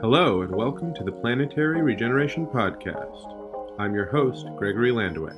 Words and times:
Hello, 0.00 0.42
and 0.42 0.54
welcome 0.54 0.94
to 0.94 1.02
the 1.02 1.10
Planetary 1.10 1.82
Regeneration 1.82 2.46
Podcast. 2.46 3.74
I'm 3.80 3.94
your 3.94 4.06
host, 4.06 4.46
Gregory 4.56 4.92
Landua. 4.92 5.36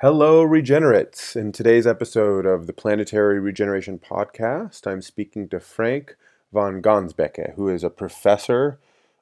Hello, 0.00 0.42
regenerates. 0.42 1.36
In 1.36 1.52
today's 1.52 1.86
episode 1.86 2.44
of 2.44 2.66
the 2.66 2.72
Planetary 2.72 3.38
Regeneration 3.38 4.00
Podcast, 4.00 4.84
I'm 4.90 5.00
speaking 5.00 5.48
to 5.50 5.60
Frank 5.60 6.16
Van 6.52 6.82
Gansbeke, 6.82 7.54
who 7.54 7.68
is 7.68 7.84
a 7.84 7.88
professor 7.88 8.80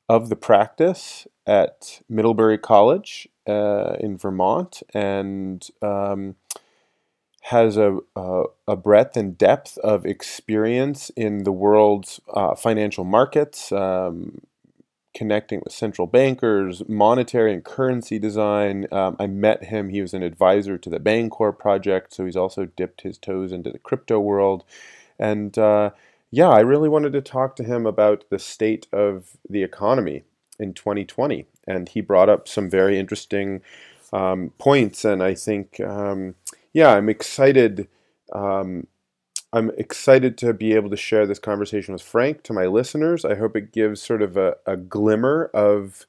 of 0.08 0.30
the 0.30 0.36
practice 0.36 1.26
at 1.46 2.00
Middlebury 2.08 2.56
College 2.56 3.28
uh, 3.46 3.96
in 4.00 4.16
Vermont 4.16 4.82
and 4.94 5.68
um, 5.82 6.36
has 7.46 7.76
a, 7.76 7.98
a, 8.14 8.44
a, 8.68 8.76
breadth 8.76 9.16
and 9.16 9.36
depth 9.36 9.76
of 9.78 10.06
experience 10.06 11.10
in 11.16 11.42
the 11.42 11.50
world's 11.50 12.20
uh, 12.32 12.54
financial 12.54 13.02
markets, 13.02 13.72
um, 13.72 14.40
connecting 15.12 15.60
with 15.64 15.72
central 15.72 16.06
bankers, 16.06 16.82
monetary 16.88 17.52
and 17.52 17.64
currency 17.64 18.18
design. 18.20 18.86
Um, 18.92 19.16
I 19.18 19.26
met 19.26 19.64
him, 19.64 19.88
he 19.88 20.00
was 20.00 20.14
an 20.14 20.22
advisor 20.22 20.78
to 20.78 20.88
the 20.88 21.00
Bancor 21.00 21.56
project, 21.58 22.14
so 22.14 22.24
he's 22.24 22.36
also 22.36 22.66
dipped 22.66 23.00
his 23.00 23.18
toes 23.18 23.50
into 23.50 23.70
the 23.70 23.78
crypto 23.78 24.20
world. 24.20 24.62
And 25.18 25.58
uh, 25.58 25.90
yeah, 26.30 26.48
I 26.48 26.60
really 26.60 26.88
wanted 26.88 27.12
to 27.12 27.20
talk 27.20 27.56
to 27.56 27.64
him 27.64 27.86
about 27.86 28.24
the 28.30 28.38
state 28.38 28.86
of 28.92 29.36
the 29.48 29.64
economy 29.64 30.22
in 30.60 30.74
2020. 30.74 31.46
And 31.66 31.88
he 31.88 32.00
brought 32.00 32.28
up 32.28 32.46
some 32.46 32.70
very 32.70 33.00
interesting 33.00 33.62
um, 34.12 34.52
points, 34.58 35.04
and 35.04 35.22
I 35.22 35.34
think 35.34 35.80
um, 35.80 36.36
yeah, 36.72 36.90
I'm 36.90 37.08
excited. 37.08 37.88
Um, 38.32 38.86
I'm 39.52 39.70
excited 39.76 40.38
to 40.38 40.54
be 40.54 40.72
able 40.72 40.90
to 40.90 40.96
share 40.96 41.26
this 41.26 41.38
conversation 41.38 41.92
with 41.92 42.02
Frank 42.02 42.42
to 42.44 42.52
my 42.52 42.66
listeners. 42.66 43.24
I 43.24 43.34
hope 43.34 43.54
it 43.54 43.72
gives 43.72 44.00
sort 44.02 44.22
of 44.22 44.36
a, 44.36 44.56
a 44.66 44.76
glimmer 44.76 45.50
of 45.52 46.06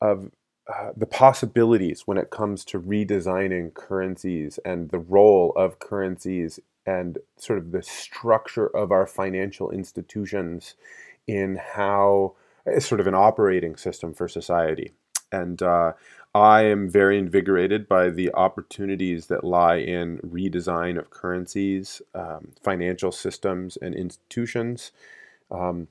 of 0.00 0.30
uh, 0.72 0.90
the 0.96 1.06
possibilities 1.06 2.02
when 2.06 2.18
it 2.18 2.30
comes 2.30 2.64
to 2.64 2.80
redesigning 2.80 3.72
currencies 3.72 4.58
and 4.64 4.90
the 4.90 4.98
role 4.98 5.52
of 5.56 5.78
currencies 5.78 6.58
and 6.84 7.18
sort 7.36 7.58
of 7.58 7.72
the 7.72 7.82
structure 7.82 8.66
of 8.66 8.90
our 8.90 9.06
financial 9.06 9.70
institutions 9.70 10.74
in 11.26 11.60
how 11.74 12.34
it's 12.64 12.86
sort 12.86 13.00
of 13.00 13.06
an 13.06 13.14
operating 13.14 13.76
system 13.76 14.12
for 14.12 14.28
society. 14.28 14.92
And 15.32 15.62
uh, 15.62 15.92
I 16.42 16.64
am 16.64 16.90
very 16.90 17.18
invigorated 17.18 17.88
by 17.88 18.10
the 18.10 18.30
opportunities 18.34 19.28
that 19.28 19.42
lie 19.42 19.76
in 19.76 20.18
redesign 20.18 20.98
of 20.98 21.08
currencies, 21.08 22.02
um, 22.14 22.52
financial 22.62 23.10
systems, 23.10 23.78
and 23.80 23.94
institutions 23.94 24.92
um, 25.50 25.88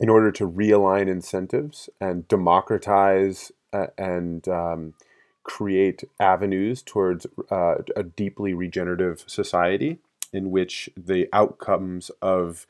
in 0.00 0.08
order 0.08 0.32
to 0.32 0.48
realign 0.48 1.08
incentives 1.08 1.88
and 2.00 2.26
democratize 2.26 3.52
uh, 3.72 3.86
and 3.96 4.48
um, 4.48 4.94
create 5.44 6.02
avenues 6.18 6.82
towards 6.82 7.28
uh, 7.52 7.76
a 7.94 8.02
deeply 8.02 8.54
regenerative 8.54 9.22
society 9.28 9.98
in 10.32 10.50
which 10.50 10.90
the 10.96 11.28
outcomes 11.32 12.10
of 12.20 12.66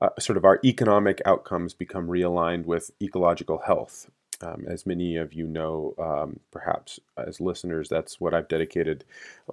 uh, 0.00 0.08
sort 0.18 0.38
of 0.38 0.46
our 0.46 0.60
economic 0.64 1.20
outcomes 1.26 1.74
become 1.74 2.08
realigned 2.08 2.64
with 2.64 2.90
ecological 3.02 3.58
health 3.66 4.10
um, 4.44 4.64
as 4.68 4.86
many 4.86 5.16
of 5.16 5.32
you 5.32 5.46
know, 5.46 5.94
um, 5.98 6.40
perhaps 6.50 7.00
as 7.16 7.40
listeners, 7.40 7.88
that's 7.88 8.20
what 8.20 8.34
I've 8.34 8.48
dedicated 8.48 9.04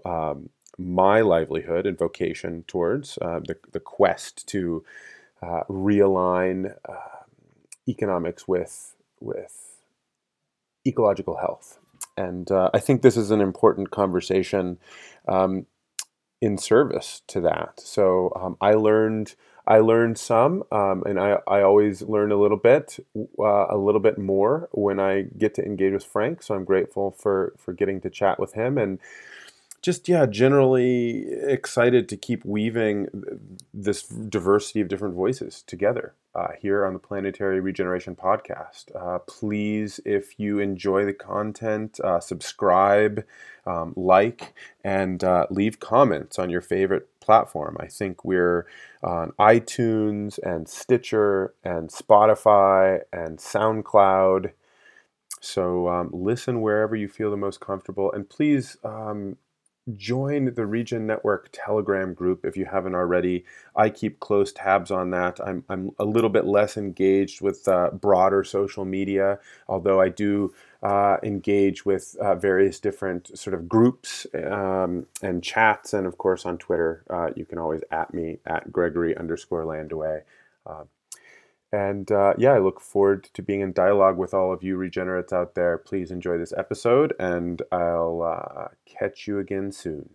um, 0.06 0.50
my 0.78 1.22
livelihood 1.22 1.86
and 1.86 1.97
vocation 1.97 2.64
towards 2.67 3.17
uh, 3.22 3.39
the, 3.45 3.58
the 3.72 3.80
quest 3.80 4.47
to 4.47 4.84
uh, 5.42 5.64
realign 5.69 6.73
uh, 6.88 7.23
economics 7.88 8.47
with, 8.47 8.95
with 9.19 9.78
ecological 10.86 11.38
health. 11.38 11.80
And 12.18 12.51
uh, 12.51 12.69
I 12.74 12.80
think 12.80 13.01
this 13.01 13.18
is 13.18 13.31
an 13.31 13.41
important 13.41 13.91
conversation 13.91 14.78
um, 15.28 15.66
in 16.41 16.57
service 16.57 17.22
to 17.28 17.41
that. 17.41 17.80
So 17.80 18.31
um, 18.35 18.57
I 18.62 18.74
learned 18.74 19.35
I 19.72 19.80
learned 19.80 20.18
some, 20.18 20.64
um, 20.70 21.04
and 21.06 21.18
I, 21.18 21.38
I 21.48 21.62
always 21.62 22.02
learn 22.02 22.34
a 22.34 22.36
little 22.36 22.58
bit, 22.58 23.00
uh, 23.40 23.68
a 23.70 23.78
little 23.78 24.02
bit 24.02 24.18
more 24.18 24.68
when 24.74 25.00
I 25.00 25.28
get 25.38 25.54
to 25.56 25.66
engage 25.66 25.94
with 25.94 26.04
Frank. 26.04 26.44
So 26.44 26.56
I'm 26.56 26.66
grateful 26.66 27.12
for 27.12 27.54
for 27.58 27.72
getting 27.72 28.02
to 28.02 28.10
chat 28.10 28.38
with 28.38 28.52
him, 28.54 28.78
and 28.78 29.00
just 29.81 30.10
yeah, 30.10 30.26
generally 30.26 31.26
excited 31.58 32.10
to 32.10 32.18
keep 32.18 32.44
weaving 32.44 33.08
this 33.74 34.04
diversity 34.04 34.81
of 34.81 34.90
different 34.90 35.16
voices 35.16 35.64
together 35.66 36.16
uh, 36.36 36.50
here 36.60 36.86
on 36.86 36.92
the 36.92 37.00
Planetary 37.00 37.62
Regeneration 37.62 38.14
Podcast. 38.14 38.94
Uh, 38.94 39.20
please, 39.20 40.02
if 40.06 40.38
you 40.38 40.60
enjoy 40.60 41.06
the 41.06 41.14
content, 41.14 41.98
uh, 42.02 42.20
subscribe, 42.20 43.24
um, 43.66 43.94
like, 43.96 44.54
and 44.84 45.24
uh, 45.24 45.48
leave 45.50 45.80
comments 45.80 46.38
on 46.38 46.50
your 46.50 46.62
favorite 46.62 47.08
platform. 47.22 47.78
I 47.80 47.88
think 47.88 48.26
we're 48.26 48.66
on 49.04 49.32
iTunes 49.40 50.40
and 50.44 50.68
Stitcher 50.68 51.54
and 51.64 51.90
Spotify 51.90 53.02
and 53.14 53.38
SoundCloud. 53.38 54.52
So 55.40 55.88
um, 55.88 56.10
listen 56.12 56.62
wherever 56.62 56.96
you 56.96 57.08
feel 57.08 57.31
the 57.31 57.38
most 57.38 57.60
comfortable, 57.62 58.12
and 58.12 58.30
please 58.30 58.78
um, 58.84 59.38
join 59.97 60.53
the 60.53 60.66
Regen 60.66 61.08
Network 61.08 61.50
Telegram 61.52 62.14
group 62.14 62.46
if 62.46 62.56
you 62.56 62.66
haven't 62.66 62.96
already. 62.96 63.46
I 63.75 63.90
keep 63.90 64.19
close 64.19 64.52
tabs 64.52 64.92
on 64.92 65.09
that. 65.12 65.40
I'm, 65.46 65.64
I'm 65.69 65.92
a 65.97 66.06
little 66.06 66.30
bit 66.30 66.46
less 66.46 66.78
engaged 66.78 67.42
with 67.42 67.68
uh, 67.68 67.92
broader 67.92 68.44
social 68.44 68.86
media, 68.86 69.40
although 69.68 70.00
I 70.00 70.09
do 70.09 70.53
uh, 70.84 71.18
engage 71.24 71.86
with 71.86 72.16
uh, 72.22 72.36
various 72.36 72.80
different 72.80 73.38
sort 73.38 73.53
of 73.53 73.68
groups 73.68 74.28
um, 74.46 75.08
and 75.22 75.44
chats. 75.44 75.94
And 75.94 76.06
of 76.06 76.18
course, 76.18 76.46
on 76.46 76.58
Twitter, 76.58 77.03
uh, 77.09 77.30
you 77.36 77.46
can 77.46 77.58
always 77.58 77.81
at 77.92 78.13
me 78.13 78.40
at 78.46 78.72
Gregory 78.72 79.18
underscore 79.18 79.63
Landua. 79.63 80.22
And 81.74 82.12
uh, 82.12 82.34
yeah, 82.38 82.52
I 82.52 82.59
look 82.59 82.82
forward 82.82 83.30
to 83.34 83.42
being 83.42 83.62
in 83.62 83.72
dialogue 83.72 84.18
with 84.18 84.34
all 84.34 84.52
of 84.52 84.62
you 84.62 84.76
regenerates 84.76 85.32
out 85.32 85.56
there. 85.56 85.78
Please 85.78 86.12
enjoy 86.12 86.38
this 86.38 86.54
episode, 86.58 87.14
and 87.18 87.62
I'll 87.72 88.22
uh, 88.22 88.68
catch 88.86 89.26
you 89.26 89.40
again 89.40 89.72
soon. 89.72 90.10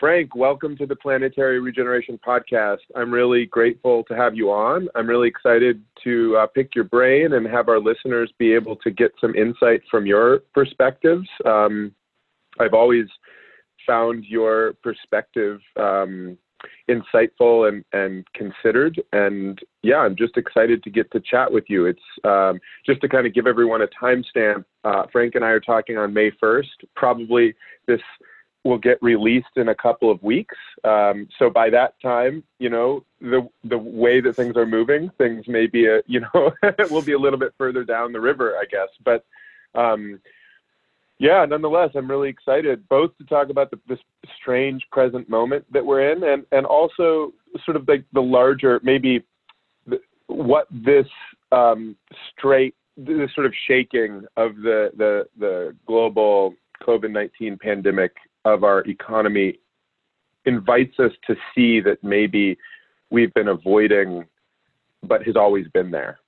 Frank, 0.00 0.34
welcome 0.34 0.76
to 0.78 0.86
the 0.86 0.96
Planetary 0.96 1.60
Regeneration 1.60 2.18
Podcast. 2.26 2.78
I'm 2.96 3.12
really 3.12 3.44
grateful 3.46 4.04
to 4.04 4.16
have 4.16 4.34
you 4.34 4.50
on. 4.50 4.88
I'm 4.94 5.06
really 5.06 5.28
excited 5.28 5.82
to 6.02 6.36
uh, 6.38 6.46
pick 6.46 6.74
your 6.74 6.84
brain 6.84 7.34
and 7.34 7.46
have 7.46 7.68
our 7.68 7.78
listeners 7.78 8.32
be 8.38 8.54
able 8.54 8.76
to 8.76 8.90
get 8.90 9.12
some 9.20 9.34
insight 9.34 9.82
from 9.90 10.06
your 10.06 10.40
perspectives. 10.54 11.28
Um, 11.44 11.94
I've 12.58 12.74
always 12.74 13.06
found 13.86 14.24
your 14.24 14.72
perspective 14.82 15.60
um, 15.78 16.38
insightful 16.88 17.68
and, 17.68 17.84
and 17.92 18.26
considered. 18.34 19.00
And 19.12 19.58
yeah, 19.82 19.98
I'm 19.98 20.16
just 20.16 20.36
excited 20.36 20.82
to 20.82 20.90
get 20.90 21.10
to 21.12 21.20
chat 21.20 21.50
with 21.50 21.64
you. 21.68 21.86
It's 21.86 22.00
um, 22.24 22.60
just 22.84 23.00
to 23.02 23.08
kind 23.08 23.26
of 23.26 23.34
give 23.34 23.46
everyone 23.46 23.82
a 23.82 23.88
timestamp. 23.88 24.64
Uh, 24.84 25.04
Frank 25.12 25.34
and 25.34 25.44
I 25.44 25.48
are 25.48 25.60
talking 25.60 25.96
on 25.98 26.12
May 26.12 26.30
1st. 26.42 26.66
Probably 26.94 27.54
this 27.86 28.00
will 28.64 28.78
get 28.78 29.02
released 29.02 29.56
in 29.56 29.68
a 29.68 29.74
couple 29.74 30.10
of 30.10 30.22
weeks. 30.22 30.56
Um, 30.84 31.28
so 31.38 31.50
by 31.50 31.70
that 31.70 31.94
time, 32.00 32.44
you 32.58 32.70
know, 32.70 33.04
the 33.20 33.48
the 33.64 33.78
way 33.78 34.20
that 34.20 34.36
things 34.36 34.56
are 34.56 34.66
moving, 34.66 35.10
things 35.18 35.46
may 35.48 35.66
be 35.66 35.86
a 35.86 36.00
you 36.06 36.20
know 36.20 36.52
will 36.90 37.02
be 37.02 37.12
a 37.12 37.18
little 37.18 37.38
bit 37.38 37.54
further 37.58 37.84
down 37.84 38.12
the 38.12 38.20
river, 38.20 38.56
I 38.56 38.64
guess. 38.70 38.88
But 39.04 39.24
um, 39.74 40.20
yeah, 41.18 41.44
nonetheless, 41.48 41.90
I'm 41.94 42.10
really 42.10 42.28
excited 42.28 42.88
both 42.88 43.16
to 43.18 43.24
talk 43.24 43.48
about 43.50 43.70
the, 43.70 43.78
this 43.88 43.98
strange 44.40 44.82
present 44.90 45.28
moment 45.28 45.64
that 45.72 45.84
we're 45.84 46.12
in, 46.12 46.24
and 46.24 46.44
and 46.52 46.66
also 46.66 47.32
sort 47.64 47.76
of 47.76 47.86
like 47.86 48.04
the, 48.12 48.20
the 48.20 48.22
larger 48.22 48.80
maybe 48.82 49.22
the, 49.86 50.00
what 50.26 50.66
this 50.70 51.06
um, 51.52 51.96
straight 52.36 52.74
this 52.96 53.30
sort 53.34 53.46
of 53.46 53.52
shaking 53.68 54.24
of 54.36 54.56
the 54.56 54.90
the 54.96 55.24
the 55.38 55.76
global 55.86 56.54
COVID-19 56.82 57.60
pandemic 57.60 58.12
of 58.44 58.64
our 58.64 58.80
economy 58.80 59.58
invites 60.44 60.98
us 60.98 61.12
to 61.26 61.36
see 61.54 61.80
that 61.80 62.02
maybe 62.02 62.58
we've 63.10 63.32
been 63.34 63.48
avoiding, 63.48 64.24
but 65.04 65.22
has 65.24 65.36
always 65.36 65.68
been 65.68 65.90
there, 65.92 66.18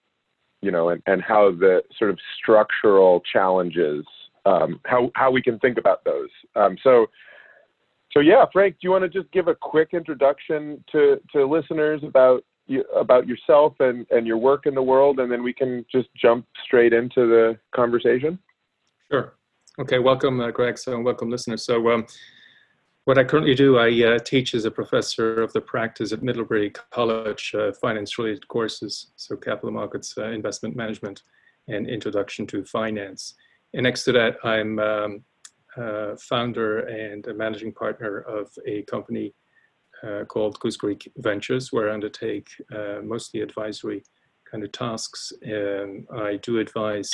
you 0.63 0.71
know, 0.71 0.91
and, 0.91 1.03
and 1.07 1.23
how 1.23 1.51
the 1.51 1.83
sort 1.99 2.11
of 2.11 2.19
structural 2.39 3.21
challenges 3.33 4.05
um, 4.47 4.81
how 4.85 5.11
how 5.15 5.31
we 5.31 5.43
can 5.43 5.59
think 5.59 5.79
about 5.79 6.05
those. 6.05 6.31
Um, 6.57 6.77
so 6.83 7.07
so 8.13 8.21
yeah, 8.21 8.45
Frank, 8.53 8.75
do 8.75 8.81
you 8.83 8.91
want 8.91 9.03
to 9.03 9.09
just 9.09 9.31
give 9.33 9.49
a 9.49 9.55
quick 9.55 9.91
introduction 9.93 10.85
to 10.93 11.21
to 11.33 11.47
listeners 11.47 12.03
about 12.05 12.45
about 12.95 13.27
yourself 13.27 13.75
and 13.81 14.07
and 14.11 14.27
your 14.27 14.39
work 14.39 14.67
in 14.67 14.75
the 14.75 14.83
world, 14.83 15.21
and 15.21 15.31
then 15.31 15.43
we 15.43 15.53
can 15.53 15.85
just 15.91 16.09
jump 16.15 16.47
straight 16.65 16.93
into 16.93 17.27
the 17.27 17.59
conversation. 17.75 18.39
Sure. 19.11 19.35
Okay. 19.79 19.99
Welcome, 19.99 20.41
uh, 20.41 20.51
Greg. 20.51 20.79
So 20.79 20.99
welcome, 21.01 21.31
listeners. 21.31 21.65
So. 21.65 21.91
Um, 21.91 22.07
what 23.07 23.19
I 23.19 23.25
currently 23.25 23.55
do, 23.55 23.77
I 23.77 24.15
uh, 24.15 24.19
teach 24.19 24.55
as 24.55 24.65
a 24.65 24.71
professor 24.71 25.43
of 25.43 25.53
the 25.53 25.61
practice 25.61 26.11
at 26.13 26.23
Middlebury 26.23 26.73
College, 26.91 27.55
uh, 27.55 27.71
finance-related 27.73 28.49
courses, 28.49 29.13
so 29.17 29.37
capital 29.37 29.73
markets, 29.73 30.15
uh, 30.17 30.31
investment 30.31 30.75
management, 30.75 31.23
and 31.69 31.87
introduction 31.87 32.47
to 32.47 32.65
finance. 32.65 33.35
And 33.75 33.83
next 33.83 34.05
to 34.05 34.13
that, 34.13 34.37
I'm 34.45 34.79
um, 34.79 35.25
uh, 35.77 36.15
founder 36.17 36.81
and 36.87 37.27
a 37.27 37.35
managing 37.35 37.73
partner 37.73 38.21
of 38.21 38.49
a 38.67 38.83
company 38.83 39.35
uh, 40.05 40.25
called 40.27 40.59
Goose 40.61 40.77
Creek 40.77 41.11
Ventures, 41.19 41.73
where 41.73 41.91
I 41.91 41.95
undertake 41.95 42.49
uh, 42.73 43.01
mostly 43.03 43.41
advisory 43.41 44.05
kind 44.49 44.63
of 44.63 44.71
tasks. 44.71 45.33
And 45.43 46.07
I 46.17 46.37
do 46.37 46.61
advise 46.61 47.11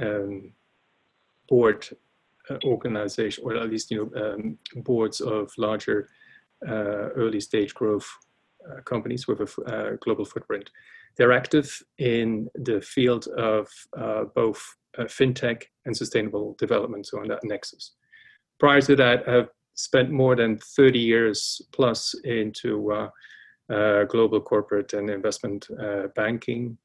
um, 0.00 0.52
board 1.48 1.88
uh, 2.50 2.58
organization, 2.64 3.44
or 3.44 3.56
at 3.56 3.70
least 3.70 3.90
you 3.90 4.10
know 4.12 4.34
um, 4.34 4.58
boards 4.82 5.22
of 5.22 5.50
larger 5.56 6.10
uh, 6.68 7.08
early 7.16 7.40
stage 7.40 7.74
growth 7.74 8.08
uh, 8.70 8.82
companies 8.82 9.26
with 9.26 9.40
a 9.40 9.96
global 10.02 10.26
footprint. 10.26 10.68
They're 11.16 11.32
active 11.32 11.82
in 11.96 12.48
the 12.54 12.82
field 12.82 13.26
of 13.28 13.68
both 14.34 14.76
fintech 15.04 15.64
and 15.84 15.96
sustainable 15.96 16.56
development, 16.58 17.06
so 17.06 17.20
on 17.20 17.28
that 17.28 17.44
nexus. 17.44 17.92
Prior 18.58 18.80
to 18.80 18.96
that, 18.96 19.28
I've 19.28 19.48
spent 19.74 20.10
more 20.10 20.34
than 20.34 20.58
30 20.58 20.98
years 20.98 21.62
plus 21.72 22.14
into 22.24 22.92
uh, 22.92 23.08
uh, 23.72 24.04
global 24.04 24.40
corporate 24.40 24.92
and 24.92 25.08
investment 25.08 25.68
uh, 25.80 26.08
banking. 26.16 26.76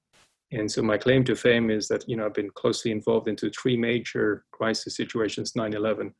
And 0.51 0.71
so 0.71 0.83
my 0.83 0.97
claim 0.97 1.23
to 1.23 1.35
fame 1.35 1.71
is 1.71 1.87
that, 1.87 2.07
you 2.07 2.15
know, 2.15 2.25
I've 2.25 2.35
been 2.35 2.51
closely 2.51 2.91
involved 2.91 3.27
into 3.27 3.49
three 3.49 3.75
major 3.75 4.45
crisis 4.51 4.95
situations, 4.95 5.53
9-11, 5.53 6.13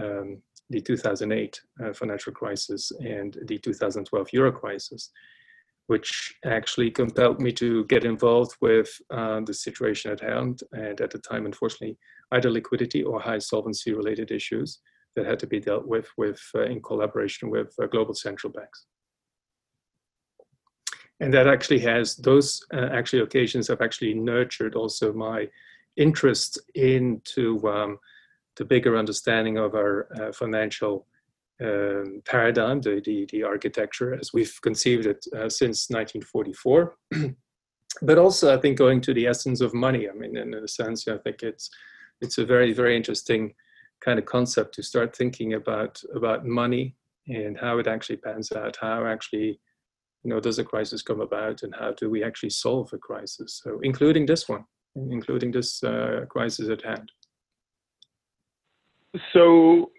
um, 0.00 0.40
the 0.70 0.80
2008 0.80 1.60
uh, 1.84 1.92
financial 1.92 2.32
crisis 2.32 2.92
and 3.00 3.36
the 3.46 3.58
2012 3.58 4.28
euro 4.32 4.52
crisis, 4.52 5.10
which 5.86 6.34
actually 6.44 6.90
compelled 6.90 7.40
me 7.40 7.52
to 7.52 7.84
get 7.86 8.04
involved 8.04 8.56
with 8.60 8.90
uh, 9.10 9.40
the 9.40 9.54
situation 9.54 10.10
at 10.10 10.20
hand. 10.20 10.60
And 10.72 11.00
at 11.00 11.10
the 11.10 11.18
time, 11.18 11.46
unfortunately, 11.46 11.98
either 12.32 12.50
liquidity 12.50 13.02
or 13.02 13.20
high 13.20 13.38
solvency 13.38 13.92
related 13.92 14.30
issues 14.30 14.80
that 15.16 15.26
had 15.26 15.38
to 15.40 15.46
be 15.46 15.60
dealt 15.60 15.86
with, 15.86 16.08
with 16.16 16.40
uh, 16.54 16.62
in 16.62 16.80
collaboration 16.80 17.50
with 17.50 17.74
uh, 17.82 17.86
global 17.86 18.14
central 18.14 18.52
banks. 18.52 18.86
And 21.20 21.32
that 21.34 21.46
actually 21.46 21.80
has, 21.80 22.16
those 22.16 22.64
uh, 22.74 22.88
actually 22.92 23.22
occasions 23.22 23.68
have 23.68 23.80
actually 23.80 24.14
nurtured 24.14 24.74
also 24.74 25.12
my 25.12 25.48
interest 25.96 26.60
into 26.74 27.60
um, 27.68 27.98
the 28.56 28.64
bigger 28.64 28.96
understanding 28.96 29.58
of 29.58 29.74
our 29.74 30.08
uh, 30.20 30.32
financial 30.32 31.06
um, 31.62 32.22
paradigm, 32.24 32.80
the, 32.80 33.00
the, 33.04 33.26
the, 33.30 33.42
architecture 33.42 34.14
as 34.14 34.32
we've 34.32 34.58
conceived 34.62 35.06
it 35.06 35.24
uh, 35.36 35.48
since 35.48 35.88
1944. 35.90 36.96
but 38.02 38.18
also, 38.18 38.56
I 38.56 38.60
think 38.60 38.78
going 38.78 39.00
to 39.02 39.14
the 39.14 39.26
essence 39.26 39.60
of 39.60 39.74
money. 39.74 40.08
I 40.08 40.12
mean, 40.12 40.36
in, 40.36 40.54
a 40.54 40.68
sense, 40.68 41.06
I 41.08 41.18
think 41.18 41.42
it's 41.42 41.70
it's 42.20 42.38
a 42.38 42.46
very 42.46 42.72
very 42.72 42.96
interesting 42.96 43.54
kind 44.00 44.18
of 44.18 44.24
concept 44.24 44.74
to 44.74 44.82
start 44.82 45.14
thinking 45.14 45.54
about 45.54 46.02
about 46.14 46.46
money 46.46 46.96
and 47.28 47.58
how 47.58 47.78
it 47.78 47.86
actually 47.86 48.16
pans 48.16 48.50
out, 48.52 48.78
how 48.80 49.06
actually 49.06 49.60
you 50.24 50.30
know 50.30 50.40
does 50.40 50.58
a 50.58 50.64
crisis 50.64 51.02
come 51.02 51.20
about, 51.20 51.62
and 51.62 51.74
how 51.78 51.92
do 51.92 52.08
we 52.08 52.24
actually 52.24 52.50
solve 52.50 52.92
a 52.92 52.98
crisis? 52.98 53.60
So 53.62 53.78
including 53.82 54.26
this 54.26 54.48
one, 54.48 54.64
including 54.96 55.52
this 55.52 55.82
uh, 55.82 56.24
crisis 56.28 56.68
at 56.70 56.82
hand. 56.82 57.12
So 59.32 59.90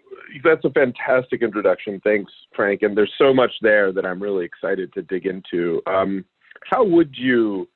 that's 0.42 0.64
a 0.64 0.70
fantastic 0.70 1.42
introduction. 1.42 2.00
Thanks, 2.02 2.32
Frank. 2.54 2.82
And 2.82 2.96
there's 2.96 3.12
so 3.18 3.32
much 3.32 3.52
there 3.62 3.92
that 3.92 4.04
I'm 4.04 4.22
really 4.22 4.44
excited 4.44 4.92
to 4.94 5.02
dig 5.02 5.26
into. 5.26 5.82
Um, 5.86 6.24
how 6.70 6.84
would 6.84 7.14
you 7.16 7.68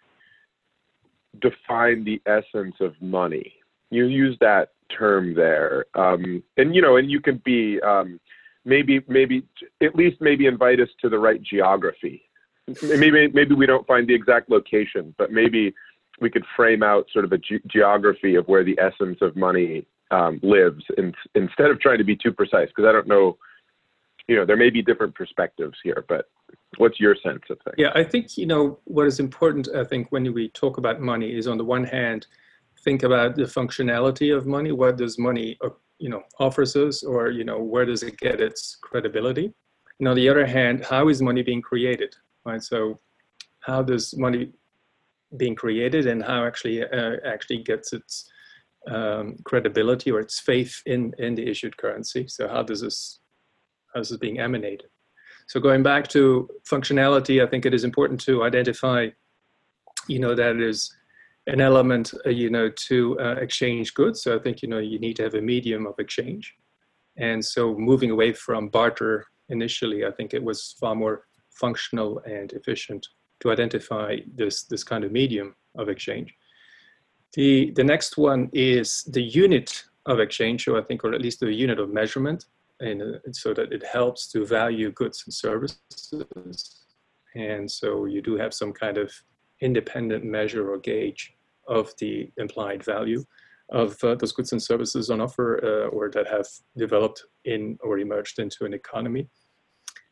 define 1.40 2.04
the 2.04 2.20
essence 2.26 2.76
of 2.80 2.94
money? 3.00 3.54
You 3.90 4.06
use 4.06 4.36
that 4.40 4.72
term 4.96 5.34
there, 5.34 5.86
um, 5.94 6.42
and 6.56 6.74
you 6.74 6.82
know, 6.82 6.96
and 6.96 7.10
you 7.10 7.20
can 7.20 7.40
be 7.44 7.80
um, 7.80 8.20
maybe 8.64 9.00
maybe 9.08 9.44
at 9.82 9.94
least 9.94 10.20
maybe 10.20 10.46
invite 10.46 10.80
us 10.80 10.88
to 11.00 11.08
the 11.08 11.18
right 11.18 11.42
geography. 11.42 12.22
Maybe 12.82 13.28
maybe 13.28 13.54
we 13.54 13.66
don't 13.66 13.86
find 13.86 14.06
the 14.06 14.14
exact 14.14 14.50
location, 14.50 15.14
but 15.16 15.32
maybe 15.32 15.74
we 16.20 16.28
could 16.28 16.44
frame 16.56 16.82
out 16.82 17.06
sort 17.12 17.24
of 17.24 17.32
a 17.32 17.38
ge- 17.38 17.62
geography 17.66 18.34
of 18.34 18.46
where 18.46 18.64
the 18.64 18.78
essence 18.78 19.18
of 19.22 19.36
money 19.36 19.86
um, 20.10 20.40
lives, 20.42 20.84
in, 20.96 21.14
instead 21.34 21.70
of 21.70 21.80
trying 21.80 21.98
to 21.98 22.04
be 22.04 22.16
too 22.16 22.32
precise. 22.32 22.68
Because 22.68 22.88
I 22.88 22.92
don't 22.92 23.06
know, 23.06 23.36
you 24.26 24.36
know, 24.36 24.44
there 24.44 24.56
may 24.56 24.70
be 24.70 24.82
different 24.82 25.14
perspectives 25.14 25.78
here, 25.82 26.04
but 26.08 26.26
what's 26.76 27.00
your 27.00 27.14
sense 27.16 27.42
of 27.50 27.58
things? 27.64 27.76
Yeah, 27.76 27.92
I 27.94 28.04
think 28.04 28.36
you 28.36 28.46
know 28.46 28.78
what 28.84 29.06
is 29.06 29.20
important. 29.20 29.68
I 29.74 29.84
think 29.84 30.10
when 30.10 30.32
we 30.32 30.48
talk 30.50 30.78
about 30.78 31.00
money 31.00 31.36
is 31.36 31.46
on 31.46 31.58
the 31.58 31.64
one 31.64 31.84
hand 31.84 32.26
think 32.84 33.02
about 33.02 33.36
the 33.36 33.42
functionality 33.42 34.36
of 34.36 34.46
money. 34.46 34.72
What 34.72 34.96
does 34.96 35.18
money, 35.18 35.56
uh, 35.64 35.70
you 35.98 36.08
know, 36.08 36.22
offers 36.38 36.76
us, 36.76 37.02
or 37.02 37.30
you 37.30 37.44
know, 37.44 37.58
where 37.58 37.84
does 37.84 38.02
it 38.02 38.18
get 38.18 38.40
its 38.40 38.76
credibility? 38.80 39.52
And 39.98 40.08
on 40.08 40.16
the 40.16 40.28
other 40.28 40.46
hand, 40.46 40.84
how 40.84 41.08
is 41.08 41.20
money 41.20 41.42
being 41.42 41.62
created? 41.62 42.14
Right. 42.44 42.62
So, 42.62 43.00
how 43.60 43.82
does 43.82 44.16
money 44.16 44.52
being 45.36 45.54
created, 45.54 46.06
and 46.06 46.22
how 46.22 46.46
actually 46.46 46.82
uh, 46.84 47.16
actually 47.26 47.58
gets 47.58 47.92
its 47.92 48.30
um, 48.88 49.36
credibility 49.44 50.10
or 50.10 50.20
its 50.20 50.40
faith 50.40 50.82
in 50.86 51.14
in 51.18 51.34
the 51.34 51.48
issued 51.48 51.76
currency? 51.76 52.26
So, 52.28 52.48
how 52.48 52.62
does 52.62 52.80
this 52.80 53.20
how 53.94 54.00
is 54.00 54.08
this 54.10 54.18
being 54.18 54.38
emanated? 54.38 54.90
So, 55.46 55.60
going 55.60 55.82
back 55.82 56.08
to 56.08 56.48
functionality, 56.70 57.42
I 57.42 57.48
think 57.48 57.66
it 57.66 57.74
is 57.74 57.84
important 57.84 58.20
to 58.22 58.42
identify, 58.42 59.08
you 60.06 60.18
know, 60.18 60.34
that 60.34 60.56
it 60.56 60.62
is 60.62 60.92
an 61.48 61.60
element, 61.62 62.12
uh, 62.26 62.30
you 62.30 62.50
know, 62.50 62.68
to 62.68 63.18
uh, 63.18 63.36
exchange 63.40 63.94
goods. 63.94 64.22
So 64.22 64.36
I 64.36 64.38
think, 64.38 64.62
you 64.62 64.68
know, 64.68 64.78
you 64.78 64.98
need 64.98 65.16
to 65.16 65.22
have 65.22 65.34
a 65.34 65.40
medium 65.40 65.86
of 65.86 65.94
exchange. 65.98 66.54
And 67.16 67.44
so 67.44 67.74
moving 67.74 68.10
away 68.10 68.32
from 68.34 68.68
barter 68.68 69.24
initially, 69.48 70.04
I 70.04 70.10
think 70.10 70.34
it 70.34 70.44
was 70.44 70.76
far 70.78 70.94
more 70.94 71.24
functional 71.50 72.20
and 72.26 72.52
efficient 72.52 73.06
to 73.40 73.50
identify 73.50 74.18
this, 74.34 74.64
this 74.64 74.84
kind 74.84 75.04
of 75.04 75.10
medium 75.10 75.56
of 75.76 75.88
exchange. 75.88 76.34
The, 77.34 77.72
the 77.72 77.84
next 77.84 78.16
one 78.16 78.48
is 78.52 79.04
the 79.04 79.22
unit 79.22 79.84
of 80.06 80.20
exchange, 80.20 80.64
so 80.64 80.78
I 80.78 80.82
think, 80.82 81.04
or 81.04 81.12
at 81.12 81.20
least 81.20 81.40
the 81.40 81.52
unit 81.52 81.78
of 81.78 81.92
measurement, 81.92 82.46
and 82.80 83.02
uh, 83.02 83.18
so 83.32 83.52
that 83.54 83.72
it 83.72 83.84
helps 83.84 84.28
to 84.32 84.46
value 84.46 84.90
goods 84.92 85.24
and 85.26 85.34
services. 85.34 86.84
And 87.34 87.70
so 87.70 88.06
you 88.06 88.22
do 88.22 88.36
have 88.36 88.54
some 88.54 88.72
kind 88.72 88.96
of 88.96 89.12
independent 89.60 90.24
measure 90.24 90.72
or 90.72 90.78
gauge 90.78 91.34
of 91.66 91.92
the 91.98 92.30
implied 92.38 92.82
value 92.82 93.24
of 93.70 94.02
uh, 94.02 94.14
those 94.14 94.32
goods 94.32 94.52
and 94.52 94.62
services 94.62 95.10
on 95.10 95.20
offer 95.20 95.60
uh, 95.62 95.88
or 95.88 96.10
that 96.10 96.26
have 96.26 96.46
developed 96.76 97.24
in 97.44 97.78
or 97.82 97.98
emerged 97.98 98.38
into 98.38 98.64
an 98.64 98.72
economy. 98.72 99.28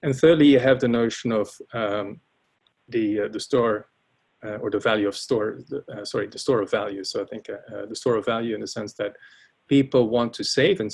And 0.03 0.15
thirdly, 0.15 0.49
you 0.49 0.59
have 0.59 0.79
the 0.79 0.89
notion 0.89 1.33
of 1.33 1.51
um, 1.73 2.21
the, 2.89 3.23
uh, 3.23 3.29
the 3.29 3.41
store 3.41 3.89
uh, 4.47 4.57
or 4.63 4.71
the 4.71 4.79
value 4.91 5.09
of 5.09 5.17
store, 5.17 5.49
uh, 5.93 6.05
sorry, 6.05 6.27
the 6.29 6.39
store 6.39 6.61
of 6.63 6.71
value. 6.71 7.03
So 7.05 7.17
I 7.25 7.27
think 7.27 7.45
uh, 7.51 7.87
the 7.93 7.97
store 8.03 8.17
of 8.19 8.25
value 8.25 8.55
in 8.55 8.61
the 8.61 8.73
sense 8.79 8.93
that 8.95 9.13
people 9.69 10.05
want 10.17 10.33
to 10.35 10.45
save 10.45 10.81
and, 10.81 10.91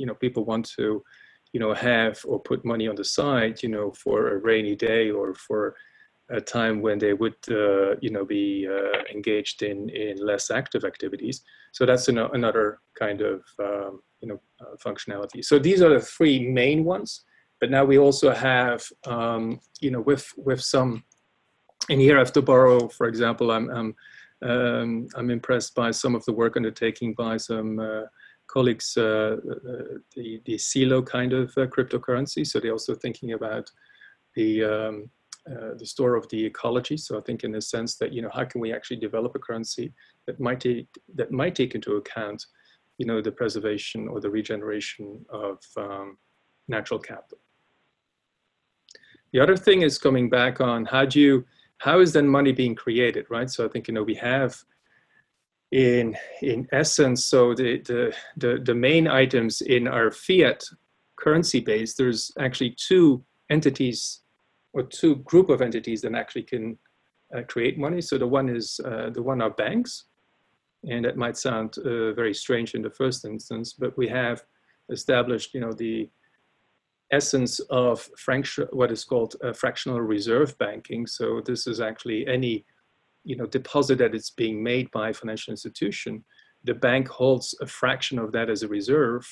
you 0.00 0.06
know, 0.06 0.14
people 0.14 0.44
want 0.44 0.64
to, 0.78 1.02
you 1.52 1.60
know, 1.60 1.72
have 1.74 2.16
or 2.30 2.38
put 2.40 2.64
money 2.64 2.86
on 2.88 2.96
the 2.96 3.04
side, 3.04 3.62
you 3.62 3.70
know, 3.74 3.92
for 3.92 4.18
a 4.28 4.38
rainy 4.38 4.76
day 4.76 5.10
or 5.10 5.34
for 5.34 5.74
a 6.30 6.40
time 6.40 6.82
when 6.82 6.98
they 6.98 7.14
would, 7.14 7.36
uh, 7.50 7.96
you 8.00 8.10
know, 8.10 8.24
be 8.24 8.68
uh, 8.76 8.98
engaged 9.14 9.62
in 9.62 9.88
in 9.90 10.14
less 10.30 10.50
active 10.50 10.84
activities. 10.84 11.42
So 11.72 11.86
that's 11.86 12.08
an, 12.08 12.18
another 12.18 12.80
kind 13.02 13.20
of 13.22 13.42
um, 13.68 14.00
you 14.20 14.28
know 14.28 14.40
uh, 14.60 14.76
functionality. 14.86 15.44
So 15.44 15.58
these 15.58 15.80
are 15.82 15.92
the 15.94 16.00
three 16.00 16.38
main 16.46 16.84
ones. 16.84 17.24
But 17.60 17.70
now 17.70 17.84
we 17.84 17.98
also 17.98 18.32
have, 18.32 18.80
um, 19.06 19.60
you 19.80 19.90
know, 19.90 20.00
with 20.00 20.26
with 20.36 20.60
some. 20.60 21.04
And 21.90 22.00
here 22.00 22.16
I 22.16 22.20
have 22.20 22.32
to 22.32 22.42
borrow, 22.42 22.88
for 22.88 23.06
example, 23.06 23.50
I'm 23.50 23.70
I'm, 23.70 23.94
um, 24.42 25.08
I'm 25.16 25.30
impressed 25.30 25.74
by 25.74 25.90
some 25.90 26.14
of 26.14 26.24
the 26.24 26.32
work 26.32 26.56
undertaking 26.56 27.14
by 27.14 27.38
some 27.38 27.78
uh, 27.78 28.02
colleagues, 28.46 28.96
uh, 28.96 29.36
uh, 29.36 29.98
the 30.14 30.40
the 30.44 30.56
Celo 30.56 31.04
kind 31.04 31.32
of 31.32 31.54
cryptocurrency. 31.54 32.46
So 32.46 32.60
they're 32.60 32.72
also 32.72 32.94
thinking 32.94 33.32
about 33.32 33.70
the 34.34 34.64
um, 34.64 35.10
uh, 35.48 35.74
the 35.78 35.86
store 35.86 36.14
of 36.14 36.28
the 36.28 36.44
ecology. 36.44 36.96
So 36.96 37.16
I 37.16 37.22
think 37.22 37.42
in 37.42 37.52
the 37.52 37.62
sense 37.62 37.96
that, 37.96 38.12
you 38.12 38.20
know, 38.20 38.28
how 38.34 38.44
can 38.44 38.60
we 38.60 38.70
actually 38.70 38.98
develop 38.98 39.34
a 39.34 39.38
currency 39.38 39.94
that 40.26 40.38
might 40.38 40.60
take, 40.60 40.88
that 41.14 41.30
might 41.30 41.54
take 41.54 41.74
into 41.74 41.96
account, 41.96 42.44
you 42.98 43.06
know, 43.06 43.22
the 43.22 43.32
preservation 43.32 44.08
or 44.08 44.20
the 44.20 44.28
regeneration 44.28 45.24
of 45.30 45.58
um, 45.78 46.18
natural 46.66 47.00
capital. 47.00 47.38
The 49.32 49.40
other 49.40 49.56
thing 49.56 49.82
is 49.82 49.98
coming 49.98 50.28
back 50.28 50.60
on 50.60 50.84
how 50.84 51.06
do 51.06 51.18
you, 51.18 51.46
how 51.78 52.00
is 52.00 52.12
then 52.12 52.28
money 52.28 52.52
being 52.52 52.74
created, 52.74 53.26
right? 53.30 53.50
So 53.50 53.64
I 53.64 53.68
think, 53.68 53.88
you 53.88 53.94
know, 53.94 54.02
we 54.02 54.14
have 54.16 54.56
in, 55.70 56.16
in 56.42 56.66
essence, 56.72 57.24
so 57.24 57.54
the, 57.54 57.80
the, 57.82 58.14
the, 58.36 58.60
the 58.64 58.74
main 58.74 59.06
items 59.06 59.60
in 59.60 59.86
our 59.86 60.10
fiat 60.10 60.64
currency 61.16 61.60
base 61.60 61.94
there's 61.94 62.30
actually 62.38 62.74
two 62.78 63.24
entities 63.50 64.20
or 64.72 64.82
two 64.82 65.16
group 65.16 65.48
of 65.48 65.60
entities 65.60 66.00
that 66.02 66.14
actually 66.14 66.42
can 66.42 66.78
uh, 67.36 67.42
create 67.48 67.78
money. 67.78 68.00
So 68.00 68.18
the 68.18 68.26
one 68.26 68.48
is 68.48 68.80
uh, 68.84 69.10
the 69.10 69.22
one 69.22 69.42
are 69.42 69.50
banks, 69.50 70.04
and 70.88 71.04
that 71.04 71.16
might 71.16 71.36
sound 71.36 71.76
uh, 71.78 72.12
very 72.12 72.32
strange 72.32 72.74
in 72.74 72.82
the 72.82 72.90
first 72.90 73.24
instance, 73.24 73.72
but 73.72 73.96
we 73.98 74.08
have 74.08 74.42
established, 74.90 75.54
you 75.54 75.60
know, 75.60 75.72
the 75.72 76.08
essence 77.10 77.58
of 77.70 78.08
what 78.70 78.92
is 78.92 79.04
called 79.04 79.36
fractional 79.54 80.00
reserve 80.00 80.56
banking. 80.58 81.06
So 81.06 81.40
this 81.44 81.66
is 81.66 81.80
actually 81.80 82.26
any, 82.26 82.64
you 83.24 83.36
know, 83.36 83.46
deposit 83.46 83.98
that 83.98 84.14
is 84.14 84.30
being 84.30 84.62
made 84.62 84.90
by 84.90 85.10
a 85.10 85.14
financial 85.14 85.52
institution. 85.52 86.24
The 86.64 86.74
bank 86.74 87.08
holds 87.08 87.54
a 87.60 87.66
fraction 87.66 88.18
of 88.18 88.32
that 88.32 88.50
as 88.50 88.62
a 88.62 88.68
reserve 88.68 89.24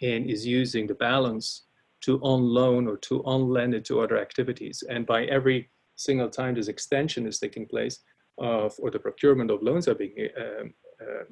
and 0.00 0.30
is 0.30 0.46
using 0.46 0.86
the 0.86 0.94
balance 0.94 1.64
to 2.02 2.20
on 2.20 2.42
loan 2.42 2.86
or 2.86 2.96
to 2.98 3.24
on 3.24 3.48
lend 3.48 3.74
it 3.74 3.84
to 3.86 4.00
other 4.00 4.18
activities. 4.18 4.84
And 4.88 5.04
by 5.04 5.24
every 5.24 5.70
single 5.96 6.30
time 6.30 6.54
this 6.54 6.68
extension 6.68 7.26
is 7.26 7.40
taking 7.40 7.66
place 7.66 7.98
of, 8.38 8.74
or 8.78 8.90
the 8.90 9.00
procurement 9.00 9.50
of 9.50 9.62
loans 9.62 9.88
are 9.88 9.96
being, 9.96 10.28
um, 10.36 10.74
uh, 11.00 11.24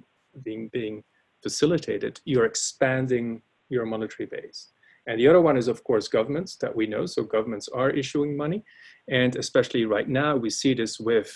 being, 0.42 0.68
being 0.72 1.04
facilitated, 1.42 2.20
you're 2.24 2.46
expanding 2.46 3.42
your 3.68 3.86
monetary 3.86 4.26
base. 4.26 4.72
And 5.06 5.20
the 5.20 5.28
other 5.28 5.40
one 5.40 5.56
is, 5.56 5.68
of 5.68 5.84
course, 5.84 6.08
governments 6.08 6.56
that 6.56 6.74
we 6.74 6.86
know. 6.86 7.06
So 7.06 7.22
governments 7.22 7.68
are 7.68 7.90
issuing 7.90 8.36
money. 8.36 8.64
And 9.08 9.36
especially 9.36 9.84
right 9.84 10.08
now, 10.08 10.36
we 10.36 10.50
see 10.50 10.74
this 10.74 10.98
with 10.98 11.30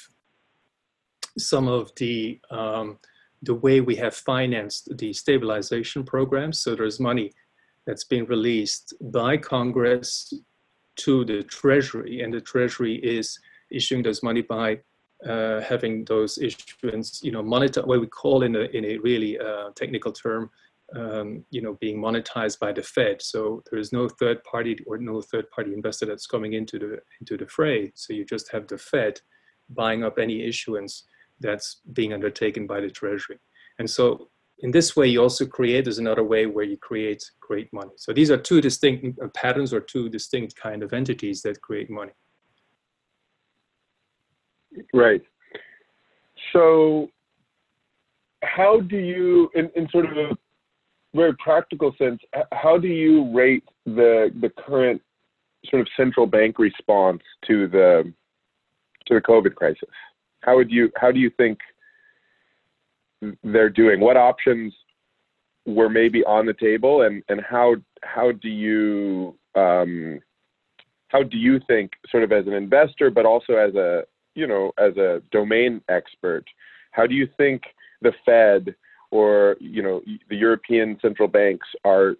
some 1.39 1.69
of 1.69 1.93
the, 1.97 2.41
um, 2.50 2.99
the 3.43 3.55
way 3.55 3.81
we 3.81 3.97
have 3.97 4.15
financed 4.15 4.97
the 4.99 5.12
stabilization 5.12 6.05
programs. 6.05 6.59
So 6.61 6.75
there's 6.75 6.99
money 6.99 7.33
that's 7.87 8.05
being 8.05 8.27
released 8.27 8.95
by 9.00 9.37
Congress 9.37 10.33
to 10.97 11.25
the 11.25 11.43
Treasury, 11.45 12.21
and 12.21 12.35
the 12.35 12.41
Treasury 12.41 12.97
is 12.97 13.39
issuing 13.71 14.03
those 14.03 14.23
money 14.23 14.43
by 14.43 14.81
uh, 15.27 15.61
having 15.61 16.05
those 16.05 16.39
issuance, 16.39 17.23
you 17.23 17.33
know, 17.33 17.43
monetized, 17.43 17.87
what 17.87 18.00
we 18.00 18.07
call 18.07 18.43
in 18.43 18.57
a, 18.57 18.61
in 18.77 18.85
a 18.85 18.99
really 18.99 19.39
uh, 19.39 19.71
technical 19.75 20.12
term, 20.12 20.50
um, 20.97 21.45
you 21.51 21.63
know, 21.63 21.75
being 21.81 21.99
monetized 21.99 22.59
by 22.59 22.73
the 22.73 22.83
Fed. 22.83 23.23
So 23.23 23.63
there 23.71 23.79
is 23.79 23.93
no 23.93 24.09
third 24.09 24.43
party 24.45 24.79
or 24.87 24.99
no 24.99 25.21
third 25.21 25.51
party 25.51 25.73
investor 25.73 26.07
that's 26.07 26.27
coming 26.27 26.55
into 26.55 26.79
the 26.79 26.99
into 27.21 27.37
the 27.37 27.47
fray. 27.47 27.93
So 27.95 28.13
you 28.13 28.25
just 28.25 28.51
have 28.53 28.67
the 28.67 28.79
Fed 28.79 29.21
buying 29.69 30.03
up 30.05 30.19
any 30.19 30.43
issuance 30.43 31.05
that's 31.41 31.81
being 31.93 32.13
undertaken 32.13 32.67
by 32.67 32.81
the 32.81 32.91
Treasury. 32.91 33.39
And 33.79 33.89
so 33.89 34.29
in 34.63 34.71
this 34.71 34.95
way, 34.95 35.07
you 35.07 35.23
also 35.23 35.47
create, 35.47 35.85
there's 35.85 35.99
another 35.99 36.23
way 36.23 36.47
where 36.47 36.65
you 36.65 36.77
create 36.77 37.25
create 37.41 37.73
money. 37.73 37.93
So 37.97 38.13
these 38.13 38.31
are 38.31 38.37
two 38.37 38.61
distinct 38.61 39.19
uh, 39.19 39.29
patterns 39.29 39.73
or 39.73 39.81
two 39.81 40.09
distinct 40.09 40.55
kind 40.57 40.83
of 40.83 40.93
entities 40.93 41.43
that 41.43 41.61
create 41.63 41.91
money. 41.91 42.13
Right. 44.93 45.23
So 46.53 47.11
how 48.43 48.81
do 48.81 48.97
you, 48.97 49.51
in, 49.55 49.71
in 49.77 49.89
sort 49.89 50.07
of 50.07 50.17
a 50.17 50.37
very 51.14 51.35
practical 51.37 51.95
sense, 51.99 52.21
how 52.52 52.79
do 52.79 52.88
you 52.88 53.31
rate 53.35 53.64
the 53.85 54.33
the 54.40 54.50
current 54.50 55.02
sort 55.67 55.81
of 55.83 55.88
central 55.97 56.26
bank 56.26 56.59
response 56.59 57.23
to 57.47 57.67
the 57.69 58.12
to 59.07 59.14
the 59.14 59.21
COVID 59.21 59.55
crisis? 59.55 59.88
How 60.40 60.57
would 60.57 60.71
you 60.71 60.90
how 60.97 61.11
do 61.11 61.19
you 61.19 61.31
think 61.37 61.59
they're 63.43 63.71
doing? 63.71 64.00
What 64.00 64.17
options 64.17 64.73
were 65.67 65.88
maybe 65.88 66.25
on 66.25 66.47
the 66.47 66.55
table, 66.55 67.02
and 67.02 67.23
and 67.29 67.40
how 67.40 67.76
how 68.02 68.33
do 68.33 68.49
you 68.49 69.37
um, 69.55 70.21
how 71.09 71.23
do 71.25 71.37
you 71.37 71.61
think, 71.67 71.93
sort 72.09 72.23
of 72.23 72.33
as 72.33 72.47
an 72.47 72.52
investor, 72.52 73.11
but 73.11 73.26
also 73.26 73.55
as 73.55 73.75
a 73.75 74.05
you 74.35 74.47
know 74.47 74.73
as 74.79 74.97
a 74.97 75.23
domain 75.33 75.83
expert, 75.88 76.45
how 76.93 77.07
do 77.07 77.14
you 77.14 77.29
think 77.37 77.62
the 78.00 78.12
Fed 78.25 78.75
or 79.11 79.57
you 79.61 79.83
know 79.83 80.02
the 80.29 80.37
European 80.37 80.99
central 81.00 81.29
banks 81.29 81.67
are 81.85 82.17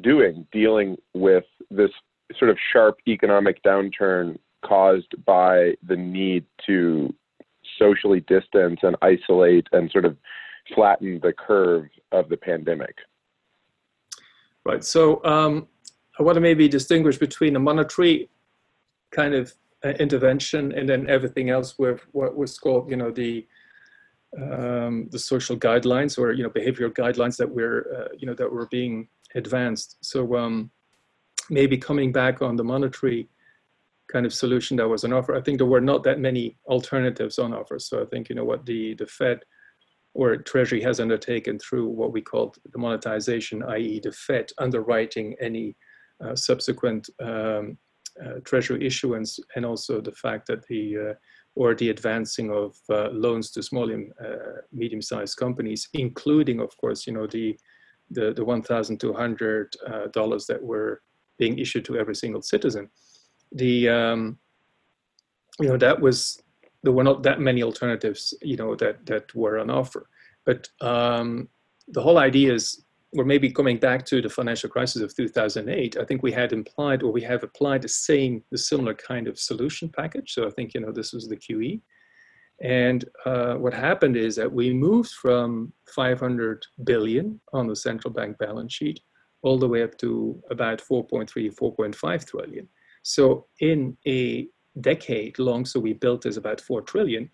doing 0.00 0.46
dealing 0.52 0.96
with 1.14 1.44
this 1.70 1.90
sort 2.38 2.50
of 2.50 2.58
sharp 2.72 2.98
economic 3.06 3.62
downturn 3.62 4.38
caused 4.64 5.14
by 5.24 5.74
the 5.86 5.96
need 5.96 6.44
to 6.66 7.14
socially 7.78 8.20
distance 8.20 8.80
and 8.82 8.96
isolate 9.02 9.66
and 9.72 9.90
sort 9.90 10.04
of 10.04 10.16
flatten 10.74 11.20
the 11.22 11.32
curve 11.32 11.86
of 12.12 12.28
the 12.28 12.36
pandemic? 12.36 12.96
Right. 14.64 14.82
So 14.82 15.22
um, 15.24 15.68
I 16.18 16.22
want 16.22 16.36
to 16.36 16.40
maybe 16.40 16.68
distinguish 16.68 17.18
between 17.18 17.56
a 17.56 17.60
monetary 17.60 18.30
kind 19.10 19.34
of 19.34 19.52
uh, 19.84 19.90
intervention 19.90 20.72
and 20.72 20.88
then 20.88 21.08
everything 21.08 21.50
else 21.50 21.78
with 21.78 22.00
what 22.12 22.36
was 22.36 22.58
called, 22.58 22.90
you 22.90 22.96
know, 22.96 23.10
the 23.10 23.46
um, 24.40 25.08
the 25.10 25.18
social 25.18 25.56
guidelines 25.56 26.18
or 26.18 26.32
you 26.32 26.42
know 26.42 26.50
behavioral 26.50 26.92
guidelines 26.92 27.36
that 27.36 27.50
were 27.50 27.86
uh, 27.96 28.08
you 28.16 28.26
know 28.26 28.34
that 28.34 28.50
were 28.50 28.66
being 28.66 29.08
advanced. 29.34 29.96
So 30.00 30.36
um, 30.36 30.70
maybe 31.50 31.76
coming 31.76 32.12
back 32.12 32.42
on 32.42 32.56
the 32.56 32.64
monetary 32.64 33.28
kind 34.10 34.26
of 34.26 34.34
solution 34.34 34.76
that 34.76 34.88
was 34.88 35.04
on 35.04 35.12
offer. 35.12 35.34
I 35.34 35.40
think 35.40 35.58
there 35.58 35.66
were 35.66 35.80
not 35.80 36.02
that 36.04 36.20
many 36.20 36.56
alternatives 36.66 37.38
on 37.38 37.54
offer. 37.54 37.78
So 37.78 38.02
I 38.02 38.06
think 38.06 38.28
you 38.28 38.34
know 38.34 38.44
what 38.44 38.66
the 38.66 38.94
the 38.94 39.06
Fed 39.06 39.40
or 40.14 40.36
Treasury 40.36 40.80
has 40.82 41.00
undertaken 41.00 41.58
through 41.58 41.88
what 41.88 42.12
we 42.12 42.22
call 42.22 42.54
the 42.72 42.78
monetization, 42.78 43.64
i.e., 43.64 44.00
the 44.00 44.12
Fed 44.12 44.50
underwriting 44.58 45.34
any 45.40 45.76
uh, 46.24 46.36
subsequent 46.36 47.10
um, 47.20 47.76
uh, 48.24 48.38
Treasury 48.44 48.86
issuance, 48.86 49.40
and 49.56 49.66
also 49.66 50.00
the 50.00 50.12
fact 50.12 50.46
that 50.46 50.64
the 50.68 50.96
uh, 50.96 51.14
or 51.56 51.74
the 51.74 51.90
advancing 51.90 52.50
of 52.50 52.76
uh, 52.90 53.08
loans 53.10 53.50
to 53.52 53.62
small 53.62 53.90
and 53.90 54.12
uh, 54.24 54.60
medium-sized 54.72 55.36
companies, 55.36 55.88
including, 55.92 56.60
of 56.60 56.76
course, 56.76 57.06
you 57.06 57.12
know 57.12 57.26
the 57.26 57.58
the, 58.10 58.34
the 58.34 58.44
1,200 58.44 59.76
uh, 59.86 60.06
dollars 60.08 60.46
that 60.46 60.62
were 60.62 61.00
being 61.38 61.58
issued 61.58 61.84
to 61.86 61.96
every 61.96 62.14
single 62.14 62.42
citizen. 62.42 62.88
The 63.52 63.88
um, 63.88 64.38
you 65.60 65.68
know 65.68 65.76
that 65.78 66.00
was 66.00 66.42
there 66.84 66.92
were 66.92 67.04
not 67.04 67.22
that 67.22 67.40
many 67.40 67.62
alternatives, 67.62 68.34
you 68.42 68.56
know, 68.56 68.74
that 68.76 69.06
that 69.06 69.34
were 69.34 69.58
on 69.58 69.70
offer. 69.70 70.08
But 70.44 70.68
um, 70.80 71.48
the 71.88 72.02
whole 72.02 72.18
idea 72.18 72.52
is, 72.52 72.83
or 73.16 73.24
maybe 73.24 73.50
coming 73.50 73.78
back 73.78 74.04
to 74.06 74.20
the 74.20 74.28
financial 74.28 74.68
crisis 74.68 75.02
of 75.02 75.14
2008, 75.14 75.96
I 75.96 76.04
think 76.04 76.22
we 76.22 76.32
had 76.32 76.52
implied 76.52 77.02
or 77.02 77.12
we 77.12 77.22
have 77.22 77.42
applied 77.42 77.82
the 77.82 77.88
same, 77.88 78.42
the 78.50 78.58
similar 78.58 78.94
kind 78.94 79.28
of 79.28 79.38
solution 79.38 79.88
package. 79.88 80.32
So 80.32 80.46
I 80.46 80.50
think 80.50 80.74
you 80.74 80.80
know 80.80 80.92
this 80.92 81.12
was 81.12 81.28
the 81.28 81.36
QE. 81.36 81.80
And 82.62 83.04
uh, 83.26 83.54
what 83.54 83.74
happened 83.74 84.16
is 84.16 84.36
that 84.36 84.52
we 84.52 84.72
moved 84.72 85.10
from 85.10 85.72
500 85.94 86.64
billion 86.84 87.40
on 87.52 87.66
the 87.66 87.76
central 87.76 88.12
bank 88.12 88.38
balance 88.38 88.72
sheet 88.72 89.00
all 89.42 89.58
the 89.58 89.68
way 89.68 89.82
up 89.82 89.98
to 89.98 90.42
about 90.50 90.80
4.3, 90.80 91.28
4.5 91.28 92.26
trillion. 92.26 92.68
So 93.02 93.46
in 93.60 93.96
a 94.06 94.48
decade 94.80 95.38
long, 95.38 95.64
so 95.66 95.78
we 95.78 95.92
built 95.92 96.22
this 96.22 96.36
about 96.36 96.60
4 96.60 96.82
trillion 96.82 97.30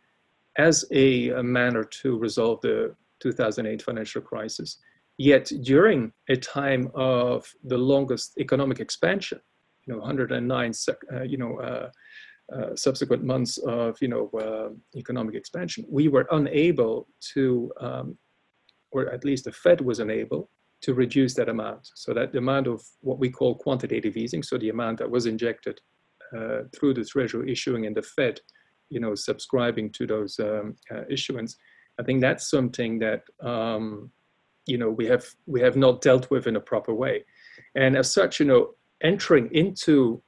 as 0.58 0.84
a, 0.90 1.30
a 1.30 1.42
manner 1.42 1.84
to 1.84 2.18
resolve 2.18 2.60
the 2.62 2.94
2008 3.20 3.82
financial 3.82 4.20
crisis. 4.20 4.78
Yet 5.20 5.52
during 5.60 6.14
a 6.30 6.36
time 6.36 6.90
of 6.94 7.46
the 7.62 7.76
longest 7.76 8.38
economic 8.38 8.80
expansion, 8.80 9.38
you 9.84 9.92
know, 9.92 10.00
109, 10.00 10.72
uh, 11.12 11.22
you 11.24 11.36
know, 11.36 11.60
uh, 11.60 11.90
uh, 12.50 12.74
subsequent 12.74 13.22
months 13.22 13.58
of, 13.58 13.98
you 14.00 14.08
know, 14.08 14.30
uh, 14.30 14.70
economic 14.98 15.34
expansion, 15.34 15.84
we 15.90 16.08
were 16.08 16.26
unable 16.30 17.06
to, 17.34 17.70
um, 17.82 18.16
or 18.92 19.12
at 19.12 19.22
least 19.22 19.44
the 19.44 19.52
Fed 19.52 19.82
was 19.82 20.00
unable 20.00 20.48
to 20.80 20.94
reduce 20.94 21.34
that 21.34 21.50
amount. 21.50 21.90
So 21.96 22.14
that 22.14 22.34
amount 22.34 22.66
of 22.66 22.82
what 23.02 23.18
we 23.18 23.28
call 23.28 23.56
quantitative 23.56 24.16
easing, 24.16 24.42
so 24.42 24.56
the 24.56 24.70
amount 24.70 25.00
that 25.00 25.10
was 25.10 25.26
injected 25.26 25.82
uh, 26.34 26.60
through 26.74 26.94
the 26.94 27.04
Treasury 27.04 27.52
issuing 27.52 27.84
and 27.84 27.94
the 27.94 28.02
Fed, 28.02 28.40
you 28.88 29.00
know, 29.00 29.14
subscribing 29.14 29.90
to 29.90 30.06
those 30.06 30.38
um, 30.38 30.76
uh, 30.90 31.02
issuance. 31.10 31.58
I 31.98 32.04
think 32.04 32.22
that's 32.22 32.48
something 32.48 32.98
that 33.00 33.24
um, 33.42 34.10
you 34.66 34.78
know 34.78 34.90
we 34.90 35.06
have 35.06 35.24
we 35.46 35.60
have 35.60 35.76
not 35.76 36.00
dealt 36.00 36.30
with 36.30 36.46
in 36.46 36.56
a 36.56 36.60
proper 36.60 36.94
way, 36.94 37.24
and 37.74 37.96
as 37.96 38.12
such, 38.12 38.40
you 38.40 38.46
know, 38.46 38.70
entering 39.02 39.48
into 39.52 40.22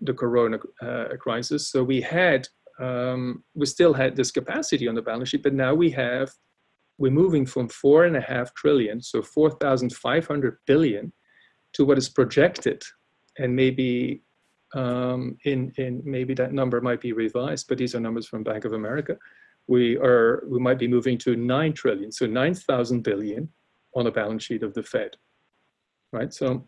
the 0.00 0.14
Corona 0.14 0.58
uh, 0.82 1.16
crisis, 1.18 1.68
so 1.70 1.82
we 1.82 2.00
had 2.00 2.48
um, 2.80 3.44
we 3.54 3.66
still 3.66 3.92
had 3.92 4.16
this 4.16 4.30
capacity 4.30 4.88
on 4.88 4.94
the 4.94 5.02
balance 5.02 5.28
sheet, 5.28 5.42
but 5.42 5.54
now 5.54 5.74
we 5.74 5.90
have 5.90 6.30
we're 6.98 7.10
moving 7.10 7.46
from 7.46 7.68
four 7.68 8.04
and 8.04 8.16
a 8.16 8.20
half 8.20 8.54
trillion, 8.54 9.00
so 9.00 9.22
four 9.22 9.50
thousand 9.50 9.92
five 9.92 10.26
hundred 10.26 10.58
billion, 10.66 11.12
to 11.72 11.84
what 11.84 11.98
is 11.98 12.08
projected, 12.08 12.82
and 13.38 13.54
maybe 13.54 14.22
um, 14.74 15.36
in, 15.44 15.72
in 15.78 16.02
maybe 16.04 16.34
that 16.34 16.52
number 16.52 16.80
might 16.80 17.00
be 17.00 17.12
revised, 17.12 17.66
but 17.68 17.78
these 17.78 17.94
are 17.94 18.00
numbers 18.00 18.26
from 18.26 18.44
Bank 18.44 18.64
of 18.64 18.72
America. 18.72 19.16
We 19.66 19.96
are 19.98 20.44
we 20.48 20.58
might 20.58 20.78
be 20.78 20.88
moving 20.88 21.18
to 21.18 21.36
nine 21.36 21.72
trillion, 21.72 22.12
so 22.12 22.26
nine 22.26 22.54
thousand 22.54 23.02
billion 23.02 23.48
on 23.94 24.04
the 24.04 24.10
balance 24.10 24.44
sheet 24.44 24.62
of 24.62 24.74
the 24.74 24.82
Fed, 24.82 25.16
right? 26.12 26.32
So 26.32 26.66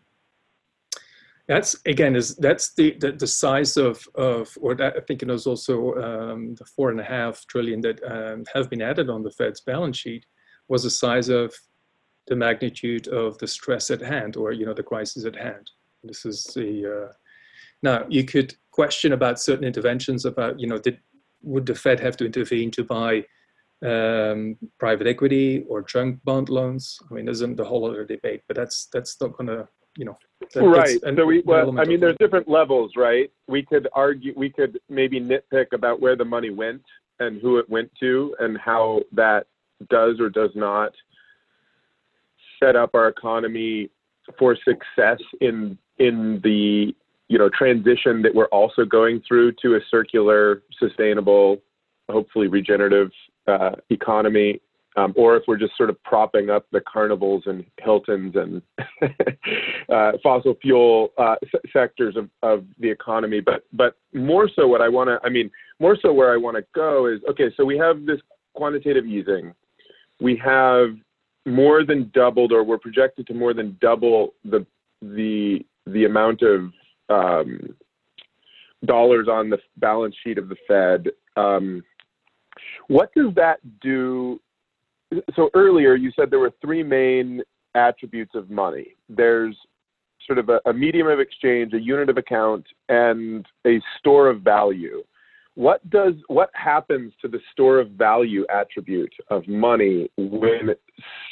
that's 1.47 1.75
again 1.85 2.15
is 2.15 2.35
that's 2.37 2.73
the, 2.75 2.95
the, 2.99 3.11
the 3.11 3.27
size 3.27 3.75
of 3.75 4.07
of 4.15 4.57
or 4.61 4.75
that 4.75 4.95
I 4.95 5.01
think 5.01 5.21
it 5.21 5.27
was 5.27 5.45
also 5.45 5.93
um, 5.95 6.55
the 6.55 6.65
four 6.65 6.89
and 6.89 6.99
a 6.99 7.03
half 7.03 7.45
trillion 7.47 7.81
that 7.81 8.01
um, 8.03 8.45
have 8.53 8.69
been 8.69 8.81
added 8.81 9.09
on 9.09 9.23
the 9.23 9.31
Fed's 9.31 9.61
balance 9.61 9.97
sheet 9.97 10.25
was 10.69 10.83
the 10.83 10.89
size 10.89 11.29
of 11.29 11.53
the 12.27 12.35
magnitude 12.35 13.09
of 13.09 13.37
the 13.39 13.47
stress 13.47 13.91
at 13.91 14.01
hand 14.01 14.37
or 14.37 14.53
you 14.53 14.65
know 14.65 14.73
the 14.73 14.83
crisis 14.83 15.25
at 15.25 15.35
hand. 15.35 15.69
This 16.03 16.25
is 16.25 16.43
the 16.55 17.09
uh, 17.09 17.13
now 17.81 18.05
you 18.07 18.23
could 18.23 18.55
question 18.71 19.13
about 19.13 19.39
certain 19.39 19.65
interventions 19.65 20.25
about 20.25 20.59
you 20.59 20.67
know 20.67 20.77
did 20.77 20.99
would 21.41 21.65
the 21.65 21.75
Fed 21.75 21.99
have 21.99 22.15
to 22.17 22.25
intervene 22.25 22.71
to 22.71 22.85
buy 22.85 23.23
um, 23.83 24.57
private 24.79 25.07
equity 25.07 25.65
or 25.67 25.81
junk 25.81 26.19
bond 26.23 26.49
loans? 26.49 26.99
I 27.09 27.13
mean, 27.13 27.27
isn't 27.27 27.57
the 27.57 27.65
whole 27.65 27.89
other 27.89 28.05
debate, 28.05 28.41
but 28.47 28.55
that's 28.55 28.87
that's 28.93 29.19
not 29.19 29.37
going 29.37 29.47
to 29.47 29.67
you 29.97 30.05
know 30.05 30.17
that, 30.53 30.61
right. 30.61 30.99
So 31.01 31.25
we, 31.25 31.41
well, 31.45 31.79
I 31.79 31.85
mean, 31.85 31.99
there's 31.99 32.17
different 32.19 32.47
levels, 32.47 32.93
right? 32.95 33.31
We 33.47 33.63
could 33.63 33.87
argue, 33.93 34.33
we 34.35 34.49
could 34.49 34.79
maybe 34.89 35.19
nitpick 35.19 35.67
about 35.73 35.99
where 35.99 36.15
the 36.15 36.25
money 36.25 36.49
went 36.49 36.83
and 37.19 37.41
who 37.41 37.57
it 37.57 37.69
went 37.69 37.91
to 37.99 38.35
and 38.39 38.57
how 38.57 39.01
that 39.13 39.47
does 39.89 40.19
or 40.19 40.29
does 40.29 40.51
not 40.55 40.91
set 42.61 42.75
up 42.75 42.91
our 42.93 43.07
economy 43.07 43.89
for 44.39 44.55
success 44.55 45.19
in 45.41 45.77
in 45.99 46.39
the 46.43 46.95
you 47.27 47.37
know 47.37 47.49
transition 47.49 48.21
that 48.21 48.33
we're 48.33 48.45
also 48.47 48.85
going 48.85 49.21
through 49.27 49.51
to 49.61 49.75
a 49.75 49.79
circular, 49.89 50.63
sustainable, 50.79 51.61
hopefully 52.09 52.47
regenerative 52.47 53.11
uh, 53.47 53.71
economy 53.89 54.59
um, 54.95 55.13
or 55.15 55.35
if 55.35 55.43
we're 55.47 55.57
just 55.57 55.75
sort 55.75 55.89
of 55.89 56.01
propping 56.03 56.49
up 56.49 56.65
the 56.71 56.81
carnivals 56.81 57.43
and 57.45 57.65
Hiltons 57.79 58.35
and 58.35 58.61
uh, 59.89 60.11
fossil 60.21 60.55
fuel 60.61 61.09
uh, 61.17 61.35
sectors 61.71 62.15
of, 62.15 62.29
of 62.43 62.65
the 62.79 62.89
economy. 62.89 63.39
But 63.39 63.63
but 63.73 63.95
more 64.13 64.49
so, 64.55 64.67
what 64.67 64.81
I 64.81 64.89
want 64.89 65.09
to, 65.09 65.19
I 65.25 65.29
mean, 65.29 65.49
more 65.79 65.97
so 65.99 66.13
where 66.13 66.33
I 66.33 66.37
want 66.37 66.57
to 66.57 66.65
go 66.75 67.07
is 67.07 67.19
okay. 67.29 67.51
So 67.57 67.65
we 67.65 67.77
have 67.77 68.05
this 68.05 68.19
quantitative 68.53 69.05
easing. 69.05 69.53
We 70.21 70.39
have 70.43 70.89
more 71.45 71.83
than 71.85 72.11
doubled, 72.13 72.51
or 72.51 72.63
we're 72.63 72.77
projected 72.77 73.27
to 73.27 73.33
more 73.33 73.53
than 73.53 73.77
double 73.81 74.33
the 74.45 74.65
the 75.01 75.65
the 75.87 76.05
amount 76.05 76.43
of 76.43 76.71
um, 77.09 77.75
dollars 78.85 79.27
on 79.29 79.49
the 79.49 79.57
balance 79.77 80.15
sheet 80.23 80.37
of 80.37 80.49
the 80.49 80.55
Fed. 80.67 81.07
Um, 81.35 81.83
what 82.87 83.13
does 83.13 83.33
that 83.35 83.59
do 83.81 84.39
so 85.35 85.49
earlier 85.53 85.95
you 85.95 86.11
said 86.15 86.31
there 86.31 86.39
were 86.39 86.53
three 86.61 86.83
main 86.83 87.41
attributes 87.75 88.35
of 88.35 88.49
money. 88.49 88.95
There's 89.09 89.55
sort 90.25 90.39
of 90.39 90.49
a, 90.49 90.59
a, 90.65 90.73
medium 90.73 91.07
of 91.07 91.19
exchange, 91.19 91.73
a 91.73 91.79
unit 91.79 92.09
of 92.09 92.17
account, 92.17 92.65
and 92.89 93.45
a 93.65 93.81
store 93.99 94.29
of 94.29 94.41
value. 94.41 95.03
What 95.55 95.87
does 95.89 96.13
what 96.27 96.49
happens 96.53 97.13
to 97.21 97.27
the 97.27 97.39
store 97.51 97.79
of 97.79 97.91
value 97.91 98.43
attribute 98.51 99.13
of 99.29 99.47
money 99.47 100.09
when 100.17 100.73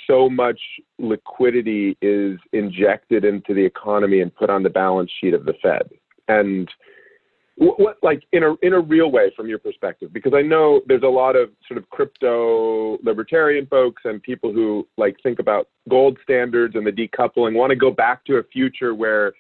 so 0.06 0.30
much 0.30 0.60
liquidity 1.00 1.98
is 2.04 2.38
injected 2.54 3.26
into 3.26 3.56
the 3.56 3.66
economy 3.66 4.22
and 4.22 4.36
put 4.36 4.52
on 4.52 4.62
the 4.62 4.70
balance 4.70 5.10
sheet 5.20 5.34
of 5.34 5.46
the 5.46 5.56
Fed? 5.62 5.90
And 6.28 6.70
what 7.58 7.98
like 8.02 8.24
in 8.32 8.44
a 8.44 8.56
in 8.62 8.74
a 8.74 8.80
real 8.80 9.12
way 9.12 9.32
from 9.36 9.48
your 9.48 9.60
perspective? 9.60 10.12
Because 10.14 10.34
i 10.36 10.42
know 10.42 10.82
there's 10.88 11.04
a 11.04 11.08
lot 11.08 11.36
of 11.36 11.50
sort 11.68 11.78
of 11.78 11.90
crypto 11.90 12.98
libertarian 13.04 13.68
folks 13.68 14.02
and 14.06 14.22
people 14.24 14.52
who 14.52 14.88
like 14.98 15.16
think 15.22 15.40
about 15.40 15.68
gold 15.90 16.18
standards 16.24 16.76
and 16.76 16.86
the 16.86 16.92
decoupling 16.92 17.54
want 17.54 17.70
to 17.70 17.76
go 17.76 17.92
back 17.92 18.24
to 18.26 18.38
a 18.38 18.44
future 18.44 18.96
where 18.96 19.34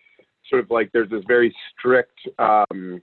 sort 0.50 0.64
of 0.64 0.70
like 0.70 0.92
there's 0.92 1.10
this 1.10 1.24
very 1.28 1.56
strict 1.72 2.20
um, 2.38 3.02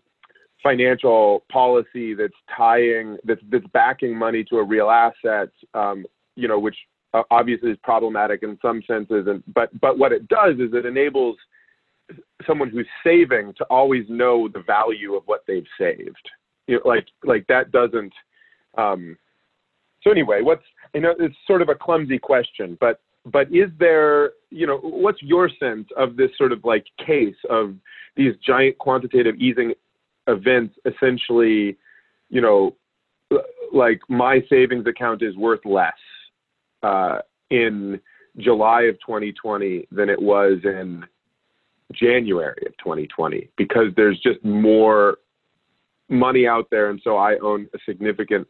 financial 0.62 1.44
policy 1.50 2.14
that's 2.14 2.34
tying 2.56 3.16
that's 3.24 3.40
that's 3.50 3.66
backing 3.72 4.16
money 4.16 4.44
to 4.44 4.56
a 4.56 4.64
real 4.64 4.90
asset 4.90 5.48
um, 5.74 6.04
you 6.36 6.46
know 6.48 6.58
which 6.58 6.76
uh, 7.14 7.22
obviously 7.30 7.70
is 7.70 7.78
problematic 7.82 8.42
in 8.42 8.58
some 8.60 8.82
senses 8.86 9.26
and 9.26 9.42
but 9.54 9.68
but 9.80 9.98
what 9.98 10.12
it 10.12 10.28
does 10.28 10.54
is 10.56 10.70
it 10.74 10.84
enables 10.84 11.36
someone 12.46 12.70
who's 12.70 12.86
saving 13.04 13.54
to 13.58 13.64
always 13.64 14.04
know 14.08 14.48
the 14.48 14.62
value 14.66 15.14
of 15.14 15.22
what 15.26 15.44
they've 15.46 15.66
saved. 15.78 16.30
You 16.66 16.76
know, 16.76 16.88
like 16.88 17.06
like 17.24 17.46
that 17.48 17.72
doesn't. 17.72 18.12
Um, 18.76 19.16
so 20.02 20.10
anyway, 20.10 20.40
what's 20.42 20.64
you 20.94 21.00
know 21.00 21.14
it's 21.18 21.36
sort 21.46 21.62
of 21.62 21.68
a 21.68 21.74
clumsy 21.74 22.18
question, 22.18 22.76
but 22.80 23.00
but 23.26 23.48
is 23.52 23.70
there 23.78 24.32
you 24.50 24.66
know 24.66 24.78
what's 24.78 25.22
your 25.22 25.48
sense 25.60 25.88
of 25.96 26.16
this 26.16 26.30
sort 26.36 26.52
of 26.52 26.64
like 26.64 26.84
case 27.04 27.36
of 27.50 27.74
these 28.16 28.34
giant 28.46 28.78
quantitative 28.78 29.36
easing 29.36 29.72
events 30.26 30.74
essentially 30.84 31.76
you 32.30 32.40
know 32.40 32.74
like 33.72 34.00
my 34.08 34.40
savings 34.48 34.86
account 34.86 35.22
is 35.22 35.36
worth 35.36 35.64
less 35.64 35.92
uh, 36.82 37.18
in 37.50 38.00
July 38.38 38.82
of 38.82 38.94
2020 39.00 39.86
than 39.90 40.08
it 40.08 40.20
was 40.20 40.58
in 40.64 41.04
January 41.92 42.62
of 42.66 42.76
2020 42.78 43.48
because 43.56 43.86
there's 43.96 44.18
just 44.20 44.42
more 44.44 45.18
money 46.08 46.46
out 46.46 46.68
there, 46.70 46.90
and 46.90 47.00
so 47.02 47.16
I 47.16 47.38
own 47.38 47.68
a 47.74 47.78
significant 47.86 48.46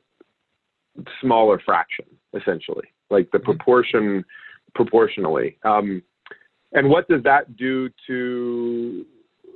smaller 1.20 1.60
fraction, 1.64 2.06
essentially, 2.34 2.88
like 3.10 3.30
the 3.30 3.38
mm-hmm. 3.38 3.52
proportion 3.52 4.24
proportionally. 4.74 5.58
Um, 5.64 6.02
and 6.72 6.88
what 6.88 7.08
does 7.08 7.22
that 7.24 7.56
do 7.56 7.88
to 8.06 9.06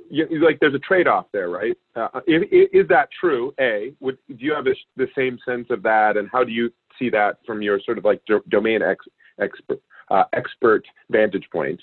you, 0.09 0.27
like? 0.43 0.59
There's 0.59 0.73
a 0.73 0.79
trade-off 0.79 1.27
there, 1.31 1.49
right? 1.49 1.77
Uh, 1.95 2.21
is, 2.27 2.43
is, 2.51 2.87
that 2.87 3.09
true? 3.19 3.53
A, 3.59 3.93
would 3.99 4.17
do 4.27 4.37
you 4.39 4.53
have 4.53 4.65
the 4.65 5.07
same 5.15 5.37
sense 5.45 5.67
of 5.69 5.83
that, 5.83 6.17
and 6.17 6.27
how 6.31 6.43
do 6.43 6.51
you 6.51 6.71
see 6.97 7.09
that 7.11 7.37
from 7.45 7.61
your 7.61 7.79
sort 7.79 7.97
of 7.97 8.05
like 8.05 8.21
do, 8.25 8.41
domain 8.49 8.81
ex, 8.81 9.05
expert 9.39 9.79
uh, 10.09 10.23
expert 10.33 10.83
vantage 11.11 11.47
point? 11.51 11.79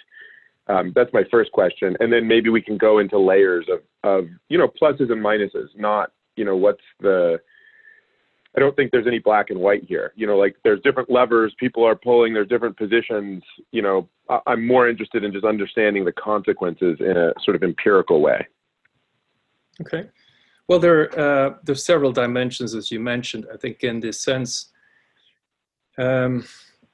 Um, 0.70 0.92
that's 0.94 1.12
my 1.12 1.24
first 1.30 1.50
question, 1.52 1.96
and 2.00 2.12
then 2.12 2.28
maybe 2.28 2.48
we 2.48 2.62
can 2.62 2.78
go 2.78 2.98
into 2.98 3.18
layers 3.18 3.66
of 3.68 3.80
of 4.04 4.28
you 4.48 4.56
know 4.56 4.68
pluses 4.68 5.10
and 5.10 5.22
minuses. 5.22 5.68
Not 5.74 6.12
you 6.36 6.44
know 6.44 6.56
what's 6.56 6.84
the 7.00 7.40
I 8.56 8.60
don't 8.60 8.74
think 8.76 8.90
there's 8.90 9.06
any 9.06 9.18
black 9.18 9.50
and 9.50 9.60
white 9.60 9.84
here. 9.84 10.12
You 10.16 10.26
know, 10.26 10.36
like 10.36 10.56
there's 10.64 10.80
different 10.82 11.10
levers 11.10 11.54
people 11.58 11.84
are 11.84 11.96
pulling. 11.96 12.34
There's 12.34 12.48
different 12.48 12.76
positions. 12.76 13.42
You 13.72 13.82
know, 13.82 14.08
I, 14.28 14.40
am 14.46 14.66
more 14.66 14.88
interested 14.88 15.24
in 15.24 15.32
just 15.32 15.44
understanding 15.44 16.04
the 16.04 16.12
consequences 16.12 16.98
in 17.00 17.16
a 17.16 17.32
sort 17.44 17.56
of 17.56 17.62
empirical 17.62 18.20
way. 18.20 18.46
Okay. 19.80 20.08
Well, 20.68 20.78
there 20.78 21.18
uh, 21.18 21.54
there's 21.64 21.84
several 21.84 22.12
dimensions 22.12 22.74
as 22.74 22.90
you 22.90 23.00
mentioned. 23.00 23.46
I 23.52 23.56
think 23.56 23.82
in 23.82 24.00
this 24.00 24.20
sense. 24.20 24.70
Um, 25.98 26.44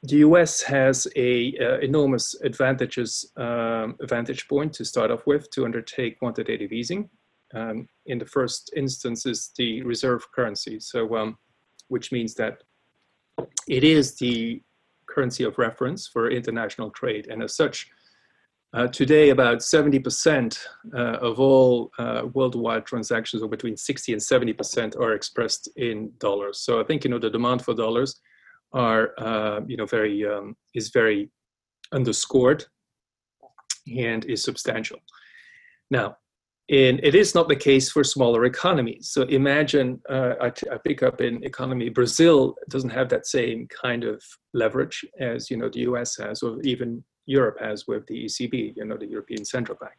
the 0.07 0.19
US 0.19 0.63
has 0.63 1.07
a 1.17 1.57
uh, 1.59 1.79
enormous 1.79 2.35
advantages 2.43 3.33
um, 3.37 3.97
advantage 4.01 4.47
point 4.49 4.73
to 4.75 4.85
start 4.85 5.11
off 5.11 5.27
with 5.27 5.51
to 5.51 5.65
undertake 5.65 6.19
quantitative 6.19 6.73
easing. 6.73 7.09
Um, 7.55 7.89
in 8.07 8.19
the 8.19 8.27
first 8.27 8.73
instance 8.77 9.27
is 9.27 9.53
the 9.57 9.83
reserve 9.83 10.23
currency, 10.33 10.81
so 10.81 11.17
um, 11.17 11.39
which 11.89 12.13
means 12.13 12.35
that 12.35 12.63
it 13.69 13.85
is 13.85 14.17
the 14.17 14.63
currency 15.07 15.45
of 15.45 15.59
reference 15.59 16.07
for 16.07 16.31
international 16.31 16.91
trade, 16.91 17.29
and 17.29 17.43
as 17.43 17.57
such, 17.57 17.89
uh, 18.75 18.87
today 18.89 19.31
about 19.31 19.59
70% 19.59 20.59
uh, 20.93 20.99
of 20.99 21.39
all 21.41 21.91
uh, 21.99 22.23
worldwide 22.35 22.85
transactions, 22.85 23.43
or 23.43 23.49
between 23.49 23.77
60 23.77 24.13
and 24.13 24.21
70%, 24.21 25.01
are 25.01 25.15
expressed 25.15 25.69
in 25.77 26.13
dollars. 26.19 26.59
So 26.59 26.81
I 26.81 26.85
think 26.85 27.05
you 27.05 27.11
know 27.11 27.19
the 27.19 27.31
demand 27.31 27.63
for 27.63 27.75
dollars 27.75 28.21
are 28.77 29.13
uh, 29.19 29.61
you 29.67 29.77
know 29.77 29.87
very 29.87 30.25
um, 30.25 30.57
is 30.75 30.91
very 30.91 31.31
underscored 31.93 32.65
and 33.99 34.25
is 34.27 34.43
substantial. 34.45 34.99
Now, 35.91 36.17
in, 36.69 36.99
it 37.03 37.15
is 37.15 37.35
not 37.35 37.49
the 37.49 37.57
case 37.57 37.91
for 37.91 38.03
smaller 38.03 38.45
economies. 38.45 39.11
So 39.13 39.23
imagine 39.23 40.01
uh, 40.11 40.35
I, 40.41 40.51
t- 40.51 40.69
I 40.71 40.79
pick 40.79 41.03
up 41.05 41.21
in 41.21 41.45
economy 41.45 41.89
Brazil 41.91 42.57
doesn't 42.69 42.91
have 42.91 43.09
that 43.11 43.27
same 43.27 43.69
kind 43.69 44.03
of 44.03 44.21
leverage 44.53 45.05
as 45.21 45.51
you 45.51 45.57
know 45.57 45.71
the 45.71 45.81
U.S. 45.81 46.17
has, 46.19 46.43
or 46.43 46.61
even 46.63 47.03
Europe 47.27 47.59
has 47.61 47.87
with 47.87 48.07
the 48.07 48.27
ECB, 48.27 48.75
you 48.77 48.85
know 48.85 48.97
the 48.97 49.07
European 49.07 49.45
Central 49.45 49.79
Bank. 49.81 49.95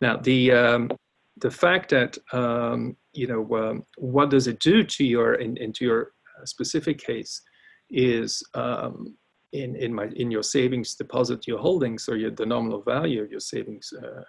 Now 0.00 0.16
the 0.18 0.52
um, 0.52 0.90
the 1.38 1.50
fact 1.50 1.90
that 1.90 2.16
um, 2.32 2.96
you 3.12 3.26
know 3.26 3.42
um, 3.56 3.82
what 3.98 4.30
does 4.30 4.46
it 4.46 4.60
do 4.60 4.84
to 4.84 5.04
your 5.04 5.34
in, 5.34 5.56
into 5.56 5.84
your 5.84 6.12
specific 6.44 6.98
case 6.98 7.40
is 7.90 8.42
um, 8.54 9.16
in 9.52 9.76
in 9.76 9.94
my 9.94 10.06
in 10.16 10.30
your 10.30 10.42
savings 10.42 10.94
deposit 10.94 11.46
your 11.46 11.58
holdings 11.58 12.08
or 12.08 12.16
your 12.16 12.30
the 12.30 12.46
nominal 12.46 12.82
value 12.82 13.22
of 13.22 13.30
your 13.30 13.40
savings 13.40 13.92
uh, 14.02 14.22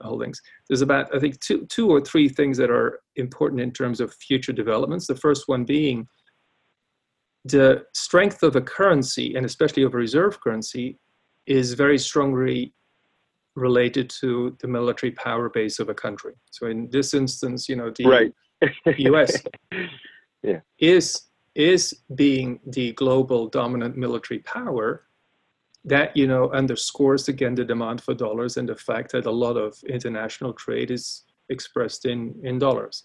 holdings 0.00 0.40
there's 0.68 0.82
about 0.82 1.14
i 1.14 1.18
think 1.18 1.38
two 1.40 1.64
two 1.66 1.88
or 1.88 2.00
three 2.00 2.28
things 2.28 2.56
that 2.56 2.70
are 2.70 3.00
important 3.16 3.60
in 3.60 3.70
terms 3.70 4.00
of 4.00 4.12
future 4.14 4.52
developments 4.52 5.06
the 5.06 5.14
first 5.14 5.44
one 5.46 5.64
being 5.64 6.06
the 7.44 7.84
strength 7.94 8.42
of 8.42 8.56
a 8.56 8.60
currency 8.60 9.34
and 9.34 9.44
especially 9.44 9.82
of 9.82 9.94
a 9.94 9.96
reserve 9.96 10.40
currency 10.40 10.98
is 11.46 11.74
very 11.74 11.98
strongly 11.98 12.72
related 13.56 14.08
to 14.08 14.56
the 14.60 14.68
military 14.68 15.12
power 15.12 15.48
base 15.48 15.78
of 15.78 15.88
a 15.88 15.94
country. 15.94 16.34
So 16.50 16.66
in 16.68 16.88
this 16.90 17.14
instance, 17.14 17.68
you 17.68 17.76
know, 17.76 17.92
the 17.94 18.06
right. 18.06 18.32
US 18.98 19.42
yeah. 20.42 20.60
is 20.78 21.22
is 21.54 21.94
being 22.14 22.60
the 22.66 22.92
global 22.92 23.46
dominant 23.48 23.96
military 23.96 24.40
power 24.40 25.04
that 25.84 26.16
you 26.16 26.26
know 26.26 26.50
underscores 26.50 27.28
again 27.28 27.54
the 27.54 27.64
demand 27.64 28.00
for 28.00 28.14
dollars 28.14 28.56
and 28.56 28.68
the 28.68 28.76
fact 28.76 29.12
that 29.12 29.26
a 29.26 29.30
lot 29.30 29.56
of 29.56 29.76
international 29.88 30.52
trade 30.52 30.90
is 30.90 31.24
expressed 31.48 32.06
in 32.06 32.34
in 32.44 32.58
dollars. 32.58 33.04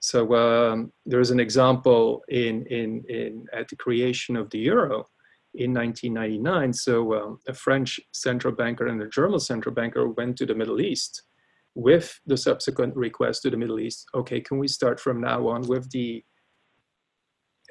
So 0.00 0.34
um, 0.34 0.92
there's 1.06 1.30
an 1.30 1.40
example 1.40 2.22
in 2.28 2.66
in 2.66 3.04
in 3.08 3.46
at 3.52 3.68
the 3.68 3.76
creation 3.76 4.36
of 4.36 4.50
the 4.50 4.58
euro 4.58 5.08
in 5.54 5.74
1999 5.74 6.72
so 6.72 7.14
um, 7.14 7.38
a 7.46 7.52
french 7.52 8.00
central 8.12 8.54
banker 8.54 8.86
and 8.86 9.02
a 9.02 9.08
german 9.08 9.38
central 9.38 9.74
banker 9.74 10.08
went 10.08 10.34
to 10.34 10.46
the 10.46 10.54
middle 10.54 10.80
east 10.80 11.24
with 11.74 12.18
the 12.24 12.38
subsequent 12.38 12.96
request 12.96 13.42
to 13.42 13.50
the 13.50 13.56
middle 13.56 13.78
east. 13.78 14.06
Okay 14.14 14.40
can 14.40 14.58
we 14.58 14.66
start 14.66 14.98
from 14.98 15.20
now 15.20 15.48
on 15.48 15.62
with 15.66 15.90
the 15.90 16.24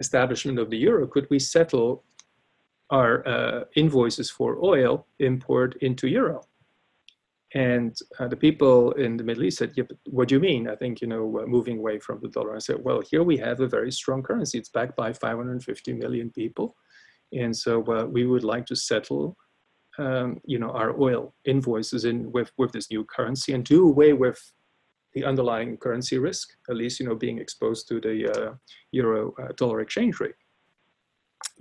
establishment 0.05 0.59
of 0.59 0.69
the 0.69 0.77
euro, 0.77 1.07
could 1.07 1.27
we 1.29 1.39
settle 1.39 2.03
our 2.89 3.11
uh, 3.27 3.63
invoices 3.75 4.29
for 4.29 4.49
oil 4.63 5.07
import 5.19 5.69
into 5.81 6.07
euro? 6.07 6.41
And 7.53 7.97
uh, 8.17 8.27
the 8.27 8.37
people 8.37 8.91
in 8.93 9.17
the 9.17 9.25
Middle 9.25 9.43
East 9.43 9.57
said, 9.57 9.73
yeah, 9.75 9.83
what 10.05 10.29
do 10.29 10.35
you 10.35 10.41
mean? 10.41 10.69
I 10.69 10.75
think, 10.75 11.01
you 11.01 11.07
know, 11.07 11.43
moving 11.47 11.77
away 11.79 11.99
from 11.99 12.19
the 12.21 12.29
dollar. 12.29 12.55
I 12.55 12.59
said, 12.59 12.77
well, 12.79 13.01
here 13.01 13.23
we 13.23 13.37
have 13.37 13.59
a 13.59 13.67
very 13.67 13.91
strong 13.91 14.23
currency. 14.23 14.57
It's 14.57 14.69
backed 14.69 14.95
by 14.95 15.11
550 15.11 15.93
million 15.93 16.29
people. 16.29 16.75
And 17.33 17.55
so 17.55 17.83
uh, 17.87 18.05
we 18.05 18.25
would 18.25 18.45
like 18.45 18.65
to 18.67 18.75
settle, 18.75 19.35
um, 19.97 20.39
you 20.45 20.59
know, 20.59 20.71
our 20.71 20.91
oil 20.99 21.33
invoices 21.43 22.05
in 22.05 22.31
with, 22.31 22.51
with 22.57 22.71
this 22.71 22.89
new 22.89 23.03
currency 23.03 23.51
and 23.53 23.65
do 23.65 23.85
away 23.85 24.13
with 24.13 24.39
the 25.13 25.26
underlying 25.26 25.78
currency 25.78 26.17
risk, 26.17 26.50
at 26.69 26.76
least 26.76 27.00
you 27.00 27.06
know 27.06 27.15
being 27.15 27.39
exposed 27.39 27.88
to 27.88 28.00
the 28.00 28.30
uh, 28.30 28.54
euro 28.91 29.34
uh, 29.41 29.52
dollar 29.58 29.82
exchange 29.82 30.19
rate. 30.19 30.36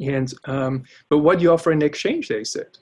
And 0.00 0.32
um, 0.46 0.84
but 1.08 1.18
what 1.18 1.38
do 1.38 1.42
you 1.44 1.52
offer 1.52 1.72
in 1.72 1.82
exchange? 1.82 2.28
They 2.28 2.44
said. 2.44 2.78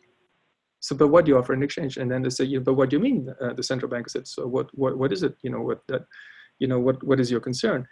So, 0.81 0.95
but 0.95 1.09
what 1.09 1.25
do 1.25 1.33
you 1.33 1.39
offer 1.39 1.55
in 1.55 1.63
exchange? 1.63 1.97
And 1.97 2.11
then 2.11 2.23
they 2.23 2.31
said, 2.31 2.49
yeah, 2.49 2.61
but 2.61 2.75
what 2.75 2.91
do 2.91 2.97
you 2.97 3.03
mean? 3.03 3.35
Uh, 3.41 3.53
the 3.53 3.65
central 3.65 3.91
bank 3.91 4.09
said, 4.09 4.29
so 4.29 4.47
what, 4.47 4.69
what, 4.75 4.97
what 4.97 5.13
is 5.13 5.25
it? 5.25 5.35
You 5.43 5.51
know, 5.51 5.61
what 5.61 5.83
that, 5.89 6.03
you 6.61 6.69
know, 6.69 6.79
what, 6.79 7.03
what 7.03 7.19
is 7.19 7.33
your 7.33 7.41
concern? 7.41 7.87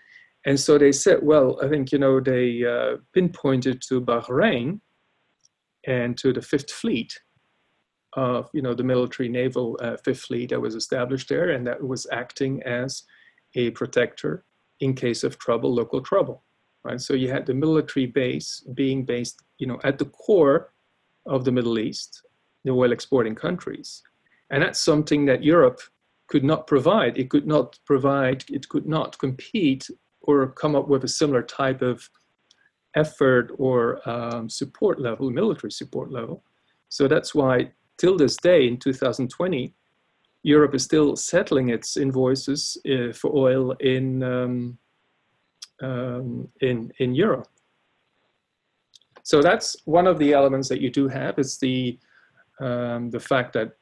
And 0.45 0.59
so 0.59 0.79
they 0.79 0.93
said, 0.93 1.19
well, 1.23 1.59
I 1.61 1.69
think, 1.69 1.91
you 1.91 1.99
know, 1.99 2.21
they 2.21 2.63
pinpointed 3.13 3.83
to 3.89 4.01
Bahrain 4.01 4.81
and 5.87 6.17
to 6.19 6.33
the 6.33 6.43
Fifth 6.43 6.71
Fleet 6.71 7.13
of 8.17 8.51
you 8.53 8.63
know 8.63 8.75
the 8.75 8.83
military 8.83 9.29
naval 9.29 9.79
uh, 9.81 9.97
fifth 10.05 10.23
fleet 10.23 10.51
that 10.51 10.61
was 10.61 10.75
established 10.75 11.29
there 11.29 11.51
and 11.51 11.67
that 11.67 11.83
was 11.83 12.07
acting 12.11 12.63
as 12.65 13.05
a 13.55 13.71
protector 13.71 14.45
in 14.81 14.95
case 14.95 15.23
of 15.23 15.39
trouble 15.39 15.73
local 15.73 16.01
trouble 16.01 16.43
right? 16.87 17.01
So 17.01 17.15
you 17.15 17.31
had 17.31 17.47
the 17.47 17.55
military 17.55 18.07
base 18.07 18.65
being 18.75 19.05
based 19.05 19.43
you 19.59 19.67
know 19.67 19.79
at 19.85 19.99
the 19.99 20.07
core 20.07 20.73
of 21.27 21.45
the 21.45 21.53
middle 21.53 21.79
east 21.79 22.23
the 22.65 22.73
oil 22.73 22.93
exporting 22.93 23.35
countries. 23.35 24.03
And 24.51 24.63
that's 24.63 24.81
something 24.81 25.27
that 25.27 25.45
europe 25.45 25.81
could 26.29 26.45
not 26.45 26.67
provide. 26.67 27.17
It 27.19 27.31
could 27.31 27.47
not 27.47 27.79
provide 27.85 28.45
it 28.49 28.69
could 28.69 28.87
not 28.87 29.19
compete 29.19 29.89
or 30.23 30.49
come 30.49 30.75
up 30.75 30.89
with 30.89 31.05
a 31.05 31.09
similar 31.09 31.43
type 31.43 31.83
of 31.83 32.09
effort 32.97 33.53
or 33.59 34.01
um, 34.09 34.49
support 34.49 35.01
level 35.01 35.31
military 35.31 35.71
support 35.71 36.11
level. 36.11 36.43
So 36.89 37.07
that's 37.09 37.35
why 37.35 37.73
till 37.99 38.17
this 38.17 38.37
day 38.37 38.67
in 38.67 38.77
2020, 38.79 39.73
Europe 40.43 40.75
is 40.75 40.85
still 40.85 41.17
settling 41.17 41.71
its 41.71 41.97
invoices 41.97 42.79
uh, 42.89 43.13
for 43.13 43.35
oil 43.37 43.73
in 43.81 44.23
um, 44.23 44.79
um, 45.83 46.49
in 46.61 46.93
in 46.99 47.15
euro. 47.15 47.45
So 49.23 49.43
that's 49.43 49.77
one 49.87 50.07
of 50.07 50.19
the 50.19 50.33
elements 50.33 50.69
that 50.69 50.81
you 50.81 50.91
do 50.91 51.09
have 51.09 51.39
is 51.39 51.59
the 51.59 51.99
um, 52.61 53.11
the 53.11 53.21
fact 53.21 53.53
that 53.55 53.73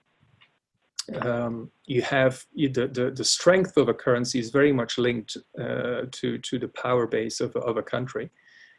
um, 1.21 1.71
you 1.85 2.01
have 2.01 2.45
you, 2.55 2.71
the, 2.71 2.89
the, 2.89 3.11
the 3.11 3.25
strength 3.25 3.77
of 3.77 3.91
a 3.91 3.95
currency 3.95 4.39
is 4.39 4.51
very 4.51 4.73
much 4.73 4.97
linked 4.97 5.37
uh, 5.61 6.03
to 6.13 6.39
to 6.39 6.59
the 6.59 6.69
power 6.69 7.07
base 7.07 7.41
of, 7.41 7.55
of 7.57 7.77
a 7.77 7.83
country. 7.83 8.31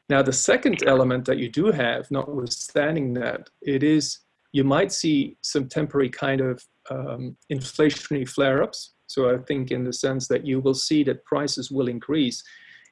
Now 0.09 0.21
the 0.21 0.33
second 0.33 0.83
element 0.87 1.25
that 1.25 1.37
you 1.37 1.49
do 1.49 1.71
have, 1.71 2.09
notwithstanding 2.09 3.13
that, 3.13 3.49
it 3.61 3.83
is 3.83 4.24
you 4.55 4.63
might 4.63 4.89
see 4.89 5.35
some 5.41 5.67
temporary 5.67 6.09
kind 6.09 6.39
of 6.39 6.63
um, 6.89 7.35
inflationary 7.51 8.27
flare-ups. 8.35 8.93
So 9.07 9.19
I 9.29 9.37
think 9.47 9.69
in 9.69 9.83
the 9.83 9.91
sense 9.91 10.29
that 10.29 10.45
you 10.45 10.61
will 10.61 10.73
see 10.73 11.03
that 11.03 11.25
prices 11.25 11.71
will 11.71 11.89
increase. 11.89 12.41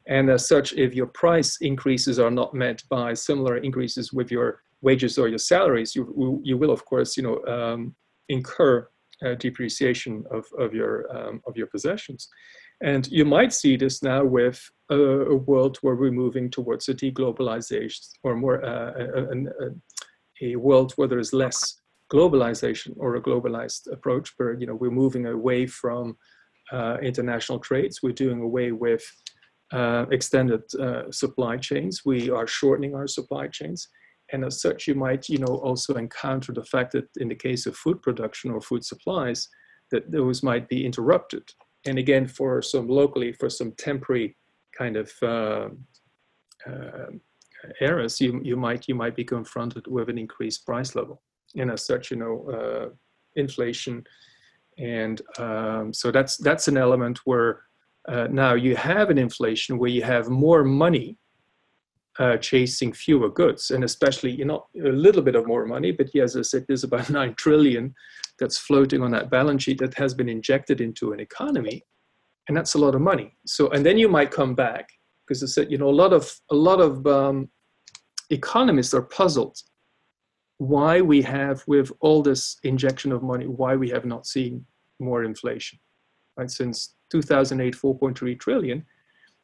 And 0.05 0.29
as 0.29 0.45
such, 0.45 0.73
if 0.73 0.93
your 0.93 1.07
price 1.23 1.51
increases 1.61 2.19
are 2.19 2.35
not 2.41 2.53
met 2.53 2.83
by 2.89 3.13
similar 3.13 3.55
increases 3.57 4.11
with 4.11 4.29
your 4.29 4.59
wages 4.81 5.17
or 5.17 5.29
your 5.29 5.43
salaries, 5.53 5.95
you, 5.95 6.41
you 6.43 6.57
will, 6.57 6.71
of 6.71 6.83
course, 6.83 7.15
you 7.15 7.23
know, 7.23 7.37
um, 7.45 7.95
incur 8.27 8.89
depreciation 9.39 10.25
of, 10.31 10.45
of, 10.59 10.73
your, 10.73 10.93
um, 11.15 11.41
of 11.47 11.55
your 11.55 11.67
possessions. 11.67 12.27
And 12.81 13.07
you 13.07 13.23
might 13.23 13.53
see 13.53 13.77
this 13.77 14.03
now 14.03 14.25
with 14.25 14.59
a, 14.89 14.95
a 14.95 15.35
world 15.35 15.77
where 15.81 15.95
we're 15.95 16.11
moving 16.11 16.49
towards 16.49 16.89
a 16.89 16.93
deglobalization 16.93 18.01
or 18.23 18.35
more 18.35 18.63
uh, 18.65 18.91
a, 18.97 19.65
a, 19.65 19.69
a 20.43 20.55
world 20.55 20.93
where 20.93 21.07
there 21.07 21.19
is 21.19 21.33
less 21.33 21.81
globalization 22.11 22.93
or 22.97 23.15
a 23.15 23.21
globalized 23.21 23.91
approach, 23.91 24.33
where 24.37 24.53
you 24.59 24.67
know 24.67 24.75
we're 24.75 24.91
moving 24.91 25.25
away 25.27 25.65
from 25.65 26.17
uh, 26.71 26.97
international 27.01 27.59
trades. 27.59 27.99
We're 28.03 28.13
doing 28.13 28.41
away 28.41 28.71
with 28.71 29.03
uh, 29.71 30.05
extended 30.11 30.61
uh, 30.79 31.11
supply 31.11 31.57
chains. 31.57 32.01
We 32.05 32.29
are 32.29 32.47
shortening 32.47 32.95
our 32.95 33.07
supply 33.07 33.47
chains, 33.47 33.87
and 34.31 34.45
as 34.45 34.61
such, 34.61 34.87
you 34.87 34.95
might 34.95 35.29
you 35.29 35.39
know 35.39 35.55
also 35.67 35.95
encounter 35.95 36.51
the 36.53 36.65
fact 36.65 36.91
that 36.93 37.07
in 37.17 37.29
the 37.29 37.35
case 37.35 37.65
of 37.65 37.75
food 37.75 38.01
production 38.01 38.51
or 38.51 38.61
food 38.61 38.83
supplies, 38.85 39.47
that 39.91 40.11
those 40.11 40.43
might 40.43 40.67
be 40.69 40.85
interrupted. 40.85 41.43
And 41.85 41.97
again, 41.97 42.27
for 42.27 42.61
some 42.61 42.87
locally, 42.87 43.33
for 43.33 43.49
some 43.49 43.73
temporary 43.73 44.37
kind 44.77 44.95
of 44.97 45.11
areas, 47.79 48.19
you, 48.19 48.39
you 48.43 48.55
might 48.55 48.87
you 48.87 48.95
might 48.95 49.15
be 49.15 49.23
confronted 49.23 49.85
with 49.87 50.09
an 50.09 50.17
increased 50.17 50.65
price 50.65 50.95
level, 50.95 51.21
and 51.55 51.71
as 51.71 51.85
such, 51.85 52.11
you 52.11 52.17
know, 52.17 52.49
uh, 52.49 52.89
inflation, 53.35 54.03
and 54.77 55.21
um, 55.37 55.93
so 55.93 56.11
that's 56.11 56.37
that's 56.37 56.67
an 56.67 56.77
element 56.77 57.19
where 57.25 57.63
uh, 58.07 58.27
now 58.29 58.53
you 58.53 58.75
have 58.75 59.09
an 59.09 59.17
inflation 59.17 59.77
where 59.77 59.89
you 59.89 60.03
have 60.03 60.29
more 60.29 60.63
money 60.63 61.17
uh, 62.19 62.37
chasing 62.37 62.93
fewer 62.93 63.29
goods, 63.29 63.71
and 63.71 63.83
especially 63.83 64.31
you 64.31 64.45
know 64.45 64.67
a 64.83 64.89
little 64.89 65.21
bit 65.21 65.35
of 65.35 65.47
more 65.47 65.65
money, 65.65 65.91
but 65.91 66.07
yeah, 66.13 66.23
as 66.23 66.35
I 66.37 66.41
said, 66.41 66.65
there's 66.67 66.83
about 66.83 67.09
nine 67.19 67.33
trillion 67.35 67.93
that's 68.39 68.57
floating 68.57 69.01
on 69.01 69.11
that 69.11 69.29
balance 69.29 69.63
sheet 69.63 69.79
that 69.79 69.93
has 69.95 70.13
been 70.13 70.29
injected 70.29 70.81
into 70.81 71.13
an 71.13 71.19
economy, 71.19 71.83
and 72.47 72.57
that's 72.57 72.75
a 72.75 72.79
lot 72.79 72.95
of 72.95 73.01
money. 73.01 73.35
So, 73.45 73.69
and 73.69 73.85
then 73.85 73.97
you 73.97 74.09
might 74.09 74.31
come 74.31 74.53
back 74.53 74.89
because 75.25 75.43
I 75.43 75.47
said, 75.47 75.71
you 75.71 75.77
know, 75.77 75.89
a 75.89 75.99
lot 76.03 76.13
of 76.13 76.31
a 76.51 76.55
lot 76.55 76.79
of 76.79 77.05
um, 77.07 77.49
economists 78.29 78.93
are 78.93 79.01
puzzled 79.01 79.57
why 80.57 81.01
we 81.01 81.21
have, 81.21 81.63
with 81.67 81.91
all 81.99 82.21
this 82.21 82.57
injection 82.63 83.11
of 83.11 83.23
money, 83.23 83.47
why 83.47 83.75
we 83.75 83.89
have 83.89 84.05
not 84.05 84.25
seen 84.25 84.65
more 84.99 85.23
inflation. 85.23 85.79
Right, 86.37 86.49
since 86.49 86.95
2008, 87.11 87.75
4.3 87.75 88.39
trillion, 88.39 88.85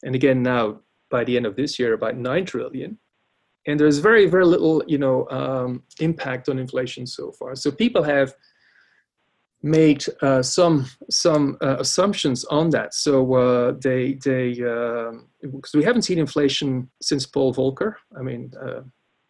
and 0.03 0.15
again 0.15 0.41
now 0.41 0.79
by 1.11 1.23
the 1.23 1.35
end 1.35 1.45
of 1.45 1.55
this 1.55 1.77
year, 1.79 1.93
about 1.93 2.17
9 2.17 2.45
trillion. 2.45 2.97
And 3.67 3.79
there's 3.79 3.99
very, 3.99 4.25
very 4.27 4.45
little, 4.45 4.83
you 4.87 4.97
know, 4.97 5.27
um, 5.29 5.83
impact 5.99 6.49
on 6.49 6.57
inflation 6.57 7.05
so 7.05 7.31
far. 7.31 7.55
So 7.55 7.71
people 7.71 8.03
have 8.03 8.33
made 9.61 10.05
uh, 10.21 10.41
some 10.41 10.85
some 11.09 11.57
uh, 11.61 11.77
assumptions 11.79 12.45
on 12.45 12.69
that. 12.69 12.93
So 12.93 13.33
uh, 13.33 13.73
they 13.81 14.13
they 14.13 14.53
because 14.53 15.73
um, 15.73 15.79
we 15.79 15.83
haven't 15.83 16.03
seen 16.03 16.19
inflation 16.19 16.89
since 17.01 17.25
Paul 17.25 17.53
Volcker. 17.53 17.95
I 18.17 18.21
mean, 18.21 18.51
uh, 18.61 18.81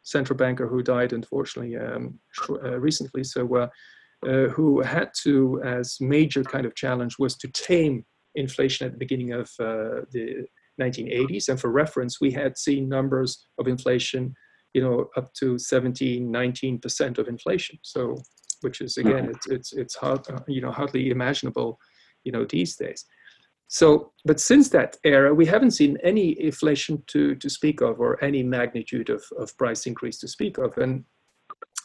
central 0.03 0.37
banker 0.37 0.67
who 0.67 0.83
died 0.83 1.13
unfortunately 1.13 1.77
um, 1.77 2.19
uh, 2.49 2.79
recently. 2.79 3.23
So 3.23 3.55
uh, 3.55 4.47
who 4.49 4.81
had 4.81 5.09
to 5.23 5.61
as 5.63 5.97
major 5.99 6.43
kind 6.43 6.65
of 6.65 6.75
challenge 6.75 7.17
was 7.17 7.35
to 7.37 7.47
tame 7.47 8.05
inflation 8.35 8.85
at 8.85 8.91
the 8.91 8.97
beginning 8.97 9.31
of 9.33 9.49
the 9.57 10.45
1980s. 10.79 11.49
And 11.49 11.59
for 11.59 11.71
reference, 11.71 12.21
we 12.21 12.31
had 12.31 12.57
seen 12.57 12.87
numbers 12.87 13.47
of 13.59 13.67
inflation, 13.67 14.33
you 14.73 14.81
know, 14.81 15.07
up 15.17 15.33
to 15.39 15.57
17, 15.57 16.29
19 16.29 16.79
percent 16.79 17.17
of 17.17 17.27
inflation. 17.27 17.79
So 17.81 18.15
which 18.61 18.81
is 18.81 18.97
again 18.97 19.29
it's 19.29 19.47
it's 19.47 19.73
it's 19.73 19.95
hard 19.95 20.21
uh, 20.29 20.39
you 20.47 20.61
know 20.61 20.71
hardly 20.71 21.09
imaginable 21.09 21.79
you 22.23 22.31
know 22.31 22.45
these 22.45 22.75
days. 22.75 23.05
So 23.67 24.11
but 24.25 24.39
since 24.39 24.69
that 24.69 24.97
era 25.03 25.33
we 25.33 25.45
haven't 25.45 25.71
seen 25.71 25.97
any 26.03 26.39
inflation 26.41 27.03
to 27.07 27.35
to 27.35 27.49
speak 27.49 27.81
of 27.81 27.99
or 27.99 28.23
any 28.23 28.43
magnitude 28.43 29.09
of, 29.09 29.23
of 29.37 29.55
price 29.57 29.85
increase 29.85 30.17
to 30.19 30.27
speak 30.27 30.57
of. 30.57 30.77
And 30.77 31.03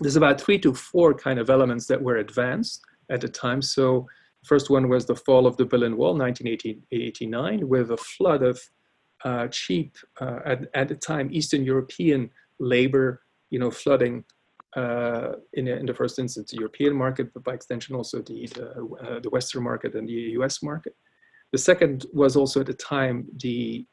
there's 0.00 0.16
about 0.16 0.40
three 0.40 0.58
to 0.60 0.74
four 0.74 1.14
kind 1.14 1.38
of 1.38 1.50
elements 1.50 1.86
that 1.86 2.02
were 2.02 2.16
advanced 2.16 2.82
at 3.10 3.20
the 3.20 3.28
time. 3.28 3.62
So 3.62 4.06
first 4.44 4.70
one 4.70 4.88
was 4.88 5.06
the 5.06 5.16
fall 5.16 5.46
of 5.46 5.56
the 5.56 5.64
Berlin 5.64 5.96
Wall, 5.96 6.16
1989, 6.16 7.68
with 7.68 7.90
a 7.90 7.96
flood 7.96 8.42
of 8.42 8.60
uh, 9.24 9.48
cheap, 9.48 9.96
uh, 10.20 10.40
at, 10.44 10.68
at 10.74 10.88
the 10.88 10.94
time, 10.94 11.30
Eastern 11.32 11.64
European 11.64 12.30
labor, 12.58 13.22
you 13.50 13.58
know, 13.58 13.70
flooding 13.70 14.24
uh, 14.76 15.32
in, 15.52 15.68
in 15.68 15.86
the 15.86 15.94
first 15.94 16.18
instance 16.18 16.50
the 16.50 16.58
European 16.58 16.94
market, 16.94 17.32
but 17.32 17.44
by 17.44 17.54
extension 17.54 17.94
also 17.94 18.20
the, 18.22 18.46
the, 18.54 18.70
uh, 19.02 19.20
the 19.20 19.30
Western 19.30 19.62
market 19.62 19.94
and 19.94 20.08
the 20.08 20.36
US 20.38 20.62
market. 20.62 20.96
The 21.52 21.58
second 21.58 22.06
was 22.12 22.34
also 22.36 22.60
at 22.60 22.66
the 22.66 22.74
time 22.74 23.26
the 23.36 23.86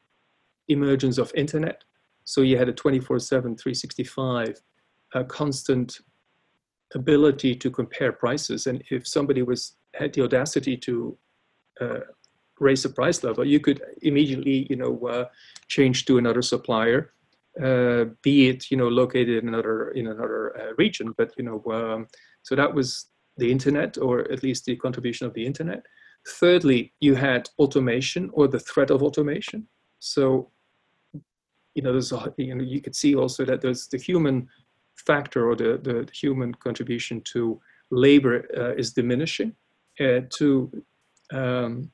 emergence 0.68 1.18
of 1.18 1.32
internet. 1.36 1.84
So 2.24 2.40
you 2.40 2.58
had 2.58 2.68
a 2.68 2.72
24-7, 2.72 3.28
365 3.28 4.60
uh, 5.14 5.24
constant 5.24 6.00
ability 6.94 7.54
to 7.54 7.70
compare 7.70 8.12
prices. 8.12 8.66
And 8.66 8.82
if 8.90 9.06
somebody 9.06 9.42
was 9.42 9.76
had 9.94 10.12
the 10.14 10.22
audacity 10.22 10.76
to 10.78 11.16
uh, 11.80 12.00
raise 12.58 12.82
the 12.82 12.88
price 12.88 13.22
level, 13.22 13.44
you 13.44 13.60
could 13.60 13.82
immediately, 14.02 14.66
you 14.70 14.76
know, 14.76 14.98
uh, 15.06 15.24
change 15.68 16.04
to 16.06 16.18
another 16.18 16.42
supplier, 16.42 17.12
uh, 17.60 18.04
be 18.22 18.48
it, 18.48 18.70
you 18.70 18.76
know, 18.76 18.88
located 18.88 19.42
in 19.42 19.48
another 19.48 19.90
in 19.90 20.06
another 20.06 20.56
uh, 20.56 20.72
region. 20.78 21.14
But 21.16 21.32
you 21.36 21.44
know, 21.44 21.62
um, 21.72 22.06
so 22.42 22.54
that 22.54 22.72
was 22.72 23.06
the 23.36 23.50
internet, 23.50 23.98
or 23.98 24.30
at 24.30 24.42
least 24.42 24.64
the 24.64 24.76
contribution 24.76 25.26
of 25.26 25.34
the 25.34 25.44
internet. 25.44 25.84
Thirdly, 26.26 26.92
you 27.00 27.14
had 27.14 27.50
automation 27.58 28.30
or 28.32 28.46
the 28.46 28.60
threat 28.60 28.90
of 28.90 29.02
automation. 29.02 29.66
So, 29.98 30.50
you 31.74 31.82
know, 31.82 31.92
there's 31.92 32.12
a, 32.12 32.32
you 32.36 32.54
know, 32.54 32.62
you 32.62 32.80
could 32.80 32.94
see 32.94 33.14
also 33.14 33.44
that 33.44 33.60
there's 33.60 33.88
the 33.88 33.98
human 33.98 34.48
factor 34.94 35.48
or 35.48 35.56
the, 35.56 35.80
the 35.82 36.08
human 36.12 36.54
contribution 36.54 37.22
to 37.32 37.60
labor 37.90 38.46
uh, 38.56 38.74
is 38.74 38.92
diminishing 38.92 39.54
uh, 40.00 40.20
to 40.30 40.70
um, 41.32 41.90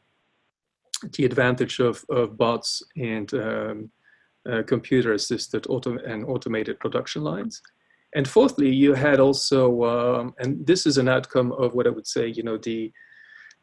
the 1.14 1.24
advantage 1.24 1.78
of, 1.80 2.04
of 2.10 2.36
bots 2.36 2.82
and 2.96 3.32
um, 3.34 3.90
uh, 4.50 4.62
computer 4.62 5.12
assisted 5.12 5.66
auto 5.68 5.98
and 5.98 6.24
automated 6.24 6.78
production 6.80 7.22
lines. 7.22 7.62
And 8.14 8.26
fourthly, 8.26 8.74
you 8.74 8.94
had 8.94 9.20
also, 9.20 9.84
um, 9.84 10.34
and 10.38 10.66
this 10.66 10.86
is 10.86 10.96
an 10.96 11.08
outcome 11.08 11.52
of 11.52 11.74
what 11.74 11.86
I 11.86 11.90
would 11.90 12.06
say, 12.06 12.28
you 12.28 12.42
know, 12.42 12.56
the 12.56 12.90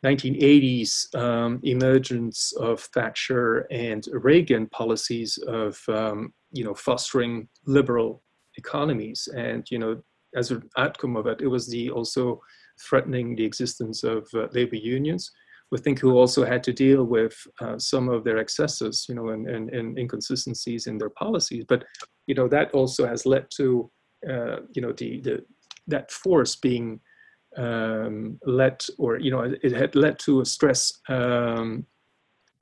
1980s 0.06 1.16
um, 1.16 1.60
emergence 1.64 2.54
of 2.54 2.80
Thatcher 2.80 3.62
and 3.72 4.08
Reagan 4.12 4.68
policies 4.68 5.40
of, 5.48 5.82
um, 5.88 6.34
you 6.52 6.64
know, 6.64 6.76
fostering 6.76 7.48
liberal 7.66 8.22
economies. 8.58 9.28
And, 9.36 9.66
you 9.72 9.80
know, 9.80 10.04
as 10.36 10.52
an 10.52 10.70
outcome 10.78 11.16
of 11.16 11.26
it, 11.26 11.42
it 11.42 11.48
was 11.48 11.68
the 11.68 11.90
also 11.90 12.40
threatening 12.80 13.36
the 13.36 13.46
existence 13.46 14.04
of 14.04 14.28
uh, 14.36 14.48
labor 14.52 14.76
unions. 14.76 15.32
Think 15.78 16.00
who 16.00 16.18
also 16.18 16.46
had 16.46 16.64
to 16.64 16.74
deal 16.74 17.04
with 17.04 17.36
uh, 17.62 17.78
some 17.78 18.10
of 18.10 18.24
their 18.24 18.38
excesses, 18.38 19.06
you 19.10 19.16
know, 19.16 19.30
and, 19.30 19.48
and, 19.50 19.70
and, 19.70 19.98
inconsistencies 19.98 20.88
in 20.88 20.98
their 20.98 21.10
policies. 21.10 21.66
But, 21.68 21.86
you 22.28 22.36
know, 22.36 22.48
that 22.50 22.72
also 22.72 23.08
has 23.08 23.26
led 23.26 23.48
to, 23.58 23.90
uh, 24.30 24.58
you 24.74 24.82
know, 24.82 24.92
the, 24.92 25.22
the, 25.22 25.46
that 25.88 26.12
force 26.12 26.56
being 26.56 27.00
um, 27.58 28.40
led, 28.46 28.84
or, 28.98 29.20
you 29.20 29.32
know, 29.32 29.42
it 29.64 29.72
had 29.72 29.96
led 29.96 30.20
to 30.20 30.42
a 30.42 30.46
stress 30.46 30.94
um, 31.10 31.86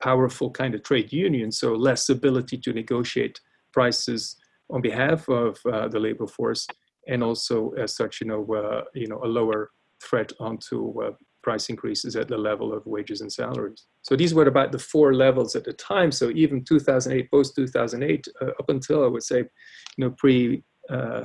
powerful 0.00 0.50
kind 0.50 0.74
of 0.74 0.82
trade 0.82 1.12
union, 1.12 1.50
so 1.50 1.74
less 1.74 2.08
ability 2.08 2.58
to 2.58 2.72
negotiate 2.72 3.40
prices 3.72 4.36
on 4.70 4.80
behalf 4.80 5.28
of 5.28 5.58
uh, 5.70 5.88
the 5.88 5.98
labor 5.98 6.26
force, 6.26 6.66
and 7.08 7.22
also 7.22 7.70
as 7.72 7.94
such, 7.96 8.20
you 8.20 8.26
know, 8.26 8.46
uh, 8.54 8.84
you 8.94 9.06
know, 9.06 9.20
a 9.24 9.26
lower 9.26 9.70
threat 10.02 10.32
onto 10.40 11.02
uh, 11.02 11.12
price 11.44 11.68
increases 11.68 12.16
at 12.16 12.26
the 12.26 12.36
level 12.36 12.72
of 12.72 12.84
wages 12.86 13.20
and 13.20 13.32
salaries. 13.32 13.86
So 14.02 14.16
these 14.16 14.34
were 14.34 14.48
about 14.48 14.72
the 14.72 14.78
four 14.78 15.14
levels 15.14 15.54
at 15.54 15.64
the 15.64 15.74
time. 15.74 16.10
So 16.10 16.30
even 16.30 16.64
2008, 16.64 17.30
post 17.30 17.54
2008, 17.54 18.26
uh, 18.40 18.46
up 18.58 18.68
until 18.68 19.04
I 19.04 19.08
would 19.08 19.22
say, 19.22 19.38
you 19.38 19.98
know, 19.98 20.10
pre 20.10 20.64
uh, 20.90 21.24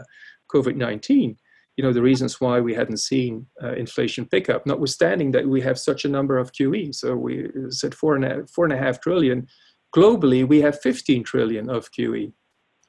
COVID-19, 0.53 1.36
you 1.77 1.84
know, 1.84 1.93
the 1.93 2.01
reasons 2.01 2.41
why 2.41 2.60
we 2.60 2.73
hadn't 2.73 2.97
seen 2.97 3.47
uh, 3.63 3.73
inflation 3.73 4.25
pick 4.25 4.49
up, 4.49 4.65
notwithstanding 4.65 5.32
that 5.32 5.47
we 5.47 5.62
have 5.62 5.79
such 5.79 6.05
a 6.05 6.10
number 6.10 6.38
of 6.38 6.51
QE. 6.51 6.93
So 6.93 7.15
we 7.15 7.47
said 7.69 7.95
four 7.95 8.15
and 8.15 8.25
a, 8.25 8.45
four 8.47 8.65
and 8.65 8.73
a 8.73 8.77
half 8.77 8.99
trillion. 8.99 9.47
Globally, 9.95 10.47
we 10.47 10.62
have 10.62 10.82
15 10.82 11.23
trillion 11.23 11.69
of 11.69 11.89
QE 11.91 12.34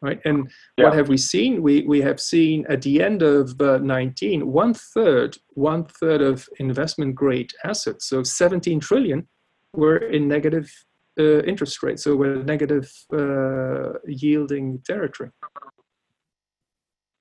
right? 0.03 0.21
And 0.25 0.51
yeah. 0.77 0.85
what 0.85 0.95
have 0.95 1.09
we 1.09 1.17
seen? 1.17 1.63
We 1.63 1.83
we 1.83 2.01
have 2.01 2.21
seen 2.21 2.67
at 2.69 2.83
the 2.83 3.03
end 3.03 3.23
of 3.23 3.61
uh, 3.61 3.79
19, 3.79 4.47
one 4.51 4.75
third, 4.75 5.37
one 5.51 5.85
third 5.85 6.23
of 6.23 6.49
investment 6.59 7.15
grade 7.15 7.53
assets, 7.65 8.09
so 8.09 8.23
17 8.23 8.81
trillion, 8.81 9.27
were 9.75 9.99
in 9.99 10.29
negative 10.29 10.71
uh, 11.19 11.43
interest 11.43 11.83
rates, 11.83 12.05
so 12.05 12.17
we're 12.17 12.43
negative 12.43 12.91
uh, 13.13 13.99
yielding 14.07 14.81
territory. 14.87 15.31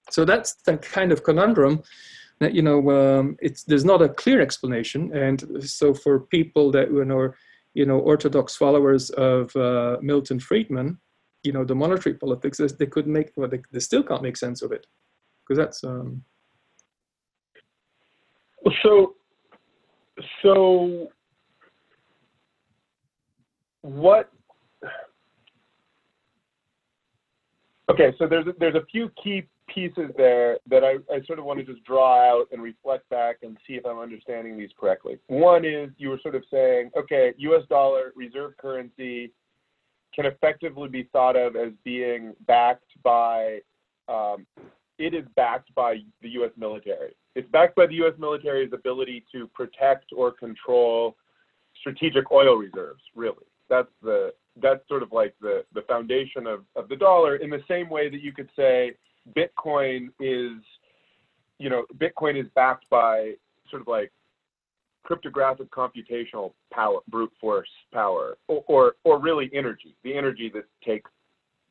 So 0.10 0.26
that's 0.26 0.56
the 0.65 0.78
kind 0.78 1.12
of 1.12 1.24
conundrum 1.24 1.84
that 2.39 2.54
you 2.54 2.62
know 2.62 2.89
um, 2.92 3.36
it's 3.42 3.63
there's 3.63 3.86
not 3.86 4.02
a 4.02 4.10
clear 4.10 4.42
explanation, 4.42 5.15
and 5.15 5.63
so 5.63 5.94
for 5.94 6.22
people 6.22 6.72
that 6.72 6.92
you 6.92 7.06
know 7.06 7.34
you 7.74 7.86
know 7.86 8.00
orthodox 8.00 8.56
followers 8.56 9.10
of 9.12 9.56
uh, 9.56 9.98
Milton 10.02 10.39
Friedman 10.39 10.98
you 11.43 11.52
know 11.52 11.63
the 11.63 11.75
monetary 11.75 12.15
politics 12.15 12.58
they 12.58 12.86
couldn't 12.86 13.13
make 13.13 13.32
well, 13.36 13.49
they, 13.49 13.62
they 13.71 13.80
still 13.80 14.04
can't 14.04 14.21
make 14.21 14.38
sense 14.38 14.62
of 14.62 14.71
it 14.71 14.88
because 15.47 15.58
that's 15.58 15.84
um 15.84 16.21
so 18.84 19.15
so 20.41 21.08
what 23.82 24.32
okay 27.89 28.13
so 28.17 28.28
there's 28.28 28.45
there's 28.60 28.75
a 28.75 28.86
few 28.91 29.10
key 29.23 29.47
pieces 29.73 30.12
there 30.17 30.58
that 30.67 30.84
I, 30.84 30.95
I 31.13 31.21
sort 31.25 31.39
of 31.39 31.45
want 31.45 31.60
to 31.60 31.65
just 31.65 31.84
draw 31.86 32.17
out 32.17 32.47
and 32.52 32.62
reflect 32.62 33.08
back 33.10 33.38
and 33.43 33.58
see 33.67 33.73
if 33.73 33.86
I'm 33.86 33.99
understanding 33.99 34.58
these 34.58 34.71
correctly. 34.80 35.19
One 35.28 35.63
is 35.63 35.91
you 35.97 36.10
were 36.10 36.19
sort 36.21 36.34
of 36.34 36.43
saying, 36.52 36.89
okay, 36.97 37.34
US 37.38 37.63
dollar, 37.69 38.12
reserve 38.15 38.58
currency, 38.58 39.32
can 40.13 40.26
effectively 40.26 40.89
be 40.89 41.04
thought 41.12 41.36
of 41.36 41.56
as 41.56 41.72
being 41.84 42.34
backed 42.48 42.91
by, 43.04 43.60
um, 44.08 44.45
it 44.98 45.13
is 45.13 45.26
backed 45.36 45.74
by 45.76 45.98
the 46.22 46.30
US 46.30 46.52
military. 46.58 47.15
It's 47.36 47.50
backed 47.52 47.76
by 47.76 47.88
the 47.88 47.95
US 48.06 48.13
military's 48.17 48.74
ability 48.74 49.24
to 49.32 49.48
protect 49.48 50.06
or 50.15 50.32
control 50.32 51.15
strategic 51.80 52.32
oil 52.32 52.56
reserves, 52.56 53.02
really. 53.15 53.45
That's 53.69 53.91
the 54.02 54.34
that's 54.62 54.86
sort 54.88 55.04
of 55.04 55.12
like 55.12 55.34
the, 55.39 55.63
the 55.74 55.84
foundation 55.84 56.48
of, 56.48 56.65
of 56.76 56.89
the 56.89 56.95
dollar 56.95 57.38
in 57.38 57.50
the 57.50 57.63
same 57.67 57.89
way 57.89 58.10
that 58.10 58.22
you 58.22 58.34
could 58.34 58.50
say 58.56 58.93
Bitcoin 59.38 60.10
is, 60.19 60.62
you 61.60 61.69
know, 61.69 61.86
Bitcoin 61.98 62.39
is 62.39 62.48
backed 62.56 62.89
by 62.89 63.34
sort 63.69 63.82
of 63.82 63.88
like 63.88 64.12
cryptographic 65.04 65.70
computational 65.72 66.54
power, 66.72 67.00
brute 67.08 67.32
force 67.40 67.70
power, 67.94 68.38
or, 68.48 68.64
or, 68.68 68.96
or 69.04 69.20
really 69.20 69.50
energy, 69.54 69.96
the 70.04 70.16
energy 70.16 70.52
that 70.54 70.66
takes 70.86 71.10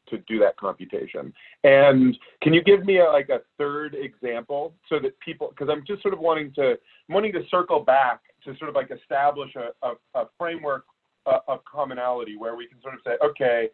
to 0.08 0.18
do 0.26 0.38
that 0.38 0.56
computation. 0.56 1.32
And 1.64 2.16
can 2.42 2.54
you 2.54 2.62
give 2.62 2.84
me 2.84 2.98
a, 2.98 3.04
like 3.04 3.28
a 3.28 3.40
third 3.58 3.94
example 3.94 4.72
so 4.88 4.98
that 5.00 5.18
people, 5.20 5.48
because 5.50 5.68
I'm 5.70 5.84
just 5.86 6.00
sort 6.02 6.14
of 6.14 6.20
wanting 6.20 6.52
to 6.54 6.78
wanting 7.08 7.32
to 7.32 7.42
circle 7.50 7.80
back 7.80 8.20
to 8.44 8.56
sort 8.56 8.70
of 8.70 8.74
like 8.74 8.90
establish 8.90 9.54
a, 9.56 9.86
a, 9.86 10.20
a 10.22 10.26
framework 10.38 10.84
of 11.26 11.62
commonality 11.70 12.38
where 12.38 12.56
we 12.56 12.66
can 12.66 12.80
sort 12.80 12.94
of 12.94 13.00
say, 13.04 13.12
okay, 13.22 13.68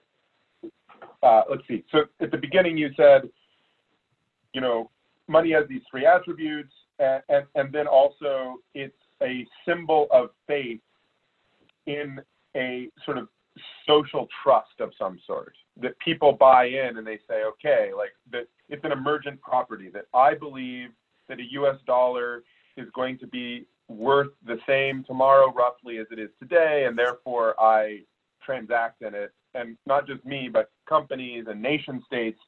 uh, 1.23 1.43
let's 1.49 1.63
see. 1.69 1.85
So 1.93 2.01
at 2.21 2.33
the 2.33 2.37
beginning 2.37 2.77
you 2.77 2.91
said, 2.97 3.31
you 4.53 4.61
know, 4.61 4.91
money 5.29 5.53
has 5.53 5.69
these 5.69 5.83
three 5.89 6.05
attributes, 6.05 6.73
and, 6.99 7.23
and, 7.29 7.45
and 7.55 7.73
then 7.73 7.87
also 7.87 8.57
it's 8.75 8.97
a 9.25 9.47
symbol 9.67 10.07
of 10.11 10.31
faith 10.47 10.81
in 11.87 12.21
a 12.57 12.89
sort 13.05 13.19
of 13.19 13.29
social 13.87 14.29
trust 14.43 14.81
of 14.81 14.91
some 14.99 15.19
sort 15.27 15.55
that 15.81 15.99
people 15.99 16.33
buy 16.33 16.67
in 16.67 16.99
and 16.99 17.07
they 17.07 17.19
say, 17.29 17.43
okay, 17.45 17.91
like 17.97 18.11
that 18.31 18.47
it's 18.69 18.85
an 18.85 18.93
emergent 18.93 19.41
property 19.41 19.91
that 19.93 20.07
I 20.15 20.35
believe 20.35 20.91
that 21.29 21.39
a 21.41 21.53
US 21.53 21.77
dollar 21.87 22.43
is 22.77 22.89
going 22.95 23.19
to 23.19 23.27
be 23.27 23.67
worth 23.89 24.31
the 24.47 24.59
same 24.67 25.05
tomorrow 25.05 25.53
roughly 25.53 25.99
as 25.99 26.07
it 26.11 26.19
is 26.19 26.31
today, 26.39 26.85
and 26.87 26.99
therefore 26.99 27.55
I 27.61 28.01
transact 28.45 29.03
in 29.03 29.15
it. 29.15 29.33
And 29.55 29.77
not 29.87 30.07
just 30.07 30.25
me, 30.25 30.49
but 30.53 30.71
companies 30.89 31.47
and 31.49 31.63
nation 31.63 32.03
states. 32.07 32.39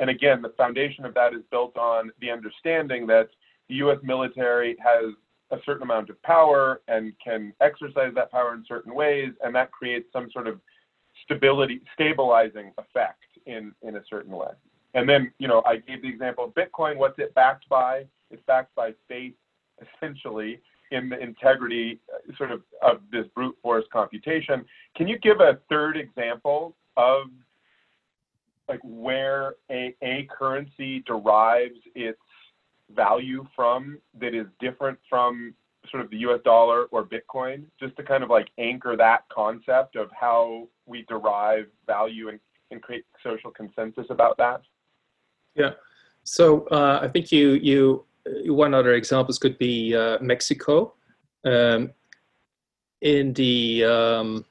And 0.00 0.08
again, 0.08 0.40
the 0.42 0.54
foundation 0.56 1.04
of 1.04 1.14
that 1.14 1.34
is 1.34 1.42
built 1.50 1.76
on 1.76 2.10
the 2.20 2.30
understanding 2.30 3.06
that 3.08 3.28
the 3.68 3.76
US 3.76 3.98
military 4.02 4.76
has 4.82 5.12
a 5.50 5.58
certain 5.64 5.82
amount 5.82 6.10
of 6.10 6.20
power 6.22 6.82
and 6.88 7.12
can 7.22 7.52
exercise 7.60 8.12
that 8.14 8.30
power 8.30 8.54
in 8.54 8.64
certain 8.66 8.94
ways, 8.94 9.32
and 9.42 9.54
that 9.54 9.70
creates 9.70 10.06
some 10.12 10.28
sort 10.32 10.46
of 10.46 10.60
stability, 11.24 11.80
stabilizing 11.94 12.72
effect 12.78 13.22
in 13.46 13.72
in 13.82 13.96
a 13.96 14.02
certain 14.08 14.32
way. 14.32 14.50
And 14.94 15.08
then, 15.08 15.30
you 15.38 15.46
know, 15.46 15.62
I 15.66 15.76
gave 15.76 16.02
the 16.02 16.08
example 16.08 16.44
of 16.44 16.54
Bitcoin. 16.54 16.96
What's 16.96 17.18
it 17.18 17.34
backed 17.34 17.68
by? 17.68 18.06
It's 18.30 18.42
backed 18.46 18.74
by 18.74 18.94
faith, 19.08 19.34
essentially, 19.80 20.60
in 20.90 21.08
the 21.08 21.18
integrity 21.18 22.00
uh, 22.12 22.36
sort 22.36 22.50
of 22.50 22.62
of 22.82 23.00
this 23.12 23.26
brute 23.34 23.56
force 23.62 23.84
computation. 23.92 24.64
Can 24.96 25.06
you 25.06 25.18
give 25.18 25.40
a 25.40 25.58
third 25.68 25.96
example 25.96 26.74
of 26.96 27.26
like 28.68 28.80
where 28.82 29.54
a, 29.70 29.94
a 30.02 30.26
currency 30.36 31.00
derives 31.06 31.78
its 31.94 32.18
value 32.94 33.46
from 33.54 33.98
that 34.18 34.34
is 34.34 34.46
different 34.60 34.98
from 35.08 35.54
sort 35.90 36.02
of 36.02 36.10
the 36.10 36.18
US 36.18 36.40
dollar 36.44 36.84
or 36.86 37.04
Bitcoin, 37.04 37.64
just 37.78 37.96
to 37.96 38.02
kind 38.02 38.22
of 38.22 38.30
like 38.30 38.48
anchor 38.58 38.96
that 38.96 39.24
concept 39.28 39.96
of 39.96 40.10
how 40.18 40.68
we 40.86 41.04
derive 41.08 41.66
value 41.86 42.28
and, 42.28 42.40
and 42.70 42.82
create 42.82 43.04
social 43.22 43.50
consensus 43.50 44.06
about 44.10 44.36
that? 44.38 44.62
Yeah. 45.54 45.72
So 46.24 46.66
uh, 46.68 47.00
I 47.02 47.08
think 47.08 47.30
you 47.30 47.52
you 47.52 48.04
one 48.46 48.74
other 48.74 48.94
examples 48.94 49.38
could 49.38 49.56
be 49.58 49.94
uh, 49.94 50.18
Mexico. 50.20 50.94
Um, 51.44 51.92
in 53.02 53.32
the 53.34 53.84
um, 53.84 54.44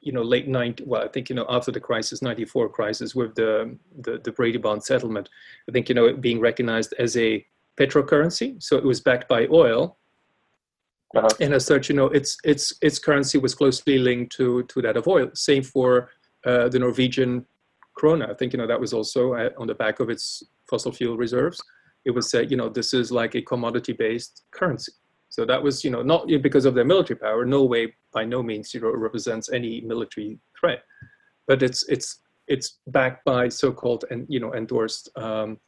you 0.00 0.12
know 0.12 0.22
late 0.22 0.46
90 0.46 0.84
well 0.84 1.02
i 1.02 1.08
think 1.08 1.28
you 1.28 1.34
know 1.34 1.46
after 1.48 1.72
the 1.72 1.80
crisis 1.80 2.22
94 2.22 2.68
crisis 2.68 3.14
with 3.14 3.34
the, 3.34 3.76
the 3.98 4.20
the 4.24 4.32
brady 4.32 4.58
bond 4.58 4.82
settlement 4.82 5.28
i 5.68 5.72
think 5.72 5.88
you 5.88 5.94
know 5.94 6.06
it 6.06 6.20
being 6.20 6.40
recognized 6.40 6.94
as 6.98 7.16
a 7.16 7.44
petrocurrency 7.78 8.60
so 8.62 8.76
it 8.76 8.84
was 8.84 9.00
backed 9.00 9.28
by 9.28 9.46
oil. 9.52 9.96
Uh-huh. 11.16 11.26
and 11.40 11.54
as 11.54 11.64
such 11.64 11.88
you 11.88 11.94
know 11.94 12.08
its 12.08 12.36
its 12.44 12.74
its 12.82 12.98
currency 12.98 13.38
was 13.38 13.54
closely 13.54 13.96
linked 13.98 14.30
to 14.36 14.62
to 14.64 14.82
that 14.82 14.96
of 14.96 15.08
oil. 15.08 15.30
Same 15.32 15.62
for 15.62 16.10
uh, 16.44 16.68
the 16.68 16.78
norwegian 16.78 17.46
krona. 17.98 18.30
I 18.30 18.34
think 18.34 18.52
you 18.52 18.58
know 18.58 18.66
that 18.66 18.78
was 18.78 18.92
also 18.92 19.32
uh, 19.32 19.48
on 19.56 19.66
the 19.66 19.74
back 19.74 20.00
of 20.00 20.10
its 20.10 20.42
fossil 20.68 20.92
fuel 20.92 21.16
reserves. 21.16 21.62
It 22.04 22.10
was 22.10 22.30
said 22.30 22.50
you 22.50 22.58
know 22.58 22.68
this 22.68 22.92
is 22.92 23.10
like 23.10 23.34
a 23.34 23.40
commodity 23.40 23.94
based 23.94 24.44
currency. 24.50 24.92
So 25.30 25.44
that 25.44 25.62
was, 25.62 25.84
you 25.84 25.90
know, 25.90 26.02
not 26.02 26.26
because 26.42 26.64
of 26.64 26.74
their 26.74 26.84
military 26.84 27.18
power. 27.18 27.44
Norway, 27.44 27.94
by 28.12 28.24
no 28.24 28.42
means, 28.42 28.72
you 28.72 28.80
know, 28.80 28.90
represents 28.90 29.52
any 29.52 29.80
military 29.82 30.38
threat, 30.58 30.82
but 31.46 31.62
it's 31.62 31.86
it's 31.88 32.20
it's 32.46 32.78
backed 32.86 33.24
by 33.24 33.48
so-called 33.48 34.06
and 34.10 34.26
you 34.28 34.40
know 34.40 34.54
endorsed, 34.54 35.10
um, 35.16 35.58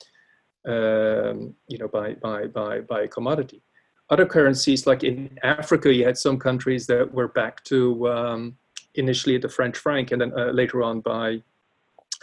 um, 0.67 1.55
you 1.69 1.79
know, 1.79 1.89
by 1.89 2.15
by 2.15 2.47
by 2.47 2.81
by 2.81 3.07
commodity. 3.07 3.63
Other 4.11 4.27
currencies, 4.27 4.87
like 4.87 5.05
in 5.05 5.39
Africa, 5.43 5.93
you 5.95 6.05
had 6.05 6.19
some 6.19 6.39
countries 6.39 6.87
that 6.89 7.13
were 7.13 7.29
back 7.29 7.63
to 7.65 8.09
um, 8.09 8.57
initially 8.95 9.39
the 9.39 9.49
French 9.49 9.77
franc, 9.77 10.11
and 10.11 10.21
then 10.21 10.33
uh, 10.37 10.51
later 10.51 10.83
on 10.83 11.01
by, 11.01 11.41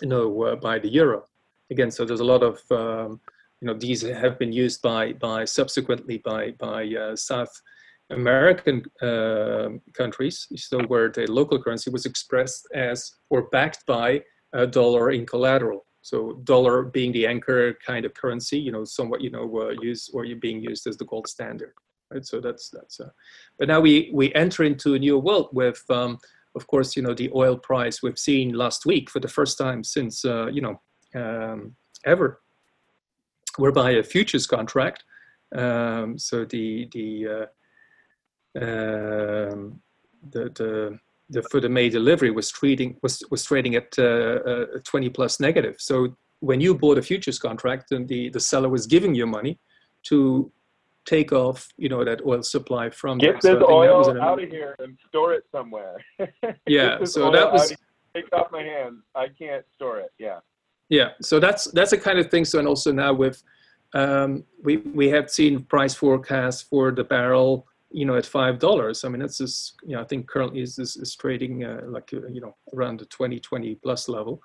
you 0.01 0.07
know, 0.07 0.43
uh, 0.43 0.55
by 0.55 0.79
the 0.79 0.89
euro. 0.89 1.23
Again, 1.71 1.89
so 1.91 2.03
there's 2.03 2.19
a 2.19 2.25
lot 2.25 2.43
of 2.43 2.59
um, 2.71 3.21
you 3.61 3.67
know, 3.67 3.73
these 3.73 4.01
have 4.01 4.37
been 4.37 4.53
used 4.53 4.81
by, 4.81 5.13
by 5.13 5.45
subsequently 5.45 6.19
by, 6.19 6.51
by 6.51 6.87
uh, 6.87 7.15
South 7.15 7.49
American 8.11 8.83
uh, 9.01 9.69
countries, 9.93 10.47
so 10.55 10.79
where 10.83 11.09
the 11.09 11.25
local 11.27 11.61
currency 11.61 11.89
was 11.89 12.05
expressed 12.05 12.67
as 12.73 13.11
or 13.29 13.49
backed 13.49 13.85
by 13.85 14.21
a 14.53 14.65
dollar 14.65 15.11
in 15.11 15.25
collateral. 15.25 15.85
So 16.07 16.39
dollar 16.45 16.83
being 16.83 17.11
the 17.11 17.27
anchor 17.27 17.73
kind 17.85 18.05
of 18.05 18.13
currency, 18.13 18.57
you 18.57 18.71
know, 18.71 18.85
somewhat, 18.85 19.19
you 19.19 19.29
know, 19.29 19.45
uh, 19.59 19.73
used 19.81 20.11
or 20.13 20.25
being 20.39 20.61
used 20.61 20.87
as 20.87 20.95
the 20.95 21.03
gold 21.03 21.27
standard, 21.27 21.73
right? 22.09 22.25
So 22.25 22.39
that's 22.39 22.69
that's. 22.69 23.01
Uh, 23.01 23.09
but 23.59 23.67
now 23.67 23.81
we 23.81 24.09
we 24.13 24.33
enter 24.33 24.63
into 24.63 24.93
a 24.93 24.99
new 24.99 25.19
world 25.19 25.49
with, 25.51 25.83
um, 25.89 26.17
of 26.55 26.65
course, 26.67 26.95
you 26.95 27.03
know, 27.03 27.13
the 27.13 27.29
oil 27.35 27.57
price 27.57 28.01
we've 28.01 28.17
seen 28.17 28.53
last 28.53 28.85
week 28.85 29.09
for 29.09 29.19
the 29.19 29.27
first 29.27 29.57
time 29.57 29.83
since 29.83 30.23
uh, 30.23 30.47
you 30.47 30.61
know 30.61 30.79
um, 31.13 31.75
ever 32.05 32.39
whereby 33.57 33.91
a 33.91 34.03
futures 34.03 34.47
contract, 34.47 35.03
um, 35.57 36.17
so 36.17 36.45
the 36.45 36.87
the, 36.93 37.27
uh, 38.55 38.63
um, 38.63 39.81
the 40.31 40.43
the 40.55 40.99
the 41.29 41.43
for 41.43 41.59
the 41.59 41.69
May 41.69 41.89
delivery 41.89 42.31
was 42.31 42.49
trading 42.49 42.97
was 43.03 43.21
was 43.29 43.43
trading 43.43 43.75
at 43.75 43.93
uh, 43.97 44.03
uh, 44.03 44.65
20 44.83 45.09
plus 45.09 45.39
negative. 45.39 45.75
So 45.79 46.15
when 46.39 46.61
you 46.61 46.75
bought 46.75 46.97
a 46.97 47.01
futures 47.01 47.39
contract, 47.39 47.87
then 47.91 48.07
the 48.07 48.29
the 48.29 48.39
seller 48.39 48.69
was 48.69 48.85
giving 48.87 49.15
you 49.15 49.27
money 49.27 49.59
to 50.03 50.51
take 51.05 51.31
off, 51.31 51.67
you 51.77 51.89
know, 51.89 52.03
that 52.03 52.21
oil 52.25 52.43
supply 52.43 52.89
from. 52.89 53.17
Get 53.17 53.41
this 53.41 53.59
so 53.59 53.71
oil 53.71 54.21
out 54.21 54.43
of 54.43 54.49
here 54.49 54.75
and 54.79 54.97
store 55.07 55.33
it 55.33 55.43
somewhere. 55.51 55.97
yeah, 56.67 57.03
so 57.03 57.31
that 57.31 57.51
was. 57.51 57.73
Take 58.13 58.33
off 58.33 58.47
my 58.51 58.63
hands. 58.63 59.03
I 59.15 59.27
can't 59.27 59.63
store 59.75 59.99
it. 59.99 60.11
Yeah. 60.17 60.39
Yeah, 60.89 61.09
so 61.21 61.39
that's 61.39 61.65
that's 61.71 61.91
the 61.91 61.97
kind 61.97 62.17
of 62.17 62.31
thing. 62.31 62.45
So 62.45 62.59
and 62.59 62.67
also 62.67 62.91
now 62.91 63.13
with 63.13 63.43
um, 63.93 64.45
we 64.63 64.77
we 64.77 65.09
have 65.09 65.29
seen 65.29 65.63
price 65.63 65.93
forecasts 65.93 66.61
for 66.61 66.91
the 66.91 67.03
barrel, 67.03 67.67
you 67.91 68.05
know, 68.05 68.15
at 68.15 68.25
five 68.25 68.59
dollars. 68.59 69.03
I 69.03 69.09
mean, 69.09 69.19
that's 69.19 69.37
just 69.37 69.75
you 69.83 69.95
know 69.95 70.01
I 70.01 70.05
think 70.05 70.27
currently 70.27 70.61
is 70.61 70.77
is, 70.79 70.97
is 70.97 71.15
trading 71.15 71.63
uh, 71.63 71.81
like 71.87 72.13
uh, 72.13 72.27
you 72.27 72.41
know 72.41 72.55
around 72.73 72.99
the 72.99 73.05
20 73.05 73.39
20 73.39 73.75
plus 73.75 74.09
level. 74.09 74.41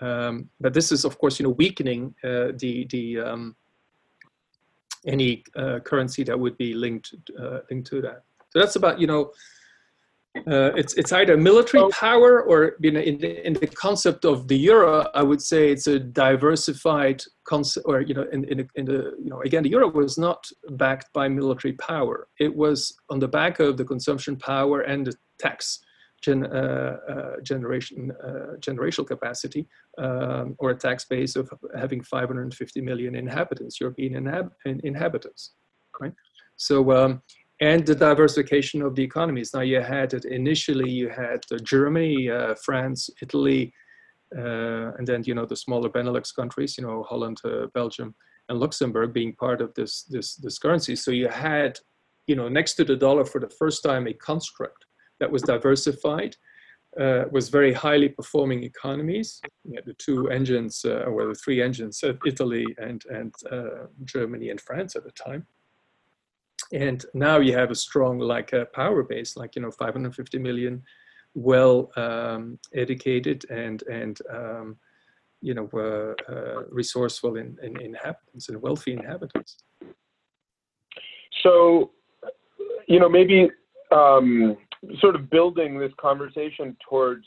Um, 0.00 0.50
but 0.60 0.74
this 0.74 0.92
is 0.92 1.04
of 1.04 1.18
course 1.18 1.38
you 1.38 1.44
know 1.44 1.50
weakening 1.50 2.14
uh, 2.22 2.52
the 2.58 2.86
the 2.90 3.20
um, 3.20 3.56
any 5.06 5.44
uh, 5.54 5.78
currency 5.80 6.22
that 6.24 6.38
would 6.38 6.56
be 6.58 6.74
linked 6.74 7.14
uh, 7.38 7.60
linked 7.70 7.88
to 7.90 8.00
that. 8.02 8.24
So 8.50 8.60
that's 8.60 8.76
about 8.76 9.00
you 9.00 9.06
know 9.06 9.32
uh, 10.46 10.72
it's 10.74 10.94
it's 10.94 11.12
either 11.12 11.36
military 11.36 11.82
oh. 11.82 11.90
power 11.90 12.42
or 12.42 12.76
you 12.80 12.90
know 12.90 13.00
in 13.00 13.18
the 13.18 13.46
in 13.46 13.54
the 13.54 13.66
concept 13.66 14.24
of 14.24 14.48
the 14.48 14.56
euro 14.56 15.06
i 15.14 15.22
would 15.22 15.42
say 15.42 15.70
it's 15.70 15.86
a 15.86 15.98
diversified 15.98 17.22
concept 17.44 17.84
or 17.88 18.00
you 18.00 18.14
know 18.14 18.26
in, 18.32 18.44
in, 18.44 18.68
in 18.74 18.84
the 18.84 19.14
you 19.22 19.30
know 19.30 19.40
again 19.42 19.62
the 19.62 19.70
euro 19.70 19.88
was 19.88 20.18
not 20.18 20.46
backed 20.70 21.12
by 21.12 21.28
military 21.28 21.74
power 21.74 22.28
it 22.38 22.54
was 22.54 22.96
on 23.10 23.18
the 23.18 23.28
back 23.28 23.60
of 23.60 23.76
the 23.76 23.84
consumption 23.84 24.36
power 24.36 24.80
and 24.80 25.06
the 25.06 25.14
tax 25.38 25.80
gen, 26.22 26.44
uh, 26.46 26.96
uh, 27.08 27.40
generation 27.42 28.12
uh, 28.24 28.56
generational 28.60 29.06
capacity 29.06 29.66
um, 29.98 30.54
or 30.58 30.70
a 30.70 30.74
tax 30.74 31.04
base 31.04 31.36
of 31.36 31.52
having 31.76 32.02
550 32.02 32.80
million 32.80 33.14
inhabitants 33.14 33.80
european 33.80 34.14
inhab- 34.14 34.50
inhabitants 34.64 35.52
right 36.00 36.12
so 36.56 36.90
um, 36.92 37.22
and 37.60 37.86
the 37.86 37.94
diversification 37.94 38.82
of 38.82 38.94
the 38.94 39.02
economies. 39.02 39.54
Now 39.54 39.60
you 39.60 39.80
had 39.80 40.12
it 40.12 40.24
initially, 40.24 40.90
you 40.90 41.08
had 41.08 41.40
uh, 41.50 41.56
Germany, 41.62 42.30
uh, 42.30 42.54
France, 42.56 43.08
Italy, 43.22 43.72
uh, 44.36 44.92
and 44.98 45.06
then 45.06 45.22
you 45.24 45.34
know 45.34 45.46
the 45.46 45.56
smaller 45.56 45.88
Benelux 45.88 46.34
countries, 46.34 46.76
you 46.76 46.84
know 46.84 47.02
Holland, 47.04 47.40
uh, 47.44 47.66
Belgium, 47.72 48.14
and 48.48 48.58
Luxembourg 48.58 49.12
being 49.12 49.34
part 49.34 49.60
of 49.60 49.72
this 49.74 50.02
this 50.04 50.34
this 50.36 50.58
currency. 50.58 50.96
So 50.96 51.10
you 51.10 51.28
had, 51.28 51.78
you 52.26 52.36
know, 52.36 52.48
next 52.48 52.74
to 52.74 52.84
the 52.84 52.96
dollar 52.96 53.24
for 53.24 53.40
the 53.40 53.50
first 53.50 53.82
time 53.82 54.06
a 54.06 54.12
construct 54.12 54.84
that 55.20 55.30
was 55.30 55.42
diversified. 55.42 56.36
Uh, 56.98 57.26
was 57.30 57.50
very 57.50 57.74
highly 57.74 58.08
performing 58.08 58.64
economies. 58.64 59.38
You 59.64 59.78
the 59.84 59.92
two 59.98 60.30
engines, 60.30 60.82
uh, 60.82 61.04
or 61.04 61.26
the 61.26 61.34
three 61.34 61.60
engines, 61.60 62.02
Italy 62.24 62.64
and 62.78 63.02
and 63.10 63.34
Germany 64.04 64.48
and 64.48 64.60
France 64.60 64.96
at 64.96 65.04
the 65.04 65.10
time 65.10 65.46
and 66.72 67.04
now 67.14 67.38
you 67.38 67.56
have 67.56 67.70
a 67.70 67.74
strong 67.74 68.18
like 68.18 68.52
a 68.52 68.62
uh, 68.62 68.64
power 68.66 69.02
base 69.02 69.36
like 69.36 69.54
you 69.56 69.62
know 69.62 69.70
550 69.70 70.38
million 70.38 70.82
well 71.34 71.90
um, 71.96 72.58
educated 72.74 73.44
and 73.50 73.82
and 73.84 74.18
um, 74.30 74.76
you 75.40 75.54
know 75.54 75.68
uh, 75.74 76.32
uh, 76.32 76.62
resourceful 76.70 77.36
in, 77.36 77.56
in, 77.62 77.80
inhabitants 77.80 78.48
and 78.48 78.60
wealthy 78.60 78.92
inhabitants. 78.92 79.58
So 81.42 81.92
you 82.88 82.98
know 82.98 83.08
maybe 83.08 83.50
um, 83.92 84.56
sort 85.00 85.14
of 85.14 85.30
building 85.30 85.78
this 85.78 85.92
conversation 86.00 86.76
towards 86.88 87.26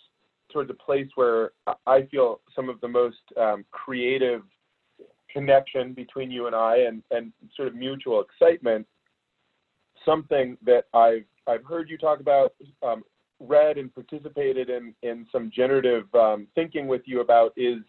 towards 0.51 0.71
a 0.71 0.73
place 0.73 1.07
where 1.15 1.51
I 1.85 2.01
feel 2.03 2.41
some 2.55 2.69
of 2.69 2.81
the 2.81 2.87
most 2.87 3.21
um, 3.37 3.63
creative 3.71 4.41
connection 5.31 5.93
between 5.93 6.31
you 6.31 6.47
and 6.47 6.55
I 6.55 6.77
and, 6.77 7.03
and 7.11 7.31
sort 7.55 7.67
of 7.67 7.75
mutual 7.75 8.21
excitement 8.21 8.87
something 10.05 10.57
that 10.65 10.85
I've 10.93 11.25
I've 11.47 11.65
heard 11.65 11.89
you 11.89 11.97
talk 11.97 12.19
about, 12.19 12.53
um, 12.83 13.03
read 13.39 13.77
and 13.77 13.93
participated 13.93 14.69
in 14.69 14.93
in 15.03 15.25
some 15.31 15.51
generative 15.53 16.13
um, 16.13 16.47
thinking 16.55 16.87
with 16.87 17.01
you 17.05 17.21
about 17.21 17.53
is 17.57 17.79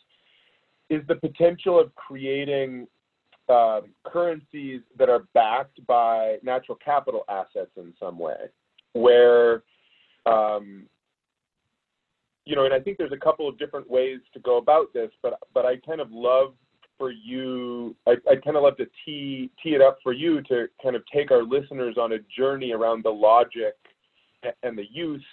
is 0.88 1.02
the 1.08 1.14
potential 1.14 1.78
of 1.78 1.94
creating 1.94 2.86
uh, 3.48 3.80
currencies 4.04 4.80
that 4.98 5.08
are 5.08 5.24
backed 5.34 5.84
by 5.86 6.36
natural 6.42 6.78
capital 6.84 7.24
assets 7.28 7.70
in 7.76 7.92
some 7.98 8.18
way, 8.18 8.48
where 8.92 9.62
um, 10.26 10.86
you 12.44 12.56
know, 12.56 12.64
and 12.64 12.74
I 12.74 12.80
think 12.80 12.98
there's 12.98 13.12
a 13.12 13.16
couple 13.16 13.48
of 13.48 13.58
different 13.58 13.88
ways 13.88 14.20
to 14.34 14.40
go 14.40 14.58
about 14.58 14.92
this, 14.92 15.10
but 15.22 15.38
but 15.54 15.66
I 15.66 15.76
kind 15.76 16.00
of 16.00 16.10
love 16.10 16.54
for 17.00 17.10
you, 17.10 17.96
I, 18.06 18.12
I'd 18.30 18.44
kind 18.44 18.58
of 18.58 18.62
love 18.62 18.76
to 18.76 18.86
tee, 19.06 19.50
tee 19.62 19.70
it 19.70 19.80
up 19.80 19.96
for 20.02 20.12
you 20.12 20.42
to 20.42 20.66
kind 20.82 20.94
of 20.94 21.02
take 21.12 21.30
our 21.30 21.42
listeners 21.42 21.96
on 21.98 22.12
a 22.12 22.18
journey 22.36 22.72
around 22.72 23.02
the 23.02 23.10
logic 23.10 23.74
and 24.62 24.76
the 24.76 24.84
use 24.92 25.24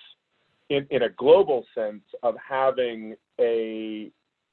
in, 0.69 0.87
in 0.91 1.03
a 1.03 1.09
global 1.09 1.65
sense 1.75 2.03
of 2.23 2.35
having 2.49 3.15
a 3.41 4.09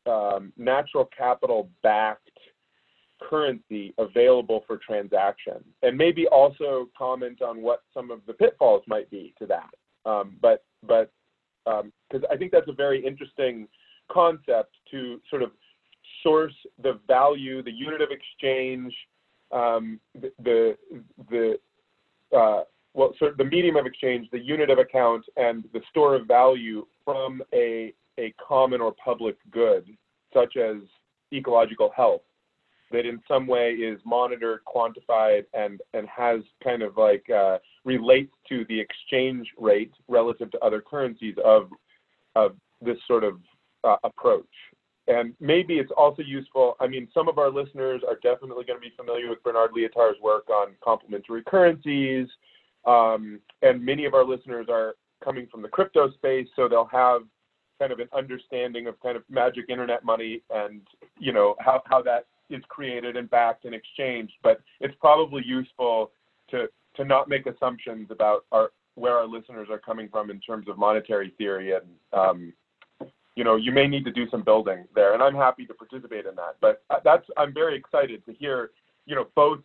um, 0.07 0.53
natural 0.57 1.09
capital 1.17 1.71
backed 1.85 2.29
currency 3.23 3.95
available 3.99 4.65
for 4.67 4.77
transaction, 4.77 5.65
and 5.83 5.97
maybe 5.97 6.27
also 6.27 6.89
comment 6.99 7.41
on 7.43 7.63
what 7.63 7.83
some 7.95 8.11
of 8.11 8.21
the 8.27 8.33
pitfalls 8.33 8.83
might 8.89 9.09
be 9.09 9.33
to 9.39 9.47
that. 9.47 9.71
Um, 10.05 10.37
but 10.43 10.65
but 10.87 11.13
because 11.65 12.25
um, 12.25 12.27
I 12.31 12.37
think 12.37 12.53
that's 12.53 12.69
a 12.69 12.73
very 12.73 13.05
interesting 13.05 13.69
concept 14.13 14.75
to 14.91 15.21
sort 15.31 15.43
of 15.43 15.53
source 16.23 16.55
the 16.83 16.99
value, 17.07 17.63
the 17.63 17.73
unit 17.73 18.01
of 18.01 18.09
exchange, 18.11 18.95
um, 19.53 20.01
the 20.15 20.33
the, 20.43 20.77
the 21.31 21.59
uh, 22.37 22.63
well, 22.95 23.13
sort 23.19 23.33
of 23.33 23.39
the 23.39 23.45
medium 23.45 23.77
of 23.77 23.87
exchange, 23.87 24.29
the 24.31 24.39
unit 24.39 24.71
of 24.71 24.79
account, 24.79 25.25
and 25.37 25.65
the 25.73 25.81
store 25.91 26.15
of 26.15 26.27
value 26.27 26.87
from 27.05 27.43
a 27.53 27.93
a 28.19 28.33
common 28.47 28.81
or 28.81 28.95
public 29.05 29.37
good, 29.51 29.89
such 30.33 30.57
as 30.57 30.77
ecological 31.33 31.91
health, 31.97 32.23
that 32.93 33.05
in 33.07 33.21
some 33.27 33.47
way 33.47 33.71
is 33.73 33.99
monitored, 34.05 34.61
quantified, 34.65 35.45
and 35.55 35.81
and 35.93 36.09
has 36.09 36.41
kind 36.63 36.83
of 36.83 36.97
like 36.97 37.29
uh, 37.31 37.59
relates 37.85 38.33
to 38.49 38.65
the 38.69 38.79
exchange 38.79 39.49
rate 39.59 39.93
relative 40.09 40.51
to 40.53 40.59
other 40.61 40.81
currencies 40.81 41.35
of 41.45 41.69
of 42.37 42.57
this 42.81 42.99
sort 43.07 43.25
of 43.25 43.39
uh, 43.83 43.97
approach. 44.05 44.47
And 45.07 45.35
maybe 45.39 45.75
it's 45.75 45.93
also 45.97 46.23
useful. 46.23 46.77
I 46.81 46.87
mean, 46.87 47.09
some 47.13 47.29
of 47.29 47.39
our 47.39 47.51
listeners 47.51 48.03
are 48.09 48.17
definitely 48.17 48.65
going 48.65 48.79
to 48.79 48.81
be 48.81 48.93
familiar 48.97 49.29
with 49.29 49.43
Bernard 49.43 49.73
Lietaer's 49.77 50.21
work 50.23 50.49
on 50.49 50.69
complementary 50.83 51.43
currencies, 51.43 52.27
um, 52.87 53.41
and 53.63 53.85
many 53.85 54.05
of 54.07 54.15
our 54.15 54.25
listeners 54.25 54.67
are 54.71 54.95
coming 55.23 55.47
from 55.51 55.63
the 55.63 55.69
crypto 55.69 56.11
space, 56.13 56.49
so 56.57 56.69
they'll 56.69 56.85
have 56.87 57.23
kind 57.79 57.93
of 57.93 57.99
an 57.99 58.09
understanding 58.17 58.87
of 58.87 58.99
kind 59.01 59.17
of 59.17 59.25
magic 59.29 59.65
internet 59.69 60.05
money 60.05 60.43
and 60.51 60.81
you 61.19 61.33
know 61.33 61.57
how, 61.59 61.83
how 61.87 62.01
that 62.01 62.27
is 62.51 62.63
created 62.69 63.17
and 63.17 63.29
backed 63.31 63.65
and 63.65 63.75
exchanged. 63.75 64.33
But 64.43 64.61
it's 64.81 64.95
probably 65.01 65.43
useful 65.45 66.13
to 66.51 66.69
to 66.97 67.05
not 67.05 67.29
make 67.29 67.47
assumptions 67.47 68.09
about 68.11 68.45
our 68.53 68.71
where 68.95 69.17
our 69.17 69.27
listeners 69.27 69.69
are 69.71 69.79
coming 69.79 70.09
from 70.09 70.31
in 70.31 70.41
terms 70.41 70.69
of 70.69 70.79
monetary 70.79 71.35
theory 71.37 71.73
and 71.73 71.85
um, 72.13 72.53
you 73.37 73.45
know 73.45 73.57
you 73.57 73.73
may 73.73 73.87
need 73.87 74.05
to 74.05 74.13
do 74.13 74.29
some 74.31 74.43
building 74.43 74.85
there 74.95 75.15
and 75.15 75.23
i'm 75.23 75.35
happy 75.35 75.67
to 75.67 75.75
participate 75.75 76.27
in 76.27 76.35
that. 76.37 76.57
But 76.61 76.83
uh, 76.91 77.01
that's 77.05 77.27
i'm 77.37 77.53
very 77.53 77.77
excited 77.77 78.25
to 78.27 78.33
hear 78.33 78.71
you 79.07 79.15
know 79.15 79.27
both 79.35 79.61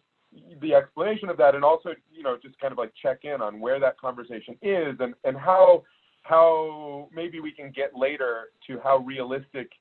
the 0.62 0.76
explanation 0.76 1.30
of 1.30 1.38
that 1.38 1.56
and 1.56 1.64
also 1.64 1.90
you 2.12 2.24
know 2.24 2.38
just 2.42 2.60
kind 2.60 2.72
of 2.72 2.78
like 2.78 2.92
check 3.02 3.20
in 3.24 3.42
on 3.42 3.60
where 3.60 3.80
that 3.80 4.00
conversation 4.00 4.56
is 4.62 4.96
and 5.00 5.14
and 5.24 5.38
how 5.38 5.84
how 6.24 7.10
maybe 7.14 7.40
we 7.40 7.52
can 7.52 7.72
get 7.72 7.96
later 7.96 8.50
to 8.68 8.80
how 8.84 8.98
realistic 8.98 9.72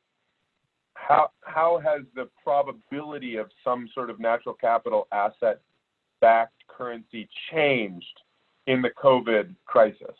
how 0.95 1.30
how 1.43 1.80
has 1.84 2.03
the 2.14 2.28
probability 2.43 3.36
of 3.36 3.49
some 3.62 3.89
sort 3.95 4.11
of 4.11 4.18
natural 4.18 4.55
capital 4.55 5.07
asset 5.12 5.61
backed 6.20 6.62
currency 6.68 7.28
changed 7.53 8.20
in 8.66 8.82
the 8.82 8.91
covid 8.91 9.55
crisis 9.66 10.16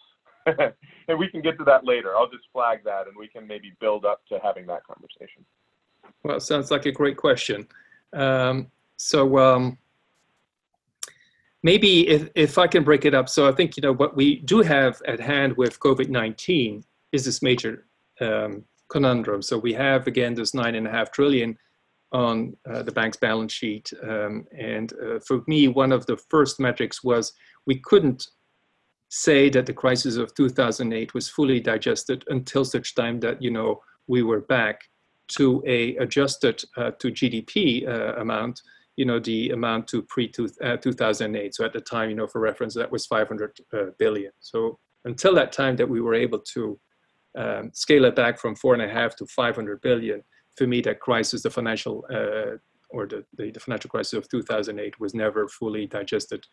and 1.09 1.19
we 1.19 1.29
can 1.29 1.41
get 1.41 1.59
to 1.59 1.65
that 1.65 1.85
later 1.85 2.17
i'll 2.17 2.31
just 2.31 2.45
flag 2.53 2.81
that 2.85 3.07
and 3.07 3.17
we 3.19 3.29
can 3.29 3.47
maybe 3.47 3.73
build 3.81 4.05
up 4.05 4.21
to 4.27 4.39
having 4.43 4.67
that 4.67 4.83
conversation 4.85 5.45
well 6.25 6.41
sounds 6.41 6.71
like 6.71 6.87
a 6.87 6.93
great 6.93 7.17
question 7.17 7.67
um, 8.15 8.71
so 8.97 9.39
um, 9.39 9.79
maybe 11.63 12.09
if, 12.09 12.29
if 12.35 12.59
I 12.59 12.67
can 12.67 12.85
break 12.85 13.05
it 13.05 13.15
up. 13.15 13.29
So 13.29 13.49
I 13.49 13.53
think, 13.53 13.77
you 13.77 13.83
know, 13.83 13.93
what 13.93 14.17
we 14.17 14.41
do 14.41 14.63
have 14.63 15.01
at 15.07 15.21
hand 15.21 15.57
with 15.57 15.81
COVID-19 15.81 16.83
is 17.13 17.25
this 17.25 17.43
major 17.43 17.87
um, 18.21 18.65
conundrum. 18.89 19.43
So 19.43 19.59
we 19.59 19.73
have, 19.75 20.07
again, 20.07 20.35
this 20.35 20.55
nine 20.55 20.75
and 20.75 20.87
a 20.87 20.91
half 20.91 21.11
trillion 21.11 21.57
on 22.13 22.57
uh, 22.71 22.83
the 22.83 22.93
bank's 22.93 23.19
balance 23.19 23.53
sheet. 23.53 23.93
Um, 24.03 24.47
and 24.57 24.93
uh, 24.95 25.19
for 25.21 25.43
me, 25.47 25.69
one 25.69 25.93
of 25.93 26.07
the 26.07 26.17
first 26.17 26.59
metrics 26.59 27.05
was 27.05 27.33
we 27.67 27.79
couldn't 27.81 28.29
say 29.09 29.49
that 29.51 29.67
the 29.67 29.73
crisis 29.73 30.17
of 30.17 30.35
2008 30.35 31.15
was 31.15 31.29
fully 31.29 31.61
digested 31.61 32.25
until 32.29 32.65
such 32.65 32.95
time 32.95 33.21
that, 33.21 33.41
you 33.43 33.51
know, 33.51 33.81
we 34.07 34.23
were 34.23 34.41
back 34.43 34.81
to 35.29 35.63
a 35.67 35.97
adjusted 35.97 36.63
uh, 36.77 36.91
to 36.99 37.09
GDP 37.11 37.87
uh, 37.87 38.15
amount 38.21 38.61
you 38.99 39.05
know, 39.05 39.21
the 39.21 39.51
amount 39.51 39.87
to 39.87 40.03
pre-2008. 40.03 40.61
Uh, 40.61 41.51
so 41.53 41.65
at 41.65 41.73
the 41.73 41.81
time, 41.81 42.11
you 42.11 42.17
know, 42.17 42.27
for 42.27 42.41
reference, 42.41 42.75
that 42.75 42.91
was 42.91 43.07
500 43.07 43.57
uh, 43.73 43.85
billion. 43.97 44.33
So 44.41 44.77
until 45.05 45.37
that 45.37 45.53
time 45.53 45.77
that 45.77 45.89
we 45.89 46.01
were 46.01 46.15
able 46.15 46.41
to 46.55 46.81
um, 47.39 47.71
scale 47.73 48.07
it 48.07 48.17
back 48.17 48.41
from 48.41 48.57
four 48.57 48.75
and 48.75 48.83
a 48.83 48.89
half 48.89 49.15
to 49.17 49.27
500 49.27 49.81
billion, 49.83 50.21
for 50.57 50.67
me, 50.67 50.81
that 50.81 50.99
crisis, 50.99 51.45
the 51.45 51.51
financial 51.51 52.05
uh, 52.13 52.57
or 52.91 53.07
the, 53.07 53.25
the, 53.37 53.53
the, 53.53 53.61
financial 53.61 53.89
crisis 53.89 54.15
of 54.15 54.29
2008 54.29 54.99
was 54.99 55.15
never 55.15 55.47
fully 55.47 55.87
digested 55.87 56.45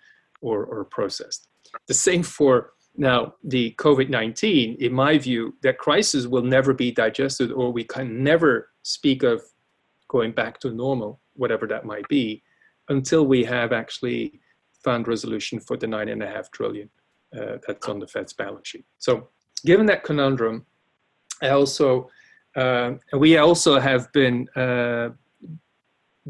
or, 0.42 0.66
or 0.66 0.86
processed. 0.86 1.48
The 1.88 1.94
same 1.94 2.24
for 2.24 2.74
now 2.98 3.36
the 3.44 3.76
COVID-19, 3.78 4.78
in 4.78 4.94
my 4.94 5.18
view, 5.18 5.56
that 5.64 5.78
crisis 5.78 6.28
will 6.28 6.44
never 6.44 6.74
be 6.74 6.92
digested 6.92 7.52
or 7.52 7.72
we 7.72 7.84
can 7.84 8.24
never 8.24 8.70
speak 8.84 9.24
of 9.24 9.42
going 10.08 10.32
back 10.32 10.60
to 10.60 10.72
normal 10.72 11.20
whatever 11.36 11.68
that 11.68 11.86
might 11.86 12.08
be, 12.08 12.42
until 12.90 13.26
we 13.26 13.44
have 13.44 13.74
actually 13.74 14.40
found 14.84 15.08
resolution 15.08 15.60
for 15.60 15.76
the 15.76 15.88
nine 15.88 16.10
and 16.10 16.24
a 16.24 16.28
half 16.28 16.50
trillion 16.52 16.90
uh, 17.38 17.58
that's 17.68 17.88
on 17.88 18.00
the 18.00 18.08
Fed's 18.08 18.34
balance 18.34 18.68
sheet. 18.70 18.86
So 19.00 19.28
given 19.66 19.86
that 19.88 20.04
conundrum, 20.04 20.66
I 21.42 21.50
also, 21.50 22.10
uh, 22.56 22.94
we 23.18 23.38
also 23.38 23.80
have 23.80 24.12
been 24.14 24.48
uh, 24.56 25.10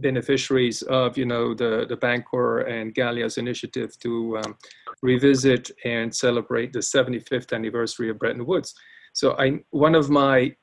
beneficiaries 0.05 0.83
of, 0.83 1.17
you 1.17 1.25
know, 1.25 1.55
the, 1.55 1.87
the 1.89 1.97
Bancor 1.97 2.69
and 2.69 2.93
Gallia's 2.93 3.39
initiative 3.39 3.97
to 4.01 4.37
um, 4.37 4.55
revisit 5.01 5.71
and 5.83 6.13
celebrate 6.13 6.71
the 6.71 6.79
75th 6.79 7.51
anniversary 7.53 8.11
of 8.11 8.19
Bretton 8.19 8.45
Woods. 8.45 8.75
So 9.13 9.35
I, 9.39 9.63
one 9.71 9.95
of 9.95 10.11
my 10.11 10.55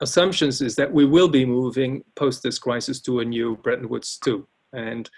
assumptions 0.00 0.62
is 0.62 0.76
that 0.76 0.92
we 0.92 1.04
will 1.04 1.28
be 1.28 1.44
moving 1.44 2.04
post 2.14 2.44
this 2.44 2.60
crisis 2.60 3.00
to 3.00 3.20
a 3.20 3.24
new 3.24 3.56
Bretton 3.64 3.88
Woods 3.88 4.18
2. 4.22 4.46
And 4.72 5.10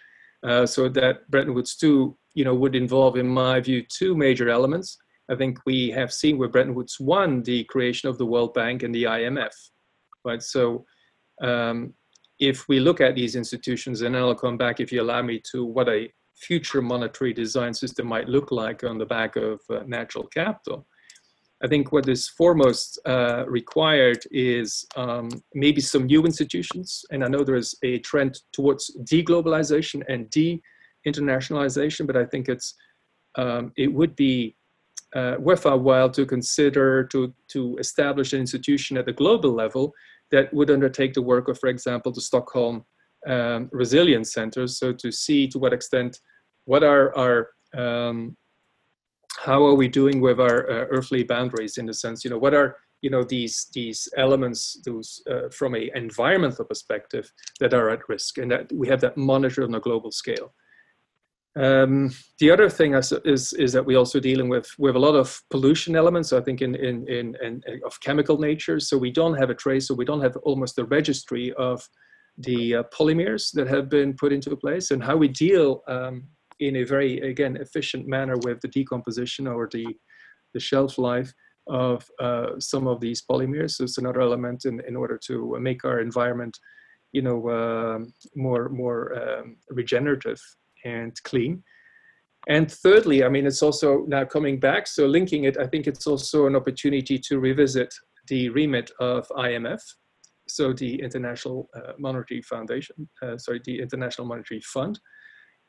uh, 0.42 0.64
so 0.64 0.88
that 0.88 1.30
Bretton 1.30 1.52
Woods 1.52 1.76
2, 1.76 2.16
you 2.32 2.44
know, 2.46 2.54
would 2.54 2.74
involve, 2.74 3.18
in 3.18 3.28
my 3.28 3.60
view, 3.60 3.84
two 3.86 4.16
major 4.16 4.48
elements. 4.48 4.96
I 5.30 5.34
think 5.34 5.58
we 5.66 5.90
have 5.90 6.10
seen 6.10 6.38
with 6.38 6.52
Bretton 6.52 6.74
Woods 6.74 6.98
1 6.98 7.42
the 7.42 7.64
creation 7.64 8.08
of 8.08 8.16
the 8.16 8.26
World 8.26 8.54
Bank 8.54 8.82
and 8.82 8.94
the 8.94 9.04
IMF, 9.04 9.54
right? 10.24 10.42
So 10.42 10.86
um, 11.42 11.92
if 12.38 12.68
we 12.68 12.80
look 12.80 13.00
at 13.00 13.14
these 13.14 13.36
institutions, 13.36 14.02
and 14.02 14.16
I'll 14.16 14.34
come 14.34 14.56
back, 14.56 14.80
if 14.80 14.90
you 14.92 15.02
allow 15.02 15.22
me, 15.22 15.40
to 15.52 15.64
what 15.64 15.88
a 15.88 16.12
future 16.36 16.82
monetary 16.82 17.32
design 17.32 17.72
system 17.72 18.06
might 18.06 18.28
look 18.28 18.50
like 18.50 18.84
on 18.84 18.98
the 18.98 19.06
back 19.06 19.36
of 19.36 19.60
uh, 19.70 19.80
natural 19.86 20.26
capital. 20.26 20.86
I 21.62 21.68
think 21.68 21.92
what 21.92 22.08
is 22.08 22.28
foremost 22.28 22.98
uh, 23.06 23.44
required 23.46 24.22
is 24.30 24.84
um, 24.96 25.28
maybe 25.54 25.80
some 25.80 26.06
new 26.06 26.24
institutions. 26.24 27.04
And 27.10 27.24
I 27.24 27.28
know 27.28 27.44
there 27.44 27.54
is 27.54 27.74
a 27.82 28.00
trend 28.00 28.40
towards 28.52 28.94
deglobalization 29.04 30.02
and 30.08 30.28
de-internationalization, 30.30 32.06
but 32.06 32.16
I 32.16 32.26
think 32.26 32.48
it's 32.48 32.74
um, 33.36 33.72
it 33.76 33.92
would 33.92 34.14
be 34.14 34.56
uh, 35.14 35.36
worth 35.38 35.64
our 35.66 35.78
while 35.78 36.10
to 36.10 36.26
consider 36.26 37.04
to, 37.04 37.32
to 37.48 37.76
establish 37.78 38.32
an 38.32 38.40
institution 38.40 38.96
at 38.96 39.06
the 39.06 39.12
global 39.12 39.52
level 39.52 39.92
that 40.30 40.52
would 40.52 40.70
undertake 40.70 41.14
the 41.14 41.22
work 41.22 41.48
of, 41.48 41.58
for 41.58 41.68
example, 41.68 42.12
the 42.12 42.20
Stockholm 42.20 42.84
um, 43.26 43.68
Resilience 43.72 44.32
Centers. 44.32 44.78
So 44.78 44.92
to 44.92 45.10
see 45.10 45.48
to 45.48 45.58
what 45.58 45.72
extent 45.72 46.18
what 46.66 46.82
are 46.82 47.16
our 47.16 47.48
um, 47.76 48.36
how 49.36 49.64
are 49.64 49.74
we 49.74 49.88
doing 49.88 50.20
with 50.20 50.40
our 50.40 50.70
uh, 50.70 50.86
earthly 50.90 51.24
boundaries 51.24 51.78
in 51.78 51.86
the 51.86 51.94
sense, 51.94 52.24
you 52.24 52.30
know, 52.30 52.38
what 52.38 52.54
are, 52.54 52.76
you 53.02 53.10
know, 53.10 53.24
these, 53.24 53.68
these 53.74 54.08
elements, 54.16 54.80
those 54.84 55.22
uh, 55.30 55.48
from 55.50 55.74
a 55.74 55.90
environmental 55.94 56.64
perspective 56.64 57.30
that 57.60 57.74
are 57.74 57.90
at 57.90 58.08
risk 58.08 58.38
and 58.38 58.50
that 58.50 58.72
we 58.72 58.88
have 58.88 59.00
that 59.00 59.16
monitored 59.16 59.64
on 59.64 59.74
a 59.74 59.80
global 59.80 60.10
scale. 60.10 60.54
Um, 61.56 62.10
the 62.40 62.50
other 62.50 62.68
thing 62.68 62.94
is, 62.94 63.12
is, 63.24 63.52
is 63.52 63.72
that 63.72 63.86
we're 63.86 63.98
also 63.98 64.18
dealing 64.18 64.48
with 64.48 64.68
with 64.76 64.96
a 64.96 64.98
lot 64.98 65.14
of 65.14 65.40
pollution 65.50 65.94
elements. 65.94 66.32
I 66.32 66.40
think 66.40 66.62
in, 66.62 66.74
in 66.74 67.08
in, 67.08 67.36
in 67.42 67.62
of 67.84 68.00
chemical 68.00 68.38
nature. 68.38 68.80
So 68.80 68.98
we 68.98 69.12
don't 69.12 69.38
have 69.38 69.50
a 69.50 69.54
trace, 69.54 69.86
so 69.86 69.94
we 69.94 70.04
don't 70.04 70.22
have 70.22 70.36
almost 70.38 70.78
a 70.78 70.84
registry 70.84 71.52
of 71.54 71.88
the 72.38 72.76
uh, 72.76 72.82
polymers 72.92 73.52
that 73.52 73.68
have 73.68 73.88
been 73.88 74.14
put 74.14 74.32
into 74.32 74.56
place 74.56 74.90
and 74.90 75.02
how 75.02 75.16
we 75.16 75.28
deal 75.28 75.82
um, 75.86 76.24
in 76.60 76.76
a 76.76 76.84
very, 76.84 77.20
again, 77.20 77.56
efficient 77.56 78.06
manner 78.06 78.34
with 78.42 78.60
the 78.60 78.68
decomposition 78.68 79.46
or 79.46 79.68
the, 79.72 79.86
the 80.52 80.60
shelf 80.60 80.98
life 80.98 81.32
of 81.68 82.04
uh, 82.20 82.58
some 82.58 82.86
of 82.86 83.00
these 83.00 83.22
polymers. 83.22 83.72
So 83.72 83.84
it's 83.84 83.98
another 83.98 84.20
element 84.20 84.64
in, 84.64 84.80
in 84.86 84.96
order 84.96 85.18
to 85.26 85.56
make 85.60 85.84
our 85.84 86.00
environment, 86.00 86.58
you 87.12 87.22
know, 87.22 87.48
uh, 87.48 87.98
more, 88.34 88.68
more 88.68 89.38
um, 89.38 89.56
regenerative 89.70 90.40
and 90.84 91.12
clean. 91.24 91.62
And 92.46 92.70
thirdly, 92.70 93.24
I 93.24 93.28
mean, 93.28 93.46
it's 93.46 93.62
also 93.62 94.04
now 94.06 94.24
coming 94.24 94.60
back. 94.60 94.86
So 94.86 95.06
linking 95.06 95.44
it, 95.44 95.56
I 95.56 95.66
think 95.66 95.86
it's 95.86 96.06
also 96.06 96.46
an 96.46 96.54
opportunity 96.54 97.18
to 97.18 97.38
revisit 97.38 97.92
the 98.28 98.50
remit 98.50 98.90
of 99.00 99.26
IMF 99.28 99.80
so 100.48 100.72
the 100.72 101.00
International 101.00 101.68
uh, 101.74 101.92
Monetary 101.98 102.42
Foundation, 102.42 103.08
uh, 103.22 103.38
sorry, 103.38 103.60
the 103.64 103.80
International 103.80 104.26
Monetary 104.26 104.60
Fund. 104.60 105.00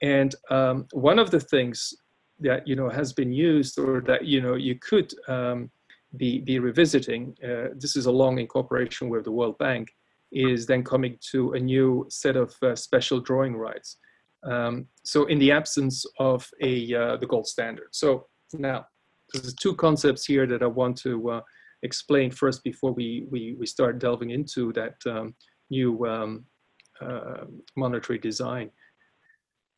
And 0.02 0.36
um, 0.50 0.88
one 0.92 1.20
of 1.20 1.32
the 1.32 1.40
things 1.40 1.94
that 2.40 2.68
you 2.68 2.76
know 2.76 2.90
has 2.90 3.14
been 3.14 3.32
used, 3.32 3.80
or 3.80 4.02
that 4.02 4.26
you 4.26 4.42
know 4.42 4.56
you 4.56 4.78
could 4.80 5.14
um, 5.28 5.70
be 6.18 6.40
be 6.40 6.60
revisiting, 6.60 7.36
uh, 7.44 7.70
this 7.78 7.96
is 7.96 8.06
along 8.06 8.40
in 8.40 8.48
cooperation 8.48 9.10
with 9.10 9.24
the 9.24 9.32
World 9.32 9.58
Bank, 9.58 9.90
is 10.32 10.66
then 10.66 10.84
coming 10.84 11.18
to 11.32 11.54
a 11.54 11.60
new 11.60 12.06
set 12.10 12.36
of 12.36 12.54
uh, 12.62 12.76
special 12.76 13.22
drawing 13.22 13.56
rights. 13.56 13.98
Um, 14.46 14.88
so 15.04 15.26
in 15.26 15.40
the 15.40 15.52
absence 15.52 16.06
of 16.20 16.48
a 16.62 16.94
uh, 16.94 17.18
the 17.18 17.28
gold 17.28 17.48
standard. 17.48 17.90
So 17.92 18.28
now 18.54 18.86
there's 19.34 19.54
two 19.56 19.76
concepts 19.76 20.26
here 20.26 20.46
that 20.48 20.62
I 20.62 20.68
want 20.68 20.98
to 20.98 21.32
uh, 21.32 21.42
explain 21.84 22.32
first 22.32 22.64
before 22.64 22.92
we, 22.92 23.26
we, 23.30 23.56
we 23.60 23.66
start 23.66 24.00
delving 24.00 24.32
into 24.32 24.72
that 24.74 24.96
um, 25.06 25.36
new 25.70 26.06
um, 26.06 26.46
uh, 27.02 27.46
monetary 27.76 28.20
design 28.20 28.70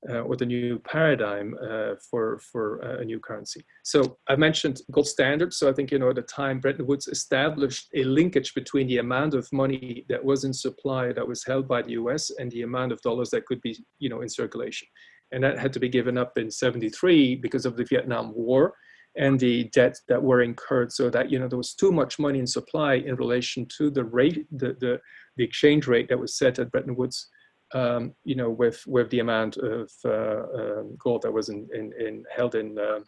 uh, 0.10 0.20
or 0.20 0.36
the 0.36 0.46
new 0.46 0.80
paradigm 0.80 1.56
uh, 1.62 1.96
for, 2.10 2.40
for 2.52 2.80
a 2.80 3.06
new 3.06 3.20
currency. 3.20 3.64
So 3.84 4.18
I 4.28 4.36
mentioned 4.36 4.82
gold 4.92 5.08
standard. 5.08 5.54
So 5.54 5.70
I 5.70 5.74
think, 5.74 5.92
you 5.92 6.00
know, 6.00 6.10
at 6.10 6.16
the 6.16 6.22
time 6.22 6.60
Bretton 6.60 6.86
Woods 6.86 7.08
established 7.08 7.88
a 7.96 8.04
linkage 8.04 8.54
between 8.54 8.88
the 8.88 9.00
amount 9.00 9.34
of 9.34 9.48
money 9.52 10.06
that 10.10 10.24
was 10.24 10.44
in 10.44 10.54
supply 10.54 11.12
that 11.14 11.28
was 11.28 11.44
held 11.44 11.68
by 11.68 11.82
the 11.82 11.92
US 11.92 12.30
and 12.30 12.52
the 12.52 12.62
amount 12.62 12.92
of 12.92 13.02
dollars 13.02 13.30
that 13.32 13.46
could 13.46 13.62
be, 13.62 13.78
you 14.00 14.10
know, 14.10 14.22
in 14.22 14.30
circulation. 14.30 14.88
And 15.32 15.44
that 15.44 15.60
had 15.60 15.74
to 15.74 15.80
be 15.80 15.90
given 15.90 16.18
up 16.18 16.38
in 16.38 16.50
73 16.50 17.36
because 17.36 17.66
of 17.66 17.76
the 17.76 17.84
Vietnam 17.84 18.34
War 18.34 18.74
and 19.18 19.40
the 19.40 19.66
debt 19.66 19.98
that 20.08 20.22
were 20.22 20.42
incurred 20.42 20.92
so 20.92 21.10
that 21.10 21.32
you 21.32 21.40
know 21.40 21.48
there 21.48 21.58
was 21.58 21.74
too 21.74 21.92
much 21.92 22.20
money 22.20 22.40
in 22.40 22.46
supply 22.46 22.94
in 22.94 23.16
relation 23.16 23.66
to 23.78 23.90
the 23.90 24.04
rate 24.04 24.46
the 24.52 24.78
the, 24.80 25.00
the 25.38 25.44
exchange 25.44 25.88
rate 25.88 26.08
that 26.08 26.20
was 26.20 26.38
set 26.38 26.60
at 26.60 26.72
Bretton 26.72 26.96
Woods 26.96 27.28
um, 27.74 28.14
you 28.24 28.36
know 28.36 28.50
with 28.50 28.84
with 28.88 29.10
the 29.10 29.20
amount 29.20 29.58
of 29.58 29.92
uh, 30.06 30.44
um, 30.60 30.96
gold 30.98 31.22
that 31.24 31.34
was 31.34 31.50
in, 31.50 31.68
in, 31.74 31.92
in 32.00 32.24
held 32.36 32.56
in 32.56 32.78
uh, 32.80 33.00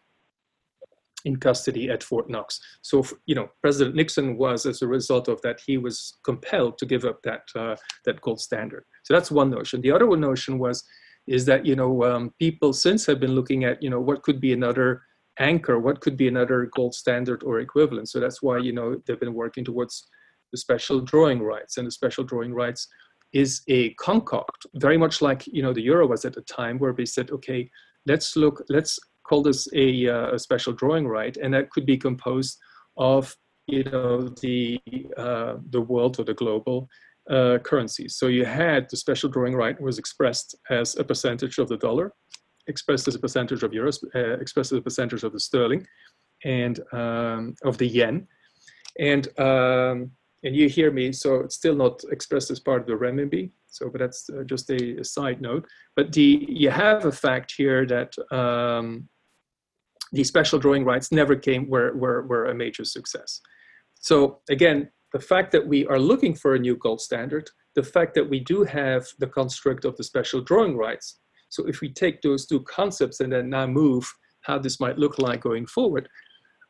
in 1.26 1.36
custody 1.36 1.89
at 1.89 2.03
Fort 2.03 2.30
Knox. 2.30 2.60
So, 2.82 3.03
you 3.26 3.36
know, 3.36 3.49
President 3.62 3.95
Nixon 3.95 4.38
was, 4.38 4.66
as 4.66 4.82
a 4.82 4.88
result 4.88 5.28
of 5.28 5.41
that, 5.41 5.60
he 5.66 5.78
was 5.78 6.18
compelled 6.24 6.78
to 6.78 6.86
give 6.86 7.03
up 7.03 7.22
that 7.24 7.41
uh, 7.55 7.76
that 8.05 8.22
gold 8.22 8.39
standard. 8.39 8.86
So 9.03 9.14
that's 9.14 9.32
one 9.32 9.49
notion. 9.49 9.82
The 9.82 9.91
other 9.91 10.07
one 10.07 10.22
notion 10.22 10.60
was, 10.60 10.84
is 11.28 11.45
that 11.45 11.66
you 11.66 11.76
know 11.76 12.03
um, 12.03 12.34
people 12.39 12.74
since 12.74 13.05
have 13.05 13.20
been 13.20 13.36
looking 13.36 13.64
at 13.64 13.82
you 13.84 13.89
know 13.89 13.99
what 13.99 14.24
could 14.24 14.39
be 14.39 14.53
another 14.53 15.03
anchor 15.39 15.80
what 15.80 16.01
could 16.01 16.18
be 16.18 16.28
another 16.28 16.70
gold 16.76 16.93
standard 16.93 17.43
or 17.43 17.60
equivalent. 17.60 18.10
So 18.10 18.20
that's 18.20 18.41
why 18.41 18.57
you 18.57 18.74
know 18.74 19.01
they've 19.05 19.20
been 19.20 19.34
working 19.34 19.64
towards 19.66 20.07
the 20.51 20.57
special 20.57 21.01
drawing 21.01 21.41
rights, 21.41 21.78
and 21.78 21.86
the 21.88 21.91
special 21.91 22.24
drawing 22.24 22.53
rights 22.53 22.88
is 23.34 23.62
a 23.68 23.94
concoct, 23.96 24.66
very 24.76 24.98
much 24.98 25.22
like 25.22 25.46
you 25.48 25.62
know 25.62 25.74
the 25.74 25.82
euro 25.82 26.08
was 26.08 26.26
at 26.26 26.34
the 26.34 26.42
time, 26.42 26.80
where 26.80 26.94
we 26.94 27.06
said, 27.06 27.32
okay, 27.32 27.70
let's 28.06 28.36
look, 28.36 28.64
let's 28.70 29.00
call 29.24 29.44
this 29.44 29.68
a, 29.74 30.08
uh, 30.08 30.34
a 30.34 30.40
special 30.40 30.74
drawing 30.74 31.08
right, 31.08 31.38
and 31.38 31.54
that 31.54 31.70
could 31.70 31.86
be 31.86 31.98
composed 31.98 32.58
of 32.98 33.36
you 33.68 33.84
know 33.84 34.30
the 34.42 34.80
uh, 35.18 35.56
the 35.70 35.82
world 35.82 36.20
or 36.20 36.24
the 36.24 36.34
global 36.34 36.88
uh, 37.30 37.60
currencies. 37.60 38.16
So 38.16 38.28
you 38.28 38.46
had 38.46 38.90
the 38.90 38.98
special 38.98 39.30
drawing 39.30 39.56
right 39.56 39.80
was 39.80 40.00
expressed 40.00 40.56
as 40.70 40.98
a 40.98 41.04
percentage 41.04 41.58
of 41.60 41.68
the 41.70 41.78
dollar, 41.78 42.14
expressed 42.68 43.08
as 43.08 43.16
a 43.16 43.20
percentage 43.20 43.64
of 43.64 43.72
euros, 43.72 44.04
uh, 44.16 44.40
expressed 44.40 44.72
as 44.72 44.80
a 44.80 44.82
percentage 44.82 45.24
of 45.24 45.34
the 45.34 45.40
sterling 45.40 45.86
and 46.44 46.80
um, 46.92 47.56
of 47.64 47.78
the 47.78 47.88
yen. 47.88 48.28
And 49.00 49.28
um, 49.40 50.12
and 50.44 50.56
you 50.56 50.70
hear 50.70 50.92
me, 50.92 51.12
so 51.12 51.36
it's 51.42 51.56
still 51.56 51.76
not 51.76 52.02
expressed 52.12 52.52
as 52.52 52.60
part 52.60 52.82
of 52.82 52.88
the 52.88 52.94
renminbi. 52.94 53.52
So, 53.68 53.90
but 53.90 54.00
that's 54.00 54.30
uh, 54.30 54.44
just 54.44 54.70
a, 54.70 55.00
a, 55.00 55.04
side 55.04 55.42
note. 55.42 55.68
But 55.96 56.12
the 56.12 56.46
you 56.50 56.70
have 56.70 57.06
a 57.06 57.12
fact 57.12 57.54
here 57.56 57.86
that 57.86 58.14
um, 58.32 59.08
the 60.12 60.24
special 60.24 60.58
drawing 60.58 60.86
rights 60.86 61.12
never 61.12 61.36
came 61.36 61.70
were, 61.70 61.96
were, 61.96 62.26
were 62.26 62.46
a 62.46 62.56
major 62.56 62.84
success. 62.84 63.42
So 64.00 64.40
again, 64.50 64.90
the 65.14 65.20
fact 65.20 65.52
that 65.52 65.68
we 65.68 65.86
are 65.88 66.00
looking 66.00 66.34
for 66.34 66.56
a 66.56 66.60
new 66.60 66.78
gold 66.78 67.02
standard, 67.02 67.50
the 67.76 67.84
fact 67.84 68.16
that 68.16 68.28
we 68.28 68.40
do 68.40 68.64
have 68.64 69.06
the 69.20 69.28
construct 69.28 69.86
of 69.86 69.96
the 69.98 70.04
special 70.04 70.42
drawing 70.42 70.78
rights 70.78 71.20
so 71.50 71.66
if 71.66 71.82
we 71.82 71.92
take 71.92 72.22
those 72.22 72.46
two 72.46 72.62
concepts 72.62 73.20
and 73.20 73.34
then 73.34 73.50
now 73.50 73.68
move 73.68 74.12
how 74.42 74.58
this 74.58 74.80
might 74.80 74.98
look 74.98 75.20
like 75.20 75.42
going 75.42 75.66
forward, 75.66 76.08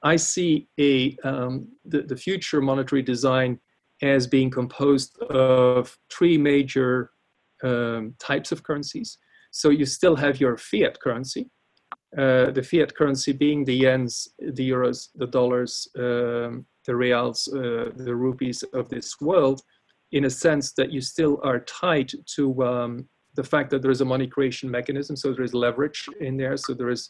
I 0.04 0.16
see 0.16 0.68
a 0.80 1.18
um, 1.24 1.68
the, 1.86 2.02
the 2.04 2.16
future 2.16 2.62
monetary 2.62 3.02
design 3.02 3.60
as 4.02 4.28
being 4.28 4.50
composed 4.50 5.18
of 5.24 5.98
three 6.12 6.38
major 6.38 7.12
um, 7.64 8.16
types 8.20 8.52
of 8.52 8.64
currencies. 8.64 9.18
So 9.52 9.70
you 9.70 9.86
still 9.86 10.16
have 10.16 10.40
your 10.40 10.58
fiat 10.58 11.00
currency, 11.02 11.50
uh, 12.18 12.52
the 12.52 12.64
fiat 12.64 12.96
currency 12.96 13.34
being 13.34 13.66
the 13.66 13.82
yens, 13.82 14.28
the 14.40 14.70
euros, 14.70 15.10
the 15.16 15.28
dollars, 15.28 15.88
um, 15.98 16.66
the 16.86 16.96
reals, 16.96 17.48
uh, 17.54 17.92
the 17.96 18.16
rupees 18.16 18.64
of 18.74 18.88
this 18.90 19.20
world, 19.20 19.62
in 20.12 20.26
a 20.26 20.30
sense 20.30 20.72
that 20.74 20.92
you 20.92 21.02
still 21.02 21.40
are 21.44 21.60
tied 21.60 22.12
to 22.36 22.64
um, 22.64 23.08
the 23.36 23.44
fact 23.44 23.70
that 23.70 23.82
there 23.82 23.92
is 23.92 24.02
a 24.02 24.06
money 24.06 24.28
creation 24.28 24.70
mechanism, 24.70 25.16
so 25.16 25.34
there 25.34 25.44
is 25.44 25.54
leverage 25.54 26.08
in 26.20 26.38
there. 26.38 26.58
So 26.58 26.74
there 26.74 26.90
is, 26.90 27.10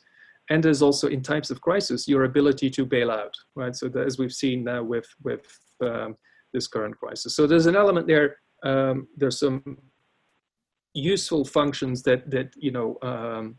and 0.49 0.63
there's 0.63 0.81
also 0.81 1.07
in 1.07 1.21
times 1.21 1.51
of 1.51 1.61
crisis 1.61 2.07
your 2.07 2.23
ability 2.23 2.69
to 2.71 2.85
bail 2.85 3.11
out, 3.11 3.35
right? 3.55 3.75
So 3.75 3.87
that, 3.89 4.05
as 4.05 4.17
we've 4.17 4.33
seen 4.33 4.63
now 4.63 4.83
with 4.83 5.07
with 5.23 5.45
um, 5.83 6.15
this 6.53 6.67
current 6.67 6.97
crisis. 6.97 7.35
So 7.35 7.47
there's 7.47 7.67
an 7.67 7.75
element 7.75 8.07
there. 8.07 8.37
Um, 8.63 9.07
there's 9.15 9.39
some 9.39 9.77
useful 10.93 11.45
functions 11.45 12.03
that 12.03 12.29
that 12.31 12.53
you 12.55 12.71
know. 12.71 12.97
Um, 13.01 13.55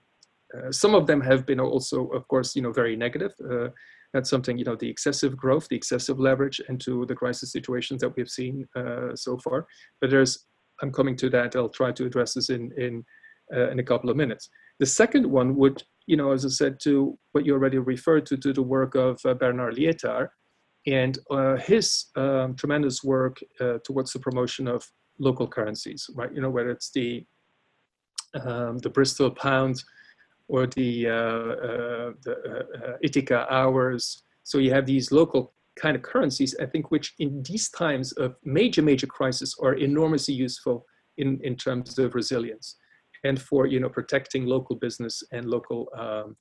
uh, 0.53 0.73
some 0.73 0.97
of 0.97 1.07
them 1.07 1.21
have 1.21 1.47
been 1.47 1.61
also, 1.61 2.09
of 2.09 2.27
course, 2.27 2.57
you 2.57 2.63
know, 2.63 2.73
very 2.73 2.97
negative. 2.97 3.33
Uh, 3.49 3.69
that's 4.13 4.29
something, 4.29 4.59
you 4.59 4.65
know, 4.65 4.75
the 4.75 4.89
excessive 4.89 5.37
growth, 5.37 5.69
the 5.69 5.77
excessive 5.77 6.19
leverage 6.19 6.61
into 6.69 7.07
the 7.07 7.15
crisis 7.15 7.53
situations 7.53 8.01
that 8.01 8.17
we've 8.17 8.29
seen 8.29 8.67
uh, 8.75 9.15
so 9.15 9.39
far. 9.39 9.69
But 10.01 10.11
there's 10.11 10.47
I'm 10.83 10.93
coming 10.93 11.17
to 11.17 11.31
that. 11.31 11.55
I'll 11.57 11.69
try 11.69 11.93
to 11.93 12.07
address 12.07 12.35
this 12.35 12.51
in 12.51 12.73
in 12.77 13.05
uh, 13.55 13.71
in 13.71 13.79
a 13.79 13.85
couple 13.85 14.11
of 14.11 14.17
minutes. 14.17 14.49
The 14.81 14.87
second 14.87 15.27
one 15.27 15.57
would, 15.57 15.83
you 16.07 16.17
know, 16.17 16.33
as 16.33 16.47
I 16.47 16.49
said, 16.49 16.81
to 16.85 17.17
what 17.33 17.45
you 17.45 17.53
already 17.53 17.77
referred 17.77 18.25
to, 18.27 18.37
to 18.39 18.53
the 18.55 18.63
work 18.63 18.95
of 18.95 19.21
uh, 19.27 19.35
Bernard 19.35 19.77
Lietaer 19.77 20.29
and 20.87 21.19
uh, 21.31 21.57
his 21.57 22.07
um, 22.17 22.57
tremendous 22.57 23.05
work 23.05 23.39
uh, 23.61 23.75
towards 23.85 24.15
the 24.15 24.19
promotion 24.19 24.67
of 24.67 24.91
local 25.19 25.47
currencies, 25.47 26.09
right? 26.15 26.33
You 26.35 26.41
know, 26.41 26.49
whether 26.49 26.71
it's 26.71 26.91
the 26.91 27.27
um, 28.43 28.79
the 28.79 28.89
Bristol 28.89 29.31
pound 29.31 29.83
or 30.49 30.67
the, 30.67 31.09
uh, 31.09 31.11
uh, 31.13 32.13
the 32.23 32.99
Ithaca 33.03 33.47
hours. 33.53 34.23
So 34.45 34.59
you 34.59 34.73
have 34.73 34.87
these 34.87 35.11
local 35.11 35.53
kind 35.77 35.97
of 35.97 36.03
currencies, 36.03 36.55
I 36.61 36.67
think, 36.67 36.91
which 36.91 37.15
in 37.19 37.43
these 37.43 37.69
times 37.71 38.13
of 38.13 38.37
major, 38.45 38.83
major 38.83 39.09
crisis 39.09 39.57
are 39.61 39.75
enormously 39.75 40.35
useful 40.35 40.87
in, 41.19 41.41
in 41.43 41.57
terms 41.57 41.99
of 41.99 42.15
resilience 42.15 42.77
and 43.25 43.41
for, 43.41 43.67
you 43.67 43.81
know, 43.81 43.89
protecting 43.89 44.47
local 44.47 44.77
business 44.77 45.23
and 45.33 45.47
local, 45.47 45.89
um, 45.97 46.37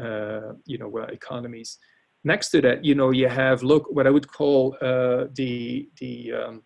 uh, 0.00 0.52
you 0.66 0.78
know, 0.78 0.90
uh, 0.98 1.06
economies. 1.06 1.78
Next 2.24 2.50
to 2.50 2.60
that, 2.62 2.84
you 2.84 2.94
know, 2.94 3.10
you 3.10 3.28
have 3.28 3.62
look 3.62 3.86
what 3.90 4.06
I 4.06 4.10
would 4.10 4.30
call 4.30 4.76
uh, 4.80 5.24
the, 5.34 5.88
the 5.98 6.32
um, 6.32 6.62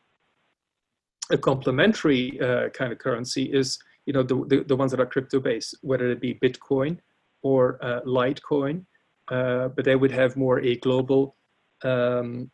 a 1.31 1.39
complementary 1.39 2.41
uh, 2.41 2.69
kind 2.71 2.93
of 2.93 2.99
currency 2.99 3.45
is, 3.45 3.79
you 4.07 4.13
know, 4.13 4.23
the, 4.23 4.45
the, 4.49 4.65
the, 4.65 4.77
ones 4.77 4.91
that 4.91 5.01
are 5.01 5.07
crypto 5.07 5.41
based, 5.41 5.77
whether 5.81 6.11
it 6.11 6.21
be 6.21 6.35
Bitcoin 6.35 6.99
or 7.43 7.79
uh, 7.83 8.01
Litecoin, 8.03 8.85
uh, 9.29 9.69
but 9.69 9.85
they 9.85 9.97
would 9.97 10.11
have 10.11 10.37
more 10.37 10.61
a 10.61 10.77
global 10.77 11.37
um, 11.85 12.51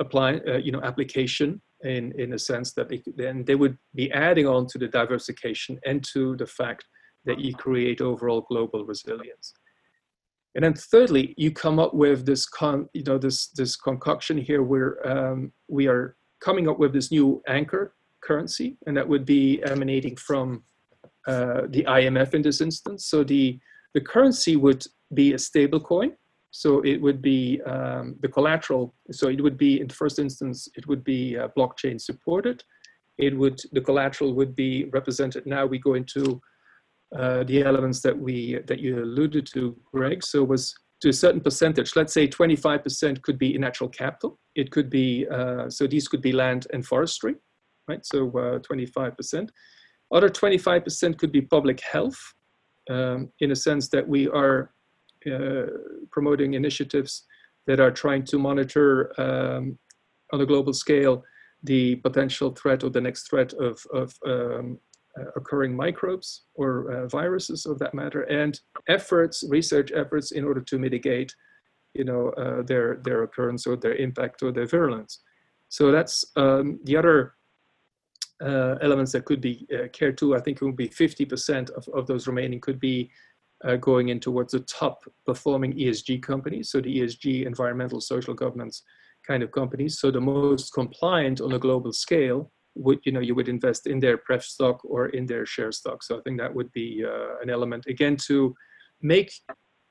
apply, 0.00 0.40
you 0.62 0.72
know, 0.72 0.80
application 0.82 1.60
in, 1.84 2.12
in 2.18 2.32
a 2.32 2.38
sense 2.38 2.72
that 2.72 2.88
they, 2.88 3.02
then 3.16 3.44
they 3.44 3.54
would 3.54 3.78
be 3.94 4.10
adding 4.12 4.46
on 4.46 4.66
to 4.68 4.78
the 4.78 4.88
diversification 4.88 5.78
and 5.86 6.04
to 6.12 6.36
the 6.36 6.46
fact 6.46 6.84
that 7.24 7.38
you 7.38 7.54
create 7.54 8.00
overall 8.00 8.42
global 8.42 8.84
resilience. 8.84 9.52
And 10.54 10.64
then 10.64 10.74
thirdly, 10.74 11.34
you 11.36 11.50
come 11.50 11.78
up 11.78 11.94
with 11.94 12.26
this 12.26 12.46
con, 12.46 12.88
you 12.92 13.02
know, 13.02 13.18
this, 13.18 13.48
this 13.48 13.76
concoction 13.76 14.38
here 14.38 14.62
where 14.62 15.06
um, 15.06 15.52
we 15.68 15.88
are 15.88 16.16
coming 16.40 16.68
up 16.68 16.78
with 16.78 16.92
this 16.92 17.10
new 17.10 17.42
anchor 17.48 17.94
currency, 18.22 18.76
and 18.86 18.96
that 18.96 19.08
would 19.08 19.24
be 19.24 19.62
emanating 19.64 20.16
from 20.16 20.62
uh, 21.26 21.62
the 21.68 21.84
IMF 21.84 22.34
in 22.34 22.42
this 22.42 22.60
instance. 22.60 23.06
So 23.06 23.24
the, 23.24 23.58
the 23.94 24.00
currency 24.00 24.56
would 24.56 24.86
be 25.12 25.32
a 25.32 25.38
stable 25.38 25.80
coin, 25.80 26.12
so 26.56 26.80
it 26.82 27.02
would 27.02 27.20
be 27.20 27.60
um, 27.66 28.14
the 28.20 28.28
collateral. 28.28 28.94
So 29.10 29.26
it 29.28 29.42
would 29.42 29.58
be 29.58 29.80
in 29.80 29.88
the 29.88 29.94
first 29.94 30.20
instance, 30.20 30.68
it 30.76 30.86
would 30.86 31.02
be 31.02 31.36
uh, 31.36 31.48
blockchain 31.58 32.00
supported. 32.00 32.62
It 33.18 33.36
would, 33.36 33.60
the 33.72 33.80
collateral 33.80 34.34
would 34.34 34.54
be 34.54 34.84
represented. 34.92 35.46
Now 35.46 35.66
we 35.66 35.80
go 35.80 35.94
into 35.94 36.40
uh, 37.18 37.42
the 37.42 37.64
elements 37.64 38.02
that 38.02 38.16
we, 38.16 38.60
that 38.68 38.78
you 38.78 39.02
alluded 39.02 39.48
to, 39.48 39.76
Greg. 39.92 40.22
So 40.24 40.44
was 40.44 40.72
to 41.00 41.08
a 41.08 41.12
certain 41.12 41.40
percentage, 41.40 41.96
let's 41.96 42.14
say 42.14 42.28
25% 42.28 43.20
could 43.22 43.36
be 43.36 43.58
natural 43.58 43.90
capital. 43.90 44.38
It 44.54 44.70
could 44.70 44.88
be, 44.88 45.26
uh, 45.28 45.68
so 45.68 45.88
these 45.88 46.06
could 46.06 46.22
be 46.22 46.30
land 46.30 46.68
and 46.72 46.86
forestry. 46.86 47.34
right? 47.88 48.06
So 48.06 48.30
25%. 48.30 49.48
Other 50.12 50.28
25% 50.28 51.18
could 51.18 51.32
be 51.32 51.42
public 51.42 51.80
health, 51.80 52.20
um, 52.88 53.32
in 53.40 53.50
a 53.50 53.56
sense 53.56 53.88
that 53.88 54.06
we 54.06 54.28
are 54.28 54.60
uh, 54.60 54.73
promoting 56.10 56.54
initiatives 56.54 57.24
that 57.66 57.80
are 57.80 57.90
trying 57.90 58.24
to 58.24 58.38
monitor 58.38 59.12
um, 59.20 59.78
on 60.32 60.40
a 60.40 60.46
global 60.46 60.72
scale 60.72 61.24
the 61.62 61.96
potential 61.96 62.50
threat 62.50 62.84
or 62.84 62.90
the 62.90 63.00
next 63.00 63.28
threat 63.28 63.52
of, 63.54 63.84
of 63.92 64.14
um, 64.26 64.78
uh, 65.18 65.24
occurring 65.36 65.74
microbes 65.74 66.42
or 66.54 66.92
uh, 66.92 67.06
viruses 67.08 67.66
of 67.66 67.78
that 67.78 67.94
matter, 67.94 68.22
and 68.22 68.60
efforts, 68.88 69.44
research 69.48 69.90
efforts 69.92 70.32
in 70.32 70.44
order 70.44 70.60
to 70.60 70.78
mitigate 70.78 71.34
you 71.94 72.04
know, 72.04 72.30
uh, 72.30 72.62
their, 72.62 72.96
their 73.04 73.22
occurrence 73.22 73.66
or 73.66 73.76
their 73.76 73.94
impact 73.94 74.42
or 74.42 74.52
their 74.52 74.66
virulence. 74.66 75.20
So 75.68 75.90
that's 75.90 76.24
um, 76.36 76.80
the 76.84 76.96
other 76.96 77.34
uh, 78.44 78.74
elements 78.82 79.12
that 79.12 79.24
could 79.24 79.40
be 79.40 79.66
uh, 79.72 79.88
cared 79.92 80.18
to. 80.18 80.36
I 80.36 80.40
think 80.40 80.60
it 80.60 80.64
would 80.64 80.76
be 80.76 80.88
50% 80.88 81.70
of, 81.70 81.88
of 81.94 82.06
those 82.06 82.26
remaining 82.26 82.60
could 82.60 82.80
be 82.80 83.10
uh, 83.66 83.76
going 83.76 84.08
in 84.08 84.20
towards 84.20 84.52
the 84.52 84.60
top 84.60 85.04
performing 85.26 85.72
ESG 85.72 86.22
companies. 86.22 86.70
So 86.70 86.80
the 86.80 87.00
ESG, 87.00 87.46
environmental, 87.46 88.00
social 88.00 88.34
governance 88.34 88.82
kind 89.26 89.42
of 89.42 89.50
companies. 89.52 89.98
So 89.98 90.10
the 90.10 90.20
most 90.20 90.72
compliant 90.72 91.40
on 91.40 91.52
a 91.52 91.58
global 91.58 91.92
scale 91.92 92.50
would, 92.74 92.98
you 93.04 93.12
know, 93.12 93.20
you 93.20 93.34
would 93.34 93.48
invest 93.48 93.86
in 93.86 94.00
their 94.00 94.18
pref 94.18 94.42
stock 94.42 94.84
or 94.84 95.08
in 95.08 95.26
their 95.26 95.46
share 95.46 95.72
stock. 95.72 96.02
So 96.02 96.18
I 96.18 96.22
think 96.22 96.38
that 96.40 96.54
would 96.54 96.70
be 96.72 97.04
uh, 97.06 97.40
an 97.40 97.48
element 97.48 97.86
again 97.86 98.16
to 98.26 98.54
make, 99.00 99.32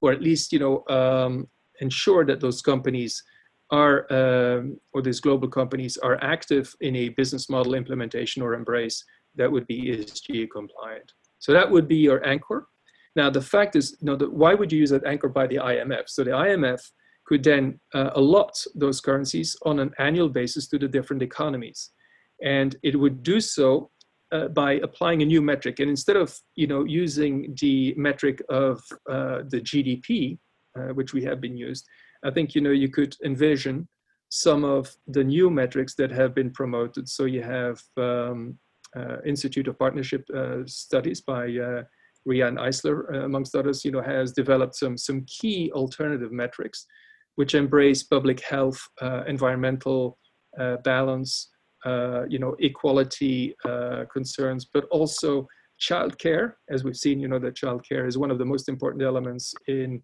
or 0.01 0.11
at 0.11 0.21
least, 0.21 0.51
you 0.51 0.59
know, 0.59 0.84
um, 0.95 1.47
ensure 1.80 2.26
that 2.26 2.39
those 2.39 2.61
companies 2.61 3.24
are, 3.71 4.05
um, 4.13 4.80
or 4.91 5.01
these 5.01 5.19
global 5.19 5.47
companies 5.47 5.97
are 5.97 6.21
active 6.21 6.76
in 6.82 6.95
a 6.95 7.09
business 7.09 7.49
model 7.49 7.74
implementation 7.74 8.41
or 8.41 8.53
embrace 8.53 9.03
that 9.36 9.51
would 9.51 9.65
be 9.65 9.82
ESG 9.84 10.47
compliant. 10.51 11.11
So 11.39 11.53
that 11.53 11.69
would 11.69 11.88
be 11.88 11.95
your 11.95 12.26
anchor. 12.26 12.67
Now 13.16 13.30
the 13.30 13.41
fact 13.41 13.76
is, 13.76 13.97
you 14.01 14.05
know, 14.07 14.18
why 14.28 14.53
would 14.53 14.72
you 14.72 14.80
use 14.80 14.89
that 14.89 15.05
anchor 15.05 15.30
by 15.30 15.47
the 15.47 15.57
IMF? 15.57 16.09
So 16.09 16.24
the 16.24 16.32
IMF 16.32 16.82
could 17.26 17.43
then 17.43 17.80
uh, 17.93 18.11
allot 18.16 18.53
those 18.76 18.99
currencies 18.99 19.55
on 19.64 19.80
an 19.80 19.91
annual 19.99 20.30
basis 20.30 20.68
to 20.70 20.80
the 20.80 20.88
different 20.88 21.22
economies, 21.22 21.91
and 22.43 22.76
it 22.84 22.99
would 22.99 23.24
do 23.24 23.39
so 23.39 23.91
uh, 24.32 24.47
by 24.47 24.74
applying 24.74 25.22
a 25.22 25.26
new 25.26 25.41
metric. 25.41 25.80
And 25.80 25.89
instead 25.89 26.18
of 26.18 26.38
you 26.55 26.68
know 26.68 26.84
using 26.84 27.55
the 27.61 27.93
metric 27.95 28.41
of 28.49 28.82
uh, 29.09 29.43
the 29.47 29.61
GDP, 29.61 30.38
uh, 30.78 30.93
which 30.93 31.14
we 31.14 31.24
have 31.24 31.39
been 31.39 31.55
used, 31.55 31.88
I 32.26 32.32
think 32.32 32.55
you 32.55 32.61
know 32.61 32.72
you 32.72 32.89
could 32.89 33.16
envision 33.24 33.88
some 34.30 34.64
of 34.64 34.95
the 35.07 35.24
new 35.24 35.51
metrics 35.51 35.93
that 35.93 36.11
have 36.11 36.34
been 36.34 36.49
promoted. 36.49 37.07
So 37.07 37.26
you 37.26 37.43
have 37.43 37.80
um, 37.97 38.57
uh, 38.95 39.18
Institute 39.24 39.68
of 39.68 39.78
Partnership 39.78 40.26
uh, 40.36 40.66
Studies 40.66 41.22
by 41.22 41.55
uh, 42.26 42.30
Riane 42.30 42.57
Eisler, 42.57 43.13
uh, 43.13 43.26
amongst 43.26 43.55
others, 43.55 43.84
you 43.86 43.91
know, 43.91 44.01
has 44.01 44.32
developed 44.32 44.76
some 44.76 44.97
some 44.97 45.26
key 45.26 45.71
alternative 45.74 46.32
metrics, 46.32 46.86
which 47.36 47.55
embrace 47.55 48.03
public 48.03 48.41
health, 48.41 48.80
uh, 49.01 49.24
environmental 49.28 50.17
balance, 50.84 51.49
you 52.30 52.39
know, 52.39 52.55
equality 52.59 53.55
concerns, 54.13 54.65
but 54.74 54.86
also 54.91 55.47
childcare. 55.82 56.53
As 56.69 56.84
we've 56.84 56.95
seen, 56.95 57.19
you 57.19 57.28
know, 57.28 57.39
that 57.39 57.55
childcare 57.55 58.07
is 58.07 58.17
one 58.17 58.32
of 58.32 58.38
the 58.38 58.45
most 58.45 58.69
important 58.69 59.03
elements 59.03 59.53
in 59.67 60.01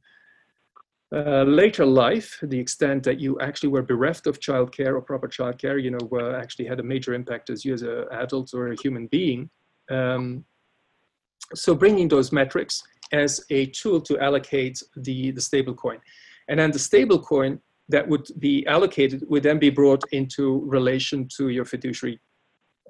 uh, 1.11 1.43
later 1.43 1.85
life, 1.85 2.37
the 2.43 2.59
extent 2.59 3.03
that 3.03 3.19
you 3.19 3.39
actually 3.39 3.69
were 3.69 3.81
bereft 3.81 4.27
of 4.27 4.39
childcare 4.39 4.93
or 4.93 5.01
proper 5.01 5.27
childcare, 5.27 5.81
you 5.81 5.89
know, 5.89 6.09
uh, 6.13 6.37
actually 6.37 6.65
had 6.65 6.79
a 6.79 6.83
major 6.83 7.15
impact 7.15 7.49
as 7.49 7.65
you 7.65 7.73
as 7.73 7.81
an 7.81 8.05
adult 8.11 8.53
or 8.53 8.71
a 8.71 8.75
human 8.81 9.07
being. 9.07 9.49
Um, 9.89 10.45
so 11.55 11.75
bringing 11.75 12.07
those 12.07 12.31
metrics 12.31 12.83
as 13.11 13.43
a 13.49 13.65
tool 13.67 13.99
to 14.01 14.19
allocate 14.19 14.81
the, 14.95 15.31
the 15.31 15.41
stable 15.41 15.73
coin. 15.73 15.99
And 16.47 16.59
then 16.59 16.71
the 16.71 16.79
stable 16.79 17.19
coin 17.19 17.59
that 17.89 18.07
would 18.07 18.27
be 18.37 18.65
allocated 18.67 19.23
would 19.29 19.43
then 19.43 19.59
be 19.59 19.69
brought 19.69 20.03
into 20.11 20.63
relation 20.65 21.27
to 21.37 21.49
your 21.49 21.65
fiduciary 21.65 22.19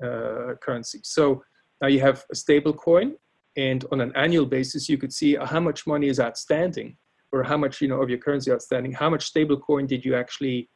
uh, 0.03 0.55
currency. 0.61 0.99
So 1.03 1.43
now 1.81 1.87
you 1.87 2.01
have 2.01 2.25
a 2.31 2.35
stable 2.35 2.73
coin 2.73 3.15
and 3.57 3.85
on 3.91 4.01
an 4.01 4.11
annual 4.15 4.45
basis, 4.45 4.87
you 4.87 4.97
could 4.97 5.13
see 5.13 5.35
how 5.35 5.59
much 5.59 5.87
money 5.87 6.07
is 6.07 6.19
outstanding 6.19 6.97
or 7.31 7.43
how 7.43 7.57
much 7.57 7.81
you 7.81 7.87
know 7.87 8.01
of 8.01 8.09
your 8.09 8.19
currency 8.19 8.51
outstanding, 8.51 8.91
how 8.91 9.09
much 9.09 9.25
stable 9.25 9.59
coin 9.59 9.85
did 9.85 10.03
you 10.03 10.15
actually 10.15 10.69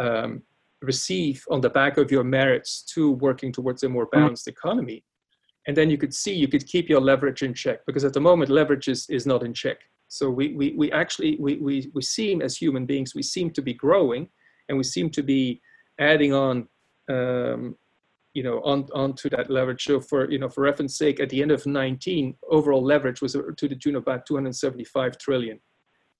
um, 0.00 0.42
receive 0.82 1.44
on 1.50 1.60
the 1.60 1.70
back 1.70 1.96
of 1.96 2.10
your 2.10 2.24
merits 2.24 2.82
to 2.82 3.12
working 3.12 3.52
towards 3.52 3.82
a 3.82 3.88
more 3.88 4.06
mm-hmm. 4.06 4.20
balanced 4.20 4.48
economy. 4.48 5.04
And 5.66 5.76
then 5.76 5.90
you 5.90 5.98
could 5.98 6.14
see 6.14 6.34
you 6.34 6.48
could 6.48 6.66
keep 6.66 6.88
your 6.88 7.00
leverage 7.00 7.42
in 7.42 7.54
check 7.54 7.86
because 7.86 8.04
at 8.04 8.12
the 8.12 8.20
moment 8.20 8.50
leverage 8.50 8.88
is, 8.88 9.08
is 9.08 9.26
not 9.26 9.42
in 9.42 9.54
check. 9.54 9.78
So 10.08 10.28
we, 10.28 10.54
we, 10.54 10.74
we 10.76 10.92
actually, 10.92 11.36
we, 11.40 11.56
we, 11.56 11.90
we 11.94 12.02
seem 12.02 12.42
as 12.42 12.56
human 12.56 12.84
beings, 12.84 13.14
we 13.14 13.22
seem 13.22 13.50
to 13.52 13.62
be 13.62 13.72
growing 13.72 14.28
and 14.68 14.76
we 14.76 14.84
seem 14.84 15.08
to 15.10 15.22
be 15.22 15.60
adding 15.98 16.32
on 16.32 16.68
um, 17.08 17.76
you 18.34 18.42
know, 18.42 18.62
on 18.62 18.88
onto 18.94 19.28
that 19.28 19.50
leverage. 19.50 19.84
So 19.84 20.00
for 20.00 20.30
you 20.30 20.38
know, 20.38 20.48
for 20.48 20.62
reference 20.62 20.96
sake, 20.96 21.20
at 21.20 21.28
the 21.28 21.42
end 21.42 21.50
of 21.50 21.66
19, 21.66 22.34
overall 22.50 22.82
leverage 22.82 23.20
was 23.20 23.32
to 23.32 23.68
the 23.68 23.76
tune 23.76 23.94
of 23.94 24.02
about 24.02 24.24
275 24.24 25.18
trillion 25.18 25.60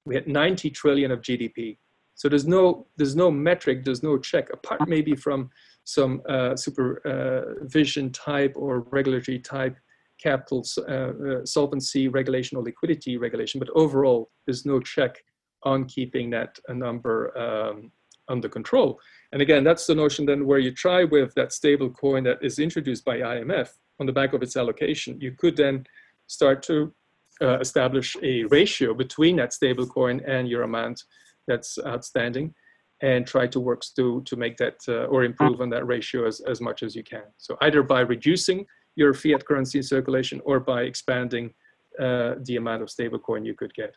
we 0.05 0.15
had 0.15 0.27
90 0.27 0.71
trillion 0.71 1.11
of 1.11 1.21
GDP. 1.21 1.79
So 2.15 2.29
there's 2.29 2.47
no 2.47 2.87
there's 2.97 3.17
no 3.17 3.31
metric, 3.31 3.85
there's 3.85 4.03
no 4.03 4.19
check 4.19 4.51
apart 4.53 4.89
maybe 4.89 5.15
from 5.17 5.51
some 5.85 6.23
uh, 6.29 6.57
supervision 6.57 8.07
uh, 8.07 8.11
type 8.13 8.53
or 8.57 8.81
regulatory 8.91 9.39
type 9.39 9.77
capital 10.23 10.65
uh, 10.89 11.45
solvency 11.45 12.09
regulation 12.09 12.57
or 12.57 12.63
liquidity 12.63 13.17
regulation, 13.17 13.59
but 13.59 13.69
overall 13.75 14.31
there's 14.47 14.65
no 14.65 14.79
check 14.79 15.25
on 15.65 15.85
keeping 15.85 16.31
that 16.31 16.59
number 16.69 17.37
um, 17.37 17.91
under 18.29 18.49
control. 18.49 19.01
And 19.33 19.43
again, 19.43 19.65
that's 19.65 19.87
the 19.87 19.95
notion 19.95 20.27
then 20.27 20.47
where 20.47 20.59
you 20.59 20.73
try 20.73 21.05
with 21.05 21.35
that 21.35 21.53
stable 21.53 21.91
coin 21.91 22.25
that 22.25 22.39
is 22.43 22.59
introduced 22.59 23.05
by 23.05 23.19
IMF 23.19 23.71
on 24.01 24.07
the 24.07 24.13
back 24.13 24.33
of 24.33 24.43
its 24.43 24.57
allocation, 24.57 25.21
you 25.21 25.33
could 25.33 25.57
then 25.57 25.85
start 26.27 26.63
to 26.65 26.93
uh, 27.41 27.59
establish 27.59 28.17
a 28.23 28.45
ratio 28.45 28.95
between 28.95 29.37
that 29.37 29.53
stable 29.53 29.87
coin 29.87 30.21
and 30.27 30.49
your 30.49 30.63
amount 30.63 31.03
that's 31.49 31.79
outstanding 31.87 32.55
and 33.03 33.27
try 33.27 33.47
to 33.49 33.61
work 33.61 33.83
to, 33.97 34.23
to 34.23 34.37
make 34.37 34.57
that 34.57 34.77
uh, 34.89 35.05
or 35.07 35.25
improve 35.25 35.61
on 35.61 35.69
that 35.71 35.87
ratio 35.87 36.27
as, 36.27 36.41
as 36.41 36.61
much 36.61 36.83
as 36.83 36.95
you 36.95 37.03
can. 37.03 37.25
So 37.37 37.59
either 37.61 37.83
by 37.83 38.01
reducing 38.01 38.65
your 38.95 39.13
fiat 39.13 39.45
currency 39.45 39.79
in 39.79 39.83
circulation 39.83 40.41
or 40.45 40.61
by 40.61 40.83
expanding 40.83 41.53
uh, 41.99 42.35
the 42.45 42.57
amount 42.57 42.83
of 42.83 42.91
stable 42.91 43.19
coin 43.19 43.45
you 43.45 43.55
could 43.55 43.75
get. 43.75 43.95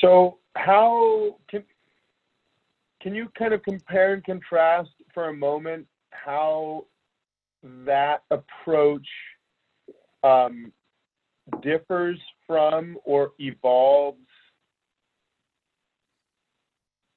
So 0.00 0.38
how 0.56 1.36
can, 1.48 1.64
can 3.00 3.14
you 3.14 3.28
kind 3.38 3.54
of 3.54 3.62
compare 3.62 4.14
and 4.14 4.24
contrast 4.24 4.90
for 5.14 5.28
a 5.28 5.34
moment 5.34 5.86
how 6.10 6.86
that 7.86 8.22
approach 8.30 9.06
um, 10.24 10.72
differs 11.62 12.18
from 12.46 12.98
or 13.04 13.32
evolves 13.38 14.27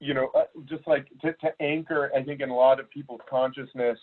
you 0.02 0.14
know 0.14 0.30
uh, 0.36 0.44
just 0.66 0.86
like 0.88 1.08
to, 1.22 1.32
to 1.34 1.50
anchor 1.62 2.12
i 2.16 2.22
think 2.22 2.42
in 2.42 2.50
a 2.50 2.56
lot 2.56 2.80
of 2.80 2.90
people's 2.90 3.22
consciousness 3.30 3.98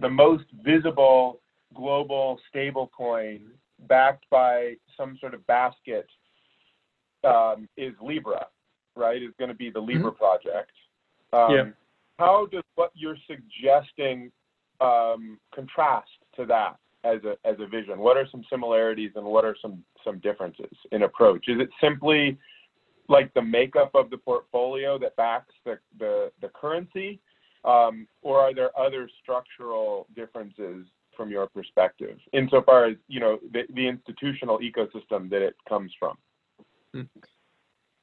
the 0.00 0.08
most 0.08 0.44
visible 0.64 1.40
global 1.74 2.40
stable 2.48 2.90
coin 2.96 3.40
backed 3.88 4.24
by 4.30 4.74
some 4.96 5.16
sort 5.20 5.34
of 5.34 5.46
basket 5.46 6.06
um, 7.24 7.68
is 7.76 7.92
libra 8.02 8.46
right 8.96 9.22
is 9.22 9.30
going 9.38 9.50
to 9.50 9.54
be 9.54 9.70
the 9.70 9.78
libra 9.78 10.10
mm-hmm. 10.10 10.18
project 10.18 10.72
um, 11.32 11.54
yeah. 11.54 11.64
how 12.18 12.46
does 12.50 12.64
what 12.74 12.90
you're 12.94 13.16
suggesting 13.26 14.32
um, 14.80 15.38
contrast 15.54 16.08
to 16.36 16.46
that 16.46 16.76
as 17.04 17.18
a 17.24 17.36
as 17.48 17.56
a 17.60 17.66
vision? 17.66 17.98
What 17.98 18.16
are 18.16 18.26
some 18.30 18.42
similarities 18.50 19.12
and 19.16 19.24
what 19.24 19.44
are 19.44 19.56
some 19.60 19.82
some 20.04 20.18
differences 20.18 20.72
in 20.92 21.02
approach? 21.02 21.46
Is 21.48 21.60
it 21.60 21.68
simply 21.80 22.38
like 23.10 23.34
the 23.34 23.42
makeup 23.42 23.90
of 23.94 24.08
the 24.08 24.16
portfolio 24.16 24.98
that 24.98 25.16
backs 25.16 25.54
the 25.64 26.30
currency, 26.54 27.20
um, 27.64 28.06
or 28.22 28.40
are 28.40 28.54
there 28.54 28.70
other 28.78 29.08
structural 29.22 30.06
differences 30.16 30.86
from 31.16 31.30
your 31.30 31.46
perspective, 31.48 32.16
insofar 32.32 32.86
as 32.86 32.96
you 33.08 33.20
know 33.20 33.38
the, 33.52 33.86
institutional 33.86 34.58
ecosystem 34.60 35.28
that 35.28 35.42
it 35.42 35.54
comes 35.68 35.92
from? 35.98 36.16
Hmm. 36.94 37.02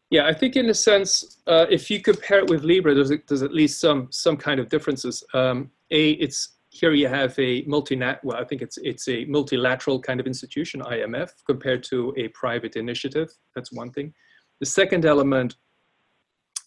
Yeah, 0.09 0.25
I 0.25 0.33
think 0.33 0.55
in 0.55 0.69
a 0.69 0.73
sense, 0.73 1.41
uh, 1.47 1.65
if 1.69 1.89
you 1.89 2.01
compare 2.01 2.39
it 2.39 2.49
with 2.49 2.63
Libra, 2.63 2.93
there's, 2.93 3.41
at 3.41 3.53
least 3.53 3.79
some 3.79 4.37
kind 4.37 4.59
of 4.59 4.69
differences. 4.69 5.23
Um, 5.33 5.71
a, 5.91 6.11
it's 6.11 6.57
here 6.69 6.93
you 6.93 7.07
have 7.07 7.37
a 7.39 7.63
multinat, 7.63 8.19
well, 8.23 8.37
I 8.37 8.45
think 8.45 8.61
it's, 8.61 8.77
it's 8.77 9.07
a 9.07 9.25
multilateral 9.25 9.99
kind 9.99 10.19
of 10.19 10.27
institution, 10.27 10.81
IMF, 10.81 11.31
compared 11.45 11.83
to 11.85 12.13
a 12.17 12.29
private 12.29 12.75
initiative. 12.75 13.29
That's 13.55 13.71
one 13.73 13.91
thing. 13.91 14.13
The 14.59 14.65
second 14.65 15.05
element, 15.05 15.55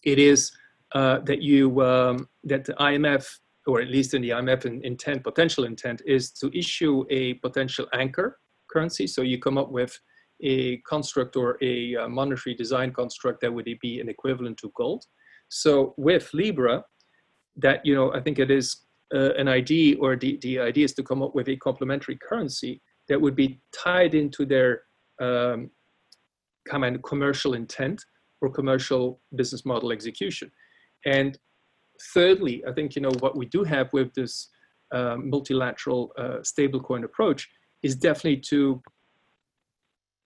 it 0.03 0.19
is 0.19 0.51
uh, 0.93 1.19
that 1.19 1.41
you 1.41 1.81
um, 1.81 2.27
that 2.43 2.65
the 2.65 2.73
IMF, 2.73 3.25
or 3.67 3.81
at 3.81 3.89
least 3.89 4.13
in 4.13 4.21
the 4.21 4.29
IMF 4.29 4.65
in, 4.65 4.83
intent, 4.83 5.23
potential 5.23 5.65
intent, 5.65 6.01
is 6.05 6.31
to 6.31 6.57
issue 6.57 7.05
a 7.09 7.35
potential 7.35 7.87
anchor 7.93 8.39
currency. 8.71 9.07
So 9.07 9.21
you 9.21 9.39
come 9.39 9.57
up 9.57 9.71
with 9.71 9.97
a 10.41 10.77
construct 10.77 11.35
or 11.35 11.57
a 11.61 11.95
uh, 11.95 12.07
monetary 12.07 12.55
design 12.55 12.91
construct 12.91 13.41
that 13.41 13.53
would 13.53 13.69
be 13.81 13.99
an 13.99 14.09
equivalent 14.09 14.57
to 14.57 14.71
gold. 14.75 15.05
So 15.49 15.93
with 15.97 16.33
Libra, 16.33 16.83
that 17.57 17.85
you 17.85 17.93
know, 17.93 18.13
I 18.13 18.21
think 18.21 18.39
it 18.39 18.49
is 18.49 18.85
uh, 19.13 19.33
an 19.33 19.47
idea, 19.47 19.97
or 19.99 20.15
the, 20.15 20.39
the 20.41 20.59
idea 20.59 20.85
is 20.85 20.93
to 20.93 21.03
come 21.03 21.21
up 21.21 21.35
with 21.35 21.49
a 21.49 21.57
complementary 21.57 22.17
currency 22.17 22.81
that 23.09 23.19
would 23.19 23.35
be 23.35 23.61
tied 23.73 24.15
into 24.15 24.45
their 24.45 24.83
um, 25.21 25.69
of 26.69 27.01
commercial 27.03 27.53
intent 27.53 28.03
or 28.41 28.49
commercial 28.49 29.19
business 29.35 29.65
model 29.65 29.91
execution. 29.91 30.51
And 31.05 31.37
thirdly, 32.13 32.63
I 32.67 32.73
think 32.73 32.95
you 32.95 33.01
know 33.01 33.11
what 33.19 33.35
we 33.35 33.45
do 33.45 33.63
have 33.63 33.91
with 33.93 34.13
this 34.13 34.49
uh, 34.91 35.15
multilateral 35.17 36.11
uh, 36.17 36.39
stablecoin 36.41 37.03
approach 37.03 37.49
is 37.83 37.95
definitely 37.95 38.37
to 38.37 38.81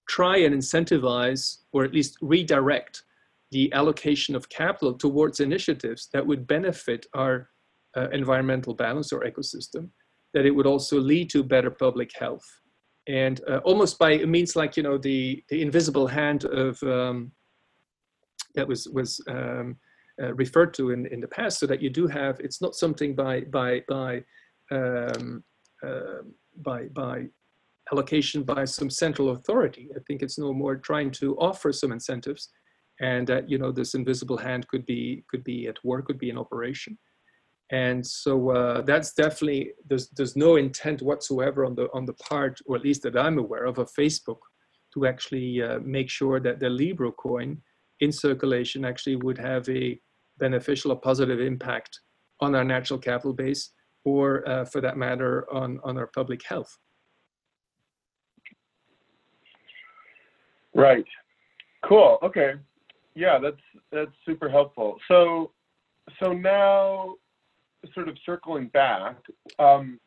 try 0.08 0.38
and 0.38 0.56
incentivize 0.56 1.60
or 1.72 1.84
at 1.84 1.94
least 1.94 2.18
redirect 2.22 3.04
the 3.52 3.72
allocation 3.74 4.36
of 4.36 4.50
capital 4.50 4.94
towards 4.94 5.40
initiatives 5.40 6.10
that 6.14 6.26
would 6.26 6.48
benefit 6.48 7.06
our 7.14 7.50
uh, 7.96 8.10
environmental 8.10 8.74
balance 8.74 9.14
or 9.14 9.22
ecosystem, 9.22 9.90
that 10.34 10.46
it 10.46 10.52
would 10.52 10.66
also 10.66 11.00
lead 11.00 11.30
to 11.30 11.44
better 11.44 11.72
public 11.72 12.12
health. 12.18 12.46
And 13.08 13.42
uh, 13.48 13.58
almost 13.64 14.00
by 14.00 14.18
means 14.18 14.56
like, 14.56 14.76
you 14.76 14.84
know, 14.84 14.98
the, 14.98 15.44
the 15.50 15.62
invisible 15.62 16.08
hand 16.08 16.46
of, 16.46 16.82
um, 16.84 17.32
that 18.56 18.68
was, 18.68 18.88
was 18.90 19.22
um, 19.28 19.78
uh, 20.22 20.34
referred 20.34 20.74
to 20.76 20.92
in, 20.92 21.06
in 21.08 21.20
the 21.22 21.28
past, 21.28 21.60
so 21.60 21.68
that 21.68 21.82
you 21.82 21.90
do 21.90 22.08
have, 22.08 22.40
it's 22.40 22.62
not 22.62 22.76
something 22.76 23.14
by, 23.14 23.42
by, 23.42 23.84
by, 23.88 24.24
um, 24.72 25.44
uh, 25.86 26.24
by, 26.64 26.86
by 26.94 27.26
allocation 27.92 28.44
by 28.44 28.66
some 28.66 28.90
central 28.90 29.32
authority. 29.32 29.90
I 29.96 30.00
think 30.08 30.24
it's 30.24 30.40
no 30.40 30.52
more 30.54 30.76
trying 30.76 31.12
to 31.12 31.38
offer 31.38 31.72
some 31.72 31.92
incentives 31.92 32.50
and 33.02 33.28
that, 33.28 33.50
you 33.50 33.58
know, 33.58 33.72
this 33.72 33.94
invisible 33.94 34.38
hand 34.38 34.68
could 34.68 34.86
be, 34.86 35.24
could 35.30 35.44
be 35.44 35.68
at 35.68 35.84
work, 35.84 36.08
could 36.08 36.18
be 36.18 36.30
in 36.30 36.38
operation. 36.38 36.98
And 37.72 38.06
so 38.06 38.52
uh, 38.52 38.82
that's 38.82 39.14
definitely, 39.14 39.72
there's, 39.88 40.10
there's 40.10 40.36
no 40.36 40.56
intent 40.56 41.02
whatsoever 41.02 41.66
on 41.66 41.76
the, 41.76 41.88
on 41.94 42.06
the 42.06 42.14
part, 42.14 42.60
or 42.66 42.76
at 42.76 42.84
least 42.84 43.02
that 43.04 43.18
I'm 43.18 43.40
aware 43.40 43.66
of, 43.66 43.80
of 43.80 43.90
Facebook 43.92 44.38
to 44.94 45.08
actually 45.08 45.62
uh, 45.62 45.80
make 45.80 46.10
sure 46.10 46.40
that 46.40 46.60
the 46.60 46.70
Libra 46.70 47.12
coin 47.12 47.62
in 48.02 48.12
circulation 48.12 48.86
actually 48.86 49.16
would 49.18 49.38
have 49.38 49.68
a 49.70 50.00
beneficial 50.38 50.92
or 50.92 50.98
positive 50.98 51.40
impact 51.40 52.00
on 52.40 52.54
our 52.56 52.64
natural 52.64 53.00
capital 53.00 53.34
base 53.34 53.72
or 54.04 54.48
uh, 54.48 54.66
for 54.66 54.82
that 54.82 54.98
matter 54.98 55.52
on, 55.52 55.80
on 55.84 55.98
our 55.98 56.08
public 56.08 56.42
health. 56.48 56.78
Right. 60.76 61.06
Cool. 61.84 62.20
Okay. 62.22 62.54
Yeah, 63.16 63.40
that's 63.42 63.62
that's 63.94 64.12
super 64.26 64.50
helpful. 64.50 64.98
So 65.08 65.52
so 66.22 66.34
now 66.34 67.16
sort 67.94 68.08
of 68.08 68.18
circling 68.26 68.68
back, 68.68 69.18
um, 69.60 70.00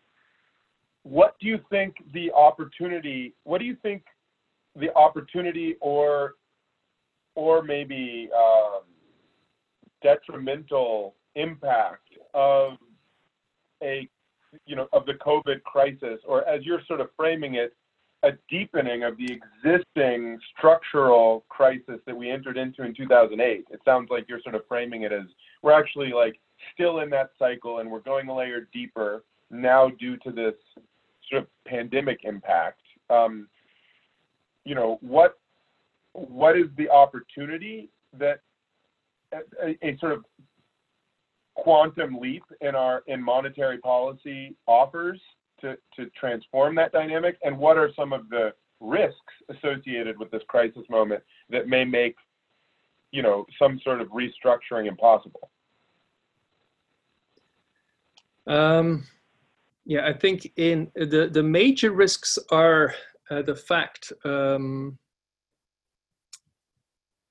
what 1.03 1.37
do 1.41 1.47
you 1.47 1.59
think 1.71 1.97
the 2.13 2.31
opportunity 2.33 3.33
what 3.45 3.59
do 3.59 3.65
you 3.65 3.77
think 3.83 4.03
the 4.77 4.95
opportunity 4.95 5.77
or 5.81 6.35
or 7.35 7.63
maybe 7.63 8.29
um, 8.37 8.83
detrimental 10.03 11.15
impact 11.37 12.09
of 12.35 12.73
a 13.83 14.09
you 14.67 14.77
know 14.77 14.89
of 14.93 15.07
the 15.07 15.15
COVID 15.15 15.63
crisis, 15.63 16.21
or 16.27 16.47
as 16.49 16.65
you're 16.65 16.83
sort 16.87 17.01
of 17.01 17.09
framing 17.17 17.55
it, 17.55 17.75
a 18.23 18.31
deepening 18.51 19.05
of 19.05 19.17
the 19.17 19.39
existing 19.65 20.39
structural 20.57 21.45
crisis 21.49 22.01
that 22.07 22.17
we 22.17 22.31
entered 22.31 22.57
into 22.57 22.83
in 22.83 22.95
2008. 22.95 23.67
It 23.71 23.81
sounds 23.85 24.09
like 24.11 24.27
you're 24.29 24.41
sort 24.43 24.55
of 24.55 24.63
framing 24.69 25.03
it 25.03 25.13
as 25.13 25.25
we're 25.63 25.79
actually 25.79 26.13
like 26.13 26.41
still 26.75 27.01
in 27.01 27.11
that 27.11 27.31
cycle 27.39 27.79
and 27.79 27.91
we're 27.91 28.01
going 28.01 28.29
a 28.29 28.35
layer 28.35 28.69
deeper 28.73 29.25
now 29.51 29.89
due 29.89 30.17
to 30.19 30.31
this 30.31 30.55
sort 31.31 31.43
of 31.43 31.49
pandemic 31.67 32.21
impact. 32.25 32.81
Um, 33.11 33.49
you 34.65 34.75
know, 34.75 34.99
what 35.01 35.39
what 36.13 36.57
is 36.57 36.67
the 36.77 36.89
opportunity 36.91 37.91
that 38.19 38.41
a, 39.33 39.77
a, 39.83 39.97
sort 39.99 40.13
of 40.13 40.25
quantum 41.55 42.19
leap 42.19 42.43
in 42.61 42.75
our 42.75 43.03
in 43.07 43.23
monetary 43.23 43.79
policy 43.79 44.57
offers 44.67 45.21
to, 45.61 45.77
to 45.97 46.07
transform 46.19 46.75
that 46.77 46.93
dynamic? 46.93 47.37
And 47.43 47.59
what 47.59 47.77
are 47.77 47.91
some 47.95 48.13
of 48.13 48.29
the 48.29 48.53
risks 48.81 49.17
associated 49.49 50.19
with 50.19 50.31
this 50.31 50.43
crisis 50.49 50.85
moment 50.89 51.23
that 51.51 51.69
may 51.69 51.85
make, 51.85 52.17
you 53.11 53.23
know, 53.23 53.47
some 53.59 53.81
sort 53.83 54.01
of 54.01 54.09
restructuring 54.09 54.87
impossible? 54.87 55.51
Um, 58.49 59.05
yeah, 59.85 60.07
I 60.07 60.13
think 60.13 60.53
in 60.57 60.91
the, 60.95 61.31
the 61.33 61.43
major 61.43 61.93
risks 61.93 62.39
are 62.51 62.95
uh, 63.31 63.43
the 63.43 63.55
fact 63.55 64.13
um, 64.25 64.99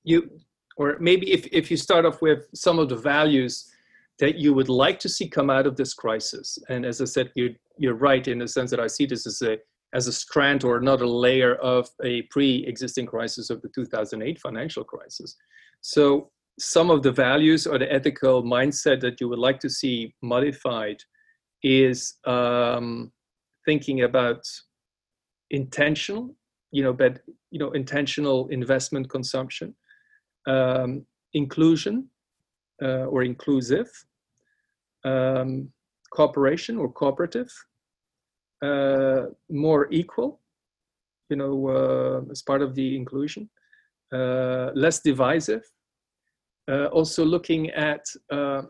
you, 0.03 0.29
or 0.77 0.97
maybe 0.99 1.31
if, 1.31 1.47
if 1.51 1.69
you 1.69 1.77
start 1.77 2.05
off 2.05 2.21
with 2.21 2.47
some 2.53 2.79
of 2.79 2.89
the 2.89 2.95
values 2.95 3.71
that 4.19 4.37
you 4.37 4.53
would 4.53 4.69
like 4.69 4.99
to 4.99 5.09
see 5.09 5.27
come 5.27 5.49
out 5.49 5.67
of 5.67 5.75
this 5.75 5.93
crisis. 5.93 6.57
And 6.69 6.85
as 6.85 7.01
I 7.01 7.05
said, 7.05 7.31
you, 7.35 7.55
you're 7.77 7.95
right 7.95 8.27
in 8.27 8.39
the 8.39 8.47
sense 8.47 8.71
that 8.71 8.79
I 8.79 8.87
see 8.87 9.05
this 9.05 9.27
as 9.27 9.41
a, 9.41 9.57
as 9.93 10.07
a 10.07 10.13
strand 10.13 10.63
or 10.63 10.77
another 10.77 11.05
layer 11.05 11.55
of 11.55 11.89
a 12.03 12.23
pre-existing 12.23 13.05
crisis 13.05 13.49
of 13.49 13.61
the 13.61 13.69
2008 13.69 14.39
financial 14.39 14.83
crisis. 14.83 15.35
So 15.81 16.31
some 16.59 16.89
of 16.89 17.03
the 17.03 17.11
values 17.11 17.67
or 17.67 17.77
the 17.77 17.91
ethical 17.91 18.43
mindset 18.43 18.99
that 19.01 19.21
you 19.21 19.29
would 19.29 19.39
like 19.39 19.59
to 19.59 19.69
see 19.69 20.13
modified 20.21 20.97
is 21.63 22.15
um, 22.25 23.11
thinking 23.65 24.03
about 24.03 24.43
intentional, 25.51 26.35
you 26.71 26.83
know, 26.83 26.93
but 26.93 27.19
you 27.51 27.59
know, 27.59 27.71
intentional 27.71 28.47
investment 28.49 29.09
consumption, 29.09 29.75
um, 30.47 31.05
inclusion 31.33 32.09
uh, 32.81 33.05
or 33.05 33.23
inclusive, 33.23 33.89
um, 35.03 35.69
cooperation 36.11 36.77
or 36.77 36.91
cooperative, 36.91 37.51
uh, 38.63 39.23
more 39.49 39.87
equal, 39.91 40.39
you 41.29 41.35
know, 41.35 41.67
uh, 41.67 42.31
as 42.31 42.41
part 42.41 42.61
of 42.61 42.73
the 42.75 42.95
inclusion, 42.95 43.49
uh, 44.13 44.71
less 44.73 44.99
divisive, 44.99 45.63
uh, 46.71 46.85
also 46.85 47.23
looking 47.25 47.69
at 47.71 48.03
uh, 48.31 48.63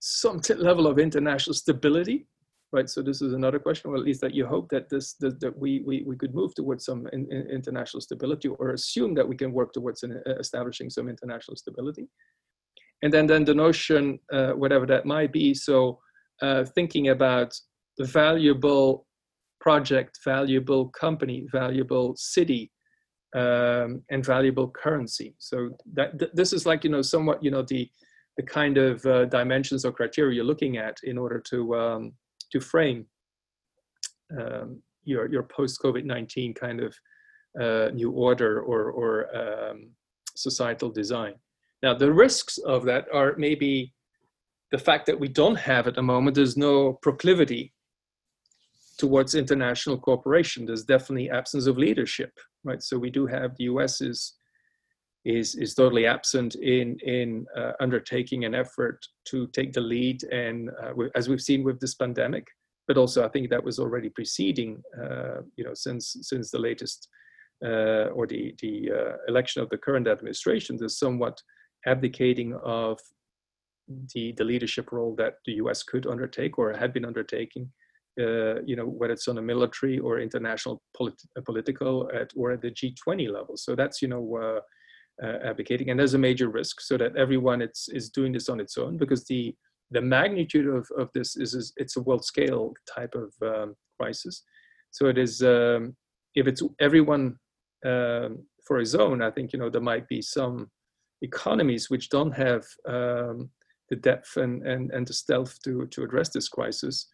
some 0.00 0.40
level 0.58 0.86
of 0.86 0.98
international 0.98 1.54
stability, 1.54 2.26
right? 2.72 2.88
So 2.88 3.02
this 3.02 3.20
is 3.20 3.32
another 3.34 3.58
question, 3.58 3.90
or 3.90 3.96
at 3.96 4.04
least 4.04 4.20
that 4.22 4.34
you 4.34 4.46
hope 4.46 4.68
that 4.70 4.88
this 4.88 5.14
that, 5.14 5.40
that 5.40 5.58
we, 5.58 5.82
we 5.86 6.02
we 6.06 6.16
could 6.16 6.34
move 6.34 6.54
towards 6.54 6.84
some 6.84 7.06
in, 7.12 7.30
in 7.30 7.42
international 7.50 8.00
stability, 8.00 8.48
or 8.48 8.70
assume 8.70 9.14
that 9.14 9.28
we 9.28 9.36
can 9.36 9.52
work 9.52 9.72
towards 9.72 10.02
an, 10.02 10.22
uh, 10.26 10.36
establishing 10.38 10.88
some 10.90 11.08
international 11.08 11.56
stability. 11.56 12.08
And 13.02 13.12
then 13.12 13.26
then 13.26 13.44
the 13.44 13.54
notion, 13.54 14.18
uh, 14.32 14.52
whatever 14.52 14.86
that 14.86 15.06
might 15.06 15.32
be, 15.32 15.54
so 15.54 15.98
uh, 16.42 16.64
thinking 16.64 17.08
about 17.08 17.54
the 17.98 18.04
valuable 18.04 19.06
project, 19.60 20.18
valuable 20.24 20.88
company, 20.88 21.46
valuable 21.52 22.14
city, 22.16 22.70
um, 23.34 24.02
and 24.10 24.24
valuable 24.24 24.68
currency. 24.70 25.34
So 25.38 25.70
that 25.94 26.18
th- 26.18 26.32
this 26.34 26.52
is 26.52 26.66
like 26.66 26.84
you 26.84 26.90
know 26.90 27.02
somewhat 27.02 27.42
you 27.42 27.50
know 27.50 27.62
the 27.62 27.88
the 28.36 28.42
kind 28.42 28.78
of 28.78 29.04
uh, 29.06 29.26
dimensions 29.26 29.84
or 29.84 29.92
criteria 29.92 30.36
you're 30.36 30.44
looking 30.44 30.76
at 30.78 30.96
in 31.04 31.18
order 31.18 31.40
to 31.50 31.74
um, 31.76 32.12
to 32.52 32.60
frame 32.60 33.06
um, 34.38 34.82
your 35.04 35.30
your 35.30 35.42
post 35.44 35.80
COVID 35.82 36.04
nineteen 36.04 36.54
kind 36.54 36.80
of 36.80 36.94
uh, 37.60 37.88
new 37.92 38.10
order 38.10 38.60
or 38.60 38.90
or 38.90 39.36
um, 39.36 39.90
societal 40.34 40.90
design. 40.90 41.34
Now 41.82 41.94
the 41.94 42.12
risks 42.12 42.58
of 42.58 42.84
that 42.84 43.06
are 43.12 43.34
maybe 43.36 43.92
the 44.70 44.78
fact 44.78 45.06
that 45.06 45.18
we 45.18 45.28
don't 45.28 45.56
have 45.56 45.86
at 45.86 45.94
the 45.94 46.02
moment. 46.02 46.36
There's 46.36 46.56
no 46.56 46.94
proclivity 46.94 47.72
towards 48.98 49.34
international 49.34 49.98
cooperation. 49.98 50.66
There's 50.66 50.84
definitely 50.84 51.30
absence 51.30 51.66
of 51.66 51.78
leadership, 51.78 52.32
right? 52.64 52.82
So 52.82 52.98
we 52.98 53.10
do 53.10 53.26
have 53.26 53.56
the 53.56 53.64
U.S. 53.64 54.00
is 54.00 54.34
is 55.26 55.54
is 55.54 55.74
totally 55.74 56.06
absent 56.06 56.54
in 56.54 56.98
in 57.00 57.46
uh, 57.54 57.72
undertaking 57.80 58.44
an 58.44 58.54
effort 58.54 59.06
to 59.26 59.46
take 59.48 59.72
the 59.72 59.80
lead 59.80 60.24
and 60.24 60.70
uh, 60.82 60.92
as 61.14 61.28
we've 61.28 61.42
seen 61.42 61.62
with 61.62 61.78
this 61.78 61.94
pandemic 61.94 62.46
but 62.88 62.96
also 62.96 63.22
i 63.22 63.28
think 63.28 63.50
that 63.50 63.62
was 63.62 63.78
already 63.78 64.08
preceding 64.08 64.82
uh, 64.98 65.42
you 65.56 65.64
know 65.64 65.74
since 65.74 66.16
since 66.22 66.50
the 66.50 66.58
latest 66.58 67.06
uh, 67.62 68.08
or 68.16 68.26
the 68.26 68.54
the 68.62 68.90
uh, 68.90 69.16
election 69.28 69.60
of 69.60 69.68
the 69.68 69.76
current 69.76 70.08
administration 70.08 70.78
there's 70.78 70.98
somewhat 70.98 71.38
abdicating 71.86 72.54
of 72.64 72.98
the 74.14 74.32
the 74.32 74.44
leadership 74.44 74.92
role 74.92 75.14
that 75.16 75.34
the 75.46 75.54
U.S. 75.54 75.82
could 75.82 76.06
undertake 76.06 76.58
or 76.58 76.72
had 76.72 76.92
been 76.92 77.04
undertaking. 77.04 77.70
Uh, 78.18 78.60
you 78.62 78.74
know, 78.74 78.86
whether 78.86 79.12
it's 79.12 79.28
on 79.28 79.38
a 79.38 79.42
military 79.42 79.98
or 79.98 80.18
international 80.18 80.82
polit- 80.96 81.22
political 81.44 82.10
at, 82.12 82.32
or 82.36 82.50
at 82.50 82.60
the 82.60 82.70
G20 82.70 83.30
level. 83.30 83.56
So 83.56 83.76
that's 83.76 84.02
you 84.02 84.08
know 84.08 84.36
uh, 84.36 85.24
uh, 85.24 85.38
advocating, 85.44 85.90
and 85.90 85.98
there's 85.98 86.14
a 86.14 86.18
major 86.18 86.48
risk 86.48 86.80
so 86.80 86.98
that 86.98 87.16
everyone 87.16 87.62
it's, 87.62 87.88
is 87.88 88.10
doing 88.10 88.32
this 88.32 88.48
on 88.48 88.58
its 88.58 88.76
own 88.76 88.96
because 88.96 89.24
the 89.26 89.54
the 89.92 90.00
magnitude 90.00 90.66
of, 90.66 90.88
of 90.96 91.08
this 91.14 91.36
is, 91.36 91.54
is 91.54 91.72
it's 91.76 91.96
a 91.96 92.02
world 92.02 92.24
scale 92.24 92.72
type 92.94 93.14
of 93.14 93.32
um, 93.42 93.74
crisis. 93.98 94.44
So 94.90 95.06
it 95.06 95.18
is 95.18 95.42
um, 95.42 95.96
if 96.34 96.46
it's 96.46 96.62
everyone 96.80 97.36
um, 97.86 98.44
for 98.66 98.78
his 98.78 98.94
own, 98.94 99.22
I 99.22 99.30
think 99.30 99.52
you 99.52 99.58
know 99.58 99.70
there 99.70 99.80
might 99.80 100.08
be 100.08 100.22
some 100.22 100.68
economies 101.22 101.90
which 101.90 102.08
don't 102.08 102.32
have 102.32 102.64
um, 102.88 103.50
the 103.88 103.96
depth 103.96 104.36
and, 104.36 104.66
and, 104.66 104.90
and 104.92 105.06
the 105.06 105.12
stealth 105.12 105.60
to, 105.64 105.86
to 105.88 106.02
address 106.02 106.30
this 106.30 106.48
crisis, 106.48 107.08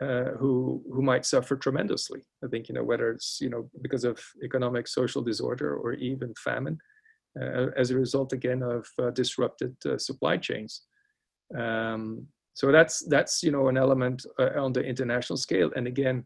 uh, 0.00 0.30
who 0.38 0.82
who 0.92 1.02
might 1.02 1.24
suffer 1.24 1.56
tremendously. 1.56 2.22
I 2.44 2.48
think 2.48 2.68
you 2.68 2.74
know 2.74 2.84
whether 2.84 3.10
it's 3.10 3.38
you 3.40 3.48
know 3.48 3.70
because 3.82 4.04
of 4.04 4.18
economic 4.42 4.88
social 4.88 5.22
disorder 5.22 5.76
or 5.76 5.92
even 5.94 6.34
famine 6.42 6.78
uh, 7.40 7.66
as 7.76 7.90
a 7.90 7.98
result 7.98 8.32
again 8.32 8.62
of 8.62 8.86
uh, 9.00 9.10
disrupted 9.10 9.74
uh, 9.86 9.98
supply 9.98 10.36
chains. 10.36 10.82
Um, 11.56 12.26
so 12.54 12.70
that's 12.70 13.04
that's 13.08 13.42
you 13.42 13.50
know 13.50 13.68
an 13.68 13.76
element 13.76 14.24
on 14.38 14.72
the 14.72 14.82
international 14.82 15.36
scale, 15.36 15.70
and 15.76 15.86
again, 15.86 16.24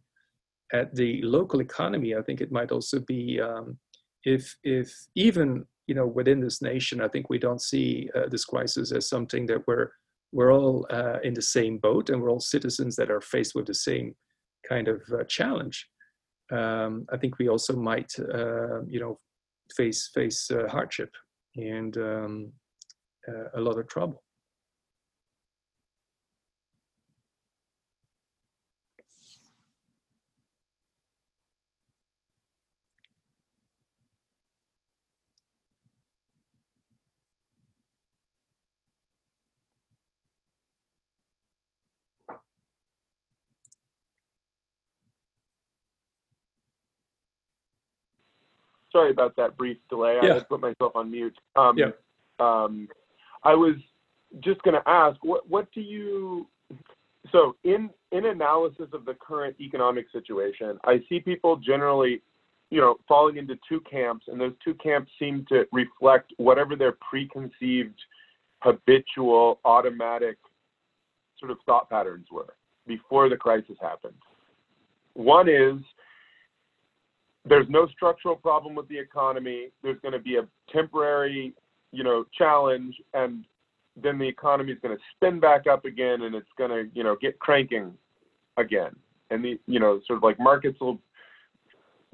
at 0.72 0.94
the 0.94 1.22
local 1.22 1.60
economy, 1.60 2.14
I 2.14 2.22
think 2.22 2.40
it 2.40 2.52
might 2.52 2.70
also 2.72 3.00
be 3.00 3.40
um, 3.40 3.78
if 4.24 4.56
if 4.62 4.94
even 5.14 5.64
you 5.86 5.94
know 5.94 6.06
within 6.06 6.40
this 6.40 6.60
nation, 6.60 7.00
I 7.00 7.08
think 7.08 7.30
we 7.30 7.38
don't 7.38 7.62
see 7.62 8.10
uh, 8.14 8.28
this 8.28 8.44
crisis 8.44 8.92
as 8.92 9.08
something 9.08 9.46
that 9.46 9.66
we're 9.66 9.90
we're 10.32 10.52
all 10.52 10.86
uh, 10.90 11.18
in 11.22 11.34
the 11.34 11.42
same 11.42 11.78
boat 11.78 12.10
and 12.10 12.20
we're 12.20 12.30
all 12.30 12.40
citizens 12.40 12.96
that 12.96 13.10
are 13.10 13.20
faced 13.20 13.54
with 13.54 13.66
the 13.66 13.74
same 13.74 14.14
kind 14.68 14.88
of 14.88 15.02
uh, 15.12 15.24
challenge. 15.24 15.86
Um, 16.52 17.06
I 17.12 17.16
think 17.16 17.38
we 17.38 17.48
also 17.48 17.74
might 17.76 18.12
you 18.18 19.00
know 19.00 19.18
face 19.76 20.10
face 20.14 20.50
uh, 20.50 20.68
hardship 20.68 21.10
and 21.56 21.96
um, 21.96 22.52
uh, 23.28 23.48
a 23.54 23.60
lot 23.60 23.78
of 23.78 23.88
trouble. 23.88 24.22
Sorry 48.98 49.10
about 49.10 49.36
that 49.36 49.56
brief 49.56 49.76
delay. 49.88 50.18
Yeah. 50.22 50.30
I 50.30 50.34
had 50.34 50.48
put 50.48 50.60
myself 50.60 50.92
on 50.94 51.10
mute. 51.10 51.36
Um, 51.56 51.76
yeah. 51.78 51.90
Um, 52.40 52.88
I 53.44 53.54
was 53.54 53.76
just 54.40 54.62
going 54.62 54.74
to 54.74 54.88
ask, 54.88 55.16
what 55.22 55.48
what 55.48 55.70
do 55.72 55.80
you? 55.80 56.46
So 57.32 57.56
in 57.64 57.90
in 58.12 58.26
analysis 58.26 58.88
of 58.92 59.04
the 59.04 59.14
current 59.14 59.56
economic 59.60 60.06
situation, 60.12 60.78
I 60.84 61.02
see 61.08 61.20
people 61.20 61.56
generally, 61.56 62.22
you 62.70 62.80
know, 62.80 62.96
falling 63.06 63.36
into 63.36 63.56
two 63.68 63.80
camps, 63.90 64.26
and 64.28 64.40
those 64.40 64.54
two 64.64 64.74
camps 64.74 65.10
seem 65.18 65.46
to 65.48 65.64
reflect 65.72 66.32
whatever 66.36 66.76
their 66.76 66.96
preconceived, 67.08 67.98
habitual, 68.60 69.60
automatic, 69.64 70.38
sort 71.38 71.50
of 71.50 71.58
thought 71.66 71.88
patterns 71.90 72.26
were 72.30 72.54
before 72.86 73.28
the 73.28 73.36
crisis 73.36 73.76
happened. 73.80 74.14
One 75.14 75.48
is 75.48 75.80
there's 77.48 77.66
no 77.68 77.86
structural 77.88 78.36
problem 78.36 78.74
with 78.74 78.88
the 78.88 78.98
economy. 78.98 79.68
There's 79.82 80.00
going 80.00 80.12
to 80.12 80.18
be 80.18 80.36
a 80.36 80.46
temporary, 80.72 81.54
you 81.92 82.04
know, 82.04 82.24
challenge, 82.36 82.94
and 83.14 83.44
then 84.00 84.18
the 84.18 84.28
economy 84.28 84.72
is 84.72 84.78
going 84.82 84.96
to 84.96 85.02
spin 85.16 85.40
back 85.40 85.66
up 85.66 85.84
again, 85.84 86.22
and 86.22 86.34
it's 86.34 86.48
going 86.56 86.70
to, 86.70 86.90
you 86.94 87.02
know, 87.02 87.16
get 87.20 87.38
cranking 87.38 87.92
again, 88.56 88.94
and 89.30 89.44
the, 89.44 89.58
you 89.66 89.80
know, 89.80 90.00
sort 90.06 90.18
of 90.18 90.22
like 90.22 90.38
markets 90.38 90.78
will 90.80 90.98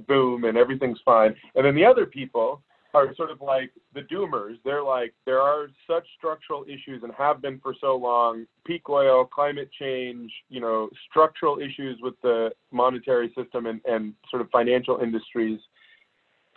boom 0.09 0.45
and 0.45 0.57
everything's 0.57 0.99
fine. 1.05 1.35
And 1.55 1.65
then 1.65 1.75
the 1.75 1.85
other 1.85 2.07
people 2.07 2.63
are 2.95 3.13
sort 3.17 3.31
of 3.31 3.41
like 3.41 3.73
the 3.93 4.03
doomers. 4.03 4.57
They're 4.65 4.83
like, 4.83 5.13
there 5.27 5.41
are 5.41 5.67
such 5.87 6.07
structural 6.17 6.65
issues 6.65 7.03
and 7.03 7.13
have 7.19 7.43
been 7.43 7.59
for 7.59 7.75
so 7.81 7.97
long 7.97 8.47
peak 8.65 8.89
oil, 8.89 9.25
climate 9.25 9.69
change, 9.79 10.33
you 10.49 10.61
know, 10.61 10.89
structural 11.11 11.59
issues 11.59 11.99
with 12.01 12.15
the 12.23 12.51
monetary 12.71 13.33
system 13.37 13.67
and, 13.67 13.81
and 13.85 14.15
sort 14.31 14.41
of 14.41 14.49
financial 14.51 15.01
industries 15.01 15.59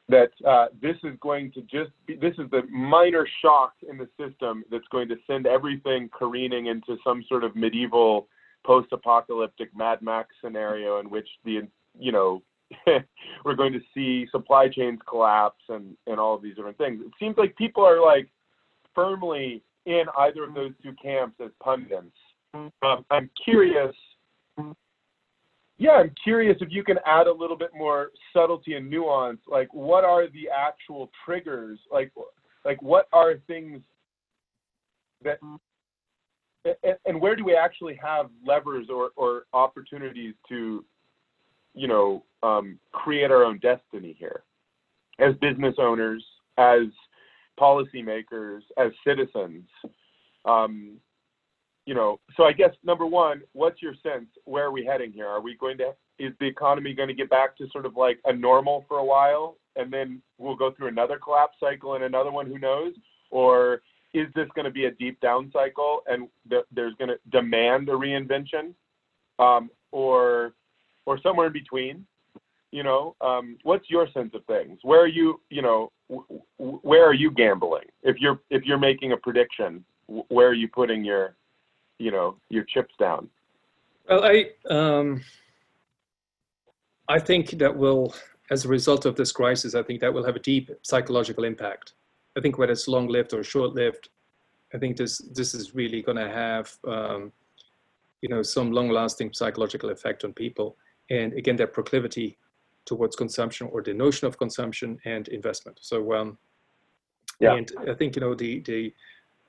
that 0.10 0.30
uh, 0.48 0.68
this 0.82 0.96
is 1.04 1.18
going 1.20 1.52
to 1.52 1.62
just 1.64 1.92
be, 2.06 2.16
this 2.16 2.34
is 2.38 2.50
the 2.52 2.62
minor 2.70 3.28
shock 3.42 3.74
in 3.90 3.98
the 3.98 4.08
system 4.18 4.64
that's 4.72 4.88
going 4.90 5.10
to 5.10 5.16
send 5.26 5.46
everything 5.46 6.10
careening 6.18 6.68
into 6.68 6.98
some 7.04 7.26
sort 7.28 7.44
of 7.44 7.56
medieval 7.56 8.28
post-apocalyptic 8.66 9.76
Mad 9.76 10.02
Max 10.02 10.30
scenario 10.42 11.00
in 11.00 11.10
which 11.10 11.28
the 11.44 11.62
you 12.00 12.12
know 12.12 12.42
we're 13.46 13.56
going 13.56 13.74
to 13.74 13.80
see 13.94 14.28
supply 14.32 14.68
chains 14.68 15.00
collapse 15.08 15.64
and 15.70 15.96
and 16.06 16.20
all 16.20 16.36
of 16.36 16.42
these 16.42 16.56
different 16.56 16.78
things. 16.78 17.02
It 17.06 17.12
seems 17.20 17.38
like 17.38 17.56
people 17.56 17.86
are 17.86 18.02
like 18.04 18.30
firmly 18.94 19.64
in 19.86 20.04
either 20.20 20.44
of 20.44 20.54
those 20.54 20.72
two 20.84 20.94
camps 21.02 21.38
as 21.44 21.52
pundits. 21.64 22.12
Um, 22.54 23.06
I'm 23.10 23.30
curious. 23.44 23.96
Yeah, 25.80 25.92
I'm 25.92 26.12
curious 26.24 26.58
if 26.60 26.70
you 26.72 26.84
can 26.84 26.98
add 27.06 27.28
a 27.28 27.32
little 27.32 27.58
bit 27.58 27.70
more 27.76 28.10
subtlety 28.34 28.74
and 28.74 28.90
nuance. 28.90 29.40
Like, 29.48 29.72
what 29.74 30.04
are 30.04 30.26
the 30.28 30.50
actual 30.50 31.12
triggers? 31.24 31.78
Like, 31.92 32.12
like 32.66 32.82
what 32.82 33.08
are 33.14 33.36
things 33.46 33.82
that 35.24 35.40
and, 37.06 37.22
where 37.22 37.36
do 37.36 37.46
we 37.46 37.56
actually 37.56 37.98
have 38.04 38.28
levers 38.46 38.88
or, 38.90 39.12
or 39.16 39.44
opportunities 39.54 40.34
to 40.50 40.84
you 41.78 41.88
know, 41.88 42.24
um, 42.42 42.80
create 42.92 43.30
our 43.30 43.44
own 43.44 43.60
destiny 43.60 44.16
here 44.18 44.44
as 45.20 45.36
business 45.36 45.76
owners, 45.78 46.24
as 46.58 46.88
policymakers, 47.60 48.62
as 48.78 48.92
citizens. 49.06 49.68
Um, 50.46 50.98
you 51.86 51.94
know, 51.94 52.20
so 52.36 52.44
I 52.44 52.52
guess 52.52 52.72
number 52.84 53.06
one, 53.06 53.42
what's 53.54 53.82
your 53.82 53.94
sense? 54.04 54.28
Where 54.46 54.66
are 54.66 54.72
we 54.72 54.86
heading 54.86 55.12
here? 55.12 55.28
Are 55.28 55.40
we 55.40 55.56
going 55.56 55.78
to, 55.78 55.94
is 56.20 56.34
the 56.40 56.48
economy 56.48 56.94
going 56.94 57.08
to 57.08 57.14
get 57.14 57.30
back 57.30 57.56
to 57.58 57.68
sort 57.72 57.86
of 57.86 57.96
like 57.96 58.20
a 58.26 58.34
normal 58.34 58.84
for 58.88 58.98
a 58.98 59.06
while 59.06 59.58
and 59.76 59.94
then 59.94 60.22
we'll 60.40 60.56
go 60.56 60.72
through 60.72 60.88
another 60.88 61.18
collapse 61.18 61.58
cycle 61.60 61.94
and 61.94 62.04
another 62.04 62.32
one, 62.32 62.48
who 62.48 62.58
knows? 62.58 62.94
Or 63.30 63.82
is 64.14 64.28
this 64.36 64.48
going 64.56 64.66
to 64.66 64.72
be 64.72 64.86
a 64.86 64.92
deep 64.92 65.20
down 65.22 65.52
cycle 65.54 66.02
and 66.08 66.28
th- 66.50 66.66
there's 66.74 66.96
going 66.96 67.10
to 67.10 67.20
demand 67.32 67.88
a 67.90 67.94
reinvention? 67.94 68.74
Um, 69.40 69.70
or 69.92 70.54
or 71.08 71.18
somewhere 71.22 71.48
in 71.48 71.54
between? 71.54 72.06
You 72.72 72.84
know, 72.84 73.16
um, 73.22 73.58
what's 73.64 73.90
your 73.90 74.08
sense 74.12 74.34
of 74.36 74.46
things? 74.46 74.78
Where 74.84 75.02
are 75.02 75.08
you? 75.08 75.40
You 75.50 75.62
know, 75.62 75.92
w- 76.10 76.42
where 76.58 77.06
are 77.10 77.14
you 77.14 77.32
gambling? 77.32 77.86
If 78.04 78.18
you're 78.20 78.42
if 78.50 78.64
you're 78.66 78.78
making 78.78 79.14
a 79.14 79.18
prediction, 79.18 79.86
w- 80.08 80.26
where 80.28 80.50
are 80.50 80.54
you 80.54 80.68
putting 80.68 81.04
your, 81.04 81.38
you 81.98 82.12
know, 82.12 82.36
your 82.50 82.66
chips 82.66 82.94
down? 83.00 83.30
Well, 84.10 84.24
I 84.26 84.36
um, 84.70 85.24
I 87.08 87.20
think 87.20 87.52
that 87.52 87.76
will, 87.76 88.14
as 88.52 88.66
a 88.66 88.68
result 88.68 89.06
of 89.06 89.16
this 89.16 89.32
crisis, 89.32 89.74
I 89.74 89.82
think 89.82 90.02
that 90.02 90.14
will 90.14 90.26
have 90.26 90.36
a 90.36 90.40
deep 90.54 90.70
psychological 90.82 91.46
impact. 91.46 91.94
I 92.38 92.42
think 92.42 92.58
whether 92.58 92.74
it's 92.74 92.90
long-lived 92.90 93.34
or 93.34 93.44
short-lived, 93.44 94.10
I 94.74 94.78
think 94.78 94.98
this 94.98 95.20
this 95.34 95.54
is 95.54 95.74
really 95.74 96.02
going 96.02 96.18
to 96.18 96.30
have 96.30 96.78
um, 96.86 97.32
you 98.22 98.28
know 98.28 98.42
some 98.44 98.74
long-lasting 98.74 99.32
psychological 99.34 99.90
effect 99.90 100.26
on 100.26 100.34
people 100.34 100.76
and 101.10 101.34
again 101.34 101.56
their 101.56 101.68
proclivity 101.68 102.38
towards 102.86 103.16
consumption 103.16 103.68
or 103.72 103.82
the 103.84 103.94
notion 103.94 104.28
of 104.28 104.38
consumption 104.38 104.98
and 105.06 105.28
investment. 105.28 105.78
So 105.82 106.14
um, 106.14 106.38
yeah. 107.40 107.54
and 107.54 107.72
I 107.88 107.94
think 107.94 108.16
you 108.16 108.22
know 108.22 108.34
the 108.34 108.62
the 108.62 108.94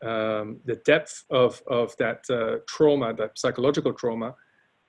um, 0.03 0.61
the 0.65 0.77
depth 0.85 1.25
of 1.31 1.63
of 1.67 1.97
that 1.97 2.29
uh, 2.31 2.59
trauma, 2.67 3.15
that 3.15 3.39
psychological 3.39 3.93
trauma, 3.93 4.35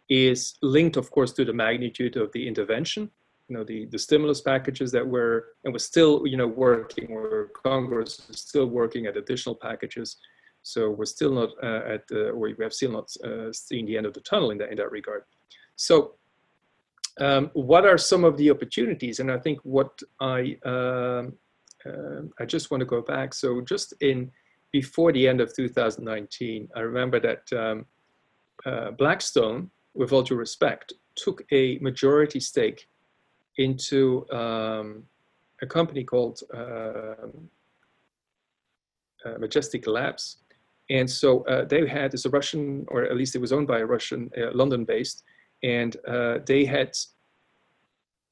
is 0.10 0.56
linked, 0.62 0.98
of 0.98 1.10
course, 1.12 1.32
to 1.34 1.46
the 1.46 1.54
magnitude 1.54 2.18
of 2.18 2.32
the 2.34 2.48
intervention. 2.48 3.10
You 3.48 3.58
know, 3.58 3.64
the 3.64 3.86
the 3.86 4.00
stimulus 4.00 4.42
packages 4.42 4.92
that 4.92 5.08
were 5.08 5.48
and 5.64 5.74
we're 5.74 5.80
still 5.80 6.26
you 6.26 6.38
know 6.38 6.48
working, 6.48 7.14
where 7.14 7.46
Congress 7.64 8.22
is 8.30 8.42
still 8.42 8.66
working 8.66 9.06
at 9.06 9.18
additional 9.18 9.56
packages. 9.56 10.18
So 10.62 10.90
we're 10.90 11.06
still 11.06 11.32
not 11.32 11.50
uh, 11.64 11.94
at, 11.94 12.04
uh, 12.12 12.32
or 12.32 12.40
we 12.40 12.64
have 12.64 12.74
still 12.74 12.92
not 12.92 13.10
uh, 13.24 13.52
seen 13.54 13.86
the 13.86 13.96
end 13.96 14.06
of 14.06 14.14
the 14.14 14.20
tunnel 14.22 14.52
in 14.52 14.58
that 14.58 14.72
in 14.72 14.78
that 14.78 14.92
regard. 14.92 15.24
So 15.78 16.16
um, 17.20 17.50
what 17.54 17.86
are 17.86 17.98
some 17.98 18.24
of 18.24 18.38
the 18.38 18.50
opportunities? 18.50 19.20
And 19.20 19.32
I 19.32 19.38
think 19.38 19.60
what 19.64 20.02
I 20.20 20.58
um, 20.66 21.34
uh, 21.86 22.24
I 22.40 22.46
just 22.46 22.72
want 22.72 22.82
to 22.82 22.86
go 22.86 23.02
back. 23.02 23.34
So 23.34 23.62
just 23.62 23.94
in 24.02 24.32
before 24.72 25.12
the 25.12 25.28
end 25.28 25.42
of 25.42 25.56
2019, 25.56 26.70
I 26.76 26.80
remember 26.82 27.20
that 27.20 27.54
um, 27.54 27.86
uh, 28.66 28.92
Blackstone, 28.92 29.70
with 29.94 30.12
all 30.12 30.22
due 30.22 30.36
respect, 30.36 30.94
took 31.16 31.44
a 31.52 31.80
majority 31.80 32.40
stake 32.40 32.88
into 33.58 34.30
um, 34.32 35.04
a 35.62 35.66
company 35.66 36.04
called 36.04 36.42
uh, 36.54 37.28
uh, 39.26 39.38
MagicLabs. 39.38 40.36
And 40.90 41.10
so 41.10 41.44
uh, 41.44 41.66
they 41.66 41.88
had, 41.88 42.14
it's 42.14 42.26
a 42.26 42.30
Russian, 42.30 42.86
or 42.88 43.04
at 43.04 43.16
least 43.16 43.36
it 43.36 43.42
was 43.42 43.52
owned 43.52 43.68
by 43.68 43.80
a 43.80 43.86
Russian, 43.86 44.30
uh, 44.38 44.52
London 44.54 44.86
based, 44.86 45.24
and 45.64 45.98
uh, 46.08 46.40
they 46.46 46.66
had, 46.66 46.96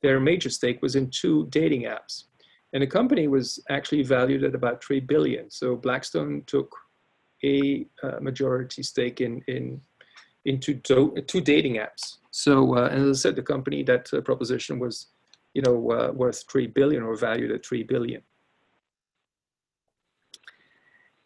their 0.01 0.19
major 0.19 0.49
stake 0.49 0.81
was 0.81 0.95
in 0.95 1.09
two 1.09 1.47
dating 1.49 1.83
apps. 1.83 2.25
And 2.73 2.83
the 2.83 2.87
company 2.87 3.27
was 3.27 3.59
actually 3.69 4.03
valued 4.03 4.43
at 4.43 4.55
about 4.55 4.83
3 4.83 4.99
billion. 5.01 5.49
So 5.49 5.75
Blackstone 5.75 6.43
took 6.47 6.73
a 7.43 7.85
uh, 8.03 8.19
majority 8.19 8.83
stake 8.83 9.21
in, 9.21 9.41
in 9.47 9.81
into 10.47 10.73
do, 10.75 11.13
two 11.27 11.41
dating 11.41 11.75
apps. 11.75 12.17
So, 12.31 12.77
uh, 12.77 12.87
and 12.87 13.09
as 13.09 13.19
I 13.19 13.21
said, 13.21 13.35
the 13.35 13.41
company, 13.41 13.83
that 13.83 14.11
uh, 14.13 14.21
proposition 14.21 14.79
was, 14.79 15.07
you 15.53 15.61
know, 15.61 15.91
uh, 15.91 16.11
worth 16.13 16.45
3 16.49 16.67
billion 16.67 17.03
or 17.03 17.15
valued 17.15 17.51
at 17.51 17.65
3 17.65 17.83
billion. 17.83 18.21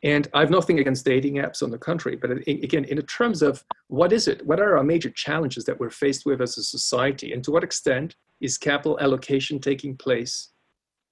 And 0.03 0.27
I 0.33 0.39
have 0.39 0.49
nothing 0.49 0.79
against 0.79 1.05
dating 1.05 1.35
apps 1.35 1.61
on 1.61 1.69
the 1.69 1.77
contrary, 1.77 2.17
but 2.17 2.31
again, 2.47 2.85
in 2.85 2.99
terms 3.03 3.43
of 3.43 3.63
what 3.87 4.11
is 4.11 4.27
it? 4.27 4.45
What 4.45 4.59
are 4.59 4.77
our 4.77 4.83
major 4.83 5.11
challenges 5.11 5.63
that 5.65 5.79
we're 5.79 5.91
faced 5.91 6.25
with 6.25 6.41
as 6.41 6.57
a 6.57 6.63
society? 6.63 7.33
And 7.33 7.43
to 7.43 7.51
what 7.51 7.63
extent 7.63 8.15
is 8.39 8.57
capital 8.57 8.99
allocation 8.99 9.59
taking 9.59 9.95
place 9.95 10.49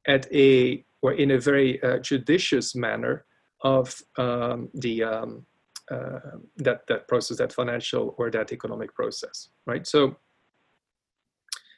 at 0.08 0.32
a, 0.34 0.84
or 1.04 1.14
in 1.14 1.32
a 1.32 1.40
very 1.40 1.82
uh, 1.84 2.00
judicious 2.00 2.74
manner 2.74 3.26
of 3.62 4.02
um, 4.18 4.70
the, 4.74 5.04
um, 5.04 5.46
uh, 5.92 6.20
that, 6.58 6.88
that 6.88 7.08
process, 7.08 7.38
that 7.38 7.54
financial 7.54 8.16
or 8.18 8.32
that 8.32 8.52
economic 8.52 8.96
process, 8.96 9.50
right? 9.68 9.86
So 9.86 10.16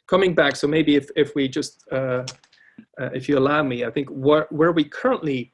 coming 0.08 0.34
back, 0.34 0.56
so 0.56 0.66
maybe 0.68 0.96
if, 0.96 1.10
if 1.18 1.36
we 1.36 1.50
just, 1.50 1.84
uh, 1.92 2.24
uh 3.00 3.10
if 3.14 3.28
you 3.28 3.38
allow 3.38 3.64
me, 3.64 3.84
I 3.84 3.92
think 3.92 4.08
where, 4.10 4.48
where 4.50 4.72
we 4.72 4.86
currently 4.86 5.52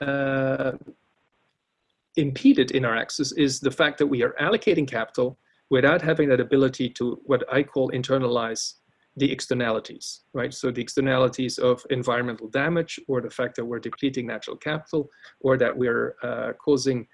uh, 0.00 0.72
impeded 2.16 2.70
in 2.72 2.84
our 2.84 2.96
access 2.96 3.32
is 3.32 3.60
the 3.60 3.70
fact 3.70 3.98
that 3.98 4.06
we 4.06 4.22
are 4.22 4.34
allocating 4.40 4.88
capital 4.88 5.38
without 5.70 6.02
having 6.02 6.28
that 6.28 6.40
ability 6.40 6.88
to 6.90 7.20
what 7.24 7.44
I 7.52 7.62
call 7.62 7.90
internalize 7.90 8.74
the 9.16 9.30
externalities, 9.30 10.22
right? 10.32 10.52
So 10.52 10.70
the 10.70 10.82
externalities 10.82 11.58
of 11.58 11.84
environmental 11.90 12.48
damage 12.48 12.98
or 13.08 13.20
the 13.20 13.30
fact 13.30 13.56
that 13.56 13.64
we're 13.64 13.80
depleting 13.80 14.26
natural 14.26 14.56
capital 14.56 15.10
or 15.40 15.56
that 15.58 15.76
we're 15.76 16.16
uh, 16.22 16.52
causing 16.64 17.06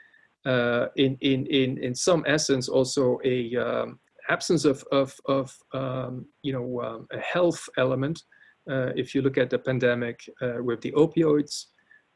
uh, 0.45 0.87
in, 0.97 1.16
in, 1.20 1.47
in, 1.47 1.78
in 1.78 1.95
some 1.95 2.24
essence 2.26 2.68
also 2.68 3.18
a 3.24 3.57
um, 3.57 3.99
absence 4.28 4.64
of, 4.64 4.84
of, 4.93 5.14
of 5.26 5.57
um, 5.72 6.26
you 6.43 6.53
know, 6.53 6.80
um, 6.82 7.07
a 7.12 7.18
health 7.18 7.68
element. 7.78 8.22
Uh, 8.70 8.91
if 8.97 9.14
you 9.14 9.22
look 9.22 9.39
at 9.39 9.51
the 9.51 9.59
pandemic 9.59 10.20
uh, 10.43 10.62
with 10.62 10.80
the 10.82 10.93
opioids, 10.93 11.66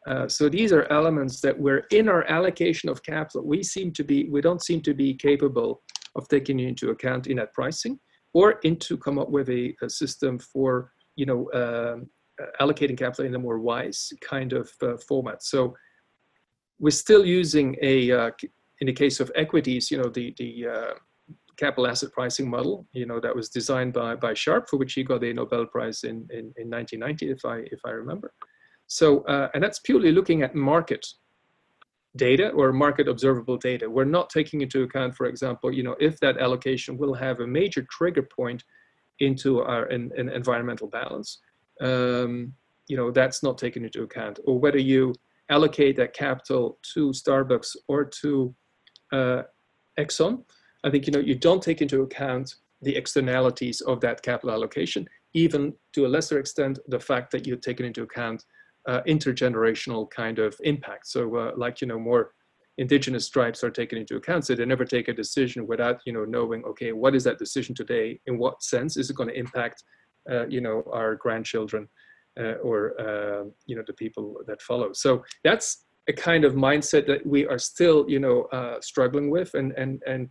uh, 0.06 0.26
so 0.28 0.48
these 0.48 0.72
are 0.72 0.90
elements 0.90 1.40
that 1.40 1.58
we're 1.58 1.86
in 1.90 2.08
our 2.08 2.24
allocation 2.24 2.88
of 2.88 3.02
capital. 3.02 3.46
We 3.46 3.62
seem 3.62 3.92
to 3.92 4.04
be, 4.04 4.28
we 4.30 4.40
don't 4.40 4.62
seem 4.62 4.80
to 4.82 4.94
be 4.94 5.14
capable 5.14 5.82
of 6.16 6.26
taking 6.28 6.58
into 6.60 6.90
account 6.90 7.26
in 7.26 7.36
that 7.36 7.52
pricing 7.52 7.98
or 8.32 8.52
into 8.62 8.96
come 8.96 9.18
up 9.18 9.30
with 9.30 9.48
a, 9.50 9.74
a 9.82 9.90
system 9.90 10.38
for, 10.38 10.92
you 11.16 11.26
know, 11.26 11.50
um, 11.52 12.08
allocating 12.60 12.96
capital 12.96 13.26
in 13.26 13.34
a 13.34 13.38
more 13.38 13.58
wise 13.58 14.10
kind 14.22 14.52
of 14.54 14.70
uh, 14.82 14.96
format. 15.06 15.42
So 15.42 15.74
we're 16.78 16.90
still 16.90 17.26
using 17.26 17.76
a, 17.82 18.10
uh, 18.10 18.30
in 18.80 18.86
the 18.86 18.92
case 18.92 19.20
of 19.20 19.30
equities, 19.34 19.90
you 19.90 19.98
know, 19.98 20.08
the, 20.08 20.34
the 20.38 20.66
uh, 20.66 20.94
capital 21.58 21.86
asset 21.86 22.10
pricing 22.12 22.48
model, 22.48 22.86
you 22.92 23.04
know, 23.04 23.20
that 23.20 23.36
was 23.36 23.50
designed 23.50 23.92
by, 23.92 24.14
by 24.14 24.32
Sharpe, 24.32 24.68
for 24.70 24.78
which 24.78 24.94
he 24.94 25.04
got 25.04 25.22
a 25.22 25.34
Nobel 25.34 25.66
Prize 25.66 26.04
in, 26.04 26.26
in, 26.30 26.52
in 26.56 26.70
1990, 26.70 27.30
if 27.30 27.44
I, 27.44 27.58
if 27.70 27.80
I 27.84 27.90
remember. 27.90 28.32
So, 28.90 29.20
uh, 29.26 29.48
and 29.54 29.62
that's 29.62 29.78
purely 29.78 30.10
looking 30.10 30.42
at 30.42 30.56
market 30.56 31.06
data 32.16 32.48
or 32.48 32.72
market 32.72 33.06
observable 33.06 33.56
data. 33.56 33.88
We're 33.88 34.04
not 34.04 34.30
taking 34.30 34.62
into 34.62 34.82
account, 34.82 35.14
for 35.14 35.26
example, 35.26 35.72
you 35.72 35.84
know, 35.84 35.94
if 36.00 36.18
that 36.18 36.38
allocation 36.38 36.98
will 36.98 37.14
have 37.14 37.38
a 37.38 37.46
major 37.46 37.86
trigger 37.88 38.22
point 38.22 38.64
into 39.20 39.60
our 39.60 39.86
in, 39.86 40.10
in 40.16 40.28
environmental 40.28 40.88
balance, 40.88 41.38
um, 41.80 42.52
you 42.88 42.96
know, 42.96 43.12
that's 43.12 43.44
not 43.44 43.58
taken 43.58 43.84
into 43.84 44.02
account. 44.02 44.40
Or 44.44 44.58
whether 44.58 44.78
you 44.78 45.14
allocate 45.50 45.94
that 45.98 46.12
capital 46.12 46.80
to 46.94 47.10
Starbucks 47.10 47.76
or 47.86 48.04
to 48.22 48.52
uh, 49.12 49.42
Exxon, 50.00 50.42
I 50.82 50.90
think, 50.90 51.06
you 51.06 51.12
know, 51.12 51.20
you 51.20 51.36
don't 51.36 51.62
take 51.62 51.80
into 51.80 52.02
account 52.02 52.56
the 52.82 52.96
externalities 52.96 53.82
of 53.82 54.00
that 54.00 54.22
capital 54.22 54.50
allocation, 54.50 55.06
even 55.34 55.74
to 55.92 56.06
a 56.06 56.08
lesser 56.08 56.40
extent, 56.40 56.80
the 56.88 56.98
fact 56.98 57.30
that 57.30 57.46
you've 57.46 57.60
taken 57.60 57.86
into 57.86 58.02
account 58.02 58.42
uh, 58.88 59.02
intergenerational 59.06 60.10
kind 60.10 60.38
of 60.38 60.56
impact. 60.62 61.08
So 61.08 61.36
uh, 61.36 61.52
like, 61.56 61.80
you 61.80 61.86
know, 61.86 61.98
more 61.98 62.32
indigenous 62.78 63.28
tribes 63.28 63.62
are 63.62 63.70
taken 63.70 63.98
into 63.98 64.16
account. 64.16 64.46
So 64.46 64.54
they 64.54 64.64
never 64.64 64.84
take 64.84 65.08
a 65.08 65.12
decision 65.12 65.66
without, 65.66 66.00
you 66.06 66.12
know, 66.12 66.24
knowing, 66.24 66.64
okay, 66.64 66.92
what 66.92 67.14
is 67.14 67.24
that 67.24 67.38
decision 67.38 67.74
today? 67.74 68.20
In 68.26 68.38
what 68.38 68.62
sense 68.62 68.96
is 68.96 69.10
it 69.10 69.16
going 69.16 69.28
to 69.28 69.38
impact, 69.38 69.84
uh, 70.30 70.46
you 70.46 70.60
know, 70.60 70.82
our 70.92 71.14
grandchildren 71.14 71.88
uh, 72.40 72.54
or, 72.62 72.98
uh, 73.00 73.44
you 73.66 73.76
know, 73.76 73.82
the 73.86 73.92
people 73.94 74.36
that 74.46 74.62
follow. 74.62 74.92
So 74.94 75.22
that's 75.44 75.84
a 76.08 76.12
kind 76.12 76.44
of 76.44 76.54
mindset 76.54 77.06
that 77.06 77.26
we 77.26 77.46
are 77.46 77.58
still, 77.58 78.06
you 78.08 78.18
know, 78.18 78.44
uh, 78.44 78.80
struggling 78.80 79.30
with. 79.30 79.52
And, 79.54 79.72
and, 79.72 80.02
and 80.06 80.28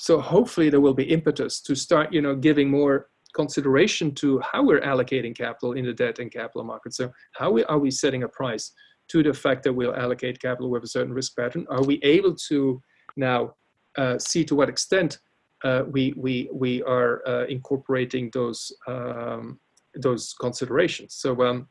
so 0.00 0.20
hopefully 0.20 0.70
there 0.70 0.80
will 0.80 0.94
be 0.94 1.04
impetus 1.04 1.60
to 1.62 1.76
start, 1.76 2.12
you 2.12 2.20
know, 2.20 2.34
giving 2.34 2.68
more 2.68 3.10
consideration 3.34 4.14
to 4.16 4.40
how 4.40 4.62
we're 4.62 4.80
allocating 4.80 5.36
capital 5.36 5.72
in 5.72 5.84
the 5.86 5.92
debt 5.92 6.18
and 6.18 6.30
capital 6.30 6.64
markets. 6.64 6.96
So 6.96 7.12
how 7.32 7.50
we, 7.50 7.64
are 7.64 7.78
we 7.78 7.90
setting 7.90 8.22
a 8.22 8.28
price 8.28 8.72
to 9.08 9.22
the 9.22 9.34
fact 9.34 9.62
that 9.64 9.72
we'll 9.72 9.94
allocate 9.94 10.40
capital 10.40 10.70
with 10.70 10.84
a 10.84 10.88
certain 10.88 11.12
risk 11.12 11.36
pattern? 11.36 11.66
Are 11.70 11.82
we 11.82 11.98
able 12.02 12.34
to 12.48 12.80
now 13.16 13.54
uh, 13.96 14.18
see 14.18 14.44
to 14.44 14.54
what 14.54 14.68
extent 14.68 15.18
uh, 15.64 15.84
we, 15.88 16.14
we, 16.16 16.48
we 16.52 16.82
are 16.82 17.26
uh, 17.26 17.44
incorporating 17.46 18.30
those, 18.32 18.72
um, 18.86 19.58
those 19.94 20.34
considerations? 20.34 21.14
So 21.14 21.42
um, 21.42 21.68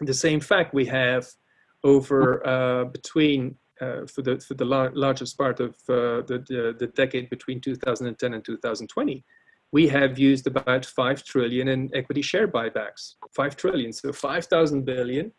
the 0.00 0.14
same 0.14 0.40
fact 0.40 0.74
we 0.74 0.86
have 0.86 1.26
over 1.84 2.46
uh, 2.46 2.84
between 2.84 3.56
uh, 3.80 4.06
for 4.06 4.22
the 4.22 4.38
for 4.38 4.54
the 4.54 4.64
lar 4.64 4.92
largest 4.94 5.36
part 5.36 5.58
of 5.58 5.70
uh, 5.88 6.22
the, 6.28 6.44
the, 6.48 6.76
the 6.78 6.86
decade 6.88 7.28
between 7.30 7.60
2010 7.60 8.34
and 8.34 8.44
2020 8.44 9.24
we 9.72 9.88
have 9.88 10.18
used 10.18 10.46
about 10.46 10.84
5 10.84 11.24
trillion 11.24 11.68
in 11.68 11.90
equity 11.94 12.22
share 12.22 12.46
buybacks. 12.46 13.14
5 13.34 13.56
trillion. 13.56 13.92
So 13.92 14.12
5000 14.12 14.84
billion 14.84 15.32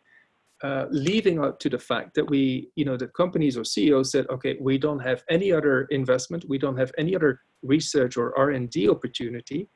uh, 0.62 0.86
leaving 0.90 1.38
out 1.38 1.60
to 1.60 1.68
the 1.68 1.78
fact 1.78 2.14
that 2.14 2.28
we 2.28 2.70
you 2.76 2.84
know 2.84 2.96
the 2.96 3.08
companies 3.08 3.56
or 3.56 3.64
ceos 3.64 4.12
said 4.12 4.24
okay 4.30 4.56
we 4.60 4.78
don't 4.78 5.00
have 5.00 5.22
any 5.28 5.52
other 5.52 5.82
investment 5.90 6.44
we 6.48 6.58
don't 6.58 6.76
have 6.76 6.92
any 6.96 7.14
other 7.14 7.40
research 7.62 8.16
or 8.16 8.36
r&d 8.38 8.88
opportunity 8.88 9.68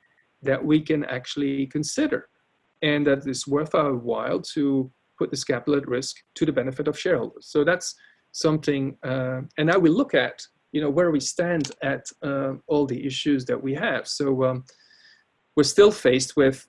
that 0.43 0.65
we 0.65 0.81
can 0.81 1.05
actually 1.05 1.67
consider. 1.67 2.29
And 2.83 3.07
that 3.07 3.27
it's 3.27 3.47
worth 3.47 3.75
our 3.75 3.95
while 3.95 4.41
to 4.55 4.91
put 5.19 5.31
this 5.31 5.45
capital 5.45 5.77
at 5.77 5.89
risk 5.89 6.17
to 6.37 6.47
the 6.47 6.53
benefit 6.53 6.87
of 6.87 6.99
shareholders. 6.99 7.47
So 7.47 7.65
that's 7.65 7.95
something 8.33 8.97
uh, 9.03 9.41
and 9.57 9.67
now 9.67 9.79
we 9.79 9.89
look 9.91 10.15
at 10.15 10.47
you 10.73 10.81
know 10.81 10.91
where 10.91 11.11
we 11.11 11.21
stand 11.21 11.73
at 11.83 12.11
uh, 12.23 12.55
all 12.67 12.87
the 12.87 13.07
issues 13.07 13.45
that 13.47 13.63
we 13.63 13.75
have. 13.75 14.07
So 14.07 14.45
um, 14.45 14.65
we're 15.57 15.63
still 15.65 15.91
faced 15.91 16.37
with 16.37 16.67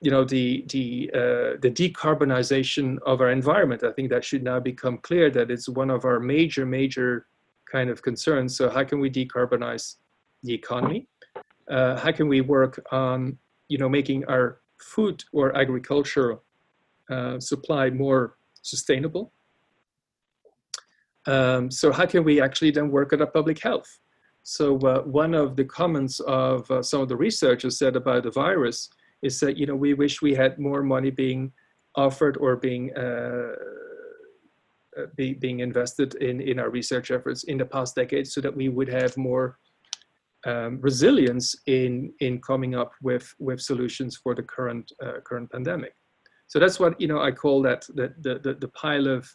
you 0.00 0.10
know 0.10 0.24
the 0.24 0.64
the 0.68 1.10
uh, 1.14 1.50
the 1.60 1.70
decarbonization 1.70 2.98
of 3.06 3.20
our 3.20 3.30
environment. 3.30 3.82
I 3.82 3.92
think 3.92 4.10
that 4.10 4.24
should 4.24 4.42
now 4.42 4.60
become 4.60 4.98
clear 4.98 5.30
that 5.30 5.50
it's 5.50 5.68
one 5.68 5.90
of 5.90 6.04
our 6.04 6.20
major 6.20 6.66
major 6.66 7.26
kind 7.70 7.90
of 7.90 8.02
concerns. 8.02 8.56
So 8.56 8.68
how 8.68 8.84
can 8.84 9.00
we 9.00 9.10
decarbonize 9.10 9.96
the 10.42 10.52
economy? 10.52 11.08
Uh, 11.70 11.96
how 11.96 12.12
can 12.12 12.28
we 12.28 12.40
work 12.40 12.84
on 12.92 13.38
you 13.68 13.78
know 13.78 13.88
making 13.88 14.24
our 14.26 14.60
food 14.78 15.24
or 15.32 15.56
agricultural 15.56 16.42
uh, 17.10 17.40
supply 17.40 17.90
more 17.90 18.36
sustainable? 18.62 19.32
Um, 21.26 21.70
so 21.70 21.92
how 21.92 22.06
can 22.06 22.24
we 22.24 22.40
actually 22.40 22.70
then 22.70 22.90
work 22.90 23.12
at 23.12 23.20
our 23.20 23.26
public 23.26 23.58
health? 23.58 23.98
So 24.42 24.78
uh, 24.80 25.02
one 25.02 25.34
of 25.34 25.56
the 25.56 25.64
comments 25.64 26.20
of 26.20 26.70
uh, 26.70 26.82
some 26.82 27.00
of 27.00 27.08
the 27.08 27.16
researchers 27.16 27.78
said 27.78 27.96
about 27.96 28.24
the 28.24 28.30
virus 28.30 28.90
is 29.22 29.40
that, 29.40 29.56
you 29.56 29.66
know, 29.66 29.74
we 29.74 29.94
wish 29.94 30.20
we 30.20 30.34
had 30.34 30.58
more 30.58 30.82
money 30.82 31.10
being 31.10 31.50
offered 31.96 32.36
or 32.36 32.56
being 32.56 32.94
uh, 32.96 33.52
uh 34.98 35.06
be, 35.16 35.32
being 35.32 35.60
invested 35.60 36.14
in, 36.16 36.40
in 36.40 36.58
our 36.58 36.68
research 36.68 37.10
efforts 37.10 37.44
in 37.44 37.56
the 37.56 37.64
past 37.64 37.94
decade 37.94 38.26
so 38.26 38.40
that 38.40 38.54
we 38.54 38.68
would 38.68 38.88
have 38.88 39.16
more 39.16 39.58
um, 40.44 40.78
resilience 40.82 41.56
in, 41.66 42.12
in 42.20 42.38
coming 42.40 42.74
up 42.74 42.92
with, 43.00 43.34
with 43.38 43.60
solutions 43.60 44.16
for 44.16 44.34
the 44.34 44.42
current, 44.42 44.92
uh, 45.02 45.20
current 45.24 45.50
pandemic. 45.50 45.94
So 46.48 46.58
that's 46.58 46.78
what, 46.78 47.00
you 47.00 47.08
know, 47.08 47.20
I 47.20 47.30
call 47.30 47.62
that, 47.62 47.86
that 47.94 48.22
the, 48.22 48.38
the, 48.38 48.54
the 48.54 48.68
pile 48.68 49.06
of 49.06 49.26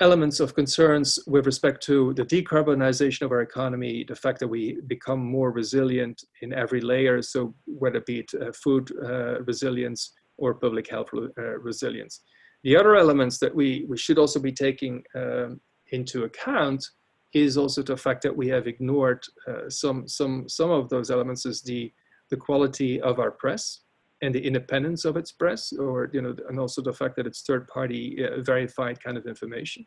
elements 0.00 0.40
of 0.40 0.54
concerns 0.54 1.18
with 1.26 1.46
respect 1.46 1.82
to 1.84 2.12
the 2.14 2.24
decarbonization 2.24 3.22
of 3.22 3.32
our 3.32 3.40
economy, 3.40 4.04
the 4.06 4.14
fact 4.14 4.38
that 4.40 4.48
we 4.48 4.78
become 4.86 5.20
more 5.24 5.50
resilient 5.50 6.22
in 6.42 6.52
every 6.52 6.80
layer, 6.80 7.22
so 7.22 7.54
whether 7.66 7.98
it 7.98 8.06
be 8.06 8.20
it, 8.20 8.30
uh, 8.34 8.52
food 8.52 8.92
uh, 9.02 9.40
resilience 9.42 10.12
or 10.36 10.54
public 10.54 10.90
health 10.90 11.08
uh, 11.14 11.58
resilience. 11.60 12.20
The 12.62 12.76
other 12.76 12.96
elements 12.96 13.38
that 13.38 13.54
we, 13.54 13.86
we 13.88 13.96
should 13.96 14.18
also 14.18 14.38
be 14.38 14.52
taking 14.52 15.02
um, 15.14 15.60
into 15.92 16.24
account 16.24 16.84
is 17.32 17.56
also 17.56 17.82
the 17.82 17.96
fact 17.96 18.22
that 18.22 18.36
we 18.36 18.48
have 18.48 18.66
ignored 18.66 19.22
uh, 19.48 19.68
some, 19.70 20.06
some, 20.06 20.48
some 20.48 20.70
of 20.70 20.88
those 20.90 21.10
elements 21.10 21.46
is 21.46 21.62
the, 21.62 21.92
the 22.30 22.36
quality 22.36 23.00
of 23.00 23.18
our 23.18 23.30
press 23.30 23.80
and 24.22 24.34
the 24.34 24.46
independence 24.46 25.04
of 25.04 25.16
its 25.16 25.32
press, 25.32 25.72
or 25.72 26.10
you 26.12 26.22
know, 26.22 26.34
and 26.48 26.58
also 26.58 26.80
the 26.82 26.92
fact 26.92 27.16
that 27.16 27.26
it's 27.26 27.42
third-party 27.42 28.24
uh, 28.24 28.42
verified 28.42 29.02
kind 29.02 29.16
of 29.18 29.26
information. 29.26 29.86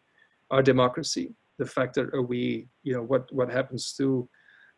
Our 0.51 0.63
democracy, 0.63 1.33
the 1.57 1.65
fact 1.65 1.95
that 1.95 2.13
uh, 2.13 2.21
we, 2.21 2.67
you 2.83 2.93
know, 2.93 3.03
what 3.03 3.31
what 3.33 3.49
happens 3.51 3.93
to 3.97 4.29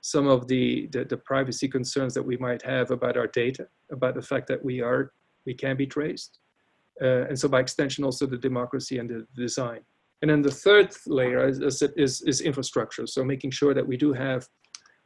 some 0.01 0.27
of 0.27 0.47
the, 0.47 0.87
the, 0.93 1.05
the 1.05 1.17
privacy 1.17 1.67
concerns 1.67 2.13
that 2.15 2.23
we 2.23 2.35
might 2.37 2.63
have 2.63 2.89
about 2.89 3.17
our 3.17 3.27
data, 3.27 3.67
about 3.91 4.15
the 4.15 4.21
fact 4.21 4.47
that 4.47 4.63
we 4.63 4.81
are 4.81 5.11
we 5.45 5.53
can 5.53 5.75
be 5.77 5.85
traced, 5.85 6.39
uh, 7.01 7.23
and 7.27 7.37
so 7.37 7.47
by 7.47 7.59
extension 7.59 8.03
also 8.03 8.25
the 8.25 8.37
democracy 8.37 8.99
and 8.99 9.09
the 9.09 9.27
design. 9.35 9.81
And 10.21 10.29
then 10.29 10.43
the 10.43 10.51
third 10.51 10.93
layer 11.07 11.47
is, 11.47 11.81
is, 11.97 12.21
is 12.21 12.41
infrastructure. 12.41 13.07
So 13.07 13.23
making 13.23 13.51
sure 13.51 13.73
that 13.73 13.87
we 13.87 13.97
do 13.97 14.13
have 14.13 14.47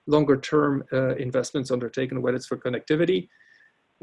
longer 0.07 0.35
term 0.35 0.83
uh, 0.91 1.15
investments 1.15 1.71
undertaken, 1.71 2.21
whether 2.21 2.35
it's 2.35 2.47
for 2.47 2.57
connectivity, 2.57 3.29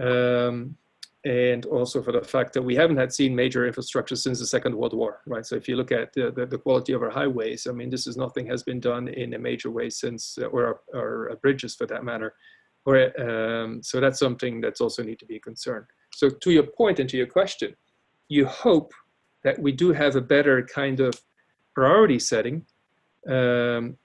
um, 0.01 0.76
and 1.24 1.66
also 1.66 2.03
for 2.03 2.11
the 2.11 2.20
fact 2.20 2.53
that 2.53 2.62
we 2.62 2.74
haven't 2.74 2.97
had 2.97 3.12
seen 3.12 3.34
major 3.34 3.64
infrastructure 3.64 4.16
since 4.16 4.40
the 4.40 4.47
Second 4.47 4.74
World 4.74 4.93
War, 4.95 5.20
right? 5.26 5.47
So 5.47 5.55
if 5.55 5.68
you 5.68 5.76
look 5.76 5.93
at 5.93 6.12
the, 6.12 6.32
the, 6.32 6.47
the 6.47 6.59
quality 6.59 6.93
of 6.93 7.03
our 7.03 7.11
highways, 7.11 7.66
I 7.68 7.72
mean, 7.72 7.90
this 7.90 8.09
is 8.09 8.16
nothing 8.16 8.47
has 8.47 8.64
been 8.64 8.80
done 8.80 9.07
in 9.07 9.34
a 9.34 9.38
major 9.38 9.70
way 9.70 9.88
since, 9.88 10.36
uh, 10.40 10.47
or 10.47 10.80
our, 10.95 11.36
bridges 11.40 11.76
for 11.76 11.86
that 11.86 12.05
matter. 12.05 12.34
Or, 12.86 13.20
um, 13.20 13.82
so 13.84 14.01
that's 14.01 14.18
something 14.18 14.61
that's 14.61 14.80
also 14.80 15.05
need 15.05 15.20
to 15.20 15.26
be 15.26 15.38
concerned. 15.38 15.86
So 16.12 16.28
to 16.28 16.51
your 16.51 16.64
point 16.64 16.99
and 16.99 17.09
to 17.11 17.16
your 17.16 17.28
question, 17.28 17.76
you 18.28 18.47
hope 18.47 18.93
that 19.45 19.59
we 19.61 19.70
do 19.70 19.93
have 19.93 20.16
a 20.16 20.20
better 20.20 20.62
kind 20.64 20.99
of 20.99 21.14
priority 21.74 22.18
setting 22.18 22.66
um, 23.28 23.97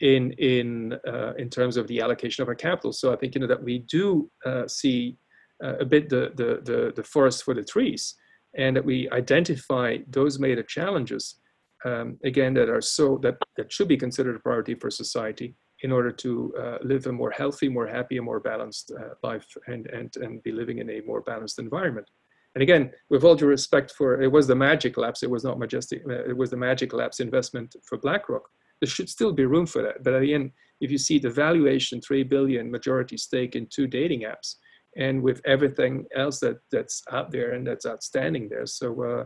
in 0.00 0.32
in 0.32 0.92
uh, 1.08 1.32
in 1.38 1.48
terms 1.48 1.76
of 1.76 1.86
the 1.86 2.00
allocation 2.00 2.42
of 2.42 2.48
our 2.48 2.54
capital. 2.54 2.92
So 2.92 3.12
I 3.12 3.16
think 3.16 3.34
you 3.34 3.40
know 3.40 3.46
that 3.46 3.62
we 3.62 3.78
do 3.78 4.30
uh, 4.44 4.68
see 4.68 5.16
a 5.62 5.84
bit 5.84 6.08
the, 6.08 6.32
the, 6.36 6.60
the, 6.64 6.92
the, 6.94 7.02
forest 7.02 7.44
for 7.44 7.54
the 7.54 7.64
trees 7.64 8.14
and 8.56 8.76
that 8.76 8.84
we 8.84 9.08
identify 9.10 9.98
those 10.08 10.38
major 10.38 10.62
challenges 10.62 11.36
um, 11.84 12.18
again 12.24 12.54
that 12.54 12.68
are 12.68 12.80
so 12.80 13.18
that, 13.22 13.36
that 13.56 13.72
should 13.72 13.88
be 13.88 13.96
considered 13.96 14.36
a 14.36 14.40
priority 14.40 14.74
for 14.74 14.90
society 14.90 15.54
in 15.82 15.92
order 15.92 16.10
to 16.10 16.54
uh, 16.58 16.78
live 16.82 17.06
a 17.06 17.12
more 17.12 17.30
healthy 17.30 17.68
more 17.68 17.86
happy 17.86 18.16
and 18.16 18.24
more 18.24 18.40
balanced 18.40 18.92
uh, 18.98 19.14
life 19.22 19.46
and, 19.66 19.86
and, 19.88 20.16
and 20.16 20.42
be 20.42 20.52
living 20.52 20.78
in 20.78 20.90
a 20.90 21.00
more 21.02 21.20
balanced 21.20 21.58
environment. 21.58 22.08
And 22.54 22.62
again 22.62 22.92
with 23.10 23.24
all 23.24 23.34
due 23.34 23.46
respect 23.46 23.92
for 23.92 24.20
it 24.22 24.32
was 24.32 24.46
the 24.46 24.54
MagicLabs 24.54 25.22
it 25.22 25.30
was 25.30 25.44
not 25.44 25.58
majestic 25.58 26.02
uh, 26.08 26.24
it 26.24 26.36
was 26.36 26.50
the 26.50 26.56
MagicLabs 26.56 27.20
investment 27.20 27.76
for 27.84 27.98
blackrock 27.98 28.42
there 28.80 28.88
should 28.88 29.08
still 29.08 29.32
be 29.32 29.46
room 29.46 29.64
for 29.64 29.82
that. 29.82 30.02
But 30.02 30.14
again 30.16 30.52
if 30.80 30.90
you 30.90 30.98
see 30.98 31.18
the 31.18 31.30
valuation 31.30 32.00
3 32.00 32.24
billion 32.24 32.70
majority 32.70 33.16
stake 33.16 33.56
in 33.56 33.66
two 33.66 33.86
dating 33.86 34.22
apps 34.22 34.56
and 34.96 35.22
with 35.22 35.40
everything 35.44 36.06
else 36.14 36.40
that 36.40 36.58
that's 36.72 37.02
out 37.12 37.30
there 37.30 37.52
and 37.52 37.66
that's 37.66 37.86
outstanding 37.86 38.48
there. 38.48 38.66
So, 38.66 39.02
uh, 39.02 39.24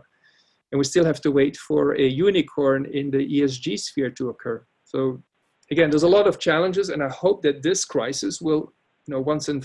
and 0.72 0.78
we 0.78 0.84
still 0.84 1.04
have 1.04 1.20
to 1.22 1.30
wait 1.30 1.56
for 1.56 1.94
a 1.94 2.06
unicorn 2.06 2.86
in 2.86 3.10
the 3.10 3.26
ESG 3.26 3.78
sphere 3.78 4.10
to 4.10 4.28
occur. 4.28 4.64
So, 4.84 5.22
again, 5.70 5.90
there's 5.90 6.04
a 6.04 6.08
lot 6.08 6.26
of 6.26 6.38
challenges, 6.38 6.90
and 6.90 7.02
I 7.02 7.08
hope 7.08 7.42
that 7.42 7.62
this 7.62 7.84
crisis 7.84 8.40
will, 8.40 8.72
you 9.06 9.14
know, 9.14 9.20
once 9.20 9.48
and 9.48 9.64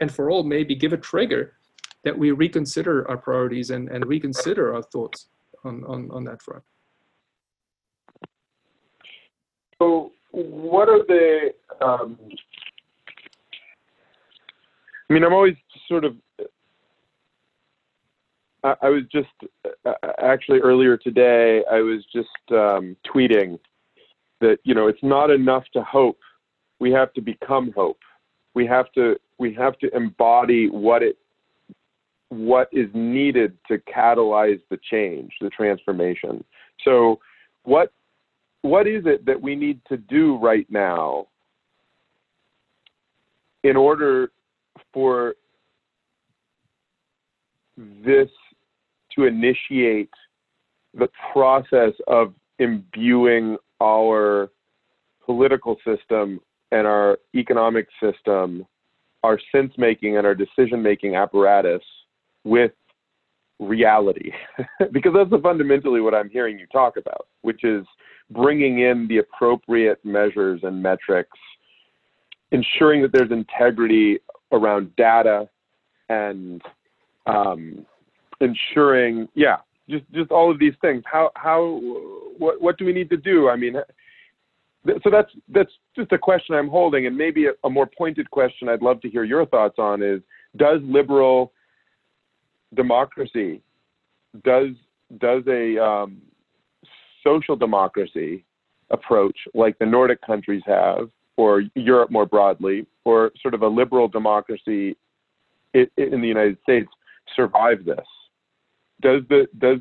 and 0.00 0.12
for 0.12 0.30
all, 0.30 0.42
maybe 0.42 0.74
give 0.74 0.92
a 0.92 0.96
trigger 0.96 1.54
that 2.04 2.18
we 2.18 2.32
reconsider 2.32 3.08
our 3.08 3.16
priorities 3.16 3.70
and, 3.70 3.88
and 3.88 4.04
reconsider 4.06 4.74
our 4.74 4.82
thoughts 4.82 5.28
on, 5.64 5.84
on, 5.84 6.10
on 6.10 6.24
that 6.24 6.42
front. 6.42 6.62
So, 9.78 10.12
what 10.32 10.88
are 10.88 11.04
the 11.06 11.54
um, 11.80 12.18
I 15.12 15.14
mean, 15.14 15.24
I'm 15.24 15.34
always 15.34 15.56
sort 15.88 16.06
of. 16.06 16.16
I, 18.64 18.74
I 18.80 18.88
was 18.88 19.02
just 19.12 19.28
uh, 19.84 19.92
actually 20.22 20.60
earlier 20.60 20.96
today. 20.96 21.62
I 21.70 21.80
was 21.80 22.02
just 22.10 22.28
um, 22.50 22.96
tweeting 23.14 23.58
that 24.40 24.56
you 24.64 24.74
know 24.74 24.86
it's 24.86 25.02
not 25.02 25.28
enough 25.30 25.64
to 25.74 25.82
hope. 25.84 26.18
We 26.80 26.92
have 26.92 27.12
to 27.12 27.20
become 27.20 27.72
hope. 27.76 27.98
We 28.54 28.66
have 28.68 28.90
to 28.92 29.20
we 29.36 29.52
have 29.52 29.78
to 29.80 29.94
embody 29.94 30.70
what 30.70 31.02
it 31.02 31.18
what 32.30 32.70
is 32.72 32.88
needed 32.94 33.58
to 33.68 33.76
catalyze 33.80 34.62
the 34.70 34.78
change, 34.90 35.34
the 35.42 35.50
transformation. 35.50 36.42
So, 36.86 37.20
what 37.64 37.92
what 38.62 38.86
is 38.86 39.04
it 39.04 39.26
that 39.26 39.42
we 39.42 39.56
need 39.56 39.82
to 39.90 39.98
do 39.98 40.38
right 40.38 40.66
now 40.70 41.26
in 43.62 43.76
order 43.76 44.30
for 44.92 45.34
this 48.04 48.28
to 49.14 49.24
initiate 49.24 50.10
the 50.94 51.08
process 51.32 51.92
of 52.06 52.34
imbuing 52.58 53.56
our 53.82 54.50
political 55.24 55.76
system 55.84 56.40
and 56.70 56.86
our 56.86 57.18
economic 57.34 57.86
system, 58.02 58.66
our 59.22 59.38
sense 59.54 59.72
making 59.76 60.16
and 60.16 60.26
our 60.26 60.34
decision 60.34 60.82
making 60.82 61.14
apparatus 61.16 61.82
with 62.44 62.72
reality. 63.58 64.32
because 64.92 65.12
that's 65.14 65.42
fundamentally 65.42 66.00
what 66.00 66.14
I'm 66.14 66.30
hearing 66.30 66.58
you 66.58 66.66
talk 66.72 66.96
about, 66.96 67.26
which 67.42 67.64
is 67.64 67.86
bringing 68.30 68.80
in 68.80 69.06
the 69.08 69.18
appropriate 69.18 70.04
measures 70.04 70.60
and 70.62 70.82
metrics, 70.82 71.38
ensuring 72.50 73.02
that 73.02 73.12
there's 73.12 73.30
integrity 73.30 74.18
around 74.52 74.94
data 74.96 75.48
and 76.08 76.62
um, 77.26 77.86
ensuring, 78.40 79.28
yeah, 79.34 79.56
just 79.88 80.04
just 80.12 80.30
all 80.30 80.50
of 80.50 80.58
these 80.58 80.74
things. 80.80 81.02
How 81.06 81.30
how 81.34 81.80
what 82.38 82.60
what 82.60 82.78
do 82.78 82.84
we 82.84 82.92
need 82.92 83.10
to 83.10 83.16
do? 83.16 83.48
I 83.48 83.56
mean, 83.56 83.76
so 84.86 85.10
that's 85.10 85.30
that's 85.48 85.72
just 85.96 86.12
a 86.12 86.18
question 86.18 86.54
I'm 86.54 86.68
holding, 86.68 87.06
and 87.06 87.16
maybe 87.16 87.46
a, 87.46 87.52
a 87.64 87.70
more 87.70 87.86
pointed 87.86 88.30
question 88.30 88.68
I'd 88.68 88.82
love 88.82 89.00
to 89.02 89.10
hear 89.10 89.24
your 89.24 89.46
thoughts 89.46 89.78
on 89.78 90.02
is: 90.02 90.20
Does 90.56 90.80
liberal 90.82 91.52
democracy 92.74 93.62
does 94.44 94.70
does 95.18 95.42
a 95.46 95.82
um, 95.82 96.22
social 97.22 97.56
democracy 97.56 98.44
approach 98.90 99.36
like 99.54 99.78
the 99.78 99.86
Nordic 99.86 100.20
countries 100.22 100.62
have 100.66 101.08
or 101.36 101.62
Europe 101.74 102.10
more 102.10 102.26
broadly, 102.26 102.86
or 103.04 103.32
sort 103.40 103.54
of 103.54 103.62
a 103.62 103.68
liberal 103.68 104.08
democracy 104.08 104.96
in 105.74 105.88
the 105.96 106.28
United 106.28 106.58
States 106.62 106.88
survive 107.34 107.84
this? 107.84 108.06
Does 109.00 109.22
the 109.28 109.46
does 109.58 109.78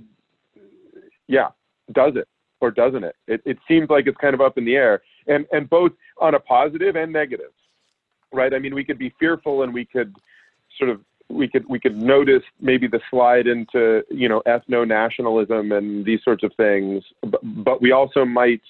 yeah 1.27 1.49
does 1.91 2.13
it 2.15 2.27
or 2.59 2.71
doesn't 2.71 3.03
it? 3.03 3.15
It 3.27 3.41
it 3.45 3.57
seems 3.67 3.89
like 3.89 4.07
it's 4.07 4.17
kind 4.17 4.33
of 4.33 4.41
up 4.41 4.57
in 4.57 4.65
the 4.65 4.75
air, 4.75 5.01
and 5.27 5.45
and 5.51 5.69
both 5.69 5.91
on 6.19 6.35
a 6.35 6.39
positive 6.39 6.95
and 6.95 7.11
negative, 7.11 7.51
right? 8.31 8.53
I 8.53 8.59
mean, 8.59 8.73
we 8.73 8.83
could 8.83 8.99
be 8.99 9.13
fearful 9.19 9.63
and 9.63 9.73
we 9.73 9.85
could 9.85 10.15
sort 10.77 10.89
of 10.89 11.01
we 11.29 11.47
could 11.47 11.67
we 11.67 11.79
could 11.79 11.97
notice 11.97 12.43
maybe 12.59 12.87
the 12.87 12.99
slide 13.09 13.47
into 13.47 14.03
you 14.09 14.29
know 14.29 14.41
ethno 14.47 14.87
nationalism 14.87 15.71
and 15.71 16.05
these 16.05 16.19
sorts 16.23 16.43
of 16.43 16.51
things, 16.55 17.03
but, 17.21 17.41
but 17.43 17.81
we 17.81 17.91
also 17.91 18.25
might 18.25 18.61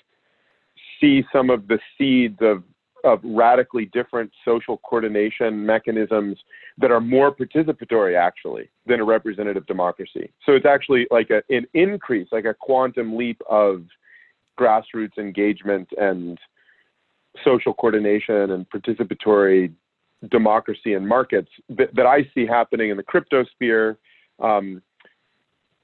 see 1.00 1.24
some 1.34 1.50
of 1.50 1.68
the 1.68 1.80
seeds 1.98 2.38
of 2.42 2.64
of 3.04 3.20
radically 3.24 3.86
different 3.86 4.32
social 4.46 4.78
coordination 4.78 5.66
mechanisms 5.66 6.38
that 6.78 6.92
are 6.92 7.02
more 7.02 7.36
participatory 7.36 8.18
actually 8.18 8.70
than 8.86 9.00
a 9.00 9.04
representative 9.04 9.66
democracy. 9.66 10.32
So 10.46 10.54
it's 10.54 10.66
actually 10.66 11.08
like 11.12 11.30
a, 11.30 11.44
an 11.50 11.66
increase, 11.74 12.28
like 12.32 12.46
a 12.46 12.54
quantum 12.54 13.18
leap 13.18 13.42
of 13.50 13.84
grassroots 14.60 15.18
engagement 15.18 15.90
and 15.98 16.38
social 17.44 17.74
coordination 17.74 18.52
and 18.52 18.70
participatory 18.70 19.72
democracy 20.30 20.94
in 20.94 21.08
markets 21.08 21.50
that, 21.70 21.94
that 21.96 22.06
I 22.06 22.30
see 22.34 22.46
happening 22.46 22.90
in 22.90 22.98
the 22.98 23.04
crypto 23.04 23.44
sphere, 23.46 23.98
um, 24.40 24.82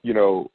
you 0.03 0.13
know, 0.13 0.51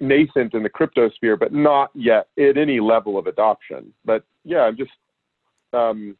nascent 0.00 0.54
in 0.54 0.62
the 0.62 0.68
crypto 0.68 1.08
sphere, 1.10 1.36
but 1.36 1.52
not 1.52 1.90
yet 1.94 2.28
at 2.38 2.56
any 2.56 2.80
level 2.80 3.18
of 3.18 3.26
adoption. 3.26 3.92
But 4.04 4.24
yeah, 4.44 4.60
I'm 4.60 4.76
just 4.76 4.90
um, 5.72 6.16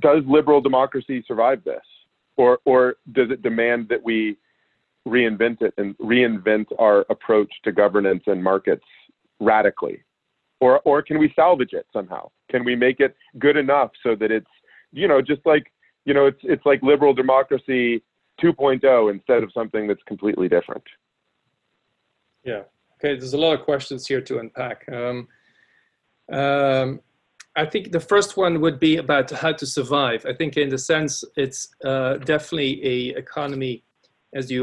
does 0.00 0.22
liberal 0.26 0.60
democracy 0.60 1.24
survive 1.26 1.62
this, 1.64 1.84
or 2.36 2.58
or 2.64 2.96
does 3.12 3.30
it 3.30 3.42
demand 3.42 3.88
that 3.88 4.02
we 4.02 4.36
reinvent 5.08 5.62
it 5.62 5.74
and 5.78 5.96
reinvent 5.98 6.66
our 6.78 7.04
approach 7.10 7.52
to 7.64 7.72
governance 7.72 8.22
and 8.26 8.42
markets 8.42 8.84
radically? 9.40 10.02
Or, 10.60 10.80
or 10.80 11.02
can 11.02 11.18
we 11.18 11.32
salvage 11.36 11.72
it 11.72 11.86
somehow? 11.92 12.30
Can 12.50 12.64
we 12.64 12.74
make 12.74 13.00
it 13.00 13.16
good 13.38 13.56
enough 13.56 13.90
so 14.02 14.16
that 14.16 14.30
it's, 14.30 14.50
you 14.92 15.06
know, 15.06 15.22
just 15.22 15.40
like, 15.44 15.72
you 16.04 16.14
know, 16.14 16.26
it's, 16.26 16.40
it's 16.42 16.64
like 16.66 16.82
liberal 16.82 17.14
democracy 17.14 18.02
2.0 18.42 19.12
instead 19.12 19.42
of 19.42 19.52
something 19.52 19.86
that's 19.86 20.02
completely 20.06 20.48
different? 20.48 20.82
Yeah. 22.44 22.62
Okay. 22.98 23.16
There's 23.16 23.34
a 23.34 23.38
lot 23.38 23.58
of 23.58 23.64
questions 23.64 24.06
here 24.06 24.20
to 24.22 24.38
unpack. 24.38 24.84
Um, 24.92 25.28
um, 26.32 27.00
I 27.58 27.66
think 27.66 27.90
the 27.90 27.98
first 28.00 28.36
one 28.36 28.60
would 28.60 28.78
be 28.78 28.98
about 28.98 29.30
how 29.32 29.52
to 29.52 29.66
survive. 29.66 30.24
I 30.24 30.32
think 30.32 30.56
in 30.56 30.68
the 30.68 30.78
sense 30.78 31.24
it's 31.36 31.68
uh, 31.84 32.14
definitely 32.18 32.72
a 32.86 33.18
economy 33.18 33.82
as 34.32 34.46
the 34.46 34.54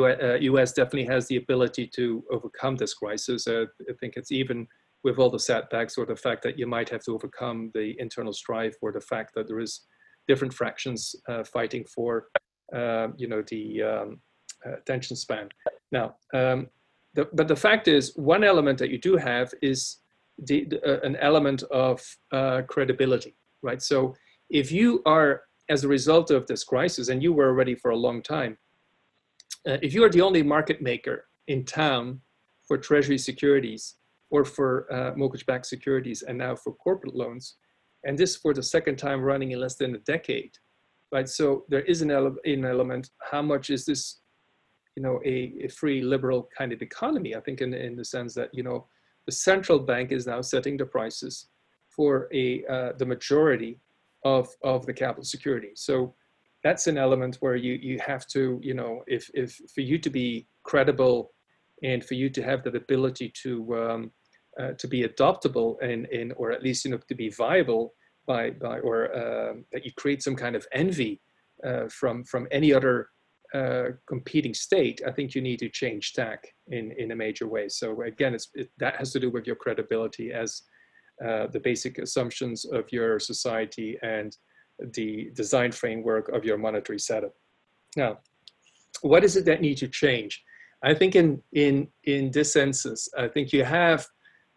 US 0.49 0.71
uh, 0.71 0.75
definitely 0.75 1.05
has 1.13 1.27
the 1.27 1.35
ability 1.35 1.87
to 1.87 2.23
overcome 2.31 2.77
this 2.77 2.93
crisis. 2.93 3.47
Uh, 3.47 3.65
I 3.89 3.93
think 3.99 4.13
it's 4.15 4.31
even 4.31 4.65
with 5.03 5.19
all 5.19 5.29
the 5.29 5.39
setbacks 5.39 5.97
or 5.97 6.05
the 6.05 6.15
fact 6.15 6.41
that 6.43 6.57
you 6.57 6.67
might 6.67 6.89
have 6.89 7.03
to 7.03 7.11
overcome 7.11 7.69
the 7.73 7.95
internal 7.99 8.31
strife 8.31 8.77
or 8.81 8.93
the 8.93 9.01
fact 9.01 9.33
that 9.35 9.47
there 9.47 9.59
is 9.59 9.81
different 10.29 10.53
fractions 10.53 11.15
uh, 11.27 11.43
fighting 11.43 11.83
for, 11.83 12.27
uh, 12.73 13.09
you 13.17 13.27
know, 13.27 13.43
the 13.49 13.83
um, 13.83 14.19
uh, 14.65 14.77
attention 14.77 15.17
span. 15.17 15.49
Now, 15.91 16.15
um, 16.33 16.67
the, 17.13 17.27
but 17.33 17.49
the 17.49 17.55
fact 17.57 17.89
is, 17.89 18.15
one 18.15 18.43
element 18.43 18.79
that 18.79 18.89
you 18.89 18.99
do 18.99 19.17
have 19.17 19.53
is 19.61 19.97
the, 20.37 20.65
the, 20.65 20.83
uh, 20.83 20.99
an 21.03 21.15
element 21.17 21.63
of 21.71 22.01
uh, 22.31 22.61
credibility, 22.67 23.35
right? 23.61 23.81
So 23.81 24.15
if 24.49 24.71
you 24.71 25.01
are, 25.05 25.43
as 25.69 25.83
a 25.83 25.87
result 25.87 26.31
of 26.31 26.45
this 26.47 26.63
crisis, 26.63 27.09
and 27.09 27.23
you 27.23 27.33
were 27.33 27.47
already 27.47 27.75
for 27.75 27.91
a 27.91 27.95
long 27.95 28.21
time, 28.21 28.57
uh, 29.67 29.77
if 29.81 29.93
you 29.93 30.03
are 30.03 30.09
the 30.09 30.21
only 30.21 30.43
market 30.43 30.81
maker 30.81 31.25
in 31.47 31.63
town 31.65 32.21
for 32.67 32.77
treasury 32.77 33.17
securities 33.17 33.95
or 34.29 34.43
for 34.43 34.91
uh, 34.93 35.11
mortgage-backed 35.15 35.65
securities 35.65 36.21
and 36.23 36.37
now 36.37 36.55
for 36.55 36.73
corporate 36.73 37.15
loans, 37.15 37.55
and 38.03 38.17
this 38.17 38.35
for 38.35 38.53
the 38.53 38.61
second 38.61 38.97
time 38.97 39.21
running 39.21 39.51
in 39.51 39.59
less 39.59 39.75
than 39.75 39.95
a 39.95 39.99
decade, 39.99 40.51
right? 41.11 41.27
So 41.27 41.65
there 41.69 41.81
is 41.81 42.01
an, 42.01 42.11
ele 42.11 42.35
an 42.45 42.65
element, 42.65 43.09
how 43.31 43.41
much 43.41 43.69
is 43.69 43.85
this, 43.85 44.19
you 44.95 45.03
know, 45.03 45.19
a, 45.25 45.53
a 45.63 45.67
free 45.69 46.01
liberal 46.01 46.49
kind 46.57 46.71
of 46.71 46.81
economy? 46.81 47.35
I 47.35 47.39
think 47.39 47.61
in, 47.61 47.73
in 47.73 47.95
the 47.95 48.05
sense 48.05 48.33
that, 48.35 48.49
you 48.53 48.63
know, 48.63 48.87
the 49.25 49.31
central 49.31 49.79
bank 49.79 50.11
is 50.11 50.27
now 50.27 50.41
setting 50.41 50.77
the 50.77 50.85
prices 50.85 51.47
for 51.89 52.27
a 52.33 52.65
uh, 52.65 52.91
the 52.97 53.05
majority 53.05 53.79
of 54.23 54.49
of 54.63 54.85
the 54.85 54.93
capital 54.93 55.23
security. 55.23 55.71
So 55.75 56.15
that's 56.63 56.87
an 56.87 56.97
element 56.97 57.37
where 57.39 57.55
you 57.55 57.73
you 57.73 57.99
have 58.05 58.27
to 58.27 58.59
you 58.61 58.73
know 58.73 59.03
if 59.07 59.29
if 59.33 59.59
for 59.73 59.81
you 59.81 59.97
to 59.99 60.09
be 60.09 60.47
credible 60.63 61.31
and 61.83 62.03
for 62.03 62.15
you 62.15 62.29
to 62.29 62.41
have 62.41 62.63
that 62.63 62.75
ability 62.75 63.31
to 63.43 63.51
um, 63.75 64.11
uh, 64.59 64.71
to 64.77 64.87
be 64.87 65.03
adoptable 65.03 65.75
and 65.81 66.07
in 66.07 66.31
or 66.33 66.51
at 66.51 66.63
least 66.63 66.85
you 66.85 66.91
know 66.91 66.99
to 67.07 67.15
be 67.15 67.29
viable 67.29 67.93
by 68.25 68.49
by 68.49 68.79
or 68.79 69.15
uh, 69.15 69.53
that 69.71 69.85
you 69.85 69.91
create 69.97 70.23
some 70.23 70.35
kind 70.35 70.55
of 70.55 70.65
envy 70.71 71.21
uh, 71.65 71.87
from 71.89 72.23
from 72.23 72.47
any 72.51 72.73
other 72.73 73.09
uh, 73.55 73.85
competing 74.13 74.53
state, 74.53 74.97
I 75.09 75.11
think 75.15 75.27
you 75.35 75.41
need 75.41 75.59
to 75.59 75.69
change 75.81 76.13
tack 76.13 76.41
in, 76.77 76.85
in 77.01 77.11
a 77.11 77.15
major 77.25 77.47
way. 77.55 77.65
So 77.69 77.85
again, 78.01 78.33
it, 78.35 78.69
that 78.83 78.95
has 78.99 79.09
to 79.13 79.19
do 79.19 79.29
with 79.35 79.45
your 79.47 79.55
credibility 79.63 80.27
as 80.43 80.49
uh, 81.25 81.47
the 81.55 81.61
basic 81.69 81.93
assumptions 82.05 82.65
of 82.65 82.83
your 82.91 83.19
society 83.19 83.97
and 84.01 84.35
the 84.97 85.31
design 85.33 85.71
framework 85.71 86.25
of 86.29 86.43
your 86.43 86.57
monetary 86.57 86.99
setup. 86.99 87.33
Now, 87.95 88.11
what 89.01 89.23
is 89.23 89.37
it 89.37 89.45
that 89.45 89.61
needs 89.61 89.79
to 89.81 89.87
change? 89.87 90.43
I 90.83 90.93
think 90.93 91.15
in 91.15 91.41
in 91.53 91.87
in 92.03 92.31
this 92.31 92.53
census, 92.53 93.07
I 93.17 93.27
think 93.27 93.53
you 93.53 93.63
have, 93.63 94.05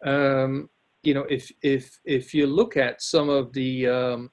um, 0.05 0.69
you 1.03 1.13
know, 1.13 1.25
if 1.29 1.49
if 1.61 1.83
if 2.05 2.33
you 2.33 2.45
look 2.47 2.75
at 2.75 3.01
some 3.01 3.29
of 3.29 3.53
the, 3.53 3.87
um, 3.87 4.29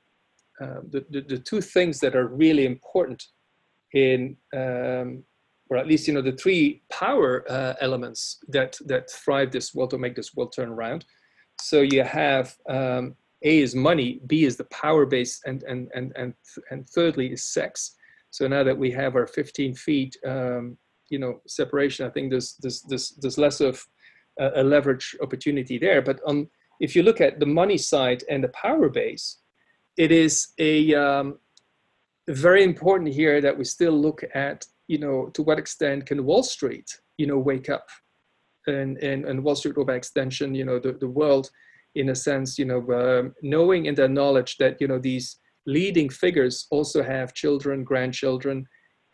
uh, 0.60 0.80
the, 0.90 1.00
the 1.10 1.20
the 1.32 1.38
two 1.38 1.60
things 1.60 2.00
that 2.00 2.16
are 2.16 2.28
really 2.44 2.66
important 2.66 3.20
in, 3.94 4.36
um, 4.54 5.22
or 5.68 5.76
at 5.76 5.86
least 5.86 6.06
you 6.06 6.14
know 6.14 6.22
the 6.22 6.32
three 6.32 6.82
power 6.90 7.44
uh, 7.50 7.74
elements 7.80 8.38
that 8.48 8.78
that 8.86 9.10
thrive 9.10 9.50
this 9.50 9.74
world 9.74 9.94
or 9.94 9.98
make 9.98 10.14
this 10.14 10.34
world 10.34 10.52
turn 10.54 10.68
around. 10.68 11.04
So 11.60 11.80
you 11.80 12.04
have 12.04 12.56
um, 12.68 13.14
A 13.44 13.58
is 13.60 13.74
money, 13.74 14.20
B 14.26 14.44
is 14.44 14.56
the 14.56 14.64
power 14.64 15.06
base, 15.06 15.40
and 15.46 15.62
and 15.64 15.88
and 15.94 16.12
and 16.16 16.34
and 16.70 16.88
thirdly 16.90 17.32
is 17.32 17.44
sex. 17.44 17.96
So 18.30 18.46
now 18.46 18.62
that 18.64 18.76
we 18.76 18.90
have 18.90 19.16
our 19.16 19.26
15 19.26 19.74
feet, 19.74 20.16
um, 20.26 20.76
you 21.08 21.18
know, 21.18 21.40
separation, 21.46 22.06
I 22.06 22.10
think 22.10 22.30
there's 22.30 22.56
there's 22.60 22.82
there's, 22.82 23.10
there's 23.20 23.38
less 23.38 23.60
of 23.60 23.84
a, 24.38 24.60
a 24.60 24.62
leverage 24.62 25.16
opportunity 25.22 25.78
there. 25.78 26.02
But 26.02 26.20
on 26.26 26.48
if 26.80 26.94
you 26.94 27.02
look 27.02 27.20
at 27.20 27.40
the 27.40 27.46
money 27.46 27.78
side 27.78 28.22
and 28.28 28.44
the 28.44 28.48
power 28.48 28.88
base, 28.88 29.38
it 29.96 30.12
is 30.12 30.48
a 30.58 30.94
um, 30.94 31.38
very 32.28 32.64
important 32.64 33.12
here 33.12 33.40
that 33.40 33.56
we 33.56 33.64
still 33.64 33.92
look 33.92 34.22
at, 34.34 34.66
you 34.88 34.98
know, 34.98 35.30
to 35.34 35.42
what 35.42 35.58
extent 35.58 36.06
can 36.06 36.24
Wall 36.24 36.42
Street, 36.42 36.90
you 37.18 37.26
know, 37.26 37.38
wake 37.38 37.68
up 37.68 37.86
and, 38.66 38.98
and, 38.98 39.24
and 39.24 39.42
Wall 39.42 39.54
Street 39.54 39.76
over 39.76 39.94
extension, 39.94 40.54
you 40.54 40.64
know, 40.64 40.78
the, 40.78 40.92
the 40.92 41.08
world 41.08 41.50
in 41.94 42.10
a 42.10 42.14
sense, 42.14 42.58
you 42.58 42.64
know, 42.64 42.80
um, 42.92 43.34
knowing 43.42 43.86
in 43.86 43.94
their 43.94 44.08
knowledge 44.08 44.56
that, 44.58 44.80
you 44.80 44.88
know, 44.88 44.98
these 44.98 45.38
leading 45.66 46.08
figures 46.08 46.66
also 46.70 47.02
have 47.02 47.34
children, 47.34 47.84
grandchildren, 47.84 48.66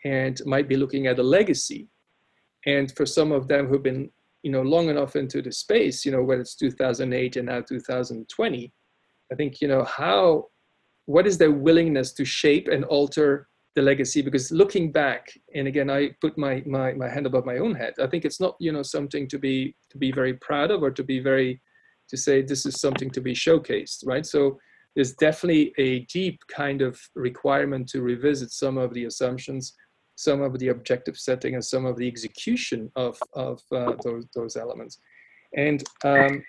and 0.05 0.41
might 0.45 0.67
be 0.67 0.75
looking 0.75 1.07
at 1.07 1.19
a 1.19 1.23
legacy. 1.23 1.87
And 2.65 2.91
for 2.95 3.05
some 3.05 3.31
of 3.31 3.47
them 3.47 3.67
who've 3.67 3.83
been, 3.83 4.09
you 4.43 4.51
know, 4.51 4.61
long 4.61 4.89
enough 4.89 5.15
into 5.15 5.41
the 5.41 5.51
space, 5.51 6.05
you 6.05 6.11
know, 6.11 6.23
whether 6.23 6.41
it's 6.41 6.55
2008 6.55 7.37
and 7.37 7.47
now 7.47 7.61
2020, 7.61 8.73
I 9.31 9.35
think, 9.35 9.61
you 9.61 9.67
know, 9.67 9.83
how 9.83 10.47
what 11.05 11.27
is 11.27 11.37
their 11.37 11.51
willingness 11.51 12.13
to 12.13 12.25
shape 12.25 12.67
and 12.67 12.85
alter 12.85 13.47
the 13.75 13.81
legacy? 13.81 14.21
Because 14.21 14.51
looking 14.51 14.91
back 14.91 15.31
and 15.55 15.67
again 15.67 15.89
i 15.89 16.09
put 16.21 16.37
my, 16.37 16.63
my 16.65 16.93
my 16.93 17.09
hand 17.09 17.25
above 17.25 17.45
my 17.45 17.57
own 17.57 17.73
head 17.73 17.93
i 17.99 18.07
think 18.07 18.23
it's 18.25 18.39
not 18.39 18.55
you 18.59 18.71
know 18.71 18.83
something 18.83 19.27
to 19.27 19.39
be 19.39 19.75
to 19.89 19.97
be 19.97 20.11
very 20.11 20.35
proud 20.35 20.69
of 20.71 20.83
or 20.83 20.91
to 20.91 21.03
be 21.03 21.19
very 21.19 21.61
to 22.09 22.17
say 22.17 22.41
this 22.41 22.65
is 22.65 22.79
something 22.79 23.09
to 23.09 23.21
be 23.21 23.33
showcased 23.33 24.05
right? 24.05 24.25
So 24.25 24.59
there's 24.95 25.13
definitely 25.13 25.73
a 25.79 26.01
deep 26.01 26.39
kind 26.47 26.83
of 26.83 26.99
requirement 27.15 27.89
to 27.89 28.01
revisit 28.01 28.51
some 28.51 28.77
of 28.77 28.93
the 28.93 29.05
assumptions 29.05 29.73
some 30.15 30.41
of 30.41 30.57
the 30.59 30.69
objective 30.69 31.17
setting 31.17 31.55
and 31.55 31.65
some 31.65 31.85
of 31.85 31.97
the 31.97 32.07
execution 32.07 32.91
of 32.95 33.17
of 33.33 33.61
uh, 33.71 33.93
those 34.03 34.25
those 34.35 34.55
elements. 34.55 34.99
And 35.55 35.83
um, 36.03 36.43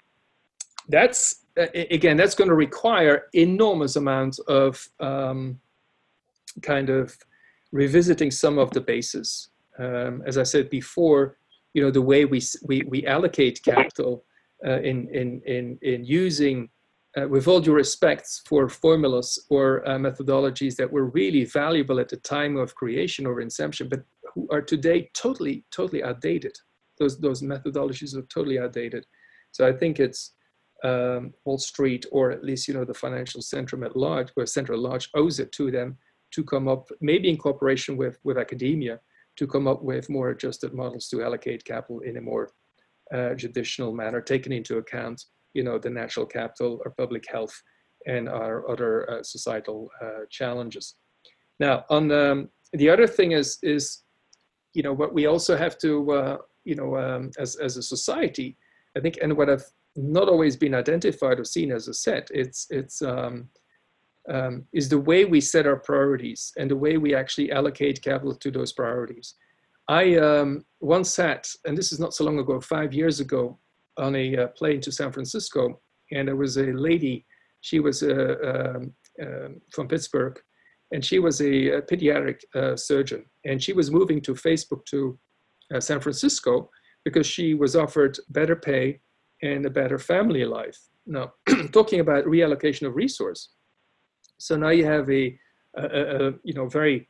that's 0.89 1.44
again, 1.57 2.17
that's 2.17 2.35
going 2.35 2.49
to 2.49 2.55
require 2.55 3.27
enormous 3.33 3.97
amounts 3.97 4.39
of 4.41 4.89
um, 5.01 5.61
kind 6.63 6.91
of 6.91 7.17
revisiting 7.73 8.31
some 8.31 8.59
of 8.59 8.71
the 8.71 8.81
bases. 8.81 9.51
Um, 9.79 10.23
as 10.27 10.39
I 10.39 10.43
said 10.43 10.71
before, 10.71 11.37
you 11.75 11.83
know, 11.83 11.91
the 11.91 12.03
way 12.03 12.25
we, 12.25 12.41
we, 12.63 12.83
we 12.83 13.07
allocate 13.07 13.63
capital 13.63 14.25
uh, 14.65 14.81
in, 14.81 15.09
in, 15.09 15.41
in, 15.47 15.79
in 15.83 16.05
using, 16.05 16.69
uh, 17.17 17.29
with 17.29 17.49
all 17.49 17.61
due 17.61 17.73
respects 17.73 18.43
for 18.47 18.69
formulas 18.69 19.45
or 19.51 19.87
uh, 19.89 19.99
methodologies 19.99 20.77
that 20.77 20.91
were 20.91 21.07
really 21.07 21.45
valuable 21.45 21.99
at 21.99 22.09
the 22.09 22.17
time 22.19 22.57
of 22.57 22.75
creation 22.75 23.27
or 23.27 23.41
inception, 23.41 23.89
but 23.89 24.05
who 24.33 24.49
are 24.51 24.63
today 24.63 25.11
totally, 25.15 25.65
totally 25.71 26.03
outdated. 26.03 26.57
Those, 26.99 27.19
those 27.19 27.43
methodologies 27.43 28.17
are 28.17 28.23
totally 28.23 28.59
outdated. 28.59 29.07
So 29.51 29.67
I 29.67 29.73
think 29.73 29.99
it's, 29.99 30.33
um, 30.85 31.33
Wall 31.45 31.59
Street 31.59 32.05
or 32.13 32.31
at 32.31 32.45
least 32.45 32.69
you 32.69 32.75
know 32.75 32.85
the 32.85 32.95
financial 32.95 33.41
centrum 33.41 33.85
at 33.85 33.97
large, 33.97 34.31
or 34.37 34.47
center 34.47 34.75
at 34.75 34.79
large, 34.79 35.11
owes 35.15 35.41
it 35.41 35.51
to 35.53 35.71
them 35.71 35.97
to 36.33 36.45
come 36.45 36.69
up, 36.69 36.89
maybe 37.01 37.29
in 37.29 37.37
cooperation 37.37 37.97
with 37.97 38.19
with 38.25 38.39
academia, 38.39 39.01
to 39.37 39.47
come 39.47 39.67
up 39.67 39.83
with 39.83 40.11
more 40.11 40.31
adjusted 40.31 40.75
models 40.75 41.09
to 41.09 41.23
allocate 41.23 41.65
capital 41.65 42.01
in 42.01 42.17
a 42.19 42.21
more 42.21 42.51
uh, 43.13 43.35
judicial 43.35 43.93
manner, 43.93 44.21
taking 44.21 44.53
into 44.53 44.77
account 44.79 45.25
you 45.55 45.63
know 45.63 45.79
the 45.79 45.91
natural 45.91 46.27
capital, 46.27 46.81
our 46.85 46.91
public 46.93 47.25
health, 47.31 47.55
and 48.07 48.29
our 48.29 48.69
other 48.71 49.11
uh, 49.11 49.23
societal 49.23 49.89
uh, 50.03 50.27
challenges. 50.31 50.97
Now, 51.61 51.85
on 51.89 52.09
the, 52.09 52.33
um, 52.33 52.49
the 52.73 52.91
other 52.91 53.07
thing 53.07 53.33
is 53.33 53.59
is 53.63 54.03
you 54.75 54.83
know 54.83 54.93
what 54.93 55.15
we 55.15 55.27
also 55.27 55.57
have 55.57 55.79
to 55.79 56.13
uh, 56.13 56.37
you 56.65 56.75
know 56.75 56.97
um, 56.99 57.31
as 57.39 57.57
as 57.57 57.77
a 57.77 57.83
society, 57.83 58.59
I 58.97 59.01
think, 59.01 59.19
and 59.23 59.35
what 59.37 59.49
I've 59.49 59.65
not 59.97 60.29
always 60.29 60.57
been 60.57 60.75
identified 60.75 61.39
or 61.39 61.45
seen 61.45 61.71
as 61.71 61.89
a 61.89 61.95
set. 61.95 62.31
It's, 62.33 62.67
it's, 62.71 63.03
um, 63.03 63.49
um, 64.29 64.65
is 64.73 64.89
the 64.89 64.99
way 64.99 65.25
we 65.25 65.41
set 65.41 65.67
our 65.67 65.77
priorities 65.77 66.53
and 66.57 66.71
the 66.71 66.77
way 66.77 66.97
we 66.97 67.15
actually 67.15 67.53
allocate 67.53 68.03
capital 68.03 68.35
to 68.35 68.51
those 68.51 68.73
priorities. 68.73 69.35
I 69.89 70.17
um, 70.17 70.65
once 70.81 71.11
sat, 71.11 71.47
and 71.67 71.77
this 71.77 71.93
is 71.93 72.01
not 72.01 72.15
so 72.15 72.25
long 72.25 72.39
ago, 72.39 72.61
five 72.61 72.95
years 72.95 73.21
ago, 73.21 73.59
on 73.99 74.17
a 74.17 74.37
uh, 74.37 74.47
plane 74.49 74.81
to 74.81 74.91
San 74.93 75.13
Francisco, 75.13 75.81
and 76.11 76.29
there 76.29 76.37
was 76.37 76.57
a 76.57 76.73
lady, 76.73 77.27
she 77.61 77.81
was 77.81 78.03
uh, 78.03 78.81
uh, 79.23 79.49
from 79.73 79.89
Pittsburgh, 79.89 80.41
and 80.93 81.05
she 81.05 81.19
was 81.19 81.41
a, 81.41 81.69
a 81.69 81.83
pediatric 81.83 82.41
uh, 82.55 82.77
surgeon, 82.77 83.25
and 83.45 83.63
she 83.63 83.73
was 83.73 83.91
moving 83.91 84.21
to 84.23 84.35
Facebook 84.35 84.85
to 84.87 85.19
uh, 85.75 85.81
San 85.81 86.01
Francisco 86.01 86.71
because 87.05 87.27
she 87.27 87.55
was 87.55 87.77
offered 87.77 88.19
better 88.31 88.57
pay 88.57 89.01
and 89.45 89.67
a 89.67 89.71
better 89.71 89.99
family 89.99 90.45
life. 90.45 90.79
Now, 91.07 91.35
talking 91.73 92.01
about 92.01 92.25
reallocation 92.25 92.87
of 92.87 92.97
resource. 92.97 93.51
So 94.39 94.57
now 94.57 94.71
you 94.71 94.87
have 94.87 95.09
a, 95.11 95.39
a, 95.77 95.85
a 95.85 96.33
you 96.43 96.55
know 96.55 96.67
very 96.67 97.09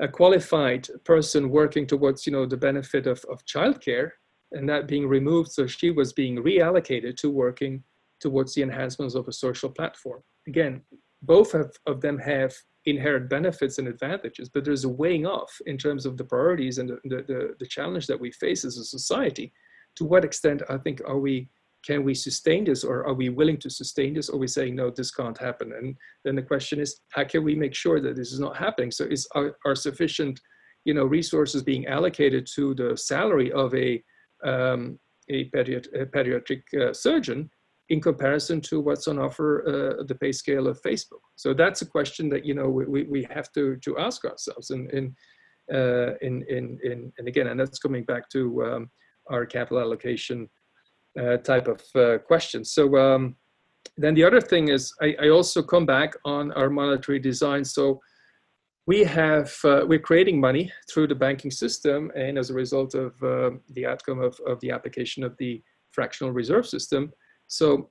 a 0.00 0.08
qualified 0.08 0.88
person 1.04 1.50
working 1.50 1.86
towards 1.86 2.26
you 2.26 2.32
know 2.32 2.46
the 2.46 2.56
benefit 2.56 3.06
of, 3.06 3.24
of 3.30 3.44
childcare 3.44 4.10
and 4.52 4.68
that 4.68 4.86
being 4.86 5.06
removed 5.06 5.50
so 5.50 5.66
she 5.66 5.90
was 5.90 6.12
being 6.12 6.36
reallocated 6.36 7.16
to 7.16 7.30
working 7.30 7.82
towards 8.20 8.54
the 8.54 8.62
enhancements 8.62 9.14
of 9.14 9.26
a 9.28 9.32
social 9.32 9.68
platform 9.68 10.22
again 10.46 10.80
both 11.22 11.54
of, 11.54 11.74
of 11.86 12.00
them 12.00 12.16
have 12.18 12.54
inherent 12.86 13.28
benefits 13.28 13.78
and 13.78 13.88
advantages 13.88 14.48
but 14.48 14.64
there's 14.64 14.84
a 14.84 14.88
weighing 14.88 15.26
off 15.26 15.52
in 15.66 15.76
terms 15.76 16.06
of 16.06 16.16
the 16.16 16.24
priorities 16.24 16.78
and 16.78 16.90
the, 17.04 17.24
the, 17.26 17.54
the 17.58 17.66
challenge 17.66 18.06
that 18.06 18.20
we 18.20 18.30
face 18.30 18.64
as 18.64 18.78
a 18.78 18.84
society 18.84 19.52
to 19.96 20.04
what 20.04 20.24
extent 20.24 20.62
i 20.70 20.76
think 20.78 21.02
are 21.06 21.18
we 21.18 21.48
can 21.84 22.04
we 22.04 22.14
sustain 22.14 22.64
this 22.64 22.84
or 22.84 23.06
are 23.06 23.14
we 23.14 23.28
willing 23.28 23.56
to 23.58 23.70
sustain 23.70 24.14
this 24.14 24.28
or 24.28 24.38
we 24.38 24.48
saying 24.48 24.74
no 24.74 24.90
this 24.90 25.10
can't 25.10 25.38
happen. 25.38 25.72
And 25.72 25.96
then 26.24 26.34
the 26.36 26.42
question 26.42 26.80
is 26.80 27.00
how 27.10 27.24
can 27.24 27.44
we 27.44 27.54
make 27.54 27.74
sure 27.74 28.00
that 28.00 28.16
this 28.16 28.32
is 28.32 28.40
not 28.40 28.56
happening? 28.56 28.90
So 28.90 29.04
is 29.04 29.28
are, 29.34 29.74
sufficient 29.74 30.40
you 30.84 30.94
know 30.94 31.04
resources 31.04 31.62
being 31.62 31.86
allocated 31.86 32.46
to 32.54 32.74
the 32.74 32.96
salary 32.96 33.52
of 33.52 33.74
a 33.74 34.02
um, 34.44 34.98
a, 35.30 35.50
pediat- 35.50 35.92
a, 36.00 36.06
pediatric 36.06 36.62
uh, 36.80 36.94
surgeon 36.94 37.50
in 37.90 38.00
comparison 38.00 38.60
to 38.62 38.80
what's 38.80 39.08
on 39.08 39.18
offer 39.18 39.50
uh, 39.66 40.02
the 40.04 40.14
pay 40.14 40.32
scale 40.32 40.66
of 40.66 40.80
facebook? 40.82 41.22
So 41.36 41.52
that's 41.52 41.82
a 41.82 41.86
question 41.86 42.28
that 42.30 42.44
you 42.44 42.54
know 42.54 42.68
we, 42.68 43.02
we 43.04 43.26
have 43.30 43.52
to 43.52 43.76
to 43.76 43.98
ask 43.98 44.24
ourselves 44.24 44.70
and 44.70 44.90
in 44.90 45.14
uh, 45.72 46.14
in, 46.22 46.44
in 46.48 46.78
in 46.82 47.12
and 47.18 47.28
again 47.28 47.48
and 47.48 47.60
that's 47.60 47.78
coming 47.78 48.04
back 48.04 48.28
to 48.30 48.64
um, 48.64 48.90
our 49.30 49.44
capital 49.46 49.80
allocation 49.80 50.48
type 51.44 51.68
of 51.68 51.82
uh, 51.94 52.18
question. 52.18 52.64
So 52.64 52.96
um, 52.96 53.36
then 53.96 54.14
the 54.14 54.24
other 54.24 54.40
thing 54.40 54.68
is 54.68 54.92
I, 55.00 55.16
I, 55.20 55.28
also 55.28 55.62
come 55.62 55.86
back 55.86 56.14
on 56.24 56.52
our 56.52 56.70
monetary 56.70 57.18
design. 57.18 57.64
So 57.64 58.00
we 58.86 59.04
have 59.04 59.54
uh, 59.64 59.84
we're 59.86 59.98
creating 59.98 60.40
money 60.40 60.72
through 60.90 61.08
the 61.08 61.14
banking 61.14 61.50
system, 61.50 62.10
and 62.16 62.38
as 62.38 62.50
a 62.50 62.54
result 62.54 62.94
of 62.94 63.22
uh, 63.22 63.50
the 63.70 63.86
outcome 63.86 64.20
of, 64.20 64.40
of 64.46 64.60
the 64.60 64.70
application 64.70 65.24
of 65.24 65.36
the 65.38 65.62
fractional 65.90 66.32
reserve 66.32 66.66
system. 66.66 67.12
So 67.48 67.90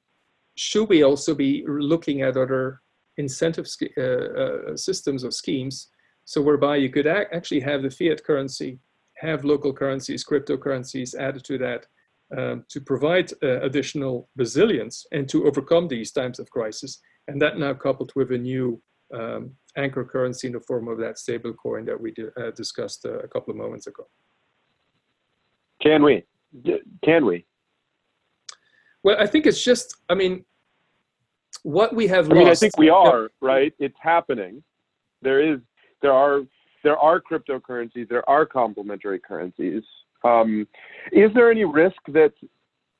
should 0.56 0.90
we 0.90 1.04
also 1.04 1.36
be 1.36 1.64
looking 1.68 2.22
at 2.22 2.36
other 2.36 2.82
incentive 3.18 3.68
uh, 3.98 4.02
uh, 4.02 4.78
systems 4.78 5.24
or 5.24 5.32
schemes? 5.32 5.90
So 6.26 6.42
whereby 6.42 6.78
you 6.78 6.90
could 6.90 7.08
actually 7.08 7.62
have 7.62 7.84
the 7.84 7.90
fiat 7.92 8.24
currency, 8.24 8.80
have 9.18 9.46
local 9.46 9.74
currencies, 9.74 10.26
cryptocurrencies 10.26 11.16
added 11.16 11.44
to 11.46 11.58
that, 11.60 11.86
um, 12.36 12.66
to 12.70 12.82
provide 12.82 13.32
uh, 13.44 13.62
additional 13.62 14.30
resilience 14.36 15.06
and 15.12 15.30
to 15.30 15.46
overcome 15.46 15.88
these 15.88 16.12
times 16.12 16.40
of 16.40 16.50
crisis. 16.50 17.00
And 17.28 17.42
that 17.42 17.58
now 17.58 17.74
coupled 17.74 18.12
with 18.16 18.32
a 18.32 18.38
new 18.38 18.82
um, 19.14 19.52
anchor 19.76 20.04
currency 20.04 20.48
in 20.48 20.54
the 20.54 20.60
form 20.62 20.88
of 20.88 20.98
that 21.00 21.18
stable 21.18 21.54
coin 21.54 21.86
that 21.86 22.00
we 22.00 22.14
uh, 22.38 22.52
discussed 22.52 23.06
uh, 23.06 23.20
a 23.20 23.28
couple 23.28 23.52
of 23.52 23.58
moments 23.58 23.88
ago. 23.88 24.08
Can 25.82 26.04
we? 26.04 26.26
Can 27.04 27.26
we? 27.26 27.46
Well, 29.04 29.18
I 29.20 29.28
think 29.28 29.46
it's 29.46 29.64
just, 29.64 29.98
I 30.10 30.16
mean, 30.16 30.44
what 31.64 31.96
we 31.96 32.08
have 32.08 32.26
I 32.26 32.30
lost. 32.30 32.38
mean, 32.38 32.48
I 32.50 32.56
think 32.56 32.78
we 32.78 32.90
are, 32.90 33.30
right? 33.42 33.74
It's 33.80 33.96
happening. 34.02 34.64
There 35.22 35.40
is, 35.54 35.60
there 36.02 36.14
are, 36.14 36.42
there 36.84 36.98
are 36.98 37.22
cryptocurrencies, 37.22 38.10
there 38.10 38.28
are 38.30 38.46
complementary 38.46 39.20
currencies. 39.20 39.84
Um, 40.24 40.68
is 41.12 41.32
there 41.34 41.52
any 41.52 41.66
risk 41.66 41.98
that 42.10 42.34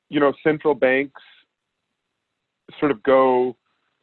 you 0.08 0.20
know 0.20 0.32
central 0.42 0.74
banks 0.74 1.20
sort 2.78 2.90
of 2.90 3.02
go 3.02 3.56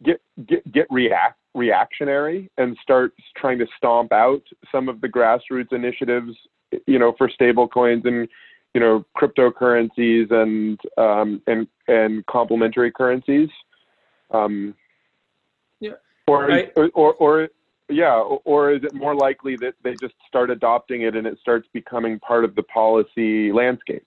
get 0.04 0.22
get 0.48 0.72
get 0.72 0.88
react 0.90 1.40
reactionary 1.54 2.52
and 2.58 2.78
start 2.82 3.14
trying 3.38 3.58
to 3.58 3.66
stomp 3.78 4.12
out 4.12 4.44
some 4.72 4.90
of 4.90 5.00
the 5.02 5.08
grassroots 5.08 5.72
initiatives 5.72 6.36
you 6.86 7.00
know 7.00 7.14
for 7.18 7.30
stable 7.30 7.68
coins 7.68 8.04
and 8.06 8.28
you 8.74 8.82
know 8.82 9.06
cryptocurrencies 9.18 10.32
and 10.32 10.80
um, 10.98 11.42
and 11.48 11.68
and 11.88 12.26
complementary 12.28 12.92
currencies? 12.92 13.50
Um, 14.32 14.76
yeah. 15.80 15.92
or, 16.28 16.52
I, 16.52 16.70
or, 16.76 16.90
or 16.94 17.14
or 17.14 17.50
yeah, 17.90 18.16
or 18.45 18.72
is 18.72 18.84
it 18.84 18.94
more 18.94 19.16
likely 19.16 19.56
that 19.57 19.76
they 19.84 19.94
just 20.02 20.16
start 20.28 20.49
adopting 20.49 21.03
it 21.03 21.16
and 21.16 21.28
it 21.28 21.38
starts 21.40 21.68
becoming 21.74 22.20
part 22.20 22.44
of 22.44 22.56
the 22.56 22.64
policy 22.64 23.52
landscape? 23.52 24.06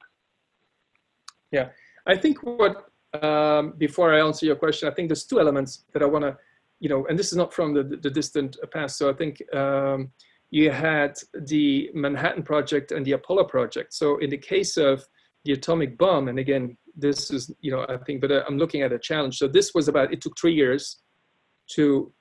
Yeah, 1.52 1.68
I 2.06 2.16
think 2.16 2.42
what 2.42 2.88
um, 3.22 3.74
before 3.78 4.12
I 4.12 4.20
answer 4.20 4.46
your 4.46 4.56
question, 4.56 4.88
I 4.88 4.94
think 4.94 5.08
there's 5.08 5.24
two 5.24 5.40
elements 5.40 5.84
that 5.92 6.02
I 6.02 6.06
want 6.06 6.24
to, 6.24 6.36
you 6.80 6.88
know, 6.88 7.06
and 7.06 7.18
this 7.18 7.30
is 7.30 7.36
not 7.36 7.52
from 7.52 7.72
the, 7.72 7.82
the 7.82 8.10
distant 8.10 8.56
past. 8.72 8.98
So 8.98 9.08
I 9.08 9.14
think 9.14 9.42
um, 9.54 10.10
you 10.50 10.70
had 10.70 11.16
the 11.46 11.90
Manhattan 11.94 12.42
Project 12.42 12.92
and 12.92 13.06
the 13.06 13.12
Apollo 13.12 13.44
Project. 13.44 13.94
So 13.94 14.18
in 14.18 14.30
the 14.30 14.38
case 14.38 14.76
of 14.76 15.04
the 15.44 15.52
atomic 15.52 15.96
bomb, 15.96 16.28
and 16.28 16.38
again, 16.38 16.76
this 16.96 17.30
is, 17.30 17.50
you 17.60 17.70
know, 17.70 17.86
I 17.88 17.96
think, 17.98 18.20
but 18.20 18.32
I'm 18.32 18.58
looking 18.58 18.82
at 18.82 18.92
a 18.92 18.98
challenge. 18.98 19.38
So 19.38 19.46
this 19.46 19.72
was 19.74 19.88
about, 19.88 20.12
it 20.12 20.20
took 20.20 20.36
three 20.38 20.54
years 20.54 20.98
to 21.74 22.12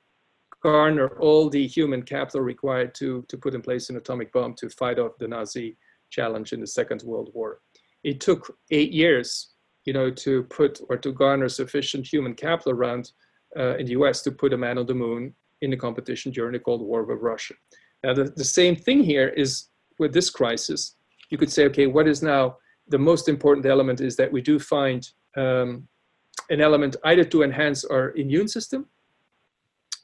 garner 0.68 1.08
all 1.20 1.50
the 1.50 1.66
human 1.66 2.04
capital 2.04 2.42
required 2.42 2.94
to, 2.94 3.24
to 3.30 3.38
put 3.38 3.56
in 3.56 3.62
place 3.62 3.90
an 3.90 3.96
atomic 3.96 4.34
bomb 4.34 4.54
to 4.54 4.68
fight 4.68 5.00
off 5.00 5.18
the 5.18 5.26
Nazi 5.26 5.78
challenge 6.10 6.52
in 6.52 6.60
the 6.60 6.68
Second 6.68 7.04
World 7.04 7.30
War. 7.34 7.62
It 8.04 8.20
took 8.20 8.54
eight 8.70 8.92
years, 8.92 9.54
you 9.86 9.94
know, 9.94 10.12
to 10.12 10.44
put 10.60 10.82
or 10.90 10.98
to 10.98 11.14
garner 11.14 11.48
sufficient 11.48 12.06
human 12.06 12.34
capital 12.34 12.74
around 12.74 13.14
uh, 13.58 13.78
in 13.78 13.86
the 13.86 13.94
US 13.94 14.22
to 14.24 14.32
put 14.34 14.52
a 14.52 14.58
man 14.58 14.78
on 14.78 14.86
the 14.86 14.94
moon 14.94 15.34
in 15.62 15.70
the 15.72 15.78
competition 15.78 16.34
during 16.34 16.52
the 16.52 16.60
Cold 16.60 16.82
War 16.82 17.04
with 17.06 17.20
Russia. 17.22 17.54
Now, 18.04 18.14
the, 18.14 18.26
the 18.26 18.44
same 18.60 18.76
thing 18.76 19.02
here 19.02 19.30
is 19.30 19.70
with 20.00 20.12
this 20.14 20.30
crisis. 20.30 20.98
You 21.30 21.38
could 21.38 21.52
say, 21.52 21.64
okay, 21.68 21.88
what 21.88 22.10
is 22.10 22.22
now 22.22 22.58
the 22.90 23.00
most 23.00 23.30
important 23.30 23.66
element 23.66 24.02
is 24.02 24.18
that 24.18 24.30
we 24.30 24.42
do 24.42 24.60
find 24.60 25.10
um, 25.38 25.88
an 26.50 26.60
element 26.60 26.98
either 27.06 27.24
to 27.24 27.44
enhance 27.44 27.86
our 27.86 28.12
immune 28.18 28.50
system 28.50 28.86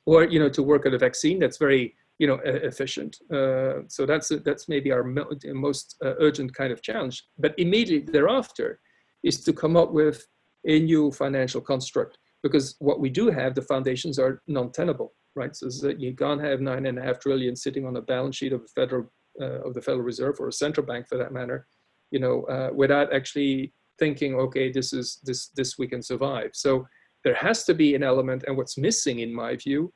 or 0.06 0.24
you 0.26 0.40
know 0.40 0.50
to 0.50 0.64
work 0.64 0.86
at 0.86 0.94
a 0.94 0.98
vaccine 0.98 1.40
that's 1.40 1.58
very 1.58 1.96
you 2.20 2.28
know 2.28 2.40
efficient. 2.44 3.18
Uh, 3.32 3.82
so 3.88 4.06
that's 4.06 4.32
that's 4.46 4.70
maybe 4.70 4.92
our 4.92 5.04
most 5.04 5.96
uh, 6.06 6.14
urgent 6.20 6.54
kind 6.54 6.72
of 6.72 6.82
challenge. 6.82 7.26
But 7.38 7.54
immediately 7.58 8.12
thereafter 8.12 8.80
is 9.24 9.42
to 9.44 9.54
come 9.54 9.76
up 9.78 9.92
with 9.92 10.28
a 10.66 10.80
new 10.80 11.12
financial 11.12 11.62
construct 11.62 12.18
because 12.42 12.76
what 12.80 13.00
we 13.00 13.10
do 13.10 13.30
have 13.30 13.56
the 13.56 13.62
foundations 13.62 14.20
are 14.20 14.42
non-tenable, 14.48 15.14
right? 15.36 15.56
So 15.56 15.70
that 15.88 16.00
you 16.00 16.14
can't 16.16 16.42
have 16.42 16.62
nine 16.62 16.86
and 16.86 17.00
a 17.00 17.02
half 17.02 17.20
trillion 17.20 17.56
sitting 17.56 17.86
on 17.86 17.94
the 17.94 18.02
balance 18.02 18.36
sheet 18.38 18.54
of 18.54 18.62
the 18.62 18.68
federal 18.76 19.12
uh, 19.42 19.62
of 19.68 19.74
the 19.74 19.82
Federal 19.82 20.04
Reserve 20.04 20.36
or 20.40 20.50
a 20.50 20.54
central 20.54 20.86
bank 20.86 21.08
for 21.08 21.18
that 21.18 21.34
matter, 21.34 21.68
you 22.12 22.20
know, 22.20 22.44
uh, 22.44 22.70
without 22.74 23.12
actually 23.14 23.74
thinking, 23.98 24.36
okay, 24.36 24.72
this 24.72 24.94
is 24.94 25.20
this 25.24 25.48
this 25.50 25.78
we 25.78 25.88
can 25.88 26.02
survive. 26.02 26.52
So 26.54 26.86
there 27.24 27.36
has 27.36 27.64
to 27.66 27.74
be 27.74 27.96
an 27.96 28.04
element, 28.04 28.44
and 28.48 28.58
what's 28.58 28.78
missing, 28.78 29.20
in 29.20 29.34
my 29.34 29.56
view, 29.56 29.94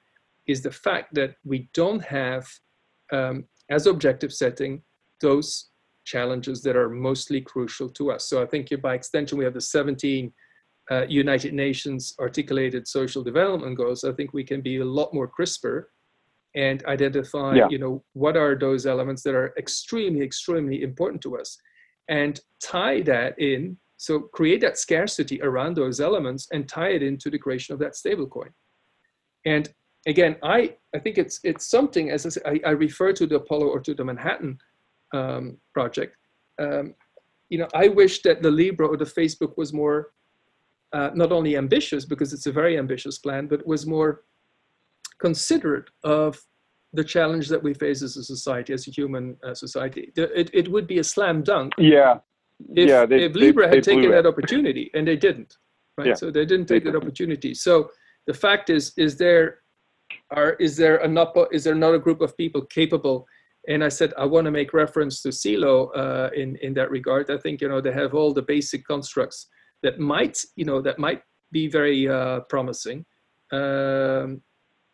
is 0.48 0.62
the 0.62 0.72
fact 0.72 1.14
that 1.14 1.36
we 1.44 1.70
don't 1.74 2.04
have, 2.04 2.48
um, 3.12 3.46
as 3.70 3.86
objective 3.86 4.34
setting, 4.34 4.82
those 5.22 5.70
challenges 6.06 6.62
that 6.64 6.78
are 6.78 6.90
mostly 6.90 7.42
crucial 7.42 7.90
to 7.90 8.12
us. 8.12 8.30
So 8.30 8.42
I 8.42 8.46
think 8.46 8.70
by 8.82 8.96
extension, 8.96 9.38
we 9.38 9.44
have 9.44 9.54
the 9.54 9.62
17 9.62 10.32
uh, 10.90 11.06
United 11.10 11.54
Nations 11.54 12.14
articulated 12.20 12.88
social 12.88 13.24
development 13.24 13.78
goals. 13.78 14.06
I 14.06 14.14
think 14.14 14.34
we 14.34 14.46
can 14.46 14.62
be 14.62 14.78
a 14.78 14.86
lot 14.86 15.14
more 15.14 15.28
crisper 15.28 15.92
and 16.56 16.84
identify, 16.86 17.56
yeah. 17.56 17.68
you 17.70 17.78
know, 17.78 18.04
what 18.14 18.38
are 18.38 18.56
those 18.56 18.86
elements 18.86 19.22
that 19.24 19.36
are 19.36 19.54
extremely, 19.58 20.24
extremely 20.24 20.82
important 20.82 21.22
to 21.24 21.38
us, 21.38 21.58
and 22.08 22.40
tie 22.64 23.02
that 23.02 23.38
in 23.38 23.78
so 23.98 24.20
create 24.20 24.62
that 24.62 24.78
scarcity 24.78 25.42
around 25.42 25.76
those 25.76 26.00
elements 26.00 26.48
and 26.52 26.70
tie 26.70 26.90
it 26.90 27.04
into 27.04 27.30
the 27.30 27.40
creation 27.40 27.74
of 27.74 27.80
that 27.80 27.94
stablecoin. 27.94 28.50
And 29.46 29.70
again, 30.06 30.38
I, 30.44 30.76
I 30.96 31.00
think 31.00 31.18
it's 31.18 31.40
it's 31.44 31.68
something 31.70 32.12
as 32.12 32.26
I, 32.26 32.30
say, 32.30 32.42
I, 32.46 32.70
I 32.70 32.72
refer 32.72 33.12
to 33.14 33.26
the 33.26 33.36
Apollo 33.36 33.68
or 33.68 33.80
to 33.82 33.94
the 33.94 34.06
Manhattan 34.06 34.60
um, 35.14 35.58
project. 35.74 36.16
Um, 36.60 36.94
you 37.50 37.58
know, 37.58 37.68
I 37.74 37.88
wish 37.88 38.22
that 38.22 38.42
the 38.42 38.52
Libra 38.52 38.88
or 38.88 38.98
the 38.98 39.06
Facebook 39.06 39.58
was 39.58 39.74
more 39.74 40.12
uh, 40.94 41.10
not 41.14 41.32
only 41.32 41.58
ambitious 41.58 42.06
because 42.06 42.34
it's 42.34 42.46
a 42.46 42.52
very 42.52 42.78
ambitious 42.78 43.18
plan, 43.18 43.48
but 43.48 43.66
was 43.66 43.86
more 43.86 44.24
considerate 45.20 45.90
of 46.04 46.40
the 46.94 47.04
challenge 47.04 47.50
that 47.50 47.62
we 47.62 47.74
face 47.74 48.02
as 48.02 48.16
a 48.18 48.24
society, 48.24 48.74
as 48.74 48.88
a 48.88 48.92
human 48.92 49.36
uh, 49.44 49.54
society. 49.54 50.12
It, 50.16 50.50
it 50.54 50.72
would 50.72 50.88
be 50.88 51.00
a 51.00 51.04
slam 51.04 51.44
dunk. 51.44 51.74
Yeah. 51.78 52.20
If, 52.76 52.90
yeah, 52.90 53.06
they, 53.06 53.26
if 53.26 53.36
Libra 53.36 53.70
they, 53.70 53.76
had 53.76 53.84
they 53.86 53.94
taken 53.94 54.12
that 54.12 54.26
opportunity, 54.26 54.90
and 54.94 55.08
they 55.08 55.16
didn't, 55.16 55.58
right? 55.98 56.08
Yeah. 56.08 56.14
So 56.16 56.32
they 56.32 56.46
didn't 56.46 56.66
take 56.66 56.84
that 56.86 56.96
opportunity. 56.96 57.54
So 57.54 57.92
the 58.26 58.34
fact 58.34 58.70
is, 58.70 58.94
is 58.98 59.16
there 59.18 59.60
are 60.32 60.54
is 60.54 60.76
there 60.76 60.98
another 60.98 61.48
is 61.52 61.64
there 61.64 61.76
not 61.76 61.94
a 61.94 62.00
group 62.00 62.22
of 62.22 62.36
people 62.36 62.62
capable, 62.64 63.28
And 63.68 63.84
I 63.84 63.90
said, 63.90 64.14
I 64.18 64.26
want 64.26 64.46
to 64.46 64.52
make 64.52 64.74
reference 64.74 65.22
to 65.24 65.30
Celo 65.30 65.90
uh, 65.96 66.30
in, 66.34 66.56
in 66.58 66.74
that 66.76 66.90
regard. 66.90 67.30
I 67.30 67.38
think, 67.38 67.60
you 67.62 67.68
know, 67.68 67.82
they 67.82 67.92
have 67.92 68.14
all 68.14 68.34
the 68.34 68.42
basic 68.42 68.88
constructs 68.88 69.48
that 69.84 70.00
might, 70.00 70.42
you 70.56 70.64
know, 70.64 70.82
that 70.82 70.98
might 70.98 71.22
be 71.52 71.68
very 71.68 72.08
uh, 72.08 72.42
promising. 72.42 73.06
Um, 73.52 74.42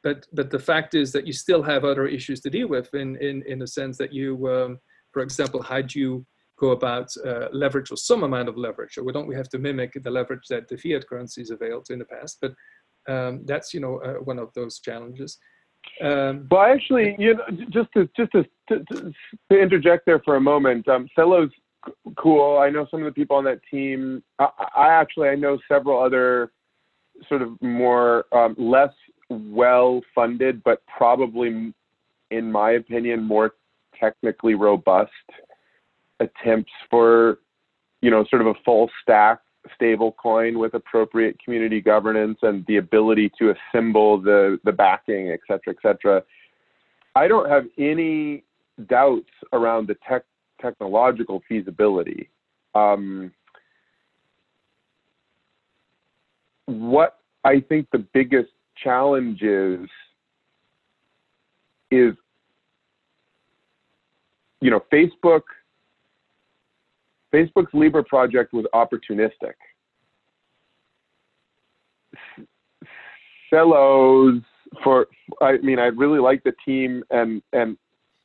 but, 0.01 0.27
but 0.33 0.49
the 0.49 0.59
fact 0.59 0.95
is 0.95 1.11
that 1.11 1.27
you 1.27 1.33
still 1.33 1.61
have 1.61 1.85
other 1.85 2.07
issues 2.07 2.41
to 2.41 2.49
deal 2.49 2.67
with 2.67 2.93
in, 2.95 3.15
in, 3.17 3.43
in 3.43 3.59
the 3.59 3.67
sense 3.67 3.95
that 3.99 4.11
you, 4.11 4.47
um, 4.49 4.79
for 5.11 5.21
example, 5.21 5.61
how 5.61 5.81
do 5.81 5.99
you 5.99 6.25
go 6.63 6.71
about 6.71 7.09
uh, 7.29 7.47
leverage 7.63 7.89
or 7.91 7.97
some 8.09 8.23
amount 8.23 8.47
of 8.49 8.55
leverage? 8.65 8.97
Or 8.97 9.11
don't 9.11 9.31
we 9.31 9.35
have 9.41 9.49
to 9.49 9.59
mimic 9.59 9.91
the 10.05 10.15
leverage 10.19 10.47
that 10.49 10.67
the 10.67 10.77
fiat 10.77 11.03
currencies 11.09 11.49
availed 11.57 11.87
in 11.89 11.99
the 11.99 12.09
past? 12.15 12.33
But 12.43 12.53
um, 13.13 13.33
that's, 13.49 13.73
you 13.73 13.81
know, 13.83 13.93
uh, 14.07 14.19
one 14.31 14.39
of 14.39 14.49
those 14.53 14.79
challenges. 14.79 15.37
Um, 16.01 16.47
well, 16.49 16.63
actually, 16.75 17.07
you 17.19 17.35
know, 17.35 17.43
just 17.77 17.89
to 17.95 18.09
just 18.17 18.31
to, 18.31 18.41
to, 18.69 19.13
to 19.49 19.61
interject 19.65 20.05
there 20.05 20.21
for 20.25 20.35
a 20.37 20.41
moment, 20.53 20.87
um, 20.87 21.07
Celo's 21.15 21.51
cool. 22.17 22.57
I 22.57 22.69
know 22.69 22.87
some 22.89 23.01
of 23.01 23.05
the 23.05 23.11
people 23.19 23.35
on 23.35 23.43
that 23.43 23.59
team. 23.69 24.23
I, 24.39 24.47
I 24.85 24.87
actually 25.01 25.27
I 25.27 25.35
know 25.35 25.57
several 25.73 26.01
other 26.01 26.53
sort 27.27 27.41
of 27.41 27.61
more 27.61 28.25
um, 28.31 28.55
less 28.57 28.93
well 29.29 30.01
funded, 30.15 30.63
but 30.63 30.79
probably, 30.97 31.73
in 32.31 32.45
my 32.51 32.71
opinion, 32.81 33.17
more 33.23 33.55
technically 33.99 34.55
robust 34.55 35.27
attempts 36.23 36.71
for, 36.89 37.39
you 38.01 38.09
know, 38.11 38.25
sort 38.29 38.41
of 38.41 38.47
a 38.47 38.53
full 38.65 38.89
stack 39.01 39.39
stable 39.75 40.11
coin 40.11 40.59
with 40.59 40.73
appropriate 40.73 41.37
community 41.43 41.79
governance 41.79 42.37
and 42.41 42.65
the 42.67 42.77
ability 42.77 43.31
to 43.39 43.53
assemble 43.55 44.19
the, 44.19 44.59
the 44.65 44.71
backing, 44.71 45.29
et 45.29 45.39
cetera, 45.47 45.73
et 45.73 45.77
cetera. 45.81 46.23
I 47.15 47.27
don't 47.27 47.49
have 47.49 47.65
any 47.77 48.43
doubts 48.87 49.29
around 49.53 49.87
the 49.87 49.95
tech, 50.07 50.23
technological 50.61 51.41
feasibility. 51.47 52.29
Um, 52.75 53.31
what 56.65 57.19
I 57.45 57.61
think 57.61 57.87
the 57.91 58.05
biggest 58.13 58.51
challenge 58.75 59.41
is, 59.43 59.87
is, 61.91 62.15
you 64.59 64.71
know, 64.71 64.83
Facebook– 64.91 65.43
Facebook's 67.33 67.73
Libra 67.73 68.03
project 68.03 68.53
was 68.53 68.65
opportunistic. 68.73 69.53
Celo's 73.49 74.41
for 74.83 75.07
I 75.41 75.57
mean 75.57 75.79
I 75.79 75.85
really 75.85 76.19
like 76.19 76.43
the 76.43 76.53
team 76.65 77.03
and 77.09 77.41
and 77.53 77.77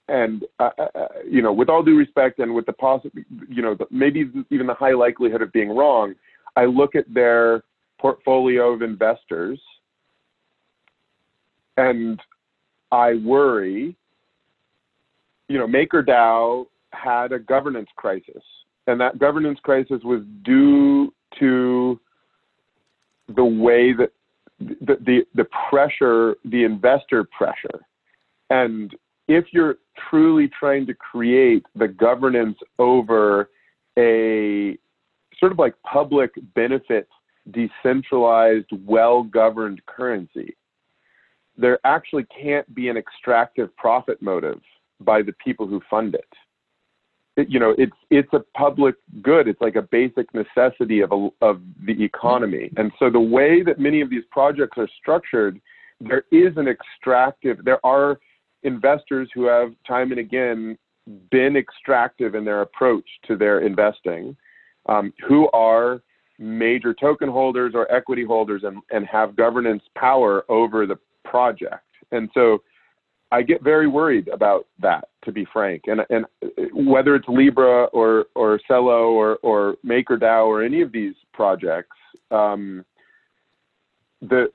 and 0.09 0.44
uh, 0.59 0.70
uh, 0.78 0.86
uh, 0.94 1.09
you 1.28 1.43
know 1.43 1.52
with 1.52 1.68
all 1.68 1.82
due 1.82 1.97
respect 1.97 2.39
and 2.39 2.55
with 2.55 2.66
the 2.66 2.72
possible 2.72 3.20
you 3.48 3.62
know 3.62 3.74
the, 3.74 3.86
maybe 3.90 4.30
even 4.51 4.66
the 4.66 4.74
high 4.74 4.94
likelihood 4.94 5.43
of 5.43 5.52
being 5.52 5.74
wrong, 5.74 6.14
I 6.56 6.64
look 6.64 6.94
at 6.94 7.12
their 7.12 7.62
portfolio 7.98 8.72
of 8.72 8.82
investors 8.82 9.60
and 11.76 12.20
I 12.90 13.14
worry. 13.14 13.97
You 15.48 15.59
know, 15.59 15.66
MakerDAO 15.66 16.66
had 16.93 17.32
a 17.32 17.39
governance 17.39 17.89
crisis 17.97 18.43
and 18.89 18.98
that 19.01 19.19
governance 19.19 19.59
crisis 19.62 20.01
was 20.02 20.23
due 20.43 21.12
to 21.39 22.01
the 23.36 23.44
way 23.44 23.93
that 23.93 24.10
the, 24.59 24.97
the, 25.05 25.27
the 25.35 25.47
pressure, 25.69 26.36
the 26.47 26.65
investor 26.65 27.23
pressure. 27.24 27.81
And 28.48 28.97
if 29.28 29.44
you're 29.52 29.77
truly 30.10 30.48
trying 30.59 30.86
to 30.86 30.94
create 30.94 31.65
the 31.77 31.86
governance 31.86 32.56
over 32.78 33.51
a 33.98 34.78
sort 35.39 35.52
of 35.52 35.59
like 35.59 35.74
public 35.82 36.31
benefit, 36.55 37.09
decentralized, 37.51 38.70
well 38.86 39.23
governed 39.23 39.85
currency, 39.85 40.56
there 41.59 41.78
actually 41.85 42.24
can't 42.24 42.74
be 42.74 42.89
an 42.89 42.97
extractive 42.97 43.77
profit 43.77 44.23
motive 44.23 44.60
by 45.01 45.20
the 45.20 45.35
people 45.44 45.66
who 45.66 45.82
fund 45.90 46.15
it 46.15 46.32
you 47.48 47.60
know 47.60 47.74
it's 47.78 47.93
it's 48.10 48.32
a 48.32 48.40
public 48.56 48.94
good. 49.23 49.47
It's 49.48 49.60
like 49.60 49.77
a 49.77 49.82
basic 49.82 50.27
necessity 50.35 51.01
of 51.01 51.12
a, 51.12 51.28
of 51.40 51.60
the 51.86 52.02
economy. 52.02 52.70
And 52.77 52.90
so 52.98 53.10
the 53.10 53.20
way 53.20 53.62
that 53.62 53.78
many 53.78 54.01
of 54.01 54.10
these 54.10 54.24
projects 54.31 54.78
are 54.78 54.89
structured 55.01 55.60
there 56.01 56.24
is 56.31 56.56
an 56.56 56.69
extractive 56.69 57.65
there 57.65 57.85
are 57.85 58.19
investors 58.62 59.28
who 59.35 59.44
have 59.47 59.73
time 59.86 60.10
and 60.10 60.20
again 60.20 60.78
been 61.31 61.56
extractive 61.56 62.35
in 62.35 62.44
their 62.44 62.62
approach 62.62 63.09
to 63.27 63.36
their 63.36 63.60
investing 63.60 64.36
um, 64.89 65.12
who 65.27 65.48
are 65.51 66.02
major 66.39 66.94
token 66.94 67.28
holders 67.28 67.73
or 67.74 67.90
equity 67.93 68.24
holders 68.24 68.62
and, 68.65 68.78
and 68.90 69.06
have 69.06 69.35
governance 69.35 69.82
power 69.97 70.44
over 70.48 70.86
the 70.86 70.98
project. 71.24 71.85
And 72.12 72.28
so 72.32 72.62
I 73.30 73.42
get 73.42 73.62
very 73.62 73.86
worried 73.86 74.28
about 74.28 74.66
that, 74.80 75.09
to 75.24 75.32
be 75.32 75.46
frank. 75.52 75.82
And 75.86 76.00
and 76.09 76.24
whether 76.72 77.14
it's 77.14 77.28
Libra 77.28 77.84
or 77.86 78.26
or 78.34 78.59
Celo 78.68 79.10
or 79.10 79.36
or 79.42 79.76
MakerDAO 79.84 80.46
or 80.46 80.62
any 80.62 80.80
of 80.80 80.92
these 80.92 81.14
projects, 81.34 81.96
um, 82.30 82.84
the, 84.22 84.50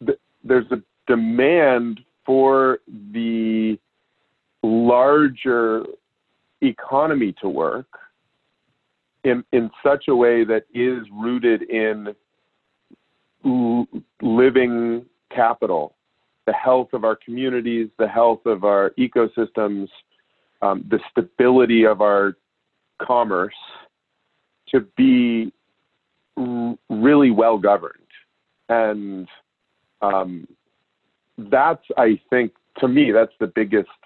the 0.00 0.18
there's 0.42 0.70
a 0.70 0.82
demand 1.06 2.00
for 2.24 2.78
the 3.12 3.78
larger 4.62 5.84
economy 6.62 7.34
to 7.40 7.48
work 7.48 7.88
in 9.24 9.44
in 9.52 9.70
such 9.84 10.08
a 10.08 10.16
way 10.16 10.44
that 10.44 10.64
is 10.72 11.06
rooted 11.12 11.62
in 11.70 12.14
living 14.22 15.04
capital 15.30 15.94
the 16.48 16.54
health 16.54 16.88
of 16.94 17.04
our 17.04 17.14
communities, 17.14 17.90
the 17.98 18.08
health 18.08 18.46
of 18.46 18.64
our 18.64 18.94
ecosystems, 18.98 19.86
um, 20.62 20.82
the 20.88 20.98
stability 21.10 21.84
of 21.84 22.00
our 22.00 22.38
commerce 23.02 23.60
to 24.70 24.80
be 24.96 25.52
r- 26.38 26.74
really 26.88 27.30
well 27.30 27.58
governed. 27.58 27.92
And 28.70 29.28
um, 30.00 30.48
that's, 31.36 31.84
I 31.98 32.18
think, 32.30 32.52
to 32.78 32.88
me, 32.88 33.12
that's 33.12 33.36
the 33.40 33.48
biggest 33.48 34.00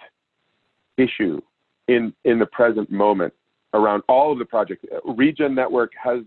issue 0.97 1.41
in, 1.87 2.13
in 2.25 2.41
the 2.41 2.47
present 2.47 2.91
moment 2.91 3.33
around 3.73 4.03
all 4.09 4.33
of 4.33 4.41
the 4.41 4.45
projects. 4.45 4.85
Regen 5.05 5.55
Network 5.55 5.93
has, 6.03 6.23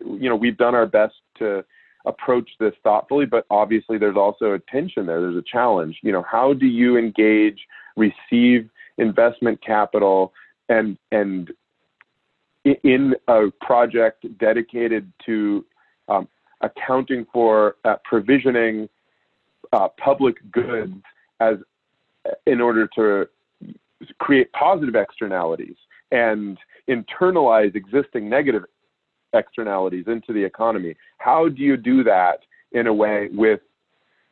you 0.00 0.28
know, 0.28 0.34
we've 0.34 0.58
done 0.58 0.74
our 0.74 0.86
best 0.86 1.14
to 1.38 1.64
approach 2.06 2.48
this 2.58 2.72
thoughtfully, 2.82 3.26
but 3.26 3.44
obviously 3.50 3.98
there's 3.98 4.16
also 4.16 4.52
a 4.52 4.58
tension 4.58 5.06
there. 5.06 5.20
There's 5.20 5.36
a 5.36 5.42
challenge. 5.42 5.98
You 6.02 6.12
know, 6.12 6.24
how 6.30 6.52
do 6.52 6.66
you 6.66 6.96
engage, 6.96 7.60
receive 7.96 8.68
investment 8.98 9.60
capital, 9.64 10.32
and 10.68 10.96
and 11.12 11.50
in 12.64 13.14
a 13.28 13.50
project 13.60 14.26
dedicated 14.38 15.10
to 15.26 15.64
um, 16.08 16.28
accounting 16.60 17.26
for 17.32 17.76
uh, 17.84 17.96
provisioning 18.04 18.88
uh, 19.72 19.88
public 20.02 20.36
goods 20.50 20.94
as 21.40 21.56
in 22.46 22.60
order 22.60 22.86
to 22.94 23.26
create 24.18 24.52
positive 24.52 24.94
externalities 24.94 25.76
and 26.10 26.58
internalize 26.88 27.74
existing 27.74 28.28
negative 28.28 28.64
externalities 29.32 30.04
into 30.06 30.32
the 30.32 30.42
economy. 30.42 30.96
How 31.18 31.48
do 31.48 31.62
you 31.62 31.76
do 31.76 32.02
that 32.04 32.40
in 32.72 32.86
a 32.86 32.92
way 32.92 33.28
with 33.32 33.60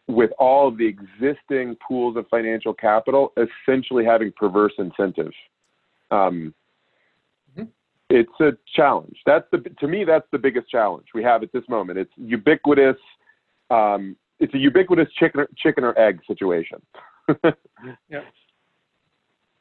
with 0.06 0.30
all 0.38 0.68
of 0.68 0.78
the 0.78 0.86
existing 0.86 1.76
pools 1.86 2.16
of 2.16 2.26
financial 2.28 2.72
capital 2.72 3.32
essentially 3.36 4.04
having 4.04 4.32
perverse 4.32 4.72
incentives? 4.78 5.34
Um, 6.10 6.54
mm-hmm. 7.52 7.64
It's 8.08 8.40
a 8.40 8.52
challenge. 8.74 9.16
That's 9.26 9.46
the 9.52 9.58
to 9.80 9.88
me 9.88 10.04
that's 10.04 10.26
the 10.32 10.38
biggest 10.38 10.68
challenge 10.70 11.06
we 11.14 11.22
have 11.22 11.42
at 11.42 11.52
this 11.52 11.64
moment. 11.68 11.98
It's 11.98 12.12
ubiquitous. 12.16 12.96
Um, 13.70 14.16
it's 14.40 14.54
a 14.54 14.58
ubiquitous 14.58 15.08
chicken 15.18 15.46
chicken 15.56 15.84
or 15.84 15.98
egg 15.98 16.20
situation. 16.26 16.80
yeah. 18.08 18.22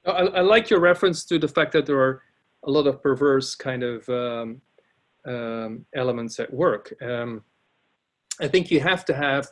I, 0.06 0.10
I, 0.10 0.42
like 0.42 0.70
your 0.70 0.80
reference 0.80 1.26
to 1.26 1.38
the 1.38 1.50
fact 1.50 1.74
that 1.74 1.86
there 1.86 2.00
are 2.00 2.22
a 2.64 2.72
lot 2.72 2.88
of 2.88 3.04
perverse 3.04 3.56
kind 3.56 3.84
of 3.84 4.08
um, 4.08 4.62
um, 5.28 5.86
elements 5.96 6.40
at 6.40 6.54
work. 6.54 6.94
Um, 7.02 7.44
I 8.40 8.48
think 8.48 8.72
you 8.72 8.80
have 8.80 9.06
to 9.06 9.14
have 9.16 9.48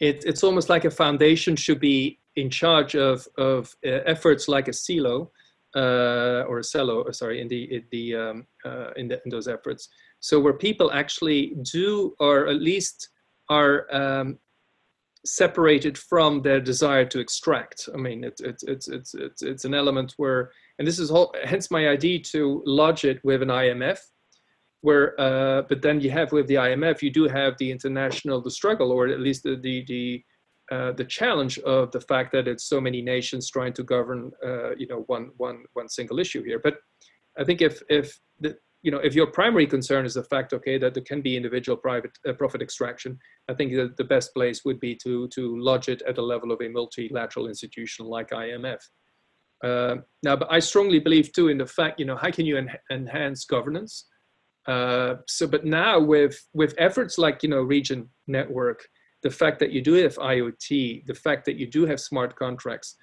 it. 0.00 0.24
It's 0.26 0.42
almost 0.42 0.68
like 0.68 0.84
a 0.84 0.90
foundation 0.90 1.56
should 1.56 1.80
be 1.80 2.18
in 2.36 2.50
charge 2.50 2.94
of 2.96 3.26
of 3.38 3.74
uh, 3.84 4.00
efforts 4.06 4.48
like 4.48 4.68
a 4.68 4.72
Celo 4.72 5.28
uh, 5.74 6.44
or 6.48 6.58
a 6.58 6.64
cello, 6.64 7.02
uh, 7.02 7.12
sorry, 7.12 7.40
in 7.40 7.48
the 7.48 7.64
in 7.74 7.84
the, 7.90 8.14
um, 8.14 8.46
uh, 8.64 8.90
in, 8.96 9.08
the 9.08 9.20
in 9.24 9.30
those 9.30 9.48
efforts. 9.48 9.88
So 10.20 10.38
where 10.38 10.52
people 10.52 10.92
actually 10.92 11.54
do, 11.62 12.14
or 12.20 12.46
at 12.46 12.60
least 12.60 13.08
are 13.48 13.86
um, 13.94 14.38
separated 15.24 15.96
from 15.96 16.42
their 16.42 16.60
desire 16.60 17.04
to 17.06 17.20
extract. 17.20 17.88
I 17.94 17.96
mean, 17.96 18.24
it's 18.24 18.40
it's 18.40 18.62
it's 18.64 18.88
it's 18.88 19.14
it's, 19.14 19.42
it's 19.42 19.64
an 19.64 19.74
element 19.74 20.14
where, 20.16 20.50
and 20.78 20.86
this 20.86 20.98
is 20.98 21.10
all, 21.10 21.34
hence 21.44 21.70
my 21.70 21.88
idea 21.88 22.20
to 22.32 22.62
lodge 22.66 23.04
it 23.04 23.24
with 23.24 23.42
an 23.42 23.48
IMF, 23.48 23.98
where, 24.82 25.18
uh, 25.20 25.62
but 25.62 25.80
then 25.80 26.00
you 26.00 26.10
have 26.10 26.32
with 26.32 26.46
the 26.48 26.56
IMF, 26.56 27.02
you 27.02 27.10
do 27.10 27.28
have 27.28 27.56
the 27.58 27.70
international, 27.70 28.40
the 28.40 28.50
struggle, 28.50 28.92
or 28.92 29.08
at 29.08 29.20
least 29.20 29.44
the 29.44 29.56
the 29.56 29.84
the 29.86 30.24
uh, 30.70 30.92
the 30.92 31.04
challenge 31.04 31.58
of 31.60 31.90
the 31.92 32.00
fact 32.00 32.32
that 32.32 32.48
it's 32.48 32.64
so 32.64 32.80
many 32.80 33.02
nations 33.02 33.50
trying 33.50 33.72
to 33.74 33.82
govern, 33.82 34.30
uh, 34.44 34.74
you 34.76 34.86
know, 34.86 35.04
one 35.06 35.30
one 35.36 35.64
one 35.72 35.88
single 35.88 36.18
issue 36.18 36.42
here. 36.42 36.58
But 36.58 36.74
I 37.38 37.44
think 37.44 37.62
if 37.62 37.82
if 37.88 38.18
the 38.40 38.56
you 38.82 38.90
know, 38.90 38.98
if 38.98 39.14
your 39.14 39.28
primary 39.28 39.66
concern 39.66 40.04
is 40.04 40.14
the 40.14 40.24
fact, 40.24 40.52
okay, 40.52 40.76
that 40.76 40.94
there 40.94 41.04
can 41.04 41.22
be 41.22 41.36
individual 41.36 41.76
private 41.76 42.10
uh, 42.28 42.32
profit 42.32 42.60
extraction, 42.60 43.16
I 43.48 43.54
think 43.54 43.72
that 43.74 43.96
the 43.96 44.04
best 44.04 44.34
place 44.34 44.64
would 44.64 44.80
be 44.80 44.96
to 44.96 45.28
to 45.28 45.58
lodge 45.58 45.88
it 45.88 46.02
at 46.02 46.16
the 46.16 46.22
level 46.22 46.50
of 46.50 46.60
a 46.60 46.68
multilateral 46.68 47.46
institution 47.46 48.06
like 48.06 48.30
IMF. 48.30 48.80
Uh, 49.62 49.96
now, 50.24 50.34
but 50.34 50.48
I 50.50 50.58
strongly 50.58 50.98
believe 50.98 51.32
too 51.32 51.48
in 51.48 51.58
the 51.58 51.66
fact, 51.66 52.00
you 52.00 52.06
know, 52.06 52.16
how 52.16 52.32
can 52.32 52.46
you 52.46 52.56
en 52.56 52.70
enhance 52.90 53.44
governance? 53.44 54.06
Uh, 54.66 55.16
so, 55.26 55.46
but 55.46 55.64
now 55.64 55.98
with 55.98 56.40
with 56.52 56.74
efforts 56.78 57.18
like 57.18 57.42
you 57.42 57.48
know 57.48 57.62
Regen 57.62 58.08
Network, 58.26 58.86
the 59.22 59.30
fact 59.30 59.58
that 59.58 59.72
you 59.72 59.82
do 59.82 59.94
have 59.94 60.16
IoT, 60.16 61.06
the 61.06 61.14
fact 61.14 61.44
that 61.46 61.56
you 61.56 61.66
do 61.66 61.86
have 61.86 62.00
smart 62.00 62.36
contracts, 62.36 62.96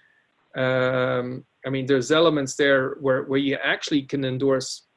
um, 0.55 1.45
I 1.65 1.69
mean, 1.69 1.85
there's 1.85 2.11
elements 2.11 2.55
there 2.55 2.95
where 3.01 3.23
where 3.23 3.39
you 3.39 3.57
actually 3.63 4.03
can 4.03 4.23
endorse 4.23 4.87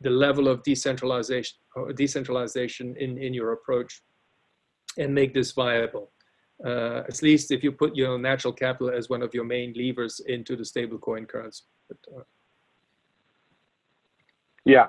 the 0.00 0.10
level 0.10 0.48
of 0.48 0.62
decentralization 0.62 1.58
uh, 1.76 1.92
decentralization 1.92 2.96
in, 2.96 3.18
in 3.18 3.32
your 3.32 3.52
approach 3.52 4.02
and 4.98 5.14
make 5.14 5.32
this 5.32 5.52
viable. 5.52 6.12
Uh, 6.64 7.02
at 7.08 7.22
least 7.22 7.50
if 7.50 7.64
you 7.64 7.72
put 7.72 7.96
your 7.96 8.18
natural 8.18 8.52
capital 8.52 8.90
as 8.90 9.08
one 9.08 9.22
of 9.22 9.32
your 9.32 9.44
main 9.44 9.72
levers 9.74 10.20
into 10.26 10.56
the 10.56 10.62
stablecoin 10.62 11.26
currency. 11.26 11.64
But, 11.88 11.98
uh, 12.14 12.22
yeah. 14.64 14.88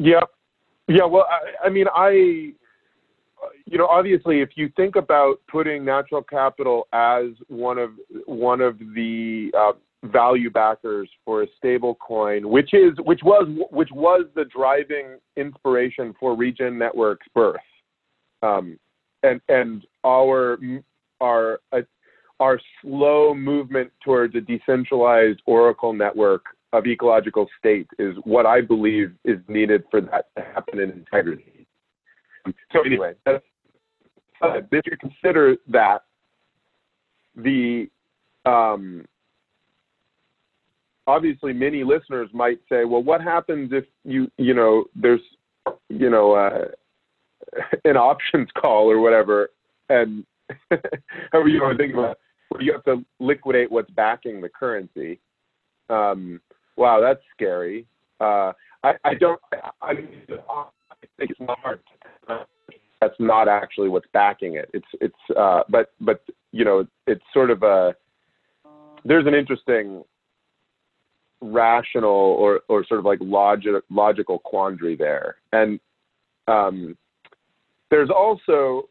Yeah. 0.00 0.20
Yeah. 0.88 1.04
Well, 1.04 1.26
I, 1.30 1.66
I 1.66 1.68
mean, 1.68 1.86
I, 1.94 2.10
you 2.10 3.78
know, 3.78 3.86
obviously, 3.86 4.40
if 4.40 4.50
you 4.56 4.70
think 4.76 4.96
about 4.96 5.36
putting 5.46 5.84
natural 5.84 6.22
capital 6.22 6.88
as 6.92 7.26
one 7.48 7.78
of 7.78 7.90
one 8.26 8.60
of 8.60 8.78
the 8.78 9.52
uh, 9.56 9.72
value 10.04 10.50
backers 10.50 11.08
for 11.24 11.42
a 11.42 11.46
stable 11.58 11.94
coin, 11.96 12.48
which 12.48 12.72
is 12.72 12.92
which 13.04 13.20
was 13.22 13.46
which 13.70 13.90
was 13.92 14.26
the 14.34 14.46
driving 14.46 15.18
inspiration 15.36 16.14
for 16.18 16.34
Regen 16.34 16.78
Network's 16.78 17.26
birth, 17.34 17.60
um, 18.42 18.78
and 19.22 19.40
and 19.48 19.84
our 20.04 20.58
our 21.20 21.60
uh, 21.72 21.82
our 22.40 22.58
slow 22.80 23.34
movement 23.34 23.92
towards 24.02 24.34
a 24.34 24.40
decentralized 24.40 25.42
Oracle 25.44 25.92
network 25.92 26.44
of 26.72 26.86
ecological 26.86 27.48
state 27.58 27.88
is 27.98 28.14
what 28.24 28.46
I 28.46 28.60
believe 28.60 29.12
is 29.24 29.38
needed 29.48 29.84
for 29.90 30.00
that 30.02 30.26
to 30.36 30.42
happen 30.42 30.78
in 30.80 30.90
integrity. 30.90 31.66
So 32.72 32.82
anyway, 32.84 33.14
that's, 33.24 33.44
if 34.42 34.86
you 34.86 34.96
consider 34.98 35.56
that 35.68 36.04
the 37.36 37.88
um, 38.46 39.04
obviously 41.06 41.52
many 41.52 41.84
listeners 41.84 42.28
might 42.32 42.58
say, 42.68 42.84
well, 42.84 43.02
what 43.02 43.20
happens 43.20 43.70
if 43.72 43.84
you, 44.04 44.30
you 44.38 44.54
know, 44.54 44.84
there's, 44.94 45.20
you 45.88 46.08
know, 46.08 46.32
uh, 46.32 46.66
an 47.84 47.96
options 47.96 48.48
call 48.56 48.90
or 48.90 49.00
whatever, 49.00 49.50
and 49.88 50.24
however 51.32 51.48
you 51.48 51.60
want 51.60 51.76
to 51.76 51.82
think 51.82 51.94
about 51.94 52.12
it, 52.12 52.62
you 52.62 52.72
have 52.72 52.84
to 52.84 53.04
liquidate 53.18 53.70
what's 53.70 53.90
backing 53.90 54.40
the 54.40 54.48
currency. 54.48 55.20
Um, 55.88 56.40
wow, 56.80 57.00
that's 57.00 57.22
scary. 57.32 57.86
Uh, 58.20 58.52
I, 58.82 58.94
I 59.04 59.14
don't, 59.14 59.40
I, 59.52 59.70
I 59.82 59.94
think 59.94 61.30
it's 61.30 61.40
not 61.40 61.68
That's 63.00 63.14
not 63.18 63.48
actually 63.48 63.88
what's 63.88 64.08
backing 64.12 64.56
it. 64.56 64.68
It's, 64.74 64.86
it's, 65.00 65.14
uh, 65.38 65.62
but, 65.68 65.92
but, 66.00 66.22
you 66.52 66.64
know, 66.64 66.86
it's 67.06 67.22
sort 67.32 67.50
of 67.50 67.62
a, 67.62 67.94
there's 69.04 69.26
an 69.26 69.34
interesting 69.34 70.04
rational 71.40 72.10
or, 72.10 72.60
or 72.68 72.84
sort 72.84 73.00
of 73.00 73.06
like 73.06 73.18
logic, 73.22 73.82
logical 73.90 74.38
quandary 74.40 74.96
there. 74.96 75.36
And 75.52 75.80
um, 76.48 76.96
there's 77.90 78.10
also 78.10 78.88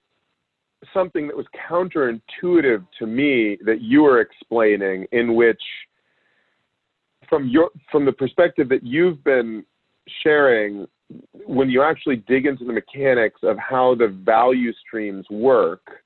something 0.94 1.28
that 1.28 1.38
was 1.38 1.46
counterintuitive 1.70 2.86
to 2.98 3.06
me 3.06 3.58
that 3.66 3.82
you 3.82 4.02
were 4.02 4.22
explaining 4.22 5.06
in 5.12 5.36
which 5.36 5.62
from 7.30 7.48
your 7.48 7.70
from 7.92 8.06
the 8.06 8.12
perspective 8.12 8.68
that 8.70 8.84
you've 8.84 9.24
been 9.24 9.64
sharing 10.24 10.88
when 11.46 11.70
you 11.70 11.82
actually 11.82 12.18
dig 12.28 12.46
into 12.46 12.66
the 12.66 12.74
mechanics 12.74 13.40
of 13.44 13.58
how 13.58 13.96
the 13.96 14.08
value 14.08 14.72
streams 14.74 15.26
work 15.30 16.02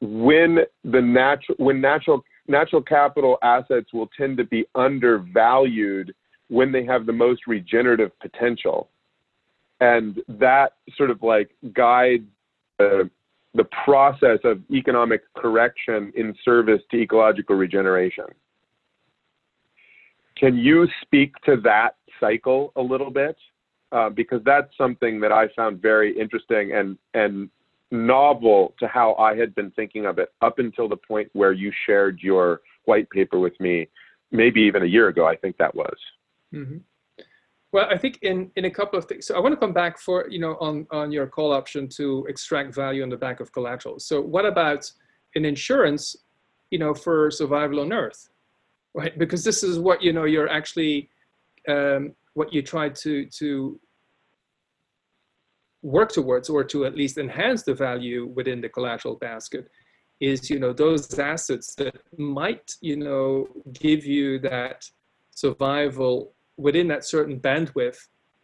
when 0.00 0.58
the 0.84 1.00
natural 1.00 1.56
when 1.58 1.80
natural 1.80 2.22
natural 2.48 2.82
capital 2.82 3.38
assets 3.42 3.92
will 3.92 4.08
tend 4.16 4.36
to 4.36 4.44
be 4.44 4.64
undervalued 4.74 6.14
when 6.48 6.72
they 6.72 6.84
have 6.84 7.06
the 7.06 7.12
most 7.12 7.46
regenerative 7.46 8.10
potential. 8.20 8.90
And 9.80 10.20
that 10.28 10.74
sort 10.96 11.10
of 11.10 11.22
like 11.22 11.50
guides 11.72 12.24
the, 12.78 13.10
the 13.54 13.64
process 13.84 14.38
of 14.44 14.60
economic 14.70 15.22
correction 15.34 16.12
in 16.14 16.34
service 16.44 16.80
to 16.90 16.98
ecological 16.98 17.56
regeneration. 17.56 18.26
Can 20.36 20.56
you 20.56 20.86
speak 21.02 21.34
to 21.44 21.56
that 21.62 21.96
cycle 22.20 22.72
a 22.76 22.82
little 22.82 23.10
bit? 23.10 23.36
Uh, 23.92 24.08
because 24.08 24.40
that's 24.44 24.74
something 24.78 25.20
that 25.20 25.32
I 25.32 25.48
found 25.54 25.82
very 25.82 26.18
interesting 26.18 26.72
and, 26.72 26.96
and 27.12 27.50
novel 27.90 28.74
to 28.80 28.88
how 28.88 29.14
I 29.16 29.36
had 29.36 29.54
been 29.54 29.70
thinking 29.72 30.06
of 30.06 30.18
it 30.18 30.32
up 30.40 30.58
until 30.58 30.88
the 30.88 30.96
point 30.96 31.28
where 31.34 31.52
you 31.52 31.70
shared 31.84 32.20
your 32.22 32.62
white 32.86 33.10
paper 33.10 33.38
with 33.38 33.58
me, 33.60 33.88
maybe 34.30 34.62
even 34.62 34.82
a 34.82 34.86
year 34.86 35.08
ago, 35.08 35.26
I 35.26 35.36
think 35.36 35.58
that 35.58 35.74
was. 35.74 35.96
Mm-hmm. 36.54 36.78
Well, 37.72 37.86
I 37.90 37.98
think 37.98 38.18
in, 38.22 38.50
in 38.56 38.64
a 38.64 38.70
couple 38.70 38.98
of 38.98 39.06
things. 39.06 39.26
So 39.26 39.34
I 39.34 39.40
want 39.40 39.52
to 39.52 39.58
come 39.58 39.72
back 39.72 39.98
for, 39.98 40.26
you 40.28 40.38
know, 40.38 40.56
on, 40.60 40.86
on 40.90 41.12
your 41.12 41.26
call 41.26 41.52
option 41.52 41.88
to 41.90 42.26
extract 42.28 42.74
value 42.74 43.02
on 43.02 43.08
the 43.10 43.16
back 43.16 43.40
of 43.40 43.52
collateral. 43.52 43.98
So 43.98 44.20
what 44.20 44.46
about 44.46 44.90
an 45.34 45.44
insurance, 45.44 46.16
you 46.70 46.78
know, 46.78 46.94
for 46.94 47.30
survival 47.30 47.80
on 47.80 47.92
earth, 47.92 48.28
right? 48.94 49.18
Because 49.18 49.44
this 49.44 49.62
is 49.62 49.78
what, 49.78 50.02
you 50.02 50.12
know, 50.12 50.24
you're 50.24 50.48
actually, 50.48 51.08
um, 51.68 52.14
what 52.34 52.52
you 52.52 52.62
try 52.62 52.88
to, 52.88 53.26
to 53.26 53.78
work 55.82 56.12
towards 56.12 56.48
or 56.48 56.62
to 56.64 56.86
at 56.86 56.96
least 56.96 57.18
enhance 57.18 57.62
the 57.62 57.74
value 57.74 58.26
within 58.26 58.60
the 58.60 58.68
collateral 58.68 59.16
basket 59.16 59.68
is 60.20 60.48
you 60.48 60.58
know 60.60 60.72
those 60.72 61.18
assets 61.18 61.74
that 61.74 61.96
might 62.16 62.76
you 62.80 62.96
know 62.96 63.48
give 63.72 64.06
you 64.06 64.38
that 64.38 64.88
survival 65.30 66.32
within 66.56 66.86
that 66.86 67.04
certain 67.04 67.38
bandwidth 67.40 67.98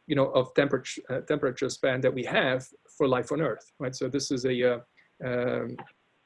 you 0.09 0.17
know 0.17 0.27
of 0.33 0.53
temperature 0.55 1.01
uh, 1.09 1.21
temperature 1.21 1.71
span 1.71 2.01
that 2.01 2.13
we 2.13 2.25
have 2.25 2.67
for 2.97 3.07
life 3.07 3.31
on 3.31 3.41
earth 3.41 3.73
right 3.79 3.95
so 3.95 4.09
this 4.09 4.33
is 4.33 4.45
a 4.45 4.75
uh, 4.75 4.79
um, 5.25 5.77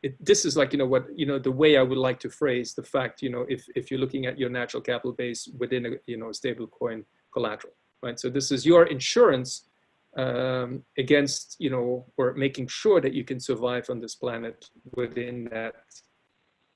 it, 0.03 0.17
this 0.25 0.45
is 0.45 0.57
like 0.57 0.73
you 0.73 0.79
know 0.79 0.87
what 0.87 1.07
you 1.15 1.27
know 1.27 1.39
the 1.39 1.51
way 1.51 1.77
i 1.77 1.83
would 1.83 1.99
like 1.99 2.19
to 2.21 2.29
phrase 2.29 2.75
the 2.75 2.83
fact 2.83 3.23
you 3.23 3.31
know 3.31 3.47
if 3.49 3.67
if 3.77 3.91
you're 3.91 4.01
looking 4.01 4.27
at 4.27 4.39
your 4.39 4.51
natural 4.51 4.83
capital 4.83 5.13
base 5.13 5.49
within 5.59 5.87
a 5.87 5.91
you 6.07 6.17
know 6.17 6.33
stable 6.33 6.67
coin 6.67 7.05
collateral 7.33 7.75
right 8.03 8.19
so 8.19 8.29
this 8.29 8.51
is 8.51 8.67
your 8.67 8.87
insurance 8.87 9.69
um, 10.17 10.83
against, 10.99 11.57
you 11.59 11.71
know, 11.71 12.05
or 12.17 12.35
making 12.35 12.67
sure 12.67 13.01
that 13.01 13.15
you 13.15 13.25
can 13.25 13.41
survive 13.41 13.89
on 13.89 14.01
this 14.01 14.15
planet 14.15 14.69
within 14.95 15.49
that 15.51 15.75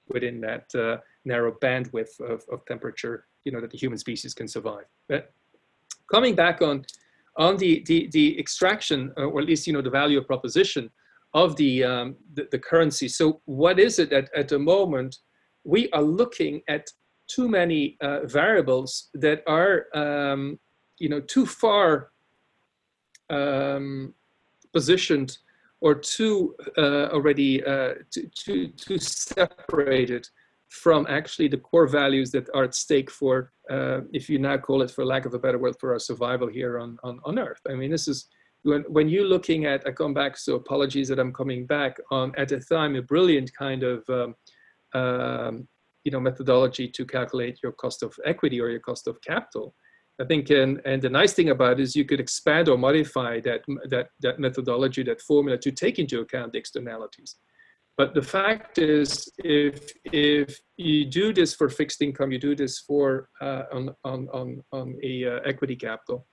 within 0.08 0.40
that 0.40 0.72
uh, 0.74 0.98
narrow 1.24 1.50
bandwidth 1.50 2.20
of, 2.20 2.44
of 2.50 2.64
temperature, 2.66 3.26
you 3.44 3.50
know, 3.50 3.60
that 3.60 3.72
the 3.72 3.76
human 3.76 3.98
species 3.98 4.32
can 4.34 4.46
survive. 4.46 4.84
But 5.08 5.32
coming 6.10 6.34
back 6.34 6.62
on 6.62 6.84
on 7.36 7.56
the 7.56 7.82
the, 7.86 8.08
the 8.12 8.38
extraction, 8.38 9.12
uh, 9.18 9.24
or 9.24 9.40
at 9.40 9.46
least 9.46 9.66
you 9.66 9.72
know 9.72 9.82
the 9.82 9.90
value 9.90 10.18
of 10.18 10.26
proposition 10.26 10.90
of 11.42 11.48
the, 11.56 11.72
um, 11.92 12.16
the, 12.36 12.44
the 12.50 12.58
currency. 12.70 13.08
So 13.08 13.24
what 13.44 13.76
is 13.86 13.94
it 14.02 14.08
that 14.10 14.26
at 14.34 14.48
the 14.48 14.58
moment 14.58 15.12
we 15.64 15.82
are 15.96 16.02
looking 16.22 16.54
at 16.76 16.84
too 17.34 17.48
many 17.48 17.82
uh, 18.00 18.20
variables 18.40 18.90
that 19.14 19.42
are 19.46 19.74
um, 20.02 20.58
you 21.02 21.08
know 21.12 21.20
too 21.34 21.46
far 21.62 21.88
um, 23.38 24.14
positioned 24.72 25.30
or 25.80 25.92
too 25.94 26.54
uh, 26.78 27.06
already 27.16 27.64
uh, 27.64 27.94
too, 28.12 28.30
too, 28.34 28.68
too, 28.68 28.98
separated 28.98 30.24
from 30.68 31.06
actually 31.08 31.48
the 31.48 31.62
core 31.68 31.86
values 31.86 32.30
that 32.30 32.46
are 32.54 32.64
at 32.64 32.74
stake 32.74 33.10
for, 33.10 33.52
uh, 33.70 34.00
if 34.12 34.28
you 34.30 34.38
now 34.38 34.56
call 34.56 34.82
it, 34.82 34.90
for 34.90 35.04
lack 35.04 35.24
of 35.26 35.34
a 35.34 35.38
better 35.38 35.58
word, 35.58 35.76
for 35.80 35.92
our 35.92 35.98
survival 35.98 36.48
here 36.48 36.78
on, 36.78 36.98
on, 37.04 37.20
on 37.24 37.38
Earth. 37.38 37.60
I 37.70 37.74
mean, 37.74 37.90
this 37.90 38.08
is, 38.08 38.26
when, 38.66 38.82
when 38.88 39.08
you're 39.08 39.24
looking 39.24 39.64
at, 39.64 39.86
I 39.86 39.92
come 39.92 40.12
back, 40.12 40.36
so 40.36 40.56
apologies 40.56 41.08
that 41.08 41.20
I'm 41.20 41.32
coming 41.32 41.66
back 41.66 41.96
on 42.10 42.32
at 42.36 42.48
the 42.48 42.58
time, 42.58 42.96
a 42.96 43.02
brilliant 43.02 43.50
kind 43.56 43.82
of 43.82 44.04
um, 44.08 44.34
um, 45.00 45.68
you 46.04 46.12
know 46.12 46.20
methodology 46.20 46.88
to 46.88 47.04
calculate 47.04 47.60
your 47.62 47.72
cost 47.72 48.02
of 48.02 48.14
equity 48.24 48.60
or 48.60 48.68
your 48.68 48.80
cost 48.80 49.06
of 49.06 49.20
capital. 49.22 49.74
I 50.20 50.24
think, 50.24 50.48
and, 50.50 50.80
and 50.86 51.02
the 51.02 51.10
nice 51.10 51.34
thing 51.34 51.50
about 51.50 51.78
it 51.78 51.80
is 51.80 51.94
you 51.94 52.06
could 52.06 52.20
expand 52.20 52.70
or 52.70 52.78
modify 52.78 53.38
that, 53.40 53.60
that, 53.90 54.08
that 54.20 54.40
methodology, 54.40 55.02
that 55.02 55.20
formula 55.20 55.58
to 55.58 55.70
take 55.70 55.98
into 55.98 56.20
account 56.20 56.52
the 56.52 56.58
externalities. 56.58 57.36
But 57.98 58.14
the 58.14 58.22
fact 58.22 58.78
is, 58.78 59.30
if, 59.38 59.92
if 60.04 60.58
you 60.78 61.04
do 61.04 61.34
this 61.34 61.54
for 61.54 61.68
fixed 61.68 62.00
income, 62.00 62.32
you 62.32 62.38
do 62.38 62.56
this 62.56 62.78
for 62.78 63.28
uh, 63.42 63.64
on, 63.70 63.94
on, 64.04 64.28
on, 64.32 64.62
on 64.72 64.96
a 65.02 65.26
uh, 65.26 65.40
equity 65.44 65.76
capital, 65.76 66.26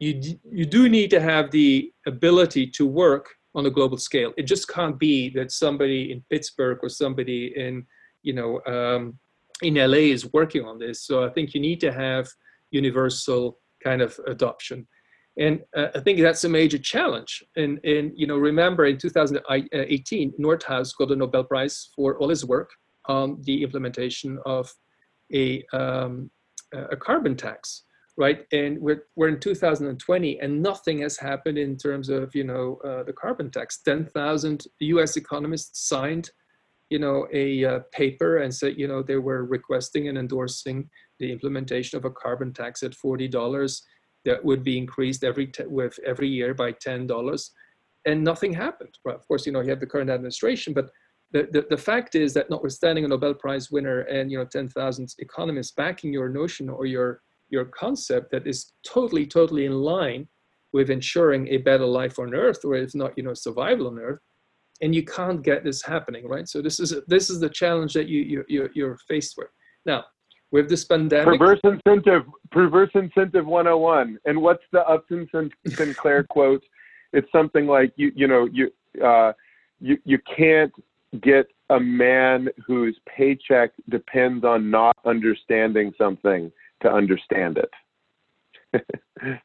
you, 0.00 0.38
you 0.50 0.64
do 0.64 0.88
need 0.88 1.10
to 1.10 1.20
have 1.20 1.50
the 1.50 1.92
ability 2.06 2.66
to 2.68 2.86
work 2.86 3.28
on 3.54 3.66
a 3.66 3.70
global 3.70 3.98
scale. 3.98 4.32
It 4.36 4.44
just 4.44 4.66
can't 4.66 4.98
be 4.98 5.28
that 5.30 5.52
somebody 5.52 6.10
in 6.10 6.24
Pittsburgh 6.30 6.78
or 6.82 6.88
somebody 6.88 7.52
in, 7.54 7.86
you 8.22 8.32
know, 8.32 8.60
um, 8.66 9.18
in 9.62 9.74
LA 9.74 10.08
is 10.14 10.32
working 10.32 10.64
on 10.64 10.78
this. 10.78 11.02
So 11.02 11.24
I 11.24 11.28
think 11.28 11.52
you 11.52 11.60
need 11.60 11.80
to 11.80 11.92
have 11.92 12.28
universal 12.70 13.58
kind 13.84 14.00
of 14.00 14.18
adoption. 14.26 14.88
And 15.38 15.60
uh, 15.76 15.88
I 15.94 16.00
think 16.00 16.20
that's 16.20 16.44
a 16.44 16.48
major 16.48 16.78
challenge. 16.78 17.42
And, 17.56 17.78
and 17.84 18.12
you 18.14 18.26
know, 18.26 18.38
remember 18.38 18.86
in 18.86 18.96
2018, 18.96 20.32
Nordhaus 20.40 20.96
got 20.96 21.10
a 21.10 21.16
Nobel 21.16 21.44
Prize 21.44 21.90
for 21.94 22.18
all 22.18 22.30
his 22.30 22.44
work 22.44 22.70
on 23.06 23.38
the 23.42 23.62
implementation 23.62 24.38
of 24.46 24.72
a, 25.32 25.62
um, 25.72 26.30
a 26.72 26.96
carbon 26.96 27.36
tax 27.36 27.84
right? 28.20 28.44
And 28.52 28.78
we're, 28.78 29.04
we're 29.16 29.28
in 29.28 29.40
2020 29.40 30.40
and 30.40 30.62
nothing 30.62 30.98
has 30.98 31.16
happened 31.16 31.56
in 31.56 31.78
terms 31.78 32.10
of, 32.10 32.34
you 32.34 32.44
know, 32.44 32.78
uh, 32.84 33.02
the 33.02 33.14
carbon 33.14 33.50
tax. 33.50 33.80
10,000 33.82 34.66
US 34.80 35.16
economists 35.16 35.88
signed, 35.88 36.28
you 36.90 36.98
know, 36.98 37.26
a 37.32 37.64
uh, 37.64 37.78
paper 37.92 38.36
and 38.36 38.54
said, 38.54 38.74
you 38.76 38.86
know, 38.86 39.02
they 39.02 39.16
were 39.16 39.46
requesting 39.46 40.08
and 40.08 40.18
endorsing 40.18 40.90
the 41.18 41.32
implementation 41.32 41.96
of 41.96 42.04
a 42.04 42.10
carbon 42.10 42.52
tax 42.52 42.82
at 42.82 42.92
$40 42.92 43.80
that 44.26 44.44
would 44.44 44.62
be 44.62 44.76
increased 44.76 45.24
every 45.24 45.50
with 45.64 45.98
every 46.04 46.28
year 46.28 46.52
by 46.52 46.72
$10 46.72 47.50
and 48.04 48.22
nothing 48.22 48.52
happened. 48.52 48.98
Well, 49.02 49.16
of 49.16 49.26
course, 49.26 49.46
you 49.46 49.52
know, 49.52 49.62
you 49.62 49.70
have 49.70 49.80
the 49.80 49.86
current 49.86 50.10
administration, 50.10 50.74
but 50.74 50.90
the, 51.32 51.48
the, 51.52 51.66
the 51.70 51.76
fact 51.78 52.16
is 52.16 52.34
that 52.34 52.50
notwithstanding 52.50 53.06
a 53.06 53.08
Nobel 53.08 53.32
Prize 53.32 53.70
winner 53.70 54.00
and, 54.00 54.30
you 54.30 54.36
know, 54.36 54.44
10,000 54.44 55.14
economists 55.20 55.72
backing 55.72 56.12
your 56.12 56.28
notion 56.28 56.68
or 56.68 56.84
your 56.84 57.22
your 57.50 57.66
concept 57.66 58.30
that 58.32 58.46
is 58.46 58.72
totally, 58.86 59.26
totally 59.26 59.66
in 59.66 59.74
line 59.74 60.28
with 60.72 60.90
ensuring 60.90 61.48
a 61.48 61.58
better 61.58 61.84
life 61.84 62.18
on 62.18 62.34
Earth, 62.34 62.64
or 62.64 62.76
if 62.76 62.94
not, 62.94 63.16
you 63.16 63.24
know, 63.24 63.34
survival 63.34 63.88
on 63.88 63.98
Earth. 63.98 64.20
And 64.82 64.94
you 64.94 65.04
can't 65.04 65.42
get 65.42 65.62
this 65.62 65.82
happening, 65.82 66.26
right? 66.26 66.48
So 66.48 66.62
this 66.62 66.80
is 66.80 66.94
this 67.06 67.28
is 67.28 67.38
the 67.38 67.50
challenge 67.50 67.92
that 67.92 68.08
you 68.08 68.20
you 68.20 68.44
you're, 68.48 68.70
you're 68.74 68.98
faced 69.08 69.34
with. 69.36 69.48
Now, 69.84 70.04
with 70.52 70.70
this 70.70 70.84
pandemic, 70.84 71.38
perverse 71.38 71.60
incentive, 71.64 72.22
perverse 72.50 72.90
incentive 72.94 73.46
101. 73.46 74.18
And 74.24 74.40
what's 74.40 74.64
the 74.72 74.86
Upton 74.88 75.28
Sinclair 75.66 76.24
quote? 76.24 76.62
It's 77.12 77.30
something 77.30 77.66
like 77.66 77.92
you 77.96 78.10
you 78.14 78.26
know 78.26 78.48
you 78.50 78.70
uh, 79.04 79.32
you 79.80 79.98
you 80.04 80.18
can't 80.36 80.72
get 81.20 81.46
a 81.70 81.80
man 81.80 82.48
whose 82.66 82.98
paycheck 83.06 83.72
depends 83.88 84.44
on 84.44 84.70
not 84.70 84.96
understanding 85.04 85.92
something 85.98 86.50
to 86.80 86.92
understand 86.92 87.58
it. 87.58 87.70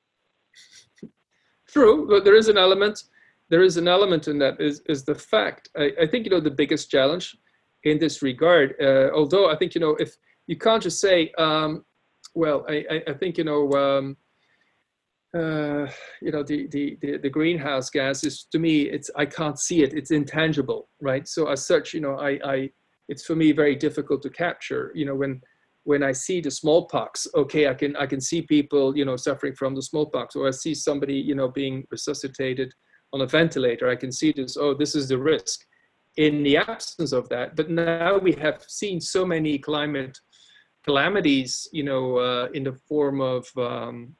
True, 1.67 2.07
but 2.07 2.23
there 2.23 2.35
is 2.35 2.47
an 2.47 2.57
element. 2.57 3.03
There 3.49 3.63
is 3.63 3.77
an 3.77 3.87
element 3.87 4.27
in 4.27 4.39
that 4.39 4.59
is 4.59 4.81
is 4.87 5.03
the 5.03 5.15
fact. 5.15 5.69
I, 5.77 5.91
I 6.01 6.07
think 6.07 6.25
you 6.25 6.31
know 6.31 6.39
the 6.39 6.51
biggest 6.51 6.89
challenge 6.89 7.35
in 7.83 7.99
this 7.99 8.21
regard. 8.21 8.75
Uh, 8.81 9.09
although 9.13 9.49
I 9.49 9.55
think 9.55 9.75
you 9.75 9.81
know 9.81 9.95
if 9.99 10.15
you 10.47 10.57
can't 10.57 10.81
just 10.81 10.99
say, 10.99 11.31
um, 11.37 11.83
well, 12.33 12.65
I, 12.69 13.01
I, 13.07 13.13
think 13.13 13.37
you 13.37 13.43
know. 13.43 13.71
Um, 13.71 14.17
uh, 15.35 15.85
you 16.21 16.31
know 16.31 16.43
the, 16.43 16.65
the, 16.67 16.97
the 17.01 17.17
the 17.17 17.29
greenhouse 17.29 17.89
gas 17.89 18.23
is 18.23 18.45
to 18.53 18.57
me 18.57 18.83
it's 18.83 19.11
I 19.17 19.25
can't 19.25 19.59
see 19.59 19.83
it 19.83 19.93
it's 19.93 20.11
intangible 20.11 20.87
right 21.01 21.27
so 21.27 21.47
as 21.47 21.65
such 21.65 21.93
you 21.93 21.99
know 21.99 22.15
I 22.15 22.39
I 22.45 22.69
it's 23.09 23.25
for 23.25 23.35
me 23.35 23.51
very 23.51 23.75
difficult 23.75 24.21
to 24.21 24.29
capture 24.29 24.93
you 24.95 25.05
know 25.05 25.13
when 25.13 25.41
when 25.85 26.01
I 26.01 26.11
see 26.11 26.41
the 26.41 26.51
smallpox, 26.51 27.27
okay, 27.35 27.67
I 27.67 27.73
can 27.75 27.95
I 27.95 28.07
can 28.07 28.19
see 28.19 28.41
people, 28.41 28.97
you 28.97 29.05
know, 29.05 29.15
suffering 29.15 29.55
from 29.55 29.75
the 29.75 29.83
smallpox, 29.83 30.35
or 30.35 30.47
I 30.47 30.51
see 30.51 30.73
somebody, 30.73 31.15
you 31.15 31.35
know, 31.35 31.47
being 31.47 31.85
resuscitated 31.91 32.73
on 33.13 33.21
a 33.21 33.27
ventilator. 33.27 33.87
I 33.87 33.95
can 33.95 34.11
see 34.11 34.31
this. 34.31 34.57
Oh, 34.57 34.73
this 34.73 34.95
is 34.95 35.07
the 35.07 35.17
risk. 35.17 35.61
In 36.17 36.43
the 36.43 36.57
absence 36.57 37.11
of 37.11 37.29
that, 37.29 37.55
but 37.55 37.69
now 37.69 38.17
we 38.17 38.33
have 38.33 38.63
seen 38.67 38.99
so 39.01 39.25
many 39.25 39.57
climate 39.59 40.17
calamities, 40.83 41.67
you 41.71 41.83
know, 41.83 42.17
uh, 42.17 42.47
in 42.53 42.63
the 42.63 42.73
form 42.87 43.19
of 43.19 43.45
um, 43.57 44.15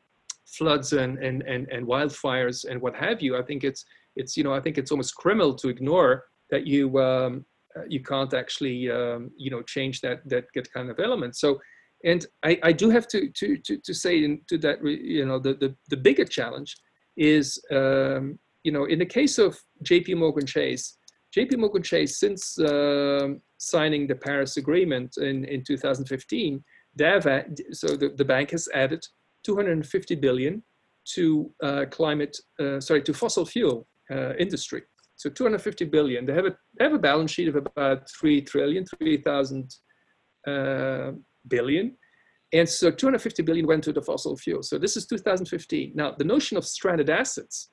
floods 0.46 0.94
and, 0.94 1.18
and 1.18 1.42
and 1.44 1.68
and 1.70 1.88
wildfires 1.88 2.66
and 2.70 2.80
what 2.80 2.96
have 2.96 3.22
you. 3.22 3.38
I 3.38 3.42
think 3.42 3.64
it's 3.64 3.86
it's 4.16 4.38
you 4.38 4.44
know 4.44 4.54
I 4.54 4.60
think 4.60 4.78
it's 4.78 4.92
almost 4.92 5.16
criminal 5.16 5.56
to 5.56 5.70
ignore 5.70 6.26
that 6.52 6.68
you 6.68 7.00
um, 7.00 7.46
uh, 7.77 7.84
you 7.88 8.02
can't 8.02 8.34
actually 8.34 8.89
um, 8.89 9.31
you 9.38 9.49
know 9.52 9.61
change 9.61 10.02
that 10.02 10.27
that 10.30 10.45
get 10.53 10.72
kind 10.72 10.89
of 10.89 10.99
element. 10.99 11.35
So 11.35 11.60
and 12.03 12.26
I, 12.43 12.60
I 12.64 12.72
do 12.72 12.89
have 12.89 13.07
to 13.10 13.30
to 13.30 13.57
to, 13.57 13.77
to 13.77 13.93
say 13.93 14.39
to 14.49 14.57
that 14.60 14.84
you 14.85 15.26
know 15.26 15.39
the, 15.39 15.53
the 15.56 15.76
the 15.89 15.97
bigger 15.97 16.26
challenge 16.26 16.76
is 17.18 17.60
um, 17.72 18.39
you 18.64 18.72
know 18.72 18.85
in 18.85 18.99
the 18.99 19.06
case 19.06 19.38
of 19.38 19.60
JP 19.84 20.18
Morgan 20.18 20.45
Chase 20.45 20.97
JP 21.35 21.57
Morgan 21.57 21.84
Chase 21.84 22.19
since 22.19 22.57
uh, 22.60 23.30
signing 23.57 24.07
the 24.07 24.15
Paris 24.15 24.57
Agreement 24.57 25.18
in 25.18 25.45
in 25.45 25.64
2015 25.64 26.64
they've 26.95 27.23
so 27.72 27.88
the, 27.88 28.14
the 28.15 28.26
bank 28.26 28.52
has 28.52 28.69
added 28.73 29.06
250 29.43 30.15
billion 30.15 30.64
to 31.14 31.52
uh, 31.64 31.85
climate 31.91 32.38
uh, 32.60 32.80
sorry 32.80 33.02
to 33.02 33.14
fossil 33.14 33.45
fuel 33.45 33.88
uh, 34.11 34.34
industry 34.35 34.84
so 35.16 35.30
250 35.30 35.86
billion. 35.86 36.26
They 36.26 36.34
have 36.34 36.46
a 36.46 36.56
they 36.78 36.86
have 36.86 36.94
a 36.94 37.00
balance 37.00 37.32
sheet 37.32 37.48
of 37.48 37.56
about 37.56 38.10
three 38.20 38.42
trillion, 38.42 38.86
three 38.86 39.18
thousand 39.18 39.74
uh, 40.48 41.12
billion, 41.48 41.98
and 42.54 42.68
so 42.68 42.92
250 42.92 43.44
billion 43.44 43.68
went 43.68 43.84
to 43.86 43.94
the 43.94 44.02
fossil 44.02 44.36
fuel. 44.38 44.64
So 44.64 44.78
this 44.78 44.98
is 44.98 45.06
2015. 45.08 45.94
Now 45.96 46.12
the 46.18 46.24
notion 46.24 46.58
of 46.58 46.66
stranded 46.66 47.10
assets, 47.10 47.70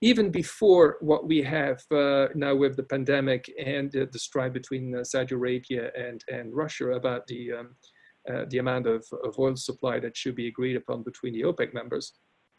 even 0.00 0.30
before 0.30 0.96
what 1.00 1.26
we 1.26 1.42
have 1.42 1.82
uh, 1.92 2.28
now 2.34 2.54
with 2.54 2.76
the 2.76 2.84
pandemic 2.84 3.52
and 3.62 3.94
uh, 3.94 4.06
the 4.10 4.18
strife 4.18 4.52
between 4.52 4.94
uh, 4.94 5.04
Saudi 5.04 5.34
Arabia 5.34 5.90
and 5.96 6.24
and 6.32 6.54
Russia 6.54 6.92
about 6.92 7.26
the 7.26 7.52
um, 7.52 7.76
uh, 8.28 8.44
the 8.50 8.58
amount 8.58 8.86
of, 8.86 9.06
of 9.24 9.38
oil 9.38 9.56
supply 9.56 9.98
that 9.98 10.16
should 10.16 10.34
be 10.34 10.48
agreed 10.48 10.76
upon 10.76 11.02
between 11.02 11.32
the 11.32 11.42
OPEC 11.42 11.72
members, 11.72 12.12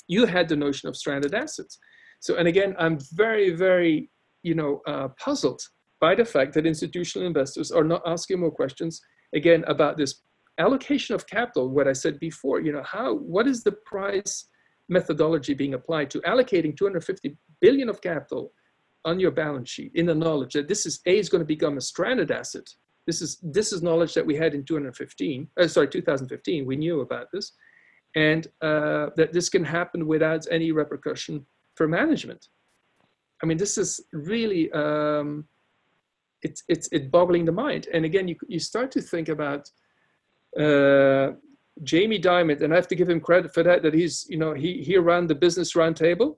you 0.07 0.25
had 0.25 0.49
the 0.49 0.55
notion 0.55 0.89
of 0.89 0.97
stranded 0.97 1.35
assets. 1.35 1.77
So, 2.21 2.37
and 2.37 2.47
again, 2.47 2.75
I'm 2.79 2.97
very, 3.13 3.51
very 3.51 4.09
you 4.43 4.55
know, 4.55 4.81
uh, 4.87 5.09
puzzled 5.19 5.61
by 5.99 6.15
the 6.15 6.25
fact 6.25 6.53
that 6.53 6.65
institutional 6.65 7.27
investors 7.27 7.71
are 7.71 7.83
not 7.83 8.01
asking 8.05 8.39
more 8.39 8.51
questions 8.51 9.01
again 9.35 9.63
about 9.67 9.97
this 9.97 10.21
allocation 10.57 11.15
of 11.15 11.27
capital. 11.27 11.69
What 11.69 11.87
I 11.87 11.93
said 11.93 12.19
before, 12.19 12.61
you 12.61 12.71
know, 12.71 12.83
how 12.83 13.15
what 13.15 13.47
is 13.47 13.63
the 13.63 13.71
price 13.71 14.45
methodology 14.87 15.53
being 15.53 15.75
applied 15.75 16.09
to 16.11 16.19
allocating 16.21 16.75
250 16.75 17.37
billion 17.61 17.89
of 17.89 18.01
capital 18.01 18.51
on 19.05 19.19
your 19.19 19.31
balance 19.31 19.69
sheet 19.69 19.91
in 19.95 20.05
the 20.05 20.15
knowledge 20.15 20.53
that 20.53 20.67
this 20.67 20.85
is 20.85 20.99
a 21.05 21.17
is 21.17 21.29
going 21.29 21.41
to 21.41 21.45
become 21.45 21.77
a 21.77 21.81
stranded 21.81 22.31
asset. 22.31 22.67
This 23.05 23.21
is 23.21 23.39
this 23.41 23.71
is 23.71 23.81
knowledge 23.81 24.13
that 24.13 24.25
we 24.25 24.35
had 24.35 24.53
in 24.53 24.63
215, 24.63 25.47
uh, 25.59 25.67
sorry, 25.67 25.87
2015. 25.87 26.65
We 26.65 26.75
knew 26.75 27.01
about 27.01 27.27
this, 27.31 27.53
and 28.15 28.47
uh, 28.61 29.07
that 29.15 29.33
this 29.33 29.49
can 29.49 29.63
happen 29.63 30.05
without 30.05 30.45
any 30.51 30.71
repercussion 30.71 31.45
for 31.75 31.87
management. 31.87 32.47
I 33.41 33.45
mean, 33.45 33.57
this 33.57 33.77
is 33.77 34.01
really 34.13 34.71
um, 34.71 35.47
it's 36.41 36.63
it's 36.67 36.87
it 36.91 37.11
boggling 37.11 37.45
the 37.45 37.51
mind. 37.51 37.87
And 37.93 38.05
again, 38.05 38.27
you 38.27 38.35
you 38.47 38.59
start 38.59 38.91
to 38.91 39.01
think 39.01 39.29
about 39.29 39.69
uh, 40.59 41.31
Jamie 41.83 42.19
Dimon, 42.19 42.61
and 42.61 42.73
I 42.73 42.75
have 42.75 42.87
to 42.89 42.95
give 42.95 43.09
him 43.09 43.21
credit 43.21 43.53
for 43.53 43.63
that. 43.63 43.81
That 43.83 43.93
he's 43.93 44.25
you 44.29 44.37
know 44.37 44.53
he 44.53 44.83
he 44.83 44.97
ran 44.97 45.27
the 45.27 45.35
business 45.35 45.73
roundtable, 45.73 46.37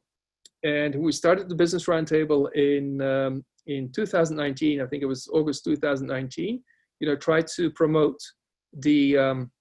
and 0.64 0.96
we 0.96 1.12
started 1.12 1.50
the 1.50 1.56
business 1.56 1.86
roundtable 1.86 2.52
in 2.54 3.02
um, 3.02 3.46
in 3.68 3.92
2019. 3.92 4.82
I 4.82 4.86
think 4.86 5.04
it 5.04 5.08
was 5.08 5.28
August 5.34 5.64
2019. 5.66 6.62
You 7.00 7.08
know, 7.08 7.16
tried 7.16 7.48
to 7.56 7.72
promote 7.72 8.20
the 8.74 9.18
um, 9.18 9.52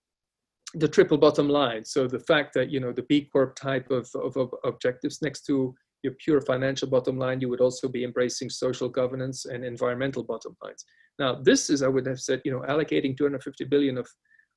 the 0.74 0.88
triple 0.88 1.18
bottom 1.18 1.48
line. 1.48 1.84
So 1.84 2.06
the 2.06 2.20
fact 2.20 2.54
that 2.54 2.70
you 2.70 2.80
know 2.80 2.92
the 2.92 3.02
B 3.02 3.28
Corp 3.32 3.56
type 3.56 3.90
of, 3.90 4.08
of, 4.14 4.36
of 4.36 4.54
objectives 4.64 5.22
next 5.22 5.44
to 5.46 5.74
your 6.02 6.14
pure 6.24 6.40
financial 6.40 6.89
bottom 6.89 7.18
line, 7.18 7.40
you 7.40 7.48
would 7.48 7.60
also 7.60 7.89
be 7.89 8.05
embracing 8.05 8.51
social 8.51 8.89
governance 8.89 9.44
and 9.44 9.64
environmental 9.64 10.22
bottom 10.22 10.56
lines. 10.62 10.85
Now, 11.18 11.35
this 11.35 11.70
is, 11.70 11.82
I 11.82 11.89
would 11.89 12.06
have 12.06 12.20
said, 12.20 12.40
you 12.44 12.52
know, 12.52 12.60
allocating 12.68 13.16
250 13.16 13.64
billion 13.64 13.98
of, 13.98 14.09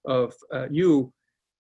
of 0.06 0.34
uh, 0.54 0.68
new 0.70 1.12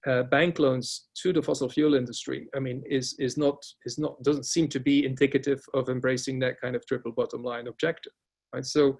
uh, 0.06 0.24
bank 0.24 0.60
loans 0.60 1.08
to 1.22 1.32
the 1.32 1.42
fossil 1.42 1.70
fuel 1.70 1.94
industry, 1.94 2.48
I 2.56 2.60
mean, 2.60 2.84
is 2.90 3.16
is 3.20 3.38
not 3.38 3.56
is 3.86 3.98
not 3.98 4.22
doesn't 4.24 4.46
seem 4.46 4.68
to 4.70 4.80
be 4.80 5.06
indicative 5.06 5.64
of 5.74 5.90
embracing 5.90 6.40
that 6.40 6.60
kind 6.60 6.76
of 6.76 6.86
triple 6.86 7.12
bottom 7.12 7.42
line 7.42 7.68
objective, 7.68 8.12
right? 8.54 8.66
So 8.66 9.00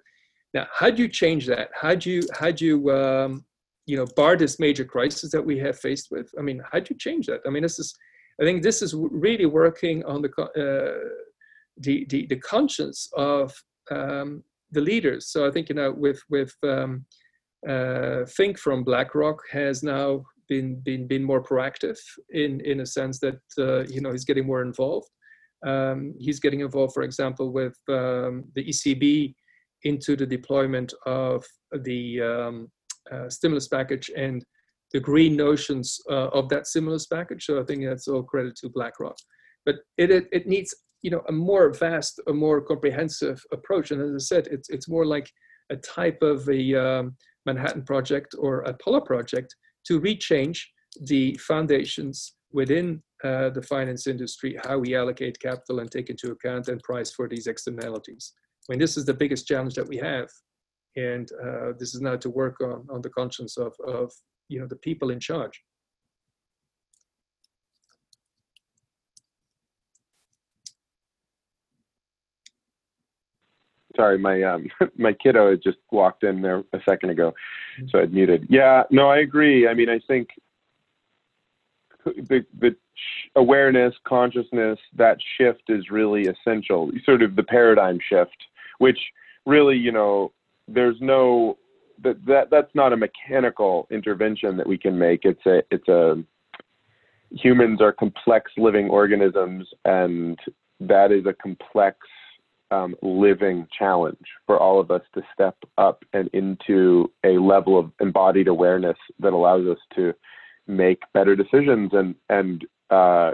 now, 0.54 0.66
how 0.72 0.90
do 0.90 1.02
you 1.02 1.08
change 1.08 1.46
that? 1.46 1.68
How 1.74 1.94
do 1.94 2.10
you 2.10 2.22
how 2.38 2.50
do 2.50 2.64
you 2.64 2.90
um, 2.90 3.44
you 3.86 3.96
know 3.96 4.06
bar 4.16 4.36
this 4.36 4.58
major 4.58 4.84
crisis 4.84 5.30
that 5.32 5.44
we 5.44 5.58
have 5.58 5.78
faced 5.78 6.08
with? 6.10 6.30
I 6.38 6.42
mean, 6.42 6.62
how 6.72 6.78
do 6.78 6.86
you 6.90 6.96
change 6.98 7.26
that? 7.26 7.40
I 7.46 7.50
mean, 7.50 7.62
this 7.64 7.78
is 7.78 7.94
I 8.40 8.44
think 8.44 8.62
this 8.62 8.82
is 8.82 8.94
really 8.94 9.46
working 9.46 10.04
on 10.04 10.22
the 10.22 10.30
uh, 10.42 11.08
the, 11.78 12.06
the 12.08 12.26
the 12.26 12.36
conscience 12.36 13.08
of 13.16 13.52
um, 13.90 14.42
the 14.70 14.80
leaders. 14.80 15.28
So 15.28 15.46
I 15.46 15.50
think 15.50 15.68
you 15.68 15.74
know 15.74 15.92
with 15.92 16.20
with 16.30 16.54
um, 16.62 17.04
uh, 17.68 18.24
Fink 18.26 18.58
from 18.58 18.84
BlackRock 18.84 19.40
has 19.50 19.82
now 19.82 20.24
been 20.48 20.80
been 20.80 21.06
been 21.06 21.24
more 21.24 21.42
proactive 21.42 21.98
in 22.30 22.60
in 22.60 22.80
a 22.80 22.86
sense 22.86 23.18
that 23.20 23.40
uh, 23.58 23.84
you 23.84 24.00
know 24.00 24.12
he's 24.12 24.24
getting 24.24 24.46
more 24.46 24.62
involved. 24.62 25.08
Um, 25.66 26.14
he's 26.18 26.40
getting 26.40 26.60
involved, 26.60 26.92
for 26.92 27.04
example, 27.04 27.50
with 27.50 27.76
um, 27.88 28.44
the 28.54 28.64
ECB 28.64 29.34
into 29.84 30.14
the 30.16 30.26
deployment 30.26 30.92
of 31.06 31.44
the 31.72 32.20
um, 32.20 32.68
uh, 33.10 33.28
stimulus 33.30 33.68
package 33.68 34.10
and 34.16 34.44
the 34.94 35.00
green 35.00 35.36
notions 35.36 36.00
uh, 36.10 36.28
of 36.28 36.48
that 36.48 36.66
stimulus 36.66 37.06
package. 37.06 37.44
So 37.44 37.60
I 37.60 37.64
think 37.64 37.84
that's 37.84 38.08
all 38.08 38.22
credit 38.22 38.56
to 38.56 38.70
BlackRock. 38.70 39.16
But 39.66 39.76
it, 39.98 40.10
it, 40.10 40.28
it 40.32 40.46
needs 40.46 40.74
you 41.02 41.10
know 41.10 41.22
a 41.28 41.32
more 41.32 41.70
vast, 41.74 42.20
a 42.28 42.32
more 42.32 42.62
comprehensive 42.62 43.42
approach. 43.52 43.90
And 43.90 44.00
as 44.00 44.14
I 44.14 44.24
said, 44.24 44.46
it's 44.50 44.70
it's 44.70 44.88
more 44.88 45.04
like 45.04 45.30
a 45.70 45.76
type 45.76 46.22
of 46.22 46.48
a 46.48 46.74
um, 46.74 47.16
Manhattan 47.44 47.82
Project 47.82 48.34
or 48.38 48.62
a 48.62 48.70
Apollo 48.70 49.02
project 49.02 49.54
to 49.86 50.00
rechange 50.00 50.60
the 51.06 51.34
foundations 51.38 52.34
within 52.52 53.02
uh, 53.24 53.50
the 53.50 53.62
finance 53.62 54.06
industry, 54.06 54.56
how 54.64 54.78
we 54.78 54.94
allocate 54.94 55.40
capital 55.40 55.80
and 55.80 55.90
take 55.90 56.08
into 56.08 56.30
account 56.30 56.68
and 56.68 56.82
price 56.82 57.10
for 57.10 57.28
these 57.28 57.46
externalities. 57.48 58.32
I 58.68 58.72
mean, 58.72 58.78
this 58.78 58.96
is 58.96 59.04
the 59.04 59.14
biggest 59.14 59.46
challenge 59.46 59.74
that 59.74 59.88
we 59.88 59.96
have. 59.96 60.28
And 60.96 61.28
uh, 61.44 61.72
this 61.78 61.94
is 61.94 62.00
now 62.00 62.16
to 62.16 62.30
work 62.30 62.60
on, 62.60 62.86
on 62.90 63.02
the 63.02 63.10
conscience 63.10 63.56
of, 63.56 63.74
of 63.86 64.12
you 64.48 64.60
know, 64.60 64.66
the 64.66 64.76
people 64.76 65.10
in 65.10 65.20
charge. 65.20 65.62
Sorry, 73.96 74.18
my 74.18 74.42
um, 74.42 74.68
my 74.96 75.12
kiddo 75.12 75.50
had 75.50 75.62
just 75.62 75.78
walked 75.90 76.24
in 76.24 76.42
there 76.42 76.62
a 76.72 76.80
second 76.84 77.10
ago, 77.10 77.32
mm-hmm. 77.78 77.88
so 77.90 78.00
I'd 78.00 78.12
muted. 78.12 78.46
Yeah, 78.48 78.82
no, 78.90 79.08
I 79.08 79.18
agree. 79.18 79.68
I 79.68 79.74
mean, 79.74 79.88
I 79.88 80.00
think 80.06 80.28
the 82.04 82.44
the 82.58 82.76
awareness, 83.36 83.94
consciousness, 84.04 84.78
that 84.96 85.18
shift 85.38 85.64
is 85.68 85.90
really 85.90 86.26
essential. 86.26 86.90
Sort 87.04 87.22
of 87.22 87.36
the 87.36 87.42
paradigm 87.42 87.98
shift, 88.08 88.36
which 88.78 88.98
really, 89.46 89.76
you 89.76 89.92
know, 89.92 90.32
there's 90.68 90.96
no 91.00 91.58
that 92.02 92.24
that 92.26 92.50
that's 92.50 92.74
not 92.74 92.92
a 92.92 92.96
mechanical 92.96 93.86
intervention 93.90 94.56
that 94.56 94.66
we 94.66 94.78
can 94.78 94.98
make. 94.98 95.20
It's 95.24 95.44
a 95.46 95.62
it's 95.70 95.88
a 95.88 96.22
humans 97.30 97.80
are 97.80 97.92
complex 97.92 98.50
living 98.56 98.88
organisms, 98.88 99.66
and 99.84 100.38
that 100.80 101.12
is 101.12 101.26
a 101.26 101.32
complex 101.32 101.98
um, 102.70 102.94
living 103.02 103.66
challenge 103.76 104.26
for 104.46 104.58
all 104.58 104.80
of 104.80 104.90
us 104.90 105.02
to 105.14 105.22
step 105.32 105.56
up 105.78 106.04
and 106.12 106.28
into 106.32 107.10
a 107.24 107.38
level 107.38 107.78
of 107.78 107.92
embodied 108.00 108.48
awareness 108.48 108.96
that 109.20 109.32
allows 109.32 109.66
us 109.66 109.78
to 109.94 110.12
make 110.66 111.00
better 111.12 111.36
decisions 111.36 111.90
and 111.92 112.14
and 112.28 112.64
uh, 112.90 113.32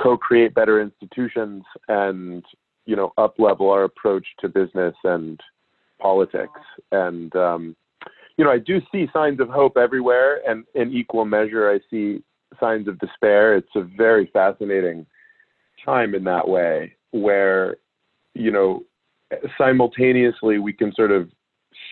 co-create 0.00 0.54
better 0.54 0.80
institutions 0.80 1.64
and 1.88 2.44
you 2.86 2.94
know 2.94 3.12
up 3.18 3.34
level 3.38 3.70
our 3.70 3.84
approach 3.84 4.26
to 4.38 4.48
business 4.48 4.94
and 5.04 5.40
politics. 6.04 6.60
And 6.92 7.34
um, 7.34 7.74
you 8.36 8.44
know 8.44 8.50
I 8.50 8.58
do 8.58 8.80
see 8.92 9.08
signs 9.12 9.40
of 9.40 9.48
hope 9.48 9.76
everywhere 9.78 10.40
and 10.46 10.64
in 10.74 10.92
equal 10.92 11.24
measure 11.24 11.70
I 11.70 11.80
see 11.90 12.22
signs 12.60 12.86
of 12.88 12.98
despair. 12.98 13.56
It's 13.56 13.74
a 13.74 13.82
very 13.82 14.26
fascinating 14.32 15.06
time 15.82 16.14
in 16.14 16.24
that 16.24 16.46
way 16.46 16.94
where 17.12 17.78
you 18.34 18.50
know 18.50 18.84
simultaneously 19.56 20.58
we 20.58 20.74
can 20.74 20.92
sort 20.94 21.10
of 21.10 21.30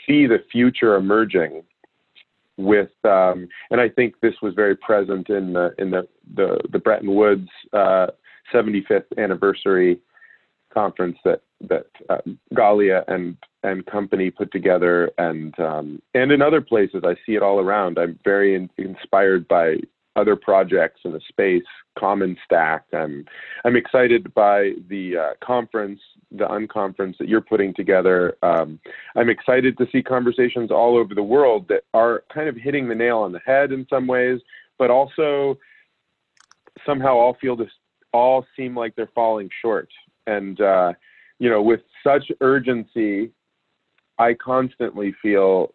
see 0.06 0.26
the 0.26 0.44
future 0.52 0.96
emerging 0.96 1.62
with 2.58 2.90
um, 3.04 3.48
and 3.70 3.80
I 3.80 3.88
think 3.88 4.20
this 4.20 4.34
was 4.42 4.52
very 4.54 4.76
present 4.76 5.30
in 5.30 5.54
the 5.54 5.74
in 5.78 5.90
the 5.90 6.06
the, 6.34 6.58
the 6.70 6.78
Bretton 6.78 7.14
Woods 7.14 7.48
uh, 7.72 8.08
75th 8.52 9.06
anniversary 9.16 9.98
conference 10.72 11.16
that 11.24 11.40
that 11.68 11.86
uh, 12.08 12.18
Galia 12.54 13.04
and 13.08 13.36
and 13.62 13.86
company 13.86 14.30
put 14.30 14.50
together, 14.50 15.10
and 15.18 15.58
um, 15.60 16.02
and 16.14 16.32
in 16.32 16.42
other 16.42 16.60
places, 16.60 17.02
I 17.04 17.14
see 17.24 17.34
it 17.34 17.42
all 17.42 17.60
around. 17.60 17.98
I'm 17.98 18.18
very 18.24 18.54
in, 18.54 18.68
inspired 18.76 19.46
by 19.48 19.76
other 20.16 20.36
projects 20.36 21.00
in 21.04 21.12
the 21.12 21.20
space, 21.28 21.62
Commons 21.98 22.38
Stack. 22.44 22.84
I'm 22.92 23.24
I'm 23.64 23.76
excited 23.76 24.32
by 24.34 24.72
the 24.88 25.16
uh, 25.16 25.30
conference, 25.44 26.00
the 26.30 26.46
unconference 26.46 27.16
that 27.18 27.28
you're 27.28 27.40
putting 27.40 27.72
together. 27.74 28.36
Um, 28.42 28.80
I'm 29.16 29.30
excited 29.30 29.78
to 29.78 29.86
see 29.92 30.02
conversations 30.02 30.70
all 30.70 30.96
over 30.96 31.14
the 31.14 31.22
world 31.22 31.68
that 31.68 31.84
are 31.94 32.24
kind 32.32 32.48
of 32.48 32.56
hitting 32.56 32.88
the 32.88 32.94
nail 32.94 33.18
on 33.18 33.32
the 33.32 33.40
head 33.40 33.72
in 33.72 33.86
some 33.88 34.06
ways, 34.06 34.40
but 34.78 34.90
also 34.90 35.58
somehow 36.84 37.14
all 37.14 37.36
feel 37.40 37.56
this 37.56 37.70
all 38.12 38.44
seem 38.56 38.76
like 38.76 38.94
they're 38.94 39.10
falling 39.14 39.48
short. 39.62 39.88
And 40.26 40.60
uh, 40.60 40.92
you 41.42 41.50
know, 41.50 41.60
with 41.60 41.80
such 42.04 42.30
urgency, 42.40 43.32
I 44.16 44.34
constantly 44.34 45.12
feel, 45.20 45.74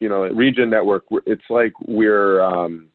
you 0.00 0.08
know, 0.08 0.24
at 0.24 0.34
Regen 0.34 0.70
Network, 0.70 1.04
it's 1.26 1.44
like 1.50 1.74
we're 1.86 2.40
um, 2.40 2.88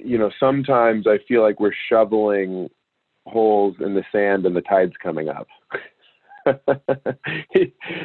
you 0.00 0.18
know, 0.18 0.32
sometimes 0.40 1.06
I 1.06 1.18
feel 1.28 1.42
like 1.42 1.60
we're 1.60 1.70
shoveling 1.88 2.68
holes 3.26 3.76
in 3.78 3.94
the 3.94 4.02
sand 4.10 4.44
and 4.44 4.56
the 4.56 4.60
tide's 4.60 4.96
coming 5.00 5.28
up. 5.28 5.46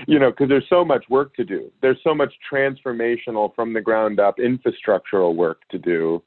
you 0.07 0.19
know, 0.19 0.30
because 0.30 0.49
there's 0.49 0.69
so 0.69 0.86
much 0.86 1.06
work 1.10 1.34
to 1.38 1.44
do. 1.44 1.72
There's 1.82 1.98
so 2.03 2.14
much 2.14 2.32
transformational 2.52 3.56
from 3.56 3.73
the 3.73 3.82
ground 3.82 4.19
up 4.19 4.38
infrastructural 4.38 5.34
work 5.34 5.61
to 5.72 5.80
do. 5.80 6.22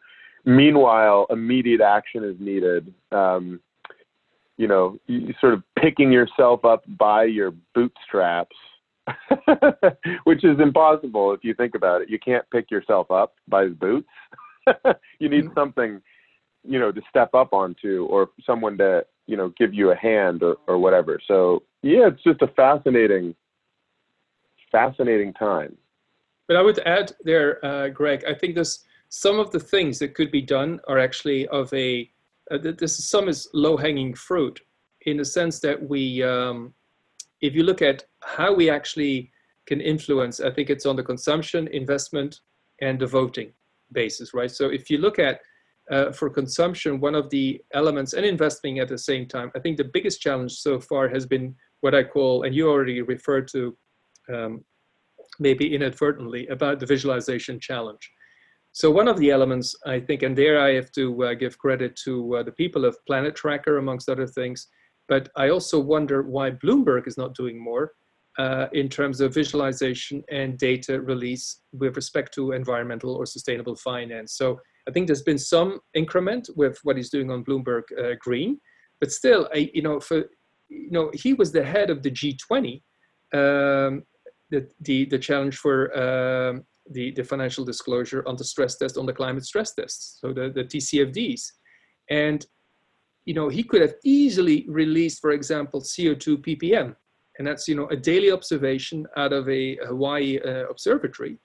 Meanwhile, 0.45 1.29
immediate 1.31 1.81
action 1.81 2.25
is 2.25 2.35
needed. 2.41 2.93
Um, 3.13 3.61
you 4.57 4.69
know, 4.69 4.99
you 5.07 5.35
sort 5.41 5.55
of 5.55 5.63
picking 5.79 6.13
yourself 6.13 6.65
up 6.65 6.85
by 6.87 7.25
your 7.25 7.53
bootstraps, 7.75 8.57
which 10.25 10.45
is 10.45 10.59
impossible 10.61 11.33
if 11.33 11.43
you 11.43 11.55
think 11.55 11.75
about 11.75 12.03
it. 12.03 12.09
You 12.09 12.19
can't 12.19 12.45
pick 12.51 12.71
yourself 12.71 13.11
up 13.11 13.35
by 13.49 13.65
the 13.65 13.71
boots. 13.71 14.09
you 15.19 15.29
need 15.29 15.45
mm-hmm. 15.45 15.55
something, 15.55 16.01
you 16.63 16.79
know, 16.79 16.93
to 16.93 17.03
step 17.11 17.35
up 17.35 17.53
onto 17.53 18.07
or 18.07 18.31
someone 18.47 18.79
to, 18.79 19.05
you 19.27 19.37
know, 19.37 19.53
give 19.59 19.75
you 19.75 19.91
a 19.91 19.97
hand 19.97 20.43
or, 20.43 20.57
or 20.67 20.79
whatever. 20.79 21.21
So 21.27 21.63
yeah, 21.83 22.09
it's 22.09 22.23
just 22.23 22.43
a 22.43 22.49
fascinating, 22.49 23.35
fascinating 24.73 25.35
time. 25.35 25.77
But 26.47 26.57
I 26.57 26.63
would 26.63 26.79
add 26.81 27.13
there, 27.25 27.65
uh, 27.65 27.89
Greg, 27.89 28.25
I 28.29 28.35
think 28.35 28.55
there's 28.55 28.85
some 29.09 29.39
of 29.39 29.51
the 29.51 29.61
things 29.61 29.99
that 29.99 30.15
could 30.15 30.31
be 30.31 30.43
done 30.43 30.81
are 30.89 30.99
actually 30.99 31.47
of 31.49 31.73
a, 31.73 32.11
uh, 32.51 32.59
this 32.59 32.99
is, 32.99 33.09
some 33.09 33.29
is 33.29 33.49
low 33.55 33.77
hanging 33.77 34.15
fruit 34.15 34.61
in 35.03 35.17
the 35.19 35.25
sense 35.25 35.61
that 35.61 35.89
we, 35.89 36.23
um, 36.23 36.75
if 37.41 37.55
you 37.55 37.63
look 37.63 37.83
at 37.83 38.05
how 38.23 38.53
we 38.53 38.71
actually 38.71 39.31
can 39.67 39.81
influence, 39.81 40.41
I 40.41 40.51
think 40.51 40.71
it's 40.71 40.87
on 40.87 40.97
the 40.97 41.03
consumption, 41.03 41.69
investment, 41.69 42.41
and 42.81 42.99
the 42.99 43.07
voting 43.07 43.53
basis, 43.93 44.35
right? 44.35 44.51
So 44.51 44.69
if 44.69 44.91
you 44.91 44.99
look 44.99 45.19
at 45.19 45.41
uh, 45.91 46.13
for 46.13 46.31
consumption, 46.31 47.01
one 47.01 47.15
of 47.15 47.29
the 47.31 47.61
elements 47.75 48.15
and 48.15 48.25
investing 48.25 48.79
at 48.79 48.89
the 48.89 48.99
same 48.99 49.27
time, 49.27 49.51
I 49.55 49.61
think 49.61 49.77
the 49.77 49.85
biggest 49.85 50.21
challenge 50.21 50.53
so 50.53 50.81
far 50.81 51.09
has 51.09 51.27
been 51.27 51.55
what 51.81 51.95
I 51.95 52.03
call, 52.03 52.45
and 52.45 52.55
you 52.55 52.69
already 52.71 53.03
referred 53.03 53.47
to 53.49 53.77
um, 54.33 54.65
maybe 55.39 55.75
inadvertently, 55.75 56.47
about 56.49 56.81
the 56.81 56.87
visualization 56.87 57.61
challenge. 57.61 58.11
So 58.75 58.91
one 58.91 59.07
of 59.07 59.19
the 59.19 59.31
elements, 59.31 59.77
I 59.87 60.01
think, 60.01 60.25
and 60.25 60.37
there 60.37 60.61
I 60.61 60.75
have 60.75 60.91
to 60.93 61.27
uh, 61.27 61.35
give 61.35 61.57
credit 61.59 61.95
to 62.05 62.39
uh, 62.39 62.43
the 62.43 62.51
people 62.51 62.85
of 62.85 62.97
Planet 63.07 63.37
Tracker, 63.37 63.79
amongst 63.79 64.09
other 64.09 64.27
things, 64.27 64.67
but 65.07 65.29
I 65.37 65.51
also 65.51 65.79
wonder 65.79 66.23
why 66.23 66.51
Bloomberg 66.51 67.07
is 67.07 67.17
not 67.17 67.37
doing 67.37 67.63
more 67.63 67.93
uh, 68.37 68.67
in 68.73 68.89
terms 68.89 69.21
of 69.21 69.33
visualization 69.33 70.25
and 70.29 70.59
data 70.59 71.01
release 71.01 71.61
with 71.73 71.95
respect 71.95 72.35
to 72.35 72.51
environmental 72.51 73.15
or 73.15 73.27
sustainable 73.27 73.77
finance. 73.77 74.37
So 74.37 74.59
I 74.89 74.91
think 74.91 75.07
there's 75.07 75.23
been 75.23 75.39
some 75.39 75.79
increment 75.95 76.51
with 76.57 76.81
what 76.83 76.97
he's 76.97 77.11
doing 77.11 77.31
on 77.31 77.45
Bloomberg 77.45 77.83
uh, 77.97 78.17
Green, 78.19 78.61
but 78.99 79.13
still, 79.13 79.49
I, 79.55 79.71
you 79.73 79.83
know, 79.83 80.01
for 80.01 80.25
you 80.69 80.91
know, 80.91 81.13
he 81.15 81.33
was 81.33 81.53
the 81.53 81.65
head 81.65 81.91
of 81.91 82.03
the 82.03 82.11
G20, 82.11 82.83
um, 83.33 84.03
the, 84.51 84.69
the 84.81 85.05
the 85.05 85.19
challenge 85.19 85.59
for 85.59 85.97
um, 85.97 86.65
the, 86.91 87.13
the 87.13 87.25
financial 87.25 87.65
disclosure 87.65 88.23
on 88.27 88.37
the 88.37 88.45
stress 88.45 88.77
test, 88.77 88.97
on 88.97 89.07
the 89.07 89.13
climate 89.13 89.45
stress 89.45 89.75
tests, 89.75 90.19
so 90.21 90.33
the, 90.33 90.51
the 90.51 90.65
TCFDs. 90.65 91.43
And, 92.11 92.45
you 93.25 93.35
know, 93.35 93.49
he 93.49 93.63
could 93.63 93.81
have 93.81 93.95
easily 94.05 94.67
released, 94.69 95.21
for 95.21 95.31
example, 95.33 95.81
CO2 95.81 96.45
ppm. 96.45 96.95
And 97.39 97.47
that's, 97.47 97.67
you 97.67 97.75
know, 97.75 97.89
a 97.89 97.97
daily 97.97 98.31
observation 98.31 99.07
out 99.17 99.33
of 99.33 99.49
a 99.49 99.77
Hawaii 99.87 100.39
uh, 100.41 100.69
observatory. 100.69 101.39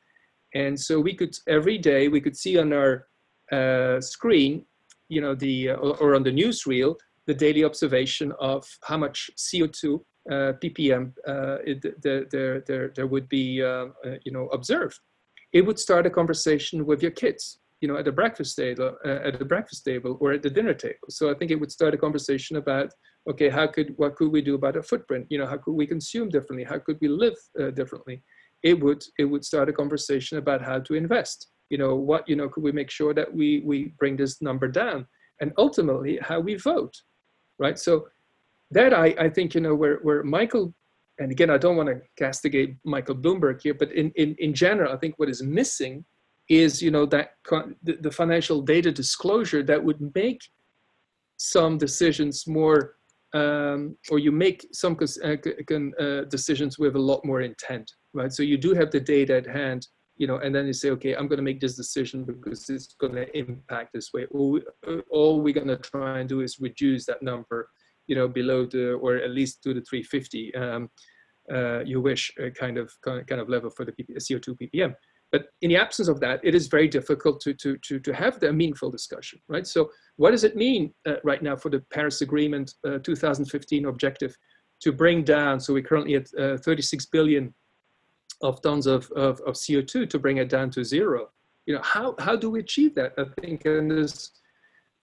And 0.53 0.79
so 0.79 0.99
we 0.99 1.15
could, 1.15 1.35
every 1.47 1.77
day, 1.77 2.07
we 2.09 2.21
could 2.21 2.35
see 2.35 2.57
on 2.57 2.73
our 2.73 3.07
uh, 3.51 4.01
screen, 4.01 4.65
you 5.07 5.21
know, 5.21 5.33
the, 5.35 5.69
uh, 5.69 5.75
or 5.75 6.15
on 6.15 6.23
the 6.23 6.31
newsreel, 6.31 6.95
the 7.27 7.33
daily 7.33 7.63
observation 7.63 8.33
of 8.39 8.67
how 8.83 8.97
much 8.97 9.31
CO2 9.37 10.01
uh, 10.29 10.53
ppm 10.61 11.11
uh, 11.27 11.57
it, 11.65 11.81
there, 12.03 12.25
there, 12.29 12.61
there, 12.61 12.91
there 12.95 13.07
would 13.07 13.27
be, 13.29 13.63
uh, 13.63 13.87
you 14.25 14.31
know, 14.31 14.47
observed 14.47 14.99
it 15.53 15.61
would 15.65 15.79
start 15.79 16.05
a 16.05 16.09
conversation 16.09 16.85
with 16.85 17.01
your 17.01 17.11
kids 17.11 17.59
you 17.81 17.87
know 17.87 17.97
at 17.97 18.05
the 18.05 18.11
breakfast 18.11 18.55
table 18.57 18.95
uh, 19.05 19.19
at 19.23 19.39
the 19.39 19.45
breakfast 19.45 19.85
table 19.85 20.17
or 20.19 20.33
at 20.33 20.43
the 20.43 20.49
dinner 20.49 20.73
table. 20.73 21.07
So 21.09 21.31
i 21.31 21.33
think 21.33 21.51
it 21.51 21.59
would 21.59 21.71
start 21.71 21.93
a 21.93 21.97
conversation 21.97 22.57
about 22.57 22.91
okay 23.29 23.49
how 23.49 23.67
could 23.67 23.93
what 23.97 24.15
could 24.15 24.31
we 24.31 24.41
do 24.41 24.55
about 24.55 24.75
our 24.75 24.83
footprint? 24.83 25.27
You 25.29 25.37
know 25.39 25.47
how 25.47 25.57
could 25.57 25.73
we 25.73 25.87
consume 25.87 26.29
differently? 26.29 26.65
How 26.65 26.79
could 26.79 26.97
we 27.01 27.07
live 27.07 27.37
uh, 27.59 27.71
differently? 27.71 28.21
It 28.63 28.79
would 28.81 29.03
it 29.17 29.25
would 29.25 29.45
start 29.45 29.69
a 29.69 29.73
conversation 29.73 30.37
about 30.37 30.61
how 30.61 30.79
to 30.79 30.93
invest. 30.93 31.47
You 31.69 31.77
know 31.77 31.95
what 31.95 32.27
you 32.27 32.35
know 32.35 32.49
could 32.49 32.63
we 32.63 32.71
make 32.71 32.91
sure 32.91 33.13
that 33.13 33.33
we 33.33 33.61
we 33.65 33.93
bring 33.99 34.17
this 34.17 34.41
number 34.41 34.67
down? 34.67 35.07
And 35.41 35.53
ultimately 35.57 36.19
how 36.21 36.39
we 36.41 36.55
vote 36.55 36.95
right? 37.59 37.77
So 37.77 38.07
that 38.71 38.93
i 38.93 39.07
i 39.19 39.29
think 39.29 39.55
you 39.55 39.61
know 39.61 39.75
where 39.75 39.97
where 40.03 40.23
michael 40.23 40.73
and 41.19 41.31
again, 41.31 41.49
I 41.49 41.57
don't 41.57 41.75
want 41.75 41.89
to 41.89 42.01
castigate 42.17 42.77
Michael 42.85 43.15
Bloomberg 43.15 43.61
here, 43.61 43.73
but 43.73 43.91
in, 43.91 44.11
in, 44.15 44.35
in 44.39 44.53
general, 44.53 44.93
I 44.93 44.97
think 44.97 45.15
what 45.17 45.29
is 45.29 45.43
missing 45.43 46.05
is, 46.47 46.81
you 46.81 46.91
know, 46.91 47.05
that 47.07 47.33
the, 47.83 48.11
financial 48.11 48.61
data 48.61 48.91
disclosure 48.91 49.61
that 49.63 49.83
would 49.83 49.99
make 50.15 50.41
some 51.37 51.77
decisions 51.77 52.47
more, 52.47 52.95
um, 53.33 53.97
or 54.09 54.17
you 54.17 54.31
make 54.31 54.65
some 54.71 54.97
uh, 55.23 55.27
uh, 55.27 56.23
decisions 56.25 56.79
with 56.79 56.95
a 56.95 56.99
lot 56.99 57.23
more 57.25 57.41
intent, 57.41 57.91
right? 58.13 58.31
So 58.31 58.41
you 58.41 58.57
do 58.57 58.73
have 58.73 58.89
the 58.89 58.99
data 58.99 59.35
at 59.35 59.45
hand, 59.45 59.87
you 60.15 60.25
know, 60.25 60.37
and 60.37 60.55
then 60.55 60.65
you 60.65 60.73
say, 60.73 60.89
okay, 60.91 61.15
I'm 61.15 61.27
going 61.27 61.37
to 61.37 61.43
make 61.43 61.59
this 61.59 61.75
decision 61.75 62.23
because 62.23 62.69
it's 62.69 62.95
going 62.99 63.15
to 63.15 63.37
impact 63.37 63.91
this 63.93 64.11
way. 64.13 64.25
All 64.31 65.41
we're 65.41 65.53
going 65.53 65.67
to 65.67 65.77
try 65.77 66.19
and 66.19 66.29
do 66.29 66.41
is 66.41 66.59
reduce 66.59 67.05
that 67.05 67.21
number 67.21 67.69
you 68.09 68.15
know, 68.15 68.27
below 68.27 68.65
the, 68.65 68.93
or 68.93 69.15
at 69.15 69.31
least 69.31 69.63
to 69.63 69.73
the 69.73 69.81
350 69.81 70.55
um, 70.55 70.89
uh, 71.53 71.79
you 71.83 72.01
wish 72.01 72.31
uh, 72.43 72.49
kind 72.49 72.77
of 72.77 72.91
kind 73.03 73.41
of 73.41 73.49
level 73.49 73.69
for 73.69 73.85
the 73.85 73.91
CO2 73.91 74.57
ppm. 74.59 74.93
But 75.31 75.45
in 75.61 75.69
the 75.69 75.77
absence 75.77 76.07
of 76.07 76.19
that, 76.21 76.39
it 76.43 76.55
is 76.55 76.67
very 76.67 76.87
difficult 76.87 77.39
to, 77.41 77.53
to, 77.53 77.77
to, 77.77 77.99
to 77.99 78.13
have 78.13 78.39
the 78.39 78.51
meaningful 78.51 78.89
discussion, 78.89 79.39
right? 79.47 79.65
So 79.65 79.91
what 80.17 80.31
does 80.31 80.43
it 80.43 80.55
mean 80.55 80.91
uh, 81.07 81.15
right 81.23 81.43
now 81.43 81.55
for 81.55 81.69
the 81.69 81.81
Paris 81.93 82.21
Agreement 82.21 82.73
uh, 82.83 82.97
2015 83.03 83.85
objective 83.85 84.35
to 84.81 84.91
bring 84.91 85.23
down, 85.23 85.59
so 85.59 85.73
we're 85.73 85.83
currently 85.83 86.15
at 86.15 86.27
uh, 86.39 86.57
36 86.57 87.05
billion 87.07 87.53
of 88.41 88.61
tons 88.61 88.87
of, 88.87 89.11
of, 89.11 89.39
of, 89.41 89.53
CO2 89.53 90.09
to 90.09 90.17
bring 90.17 90.37
it 90.37 90.49
down 90.49 90.71
to 90.71 90.83
zero. 90.83 91.29
You 91.65 91.75
know, 91.75 91.81
how, 91.83 92.15
how 92.17 92.35
do 92.35 92.49
we 92.49 92.61
achieve 92.61 92.95
that? 92.95 93.13
I 93.17 93.25
think, 93.41 93.65
and 93.65 93.91
this, 93.91 94.31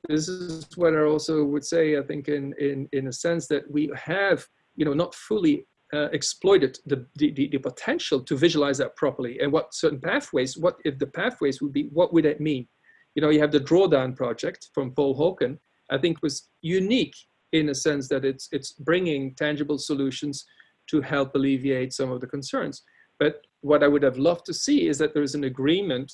this 0.08 0.28
is 0.28 0.66
what 0.76 0.94
I 0.94 1.02
also 1.02 1.44
would 1.44 1.64
say, 1.64 1.98
I 1.98 2.02
think 2.02 2.28
in, 2.28 2.54
in, 2.58 2.88
in 2.92 3.08
a 3.08 3.12
sense 3.12 3.46
that 3.48 3.68
we 3.70 3.90
have, 3.94 4.46
you 4.76 4.84
know, 4.84 4.92
not 4.92 5.14
fully 5.14 5.66
uh, 5.92 6.08
exploited 6.12 6.78
the, 6.86 7.06
the, 7.16 7.30
the, 7.32 7.58
potential 7.58 8.20
to 8.20 8.36
visualize 8.36 8.78
that 8.78 8.96
properly 8.96 9.38
and 9.40 9.52
what 9.52 9.72
certain 9.72 10.00
pathways, 10.00 10.56
what 10.56 10.76
if 10.84 10.98
the 10.98 11.06
pathways 11.06 11.62
would 11.62 11.72
be, 11.72 11.88
what 11.92 12.12
would 12.12 12.24
that 12.24 12.40
mean? 12.40 12.66
You 13.14 13.22
know, 13.22 13.30
you 13.30 13.40
have 13.40 13.52
the 13.52 13.60
drawdown 13.60 14.16
project 14.16 14.68
from 14.74 14.92
Paul 14.92 15.16
Hawken, 15.16 15.58
I 15.90 15.98
think 15.98 16.22
was 16.22 16.48
unique 16.62 17.14
in 17.52 17.68
a 17.68 17.74
sense 17.74 18.08
that 18.08 18.24
it's, 18.24 18.48
it's 18.50 18.72
bringing 18.72 19.34
tangible 19.34 19.78
solutions 19.78 20.44
to 20.88 21.00
help 21.00 21.34
alleviate 21.34 21.92
some 21.92 22.10
of 22.10 22.20
the 22.20 22.26
concerns. 22.26 22.82
But 23.18 23.46
what 23.60 23.82
I 23.82 23.88
would 23.88 24.02
have 24.02 24.18
loved 24.18 24.44
to 24.46 24.54
see 24.54 24.88
is 24.88 24.98
that 24.98 25.14
there's 25.14 25.34
an 25.34 25.44
agreement 25.44 26.12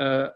uh, 0.00 0.28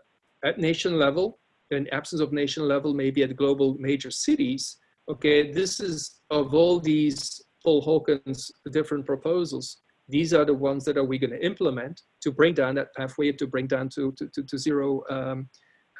at 0.45 0.59
nation 0.59 0.99
level 0.99 1.39
in 1.73 1.89
absence 1.89 2.21
of 2.21 2.33
nation 2.33 2.67
level, 2.67 2.95
maybe 2.95 3.23
at 3.23 3.37
global 3.37 3.77
major 3.79 4.11
cities, 4.11 4.79
okay, 5.11 5.51
this 5.51 5.81
is 5.81 6.21
of 6.31 6.55
all 6.55 6.79
these 6.81 7.43
Paul 7.63 7.81
Hawken's 7.81 8.51
different 8.73 9.07
proposals, 9.07 9.79
these 10.09 10.35
are 10.35 10.45
the 10.45 10.55
ones 10.55 10.85
that 10.85 10.97
are 10.97 11.05
we 11.05 11.19
going 11.19 11.31
to 11.31 11.45
implement 11.45 12.03
to 12.23 12.31
bring 12.31 12.55
down 12.55 12.75
that 12.75 12.95
pathway 12.95 13.33
to 13.33 13.47
bring 13.47 13.67
down 13.67 13.89
to, 13.91 14.13
to, 14.13 14.29
to, 14.35 14.43
to 14.43 14.59
zero 14.59 15.03
um, 15.11 15.49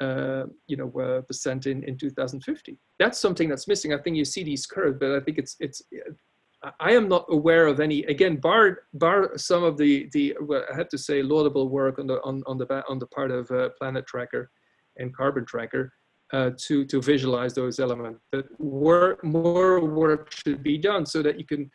uh, 0.01 0.45
you 0.67 0.75
know, 0.75 0.91
uh, 0.99 1.21
percent 1.21 1.67
in, 1.67 1.83
in 1.83 1.97
2050. 1.97 2.77
That's 2.99 3.19
something 3.19 3.47
that's 3.47 3.67
missing. 3.67 3.93
I 3.93 3.97
think 3.99 4.17
you 4.17 4.25
see 4.25 4.43
these 4.43 4.65
curves, 4.65 4.97
but 4.99 5.11
I 5.11 5.19
think 5.19 5.37
it's, 5.37 5.55
it's, 5.59 5.81
I 6.79 6.93
am 6.93 7.07
not 7.07 7.25
aware 7.29 7.67
of 7.67 7.79
any, 7.79 8.03
again, 8.05 8.37
bar, 8.37 8.79
bar 8.93 9.37
some 9.37 9.63
of 9.63 9.77
the, 9.77 10.09
the 10.13 10.35
well, 10.41 10.63
I 10.71 10.75
have 10.75 10.89
to 10.89 10.97
say 10.97 11.21
laudable 11.21 11.69
work 11.69 11.99
on 11.99 12.07
the, 12.07 12.21
on, 12.23 12.41
on 12.47 12.57
the, 12.57 12.83
on 12.89 12.99
the 12.99 13.07
part 13.07 13.31
of 13.31 13.49
uh, 13.51 13.69
Planet 13.77 14.05
Tracker 14.07 14.49
and 14.97 15.15
Carbon 15.15 15.45
Tracker 15.45 15.91
uh, 16.33 16.51
to, 16.57 16.85
to 16.85 17.01
visualize 17.01 17.53
those 17.53 17.79
elements. 17.79 18.19
Work, 18.57 19.23
more 19.23 19.79
work 19.79 20.31
should 20.31 20.63
be 20.63 20.77
done 20.77 21.05
so 21.05 21.21
that 21.21 21.37
you 21.39 21.45
can, 21.45 21.69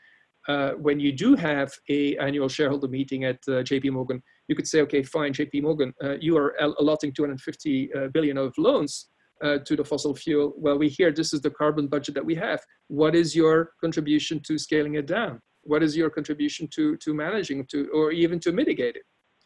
uh, 0.48 0.72
when 0.72 0.98
you 0.98 1.12
do 1.12 1.36
have 1.36 1.72
a 1.88 2.16
annual 2.18 2.48
shareholder 2.48 2.88
meeting 2.88 3.24
at 3.24 3.36
uh, 3.48 3.62
JP 3.62 3.92
Morgan, 3.92 4.22
you 4.48 4.56
could 4.56 4.66
say, 4.66 4.80
okay, 4.80 5.02
fine, 5.02 5.32
JP 5.32 5.62
Morgan, 5.62 5.94
uh, 6.02 6.16
you 6.20 6.36
are 6.36 6.54
allotting 6.80 7.12
250 7.12 7.94
uh, 7.94 8.08
billion 8.08 8.38
of 8.38 8.52
loans 8.58 9.08
uh, 9.44 9.58
to 9.58 9.76
the 9.76 9.84
fossil 9.84 10.14
fuel. 10.14 10.54
Well, 10.56 10.78
we 10.78 10.88
hear 10.88 11.12
this 11.12 11.32
is 11.32 11.40
the 11.40 11.50
carbon 11.50 11.86
budget 11.86 12.14
that 12.16 12.24
we 12.24 12.34
have. 12.34 12.60
What 12.88 13.14
is 13.14 13.36
your 13.36 13.72
contribution 13.80 14.40
to 14.46 14.58
scaling 14.58 14.94
it 14.94 15.06
down? 15.06 15.40
What 15.62 15.82
is 15.82 15.96
your 15.96 16.10
contribution 16.10 16.68
to, 16.74 16.96
to 16.96 17.14
managing 17.14 17.66
to, 17.66 17.88
or 17.94 18.10
even 18.10 18.40
to 18.40 18.52
mitigate 18.52 18.96
it? 18.96 19.02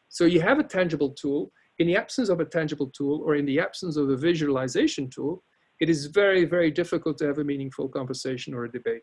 So 0.08 0.24
you 0.24 0.40
have 0.40 0.58
a 0.58 0.62
tangible 0.62 1.10
tool 1.10 1.50
in 1.78 1.86
the 1.86 1.96
absence 1.96 2.28
of 2.28 2.40
a 2.40 2.44
tangible 2.44 2.88
tool 2.88 3.22
or 3.24 3.36
in 3.36 3.46
the 3.46 3.60
absence 3.60 3.96
of 3.96 4.08
a 4.10 4.16
visualization 4.16 5.08
tool, 5.08 5.42
it 5.80 5.88
is 5.88 6.06
very, 6.06 6.44
very 6.44 6.70
difficult 6.70 7.18
to 7.18 7.26
have 7.26 7.38
a 7.38 7.44
meaningful 7.44 7.88
conversation 7.88 8.54
or 8.54 8.64
a 8.64 8.70
debate. 8.70 9.02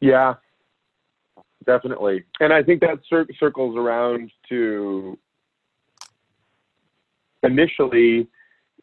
Yeah, 0.00 0.34
definitely. 1.66 2.24
And 2.40 2.52
I 2.52 2.62
think 2.62 2.80
that 2.82 3.00
cir 3.08 3.26
circles 3.40 3.76
around 3.76 4.30
to 4.48 5.18
initially, 7.42 8.28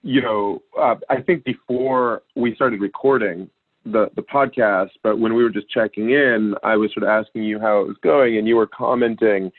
you 0.03 0.21
know, 0.21 0.61
uh, 0.77 0.95
I 1.09 1.21
think 1.21 1.43
before 1.45 2.23
we 2.35 2.53
started 2.55 2.81
recording 2.81 3.49
the, 3.85 4.09
the 4.15 4.21
podcast, 4.21 4.89
but 5.03 5.19
when 5.19 5.33
we 5.35 5.43
were 5.43 5.49
just 5.49 5.69
checking 5.69 6.09
in, 6.09 6.55
I 6.63 6.75
was 6.75 6.91
sort 6.93 7.03
of 7.03 7.09
asking 7.09 7.43
you 7.43 7.59
how 7.59 7.81
it 7.81 7.87
was 7.87 7.97
going, 8.03 8.37
and 8.37 8.47
you 8.47 8.55
were 8.55 8.67
commenting 8.67 9.51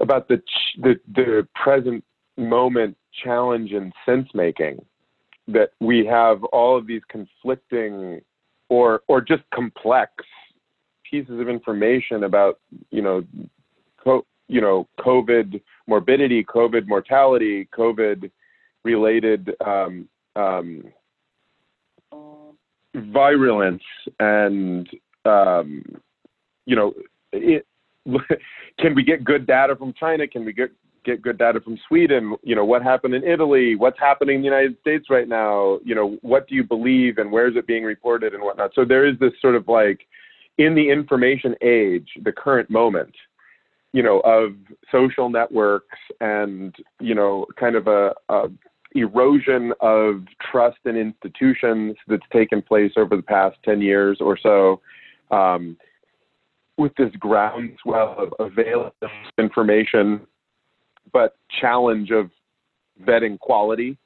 about 0.00 0.28
the 0.28 0.42
the, 0.82 0.94
the 1.14 1.46
present 1.54 2.04
moment 2.36 2.96
challenge 3.22 3.70
in 3.72 3.92
sense 4.04 4.28
making 4.34 4.84
that 5.46 5.70
we 5.80 6.04
have 6.04 6.42
all 6.44 6.76
of 6.76 6.86
these 6.86 7.02
conflicting 7.08 8.20
or 8.68 9.02
or 9.08 9.20
just 9.20 9.42
complex 9.52 10.12
pieces 11.08 11.38
of 11.38 11.48
information 11.48 12.24
about 12.24 12.58
you 12.90 13.02
know 13.02 13.24
co- 14.02 14.26
you 14.48 14.60
know 14.60 14.88
covid 14.98 15.60
morbidity 15.86 16.42
covid 16.44 16.86
mortality 16.86 17.68
covid 17.76 18.30
related 18.84 19.54
um, 19.64 20.08
um, 20.36 20.84
virulence 22.94 23.82
and 24.20 24.88
um, 25.24 25.82
you 26.66 26.76
know 26.76 26.92
it, 27.32 27.66
can 28.78 28.94
we 28.94 29.02
get 29.02 29.24
good 29.24 29.46
data 29.46 29.76
from 29.76 29.94
China? 29.98 30.26
Can 30.26 30.44
we 30.44 30.52
get 30.52 30.70
get 31.04 31.22
good 31.22 31.38
data 31.38 31.60
from 31.60 31.78
Sweden? 31.86 32.34
You 32.42 32.56
know, 32.56 32.64
what 32.64 32.82
happened 32.82 33.14
in 33.14 33.24
Italy? 33.24 33.76
What's 33.76 33.98
happening 33.98 34.36
in 34.36 34.40
the 34.40 34.46
United 34.46 34.76
States 34.80 35.06
right 35.10 35.28
now? 35.28 35.78
You 35.84 35.94
know, 35.94 36.18
what 36.22 36.48
do 36.48 36.54
you 36.54 36.64
believe 36.64 37.18
and 37.18 37.30
where 37.30 37.46
is 37.46 37.56
it 37.56 37.66
being 37.66 37.84
reported 37.84 38.34
and 38.34 38.42
whatnot? 38.42 38.72
So 38.74 38.84
there 38.84 39.06
is 39.06 39.18
this 39.18 39.32
sort 39.40 39.54
of 39.54 39.68
like 39.68 40.06
in 40.58 40.74
the 40.74 40.90
information 40.90 41.54
age, 41.62 42.08
the 42.22 42.32
current 42.32 42.70
moment, 42.70 43.14
you 43.92 44.02
know, 44.02 44.20
of 44.20 44.54
social 44.90 45.28
networks 45.28 45.98
and, 46.20 46.74
you 47.00 47.14
know, 47.14 47.46
kind 47.58 47.76
of 47.76 47.86
a, 47.86 48.12
a 48.28 48.48
erosion 48.94 49.72
of 49.80 50.22
trust 50.40 50.78
in 50.84 50.96
institutions 50.96 51.96
that's 52.06 52.22
taken 52.32 52.62
place 52.62 52.92
over 52.96 53.16
the 53.16 53.22
past 53.22 53.56
10 53.64 53.80
years 53.82 54.18
or 54.20 54.38
so. 54.40 54.80
Um, 55.30 55.76
with 56.76 56.92
this 56.96 57.10
groundswell 57.18 58.16
of 58.18 58.32
available 58.38 58.92
information, 59.38 60.20
but 61.12 61.36
challenge 61.60 62.10
of 62.10 62.30
vetting 63.02 63.38
quality 63.38 63.96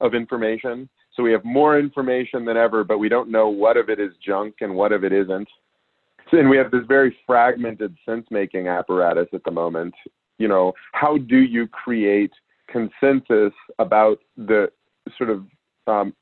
of 0.00 0.14
information. 0.14 0.88
So 1.14 1.22
we 1.22 1.32
have 1.32 1.44
more 1.44 1.78
information 1.78 2.44
than 2.44 2.56
ever, 2.56 2.84
but 2.84 2.98
we 2.98 3.08
don't 3.08 3.30
know 3.30 3.48
what 3.48 3.76
of 3.76 3.88
it 3.88 4.00
is 4.00 4.12
junk 4.24 4.56
and 4.60 4.74
what 4.74 4.92
of 4.92 5.04
it 5.04 5.12
isn't. 5.12 5.48
and 6.32 6.48
we 6.48 6.56
have 6.56 6.70
this 6.70 6.84
very 6.88 7.16
fragmented 7.26 7.94
sense 8.06 8.26
making 8.30 8.68
apparatus 8.68 9.28
at 9.32 9.44
the 9.44 9.50
moment. 9.50 9.94
You 10.38 10.48
know, 10.48 10.72
how 10.92 11.18
do 11.18 11.38
you 11.38 11.68
create 11.68 12.32
consensus 12.68 13.52
about 13.78 14.18
the 14.36 14.70
sort 15.18 15.28
of, 15.28 15.44
um, 15.86 16.14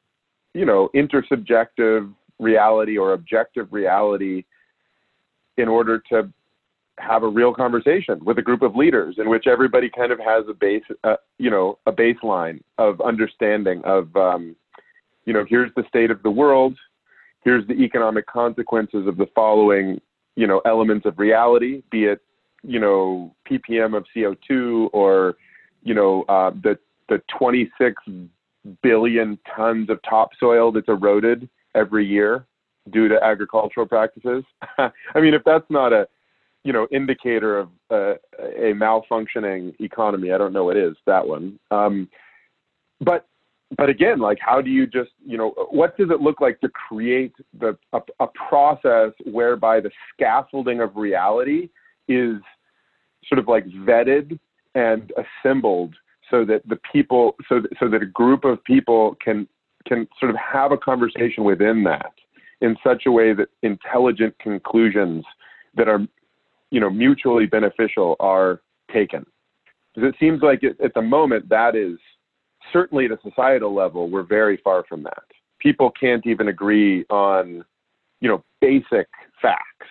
you 0.52 0.64
know, 0.64 0.90
intersubjective 0.94 2.12
reality 2.40 2.98
or 2.98 3.12
objective 3.12 3.72
reality 3.72 4.44
in 5.56 5.68
order 5.68 6.02
to 6.10 6.32
have 6.98 7.22
a 7.22 7.28
real 7.28 7.52
conversation 7.52 8.22
with 8.24 8.38
a 8.38 8.42
group 8.42 8.62
of 8.62 8.76
leaders 8.76 9.16
in 9.18 9.28
which 9.28 9.46
everybody 9.46 9.88
kind 9.88 10.12
of 10.12 10.18
has 10.18 10.44
a 10.48 10.54
base, 10.54 10.82
uh, 11.04 11.16
you 11.38 11.50
know, 11.50 11.78
a 11.86 11.92
baseline 11.92 12.60
of 12.78 13.00
understanding 13.00 13.82
of, 13.84 14.14
um, 14.16 14.54
you 15.24 15.32
know, 15.32 15.44
here's 15.48 15.70
the 15.76 15.84
state 15.88 16.10
of 16.10 16.22
the 16.22 16.30
world, 16.30 16.76
here's 17.42 17.66
the 17.66 17.74
economic 17.74 18.26
consequences 18.26 19.06
of 19.06 19.16
the 19.16 19.26
following, 19.34 20.00
you 20.36 20.46
know, 20.46 20.60
elements 20.66 21.06
of 21.06 21.18
reality, 21.18 21.82
be 21.90 22.04
it, 22.04 22.20
you 22.62 22.78
know, 22.78 23.34
ppm 23.50 23.96
of 23.96 24.04
CO2 24.14 24.90
or, 24.92 25.36
you 25.82 25.94
know, 25.94 26.24
uh, 26.28 26.50
the 26.62 26.78
the 27.08 27.20
26 27.38 28.02
billion 28.82 29.38
tons 29.56 29.90
of 29.90 29.98
topsoil 30.08 30.70
that's 30.70 30.88
eroded 30.88 31.48
every 31.74 32.06
year 32.06 32.46
due 32.90 33.08
to 33.08 33.22
agricultural 33.22 33.86
practices. 33.86 34.44
I 34.78 35.20
mean, 35.20 35.34
if 35.34 35.42
that's 35.44 35.68
not 35.68 35.92
a 35.92 36.08
you 36.64 36.72
know 36.72 36.86
indicator 36.90 37.58
of 37.58 37.68
uh, 37.90 38.14
a 38.38 38.72
malfunctioning 38.74 39.74
economy, 39.80 40.32
I 40.32 40.38
don't 40.38 40.52
know 40.52 40.64
what 40.64 40.76
is 40.76 40.94
that 41.06 41.26
one. 41.26 41.58
Um, 41.70 42.08
but 43.00 43.26
but 43.76 43.88
again, 43.88 44.18
like 44.18 44.38
how 44.40 44.60
do 44.60 44.70
you 44.70 44.86
just 44.86 45.10
you 45.24 45.38
know 45.38 45.50
what 45.70 45.96
does 45.96 46.10
it 46.10 46.20
look 46.20 46.40
like 46.40 46.60
to 46.60 46.68
create 46.68 47.32
the 47.58 47.76
a, 47.92 48.00
a 48.20 48.26
process 48.48 49.12
whereby 49.24 49.80
the 49.80 49.90
scaffolding 50.12 50.80
of 50.80 50.96
reality 50.96 51.68
is 52.08 52.36
sort 53.26 53.38
of 53.38 53.48
like 53.48 53.64
vetted 53.66 54.38
and 54.74 55.12
assembled 55.16 55.94
so 56.30 56.44
that 56.44 56.62
the 56.68 56.78
people 56.92 57.36
so 57.48 57.60
that, 57.60 57.70
so 57.78 57.88
that 57.88 58.02
a 58.02 58.06
group 58.06 58.44
of 58.44 58.62
people 58.64 59.16
can 59.22 59.46
can 59.86 60.06
sort 60.18 60.30
of 60.30 60.36
have 60.36 60.72
a 60.72 60.76
conversation 60.76 61.44
within 61.44 61.84
that 61.84 62.12
in 62.60 62.76
such 62.84 63.04
a 63.06 63.12
way 63.12 63.32
that 63.32 63.48
intelligent 63.62 64.38
conclusions 64.38 65.24
that 65.74 65.88
are 65.88 66.00
you 66.70 66.80
know 66.80 66.90
mutually 66.90 67.46
beneficial 67.46 68.16
are 68.20 68.60
taken. 68.92 69.24
Because 69.94 70.08
it 70.08 70.16
seems 70.20 70.42
like 70.42 70.62
it, 70.62 70.76
at 70.82 70.94
the 70.94 71.02
moment 71.02 71.48
that 71.48 71.74
is 71.74 71.98
certainly 72.72 73.06
at 73.06 73.12
a 73.12 73.18
societal 73.22 73.74
level 73.74 74.08
we're 74.10 74.22
very 74.22 74.58
far 74.62 74.84
from 74.88 75.02
that. 75.02 75.24
People 75.58 75.90
can't 75.98 76.26
even 76.26 76.48
agree 76.48 77.04
on 77.10 77.64
you 78.20 78.28
know 78.28 78.42
basic 78.60 79.08
facts. 79.40 79.88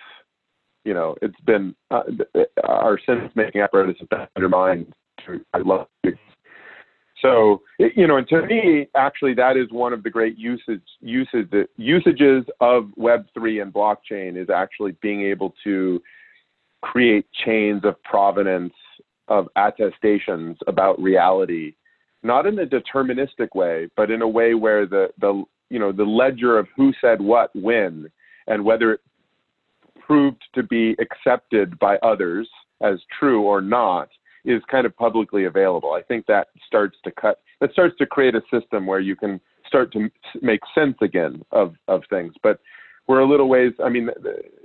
You 0.84 0.94
know 0.94 1.16
it's 1.22 1.40
been 1.44 1.74
uh, 1.90 2.02
our 2.64 2.98
sense 3.04 3.30
making 3.34 3.60
apparatus 3.60 3.96
has 4.00 4.08
been 4.08 4.26
undermined. 4.36 4.92
To 5.26 5.44
i 5.52 5.58
love 5.58 5.86
so, 7.22 7.62
you 7.78 8.06
know, 8.06 8.16
and 8.16 8.28
to 8.28 8.46
me, 8.46 8.88
actually, 8.94 9.34
that 9.34 9.56
is 9.56 9.70
one 9.70 9.92
of 9.92 10.02
the 10.02 10.10
great 10.10 10.38
usage, 10.38 10.82
usage, 11.00 11.48
usages 11.76 12.44
of 12.60 12.84
Web3 12.98 13.62
and 13.62 13.72
blockchain 13.72 14.40
is 14.40 14.48
actually 14.48 14.92
being 15.02 15.22
able 15.22 15.54
to 15.64 16.02
create 16.82 17.26
chains 17.44 17.84
of 17.84 18.02
provenance 18.02 18.72
of 19.28 19.48
attestations 19.56 20.56
about 20.66 21.00
reality, 21.00 21.74
not 22.22 22.46
in 22.46 22.58
a 22.58 22.66
deterministic 22.66 23.54
way, 23.54 23.88
but 23.96 24.10
in 24.10 24.22
a 24.22 24.28
way 24.28 24.54
where 24.54 24.86
the, 24.86 25.08
the, 25.20 25.44
you 25.68 25.78
know, 25.78 25.92
the 25.92 26.04
ledger 26.04 26.58
of 26.58 26.66
who 26.76 26.92
said 27.00 27.20
what 27.20 27.54
when 27.54 28.10
and 28.46 28.64
whether 28.64 28.94
it 28.94 29.00
proved 30.00 30.42
to 30.54 30.62
be 30.62 30.96
accepted 30.98 31.78
by 31.78 31.96
others 31.98 32.48
as 32.80 32.98
true 33.18 33.42
or 33.42 33.60
not 33.60 34.08
is 34.44 34.62
kind 34.70 34.86
of 34.86 34.96
publicly 34.96 35.44
available. 35.44 35.92
I 35.92 36.02
think 36.02 36.26
that 36.26 36.48
starts 36.66 36.96
to 37.04 37.10
cut, 37.10 37.40
that 37.60 37.72
starts 37.72 37.96
to 37.98 38.06
create 38.06 38.34
a 38.34 38.42
system 38.52 38.86
where 38.86 39.00
you 39.00 39.16
can 39.16 39.40
start 39.66 39.92
to 39.92 40.10
make 40.42 40.60
sense 40.74 40.96
again 41.00 41.42
of, 41.52 41.74
of 41.88 42.02
things. 42.10 42.34
But 42.42 42.60
we're 43.06 43.20
a 43.20 43.28
little 43.28 43.48
ways, 43.48 43.72
I 43.84 43.88
mean, 43.88 44.10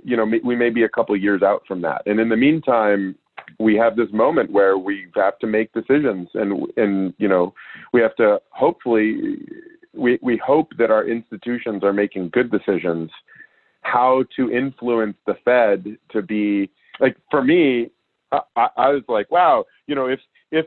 you 0.04 0.16
know, 0.16 0.24
we 0.24 0.56
may 0.56 0.70
be 0.70 0.84
a 0.84 0.88
couple 0.88 1.16
years 1.16 1.42
out 1.42 1.62
from 1.66 1.82
that. 1.82 2.02
And 2.06 2.20
in 2.20 2.28
the 2.28 2.36
meantime, 2.36 3.16
we 3.58 3.76
have 3.76 3.96
this 3.96 4.08
moment 4.12 4.50
where 4.50 4.76
we 4.78 5.06
have 5.14 5.38
to 5.40 5.46
make 5.46 5.72
decisions 5.72 6.28
and, 6.34 6.66
and, 6.76 7.14
you 7.18 7.28
know, 7.28 7.54
we 7.92 8.00
have 8.00 8.14
to 8.16 8.40
hopefully, 8.50 9.38
we, 9.94 10.18
we 10.22 10.40
hope 10.44 10.70
that 10.78 10.90
our 10.90 11.06
institutions 11.08 11.82
are 11.82 11.92
making 11.92 12.30
good 12.30 12.50
decisions 12.50 13.10
how 13.82 14.24
to 14.34 14.50
influence 14.50 15.16
the 15.26 15.34
Fed 15.44 15.96
to 16.10 16.22
be 16.22 16.70
like 16.98 17.16
for 17.30 17.42
me, 17.42 17.90
I, 18.56 18.68
I 18.76 18.88
was 18.90 19.02
like, 19.08 19.30
wow, 19.30 19.64
you 19.86 19.94
know, 19.94 20.06
if 20.06 20.20
if 20.50 20.66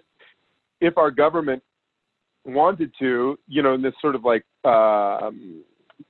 if 0.81 0.97
our 0.97 1.11
government 1.11 1.61
wanted 2.45 2.91
to, 2.99 3.37
you 3.47 3.61
know, 3.61 3.73
in 3.73 3.81
this 3.81 3.93
sort 4.01 4.15
of 4.15 4.23
like 4.23 4.45
um, 4.65 5.63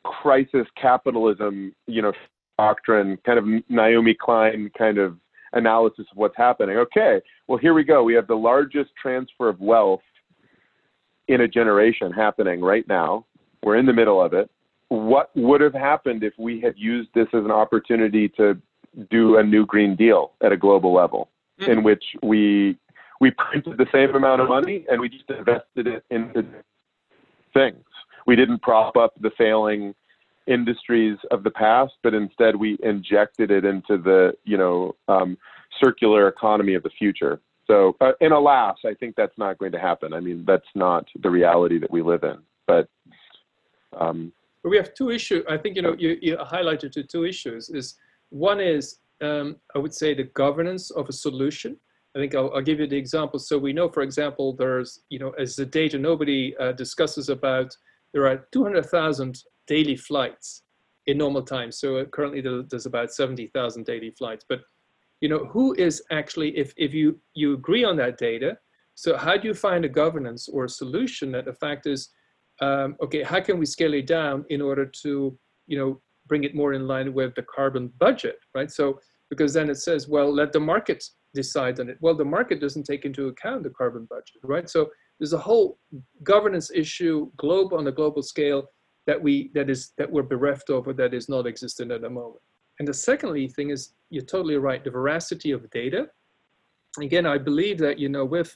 crisis 0.03 0.67
capitalism, 0.79 1.73
you 1.87 2.01
know, 2.01 2.13
doctrine, 2.57 3.17
kind 3.25 3.39
of 3.39 3.45
Naomi 3.69 4.15
Klein 4.19 4.69
kind 4.77 4.97
of 4.97 5.17
analysis 5.53 6.05
of 6.11 6.17
what's 6.17 6.37
happening. 6.37 6.77
Okay, 6.77 7.19
well, 7.47 7.57
here 7.57 7.73
we 7.73 7.83
go. 7.83 8.03
We 8.03 8.13
have 8.13 8.27
the 8.27 8.35
largest 8.35 8.91
transfer 9.01 9.49
of 9.49 9.59
wealth 9.59 10.01
in 11.27 11.41
a 11.41 11.47
generation 11.47 12.11
happening 12.11 12.61
right 12.61 12.87
now. 12.87 13.25
We're 13.63 13.77
in 13.77 13.85
the 13.85 13.93
middle 13.93 14.21
of 14.21 14.33
it. 14.33 14.49
What 14.89 15.29
would 15.35 15.61
have 15.61 15.73
happened 15.73 16.23
if 16.23 16.33
we 16.37 16.59
had 16.59 16.73
used 16.75 17.09
this 17.13 17.27
as 17.33 17.45
an 17.45 17.51
opportunity 17.51 18.27
to 18.29 18.59
do 19.11 19.37
a 19.37 19.43
new 19.43 19.65
Green 19.65 19.95
Deal 19.95 20.31
at 20.41 20.51
a 20.51 20.57
global 20.57 20.93
level? 20.93 21.29
Mm-hmm. 21.59 21.71
in 21.71 21.83
which 21.83 22.03
we 22.23 22.77
we 23.21 23.31
printed 23.31 23.77
the 23.77 23.87
same 23.91 24.15
amount 24.15 24.41
of 24.41 24.47
money 24.47 24.85
and 24.89 25.01
we 25.01 25.09
just 25.09 25.29
invested 25.29 25.87
it 25.87 26.03
into 26.09 26.45
things. 27.53 27.83
We 28.25 28.35
didn't 28.35 28.61
prop 28.61 28.95
up 28.95 29.13
the 29.19 29.31
failing 29.37 29.93
industries 30.47 31.17
of 31.31 31.43
the 31.43 31.51
past, 31.51 31.93
but 32.01 32.13
instead 32.13 32.55
we 32.55 32.77
injected 32.81 33.51
it 33.51 33.65
into 33.65 33.97
the 33.97 34.33
you 34.45 34.57
know 34.57 34.95
um, 35.07 35.37
circular 35.81 36.27
economy 36.27 36.73
of 36.75 36.83
the 36.83 36.89
future. 36.89 37.41
So, 37.67 37.95
uh, 38.01 38.13
and 38.19 38.33
alas, 38.33 38.77
I 38.83 38.95
think 38.95 39.15
that's 39.15 39.37
not 39.37 39.59
going 39.59 39.71
to 39.73 39.79
happen. 39.79 40.11
I 40.11 40.19
mean, 40.19 40.43
that's 40.47 40.67
not 40.73 41.07
the 41.21 41.29
reality 41.29 41.77
that 41.77 41.91
we 41.91 42.01
live 42.01 42.23
in. 42.23 42.39
But 42.65 42.89
um, 43.95 44.33
we 44.63 44.75
have 44.77 44.93
two 44.95 45.11
issues. 45.11 45.45
I 45.47 45.57
think 45.57 45.75
you 45.75 45.83
know 45.83 45.95
you, 45.97 46.17
you 46.21 46.37
highlighted 46.37 46.93
the 46.93 47.03
two 47.03 47.25
issues. 47.25 47.69
Is 47.69 47.95
one 48.29 48.59
is 48.59 48.97
um, 49.21 49.57
I 49.75 49.79
would 49.79 49.93
say 49.93 50.13
the 50.13 50.23
governance 50.23 50.91
of 50.91 51.09
a 51.09 51.13
solution. 51.13 51.77
I 52.15 52.19
think 52.19 52.35
I'll, 52.35 52.51
I'll, 52.53 52.61
give 52.61 52.79
you 52.79 52.87
the 52.87 52.97
example. 52.97 53.39
So 53.39 53.57
we 53.57 53.73
know, 53.73 53.89
for 53.89 54.01
example, 54.01 54.53
there's, 54.53 55.01
you 55.09 55.19
know, 55.19 55.31
as 55.31 55.55
the 55.55 55.65
data 55.65 55.97
nobody 55.97 56.55
uh, 56.57 56.71
discusses 56.71 57.29
about, 57.29 57.75
there 58.13 58.25
are 58.27 58.47
200,000 58.51 59.37
daily 59.67 59.95
flights 59.95 60.63
in 61.05 61.17
normal 61.17 61.43
times. 61.43 61.79
So 61.79 61.97
uh, 61.97 62.05
currently 62.05 62.41
there's 62.41 62.85
about 62.87 63.13
70,000 63.13 63.85
daily 63.85 64.11
flights. 64.11 64.45
But, 64.47 64.61
you 65.21 65.29
know, 65.29 65.45
who 65.45 65.75
is 65.75 66.01
actually, 66.11 66.57
if, 66.57 66.73
if 66.77 66.93
you, 66.93 67.19
you 67.35 67.53
agree 67.53 67.83
on 67.83 67.97
that 67.97 68.17
data, 68.17 68.57
so 68.95 69.15
how 69.15 69.37
do 69.37 69.47
you 69.47 69.53
find 69.53 69.85
a 69.85 69.89
governance 69.89 70.49
or 70.49 70.65
a 70.65 70.69
solution 70.69 71.31
that 71.33 71.45
the 71.45 71.53
fact 71.53 71.85
is, 71.85 72.09
um, 72.61 72.95
okay, 73.01 73.23
how 73.23 73.39
can 73.39 73.57
we 73.57 73.65
scale 73.65 73.93
it 73.93 74.07
down 74.07 74.45
in 74.49 74.61
order 74.61 74.85
to, 75.03 75.37
you 75.67 75.77
know, 75.77 76.01
bring 76.29 76.45
it 76.45 76.55
more 76.55 76.73
in 76.73 76.87
line 76.87 77.13
with 77.13 77.35
the 77.35 77.43
carbon 77.43 77.91
budget, 77.99 78.39
right? 78.55 78.71
So 78.71 78.99
because 79.29 79.53
then 79.53 79.69
it 79.69 79.75
says, 79.75 80.07
well, 80.07 80.33
let 80.33 80.53
the 80.53 80.59
market 80.59 81.03
decide 81.33 81.79
on 81.79 81.89
it. 81.89 81.97
Well, 82.01 82.15
the 82.15 82.25
market 82.25 82.61
doesn't 82.61 82.85
take 82.85 83.05
into 83.05 83.27
account 83.27 83.63
the 83.63 83.69
carbon 83.69 84.05
budget, 84.09 84.39
right? 84.43 84.69
So 84.69 84.89
there's 85.19 85.33
a 85.33 85.37
whole 85.37 85.77
governance 86.23 86.71
issue, 86.73 87.29
globe 87.37 87.73
on 87.73 87.87
a 87.87 87.91
global 87.91 88.23
scale 88.23 88.69
that 89.05 89.21
we 89.21 89.51
that 89.53 89.69
is 89.69 89.91
that 89.97 90.09
we're 90.09 90.23
bereft 90.23 90.69
of 90.69 90.87
or 90.87 90.93
that 90.93 91.13
is 91.13 91.29
not 91.29 91.47
existent 91.47 91.91
at 91.91 92.01
the 92.01 92.09
moment. 92.09 92.41
And 92.79 92.87
the 92.87 92.93
secondly 92.93 93.47
thing 93.47 93.69
is 93.71 93.93
you're 94.09 94.23
totally 94.23 94.57
right, 94.57 94.83
the 94.83 94.91
veracity 94.91 95.51
of 95.51 95.69
data. 95.71 96.07
Again, 96.99 97.25
I 97.25 97.37
believe 97.37 97.77
that 97.79 97.99
you 97.99 98.09
know 98.09 98.25
with 98.25 98.55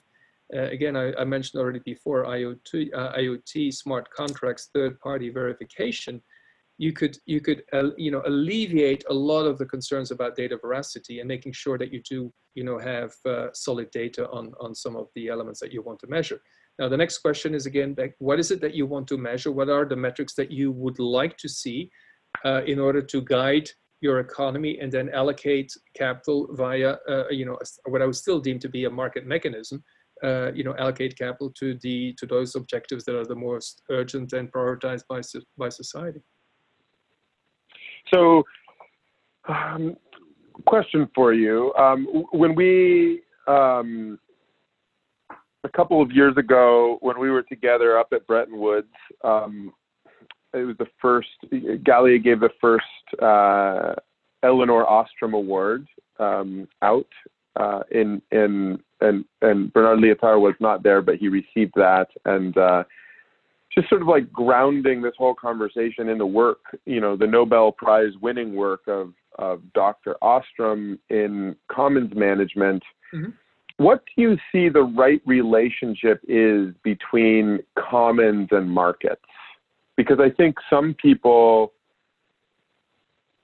uh, 0.56 0.70
again 0.78 0.96
I, 0.96 1.14
I, 1.16 1.24
mentioned 1.24 1.60
already 1.62 1.82
before 1.86 2.26
IoT, 2.26 2.94
uh, 2.94 3.14
IoT 3.14 3.74
smart 3.74 4.10
contracts, 4.12 4.70
third-party 4.74 5.30
verification 5.30 6.22
you 6.78 6.92
could 6.92 7.18
you 7.26 7.40
could 7.40 7.64
uh, 7.74 7.90
you 7.98 8.12
know 8.12 8.22
alleviate 8.26 9.04
a 9.10 9.14
lot 9.14 9.46
of 9.46 9.58
the 9.58 9.66
concerns 9.66 10.12
about 10.12 10.36
data 10.36 10.58
veracity 10.58 11.20
and 11.20 11.28
making 11.28 11.54
sure 11.54 11.78
that 11.78 11.94
you 11.94 12.02
do 12.10 12.34
you 12.56 12.64
know 12.64 12.80
have 12.80 13.14
uh, 13.26 13.48
solid 13.54 13.90
data 13.92 14.28
on 14.30 14.52
on 14.60 14.74
some 14.74 14.96
of 14.96 15.08
the 15.16 15.28
elements 15.28 15.60
that 15.60 15.72
you 15.72 15.82
want 15.82 16.00
to 16.00 16.08
measure. 16.08 16.42
Now 16.80 16.90
the 16.90 16.98
next 16.98 17.20
question 17.20 17.54
is 17.54 17.66
again 17.66 17.96
what 18.20 18.40
is 18.40 18.52
it 18.52 18.62
that 18.62 18.74
you 18.74 18.86
want 18.88 19.08
to 19.08 19.18
measure? 19.18 19.52
What 19.52 19.70
are 19.70 19.86
the 19.86 19.96
metrics 19.96 20.34
that 20.36 20.52
you 20.52 20.72
would 20.72 21.00
like 21.00 21.38
to 21.38 21.50
see 21.50 21.92
uh, 22.44 22.62
in 22.66 22.80
order 22.80 23.02
to 23.02 23.22
guide 23.22 23.70
your 24.02 24.20
economy 24.20 24.80
and 24.82 24.92
then 24.92 25.10
allocate 25.10 25.72
capital 25.96 26.48
via 26.52 26.98
uh, 27.08 27.30
you 27.30 27.46
know 27.46 27.58
what 27.86 28.02
I 28.02 28.06
would 28.06 28.16
still 28.16 28.40
deem 28.40 28.60
to 28.60 28.70
be 28.70 28.86
a 28.86 28.90
market 28.90 29.26
mechanism 29.26 29.84
uh, 30.24 30.52
you 30.54 30.64
know 30.64 30.76
allocate 30.78 31.18
capital 31.18 31.52
to 31.60 31.78
the 31.82 32.14
to 32.18 32.26
those 32.26 32.56
objectives 32.56 33.06
that 33.06 33.16
are 33.16 33.26
the 33.26 33.36
most 33.36 33.84
urgent 33.92 34.34
and 34.34 34.52
prioritized 34.52 35.04
by 35.08 35.22
by 35.58 35.70
society 35.70 36.22
so, 38.12 38.44
um, 39.48 39.96
question 40.66 41.10
for 41.14 41.34
you. 41.34 41.74
Um, 41.76 42.26
when 42.32 42.56
we 42.56 43.22
um, 43.48 44.20
a 45.64 45.70
couple 45.70 46.02
of 46.02 46.12
years 46.12 46.36
ago, 46.38 46.98
when 47.02 47.20
we 47.20 47.30
were 47.30 47.44
together 47.44 47.98
up 47.98 48.10
at 48.14 48.26
Bretton 48.28 48.58
Woods, 48.58 48.88
um, 49.24 49.74
it 50.54 50.64
was 50.64 50.78
the 50.78 50.88
first. 51.02 51.30
Galia 51.52 52.24
gave 52.24 52.40
the 52.40 52.50
first 52.62 52.86
uh, 53.22 53.96
Elinor 54.44 54.86
Ostrom 54.86 55.34
Award 55.34 55.88
um, 56.20 56.68
out 56.82 57.08
uh, 57.56 57.82
in 57.92 58.22
in 58.32 58.80
and 59.02 59.26
and 59.42 59.74
Bernard 59.74 60.00
Lietaer 60.00 60.40
was 60.40 60.56
not 60.60 60.84
there, 60.84 61.02
but 61.02 61.16
he 61.16 61.28
received 61.28 61.74
that 61.76 62.08
and. 62.26 62.58
Uh, 62.58 62.84
just 63.74 63.90
sort 63.90 64.02
of 64.02 64.08
like 64.08 64.32
grounding 64.32 65.02
this 65.02 65.14
whole 65.18 65.34
conversation 65.34 66.10
in 66.10 66.18
the 66.18 66.26
work, 66.26 66.60
you 66.86 67.02
know, 67.02 67.16
the 67.16 67.28
Nobel 67.28 67.72
Prize 67.72 68.14
winning 68.22 68.56
work 68.56 68.82
of, 68.88 69.14
of 69.40 69.62
Dr. 69.74 70.16
Ostrom 70.22 71.00
in 71.10 71.56
commons 71.72 72.14
management. 72.16 72.84
Mm-hmm. 73.14 73.32
What 73.78 74.04
do 74.06 74.22
you 74.22 74.38
see 74.52 74.70
the 74.70 74.84
right 74.84 75.22
relationship 75.26 76.22
is 76.28 76.74
between 76.84 77.60
commons 77.78 78.50
and 78.52 78.70
markets? 78.70 79.22
Because 79.98 80.20
I 80.20 80.30
think 80.30 80.56
some 80.70 80.96
people, 81.02 81.74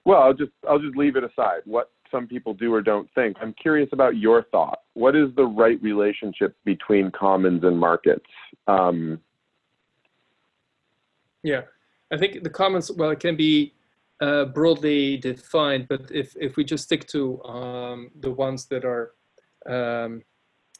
well, 0.06 0.22
I'll 0.22 0.34
just 0.34 0.51
I'll 0.68 0.80
just 0.80 0.95
leave 0.95 1.15
it 1.15 1.23
aside. 1.23 1.61
What 1.65 1.91
some 2.11 2.27
people 2.27 2.53
do 2.53 2.73
or 2.73 2.81
don't 2.81 3.10
think. 3.14 3.38
I'm 3.41 3.53
curious 3.53 3.89
about 3.91 4.18
your 4.18 4.43
thought. 4.43 4.80
What 4.93 5.15
is 5.15 5.30
the 5.35 5.45
right 5.45 5.81
relationship 5.81 6.56
between 6.65 7.11
commons 7.11 7.64
and 7.64 7.80
markets? 7.80 8.26
Um, 8.68 9.19
yeah, 11.44 11.61
I 12.11 12.18
think 12.18 12.44
the 12.44 12.49
commons, 12.49 12.91
well, 12.91 13.11
it 13.11 13.20
can 13.20 13.36
be 13.36 13.74
uh, 14.22 14.45
broadly 14.45 15.18
defined, 15.18 15.88
but 15.88 16.10
if, 16.11 16.36
if 16.40 16.57
we 16.57 16.64
just 16.64 16.84
stick 16.84 17.07
to 17.07 17.41
um, 17.44 18.11
the 18.20 18.32
ones 18.32 18.66
that 18.66 18.84
are 18.84 19.14
um, 19.68 20.22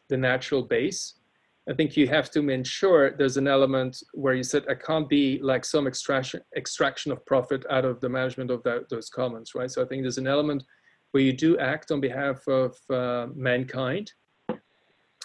the 0.10 0.18
natural 0.18 0.64
base, 0.64 1.16
I 1.70 1.74
think 1.74 1.96
you 1.96 2.08
have 2.08 2.32
to 2.32 2.50
ensure 2.50 3.12
there's 3.12 3.38
an 3.38 3.48
element 3.48 4.02
where 4.14 4.34
you 4.34 4.44
said, 4.44 4.66
I 4.68 4.74
can't 4.74 5.08
be 5.08 5.40
like 5.42 5.64
some 5.64 5.86
extraction, 5.86 6.42
extraction 6.58 7.12
of 7.12 7.24
profit 7.28 7.64
out 7.70 7.86
of 7.86 8.00
the 8.02 8.10
management 8.10 8.50
of 8.50 8.64
that, 8.64 8.90
those 8.90 9.10
commons, 9.10 9.54
right? 9.54 9.70
So 9.70 9.84
I 9.84 9.86
think 9.86 10.02
there's 10.02 10.18
an 10.18 10.28
element 10.28 10.64
where 11.12 11.22
you 11.22 11.32
do 11.32 11.60
act 11.60 11.92
on 11.92 12.02
behalf 12.02 12.48
of 12.48 12.76
uh, 12.90 13.28
mankind 13.36 14.12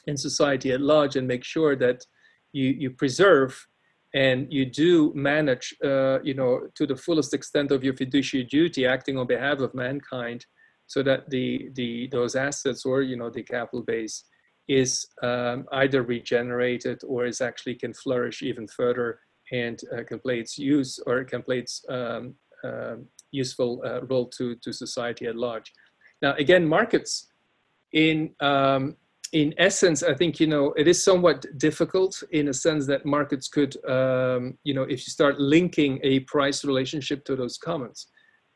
and 0.07 0.21
society 0.21 0.73
at 0.73 0.83
large 0.83 1.17
and 1.17 1.27
make 1.27 1.45
sure 1.45 1.77
that 1.77 2.05
you, 2.53 2.69
you 2.69 2.91
preserve 2.91 3.67
and 4.15 4.47
you 4.51 4.65
do 4.65 5.13
manage, 5.15 5.75
uh, 5.85 6.23
you 6.23 6.35
know, 6.35 6.69
to 6.77 6.87
the 6.87 6.97
fullest 6.97 7.35
extent 7.35 7.73
of 7.73 7.83
your 7.83 7.97
fiduciary 7.97 8.47
duty, 8.47 8.87
acting 8.87 9.19
on 9.19 9.27
behalf 9.27 9.59
of 9.59 9.75
mankind, 9.75 10.47
so 10.87 11.03
that 11.03 11.29
the 11.31 11.71
the 11.75 12.09
those 12.13 12.37
assets 12.37 12.85
or 12.85 13.03
you 13.03 13.17
know 13.17 13.31
the 13.31 13.43
capital 13.43 13.83
base 13.83 14.25
is 14.69 15.07
um, 15.23 15.67
either 15.73 16.03
regenerated 16.03 17.03
or 17.07 17.27
is 17.27 17.41
actually 17.41 17.75
can 17.75 17.93
flourish 17.93 18.43
even 18.43 18.67
further 18.69 19.19
and 19.53 19.81
uh, 19.93 20.03
can 20.05 20.19
play 20.21 20.39
its 20.39 20.57
use 20.57 20.99
or 21.07 21.25
can 21.25 21.43
play 21.43 21.59
its 21.59 21.85
um, 21.89 22.35
uh, 22.63 22.95
useful 23.31 23.83
uh, 23.85 24.01
role 24.03 24.27
to 24.27 24.55
to 24.57 24.73
society 24.73 25.27
at 25.27 25.37
large. 25.37 25.73
Now 26.23 26.35
again, 26.35 26.67
markets 26.67 27.29
in 27.93 28.31
um, 28.41 28.97
in 29.35 29.53
essence, 29.59 30.05
I 30.05 30.15
think 30.15 30.39
you 30.39 30.47
know 30.47 30.73
it 30.75 30.87
is 30.87 31.03
somewhat 31.03 31.45
difficult 31.59 32.23
in 32.31 32.49
a 32.49 32.55
sense 32.55 32.87
that 32.87 33.05
markets 33.05 33.49
could, 33.49 33.77
um, 33.85 34.57
you 34.63 34.75
know, 34.75 34.85
if 34.85 35.01
you 35.05 35.11
start 35.11 35.41
linking 35.41 35.99
a 36.05 36.21
price 36.21 36.65
relationship 36.65 37.25
to 37.25 37.35
those 37.35 37.59
comments, 37.59 38.07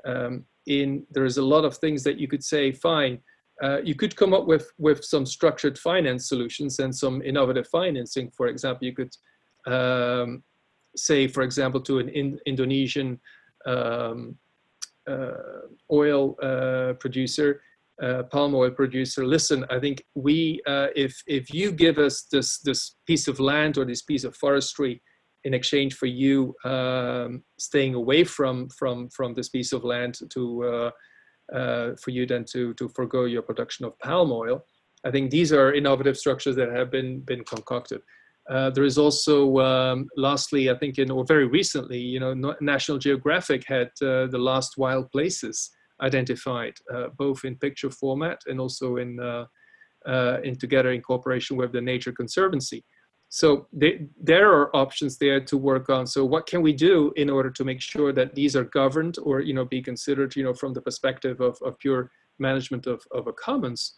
um, 0.07 0.45
in 0.67 1.05
there 1.11 1.25
is 1.25 1.37
a 1.37 1.43
lot 1.43 1.65
of 1.65 1.77
things 1.77 2.05
that 2.05 2.19
you 2.19 2.29
could 2.29 2.45
say, 2.45 2.71
fine, 2.71 3.19
uh, 3.61 3.79
you 3.83 3.97
could 3.97 4.15
come 4.15 4.33
up 4.33 4.47
with 4.47 4.71
with 4.79 5.05
some 5.05 5.27
structured 5.27 5.77
finance 5.77 6.29
solutions 6.29 6.79
and 6.79 6.95
some 6.95 7.23
innovative 7.23 7.67
financing. 7.67 8.31
For 8.31 8.47
example, 8.47 8.87
you 8.87 8.95
could 8.95 9.15
um, 9.67 10.45
say, 10.95 11.27
for 11.27 11.43
example, 11.43 11.81
to 11.81 11.99
an 11.99 12.09
in 12.09 12.39
Indonesian 12.47 13.19
um, 13.67 14.39
uh, 15.11 15.67
oil 15.91 16.37
uh, 16.41 16.93
producer 17.01 17.63
uh, 18.03 18.23
palm 18.25 18.55
oil 18.55 18.71
producer, 18.71 19.27
listen, 19.27 19.65
I 19.71 19.79
think 19.81 20.05
we, 20.15 20.61
uh, 20.67 20.89
if 20.95 21.21
if 21.27 21.53
you 21.53 21.73
give 21.73 21.99
us 21.99 22.27
this 22.31 22.59
this 22.61 22.97
piece 23.07 23.27
of 23.27 23.41
land 23.41 23.77
or 23.77 23.85
this 23.85 24.03
piece 24.03 24.25
of 24.25 24.37
forestry 24.37 25.03
in 25.45 25.55
exchange 25.55 25.95
for 25.95 26.07
you 26.07 26.55
um, 26.65 27.43
staying 27.59 27.95
away 27.95 28.25
from 28.25 28.69
from 28.69 29.09
from 29.11 29.35
this 29.35 29.49
piece 29.49 29.73
of 29.73 29.85
land 29.85 30.19
to 30.31 30.65
uh, 30.65 30.91
uh 31.53 31.97
for 32.03 32.11
you 32.11 32.27
then 32.27 32.45
to 32.45 32.75
to 32.75 32.89
forego 32.91 33.25
your 33.25 33.43
production 33.43 33.85
of 33.85 33.99
palm 33.99 34.31
oil, 34.31 34.65
I 35.05 35.11
think 35.11 35.31
these 35.31 35.53
are 35.53 35.75
innovative 35.75 36.17
structures 36.17 36.57
that 36.57 36.71
have 36.71 36.91
been 36.91 37.21
been 37.21 37.45
concocted. 37.45 38.01
Uh, 38.49 38.71
there 38.71 38.85
is 38.85 38.97
also, 38.97 39.59
um, 39.59 40.09
lastly, 40.17 40.71
I 40.71 40.79
think, 40.79 40.99
in, 40.99 41.11
or 41.11 41.23
very 41.23 41.47
recently, 41.47 41.99
you 41.99 42.19
know, 42.19 42.33
National 42.63 42.97
Geographic 42.97 43.63
had 43.67 43.91
the 44.01 44.39
last 44.39 44.79
wild 44.79 45.11
places 45.11 45.71
identified, 46.01 46.75
uh, 46.95 47.09
both 47.17 47.45
in 47.45 47.57
picture 47.57 47.91
format 47.91 48.41
and 48.47 48.61
also 48.61 48.97
in, 48.97 49.19
uh, 49.21 49.45
uh, 50.07 50.39
in 50.45 50.57
together 50.57 50.93
in 50.93 51.03
cooperation 51.03 51.57
with 51.57 51.73
the 51.73 51.81
Nature 51.81 52.13
Conservancy. 52.13 52.85
So 53.31 53.67
they, 53.73 54.07
there 54.21 54.51
are 54.51 54.75
options 54.75 55.19
there 55.19 55.41
to 55.41 55.57
work 55.59 55.91
on. 55.91 56.07
So 56.07 56.25
what 56.25 56.47
can 56.47 56.63
we 56.63 56.73
do 56.73 57.13
in 57.17 57.29
order 57.29 57.51
to 57.51 57.65
make 57.65 57.81
sure 57.81 58.13
that 58.13 58.35
these 58.35 58.57
are 58.57 58.65
governed 58.65 59.19
or 59.23 59.41
you 59.41 59.53
know 59.53 59.67
be 59.67 59.83
considered 59.83 60.35
you 60.35 60.45
know 60.45 60.55
from 60.55 60.73
the 60.73 60.81
perspective 60.81 61.41
of, 61.41 61.59
of 61.63 61.79
pure 61.79 62.11
management 62.39 62.87
of, 62.87 63.03
of 63.13 63.27
a 63.27 63.33
commons 63.33 63.93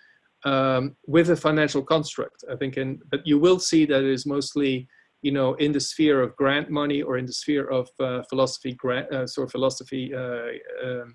um, 0.44 0.96
with 1.06 1.30
a 1.30 1.36
financial 1.36 1.82
construct? 1.82 2.44
I 2.50 2.56
think, 2.56 2.76
and 2.76 3.00
but 3.10 3.24
you 3.24 3.38
will 3.38 3.60
see 3.60 3.86
that 3.86 4.02
it 4.02 4.10
is 4.10 4.26
mostly 4.26 4.88
you 5.22 5.30
know 5.30 5.54
in 5.54 5.70
the 5.70 5.80
sphere 5.80 6.22
of 6.22 6.34
grant 6.34 6.68
money 6.70 7.02
or 7.02 7.16
in 7.16 7.26
the 7.26 7.32
sphere 7.32 7.68
of 7.68 7.88
uh, 8.00 8.22
philosophy 8.28 8.74
grant 8.74 9.12
uh, 9.12 9.26
sort 9.28 9.46
of 9.46 9.52
philosophy 9.52 10.12
uh, 10.12 10.48
um, 10.84 11.14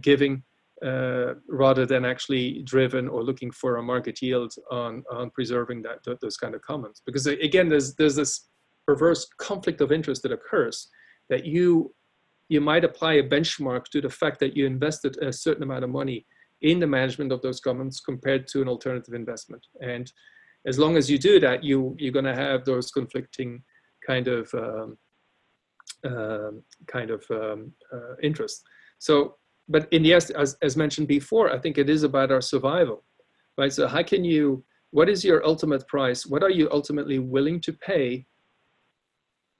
giving 0.00 0.42
uh, 0.84 1.34
rather 1.48 1.86
than 1.86 2.04
actually 2.04 2.62
driven 2.62 3.08
or 3.08 3.22
looking 3.22 3.50
for 3.52 3.76
a 3.76 3.82
market 3.82 4.20
yield 4.20 4.52
on, 4.70 5.04
on 5.12 5.30
preserving 5.30 5.82
that, 5.82 5.98
those 6.20 6.36
kind 6.36 6.54
of 6.54 6.62
commons. 6.62 7.02
Because 7.06 7.26
again, 7.26 7.68
there's, 7.68 7.94
there's 7.94 8.16
this 8.16 8.48
perverse 8.86 9.28
conflict 9.38 9.80
of 9.80 9.92
interest 9.92 10.22
that 10.22 10.32
occurs 10.32 10.88
that 11.30 11.44
you, 11.44 11.94
you 12.48 12.60
might 12.60 12.84
apply 12.84 13.14
a 13.14 13.22
benchmark 13.22 13.84
to 13.92 14.00
the 14.00 14.10
fact 14.10 14.40
that 14.40 14.56
you 14.56 14.66
invested 14.66 15.16
a 15.22 15.32
certain 15.32 15.62
amount 15.62 15.84
of 15.84 15.90
money 15.90 16.26
in 16.62 16.80
the 16.80 16.86
management 16.86 17.30
of 17.30 17.42
those 17.42 17.60
commons 17.60 18.00
compared 18.00 18.48
to 18.48 18.60
an 18.60 18.68
alternative 18.68 19.14
investment. 19.14 19.64
And 19.80 20.12
as 20.66 20.78
long 20.78 20.96
as 20.96 21.08
you 21.08 21.18
do 21.18 21.38
that, 21.40 21.62
you, 21.62 21.94
you're 21.98 22.12
going 22.12 22.24
to 22.24 22.34
have 22.34 22.64
those 22.64 22.90
conflicting 22.90 23.62
kind 24.04 24.26
of 24.26 24.52
um, 24.54 24.98
uh, 26.04 26.50
kind 26.88 27.10
of 27.10 27.24
um, 27.30 27.72
uh, 27.92 28.16
interests. 28.20 28.62
So 28.98 29.36
but 29.68 29.88
in 29.92 30.04
yes, 30.04 30.30
as, 30.30 30.56
as 30.62 30.76
mentioned 30.76 31.08
before, 31.08 31.52
I 31.52 31.58
think 31.58 31.78
it 31.78 31.88
is 31.88 32.02
about 32.02 32.30
our 32.30 32.40
survival, 32.40 33.04
right? 33.56 33.72
So 33.72 33.86
how 33.86 34.02
can 34.02 34.24
you, 34.24 34.64
what 34.90 35.08
is 35.08 35.24
your 35.24 35.44
ultimate 35.46 35.86
price? 35.88 36.26
What 36.26 36.42
are 36.42 36.50
you 36.50 36.68
ultimately 36.70 37.18
willing 37.18 37.60
to 37.62 37.72
pay 37.72 38.26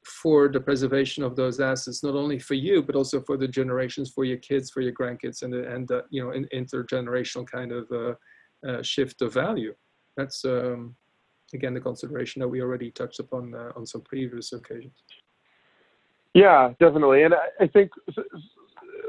for 0.05 0.49
the 0.49 0.61
preservation 0.61 1.23
of 1.23 1.37
those 1.37 1.61
assets, 1.61 2.03
not 2.03 2.15
only 2.15 2.39
for 2.39 2.55
you, 2.55 2.83
but 2.83 2.97
also 2.97 3.20
for 3.20 3.37
the 3.37 3.47
generations, 3.47 4.11
for 4.11 4.24
your 4.24 4.39
kids, 4.39 4.70
for 4.70 4.81
your 4.81 4.93
grandkids, 4.93 5.43
and, 5.43 5.55
and 5.55 5.91
uh, 5.93 6.03
you 6.11 6.23
know, 6.23 6.33
in, 6.33 6.47
intergenerational 6.53 7.47
kind 7.47 7.73
of 7.73 7.91
uh, 7.93 8.15
uh, 8.69 8.83
shift 8.83 9.23
of 9.23 9.33
value. 9.33 9.74
That's, 10.16 10.45
um, 10.45 10.97
again, 11.55 11.73
the 11.73 11.81
consideration 11.81 12.41
that 12.41 12.49
we 12.49 12.61
already 12.61 12.91
touched 12.91 13.20
upon 13.20 13.55
uh, 13.55 13.70
on 13.77 13.87
some 13.87 14.03
previous 14.03 14.53
occasions. 14.53 14.93
Yeah, 16.35 16.73
definitely. 16.81 17.23
And 17.23 17.35
I, 17.35 17.47
I 17.61 17.66
think 17.69 17.91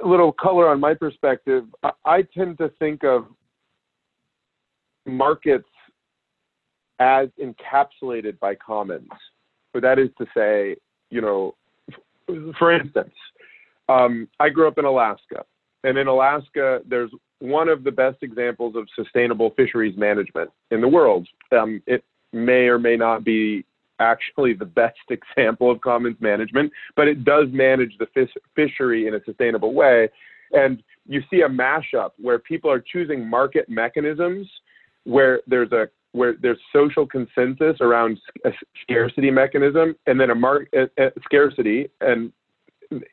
little 0.06 0.32
color 0.32 0.70
on 0.70 0.80
my 0.80 0.94
perspective, 0.94 1.66
I, 2.06 2.24
tend 2.34 2.58
to 2.60 2.70
think 2.80 3.04
of 3.04 3.28
markets 5.06 5.68
as 7.00 7.30
encapsulated 7.42 8.40
by 8.40 8.56
commons. 8.56 9.10
So 9.74 9.80
that 9.80 10.00
is 10.00 10.10
to 10.18 10.26
say, 10.36 10.76
you 11.10 11.22
know, 11.22 11.56
for 12.58 12.72
instance, 12.72 13.14
um, 13.90 14.28
I 14.40 14.50
grew 14.50 14.68
up 14.68 14.78
in 14.78 14.86
Alaska, 14.86 15.44
and 15.84 15.98
in 15.98 16.08
Alaska, 16.08 16.82
there's 16.88 17.12
one 17.40 17.68
of 17.68 17.84
the 17.84 17.92
best 17.92 18.18
examples 18.22 18.76
of 18.76 18.88
sustainable 18.96 19.52
fisheries 19.58 19.98
management 19.98 20.50
in 20.72 20.80
the 20.80 20.88
world. 20.88 21.28
Um, 21.52 21.82
it 21.88 22.04
may 22.32 22.68
or 22.68 22.80
may 22.80 22.96
not 22.96 23.24
be 23.24 23.66
actually 24.00 24.54
the 24.54 24.66
best 24.66 24.98
example 25.10 25.72
of 25.72 25.82
commons 25.82 26.18
management, 26.20 26.72
but 26.96 27.08
it 27.08 27.24
does 27.24 27.48
manage 27.52 27.98
the 28.00 28.08
fish, 28.14 28.30
fishery 28.56 29.08
in 29.08 29.16
a 29.16 29.24
sustainable 29.26 29.74
way. 29.74 30.10
And 30.52 30.84
you 31.08 31.22
see 31.30 31.42
a 31.42 31.50
mashup 31.50 32.12
where 32.18 32.40
people 32.40 32.70
are 32.72 32.80
choosing 32.80 33.28
market 33.28 33.68
mechanisms 33.70 34.48
where 35.04 35.42
there's 35.48 35.72
a 35.72 35.90
where 36.14 36.36
there's 36.40 36.60
social 36.72 37.08
consensus 37.08 37.76
around 37.82 38.20
a 38.46 38.52
scarcity 38.84 39.32
mechanism 39.32 39.96
and 40.06 40.20
then 40.20 40.30
a 40.30 40.36
market 40.36 40.94
scarcity 41.24 41.90
and 42.02 42.32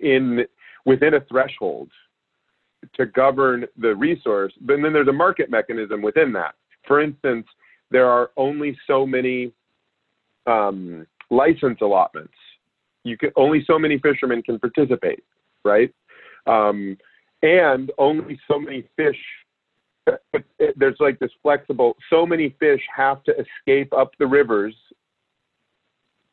in 0.01 0.45
within 0.85 1.15
a 1.15 1.21
threshold 1.21 1.91
to 2.95 3.07
govern 3.07 3.67
the 3.79 3.95
resource, 3.95 4.53
but 4.61 4.77
then 4.83 4.93
there's 4.93 5.09
a 5.09 5.13
market 5.13 5.51
mechanism 5.51 6.03
within 6.03 6.33
that. 6.33 6.55
For 6.87 7.01
instance, 7.01 7.47
there 7.91 8.07
are 8.07 8.31
only 8.37 8.77
so 8.87 9.07
many 9.07 9.53
um, 10.47 11.07
license 11.31 11.79
allotments. 11.81 12.35
You 13.05 13.17
can 13.17 13.31
only 13.37 13.65
so 13.67 13.79
many 13.79 13.99
fishermen 13.99 14.43
can 14.43 14.59
participate, 14.59 15.25
right? 15.65 15.93
Um, 16.47 16.97
and 17.43 17.91
only 17.99 18.39
so 18.47 18.59
many 18.59 18.87
fish. 18.97 19.17
There's 20.77 20.97
like 21.01 21.19
this 21.19 21.31
flexible. 21.43 21.97
So 22.11 22.27
many 22.27 22.55
fish 22.59 22.81
have 22.95 23.23
to 23.25 23.33
escape 23.33 23.93
up 23.93 24.13
the 24.19 24.27
rivers 24.27 24.75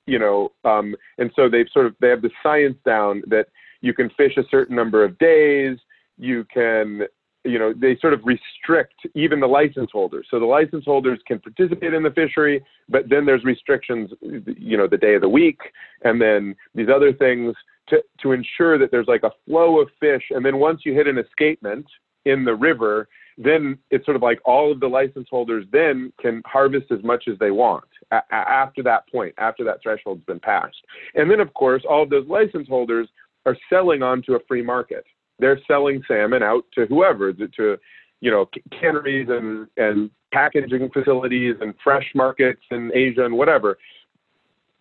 you 0.07 0.17
know, 0.17 0.53
um, 0.63 0.95
and 1.19 1.29
so 1.35 1.49
they've 1.49 1.67
sort 1.71 1.85
of 1.85 1.93
they 2.01 2.07
have 2.07 2.21
the 2.21 2.31
science 2.41 2.77
down 2.85 3.21
that 3.27 3.47
you 3.81 3.93
can 3.93 4.09
fish 4.11 4.37
a 4.37 4.43
certain 4.49 4.75
number 4.75 5.03
of 5.03 5.19
days. 5.19 5.77
You 6.17 6.45
can, 6.51 7.01
you 7.47 7.59
know, 7.59 7.73
they 7.73 7.97
sort 7.99 8.13
of 8.13 8.21
restrict 8.25 8.95
even 9.15 9.39
the 9.39 9.47
license 9.47 9.89
holders. 9.91 10.27
So 10.29 10.39
the 10.39 10.45
license 10.45 10.85
holders 10.85 11.19
can 11.27 11.39
participate 11.39 11.93
in 11.93 12.03
the 12.03 12.11
fishery, 12.11 12.63
but 12.89 13.09
then 13.09 13.25
there's 13.25 13.43
restrictions, 13.43 14.11
you 14.21 14.77
know, 14.77 14.87
the 14.87 14.97
day 14.97 15.15
of 15.15 15.21
the 15.21 15.29
week, 15.29 15.59
and 16.03 16.21
then 16.21 16.55
these 16.75 16.89
other 16.93 17.13
things 17.13 17.55
to 17.89 18.03
to 18.21 18.31
ensure 18.31 18.77
that 18.77 18.91
there's 18.91 19.07
like 19.07 19.23
a 19.23 19.31
flow 19.45 19.79
of 19.79 19.89
fish. 19.99 20.23
And 20.31 20.45
then 20.45 20.57
once 20.57 20.81
you 20.85 20.93
hit 20.93 21.07
an 21.07 21.17
escapement 21.17 21.85
in 22.25 22.43
the 22.43 22.55
river, 22.55 23.07
then 23.37 23.77
it's 23.91 24.05
sort 24.05 24.17
of 24.17 24.23
like 24.23 24.39
all 24.45 24.71
of 24.71 24.79
the 24.79 24.87
license 24.87 25.27
holders 25.29 25.65
then 25.71 26.11
can 26.19 26.41
harvest 26.45 26.91
as 26.91 27.03
much 27.03 27.25
as 27.31 27.37
they 27.39 27.51
want 27.51 27.85
a- 28.11 28.33
after 28.33 28.83
that 28.83 29.07
point, 29.09 29.33
after 29.37 29.63
that 29.63 29.81
threshold's 29.81 30.23
been 30.25 30.39
passed. 30.39 30.77
And 31.15 31.29
then, 31.29 31.39
of 31.39 31.53
course, 31.53 31.83
all 31.87 32.03
of 32.03 32.09
those 32.09 32.27
license 32.27 32.67
holders 32.67 33.07
are 33.45 33.57
selling 33.69 34.03
onto 34.03 34.33
a 34.33 34.39
free 34.47 34.63
market. 34.63 35.05
They're 35.39 35.59
selling 35.67 36.01
salmon 36.07 36.43
out 36.43 36.65
to 36.75 36.85
whoever, 36.87 37.33
to, 37.33 37.77
you 38.21 38.31
know, 38.31 38.49
canneries 38.79 39.27
and, 39.29 39.67
and 39.77 40.09
packaging 40.33 40.89
facilities 40.91 41.55
and 41.61 41.73
fresh 41.83 42.05
markets 42.15 42.61
in 42.71 42.91
Asia 42.93 43.25
and 43.25 43.37
whatever. 43.37 43.77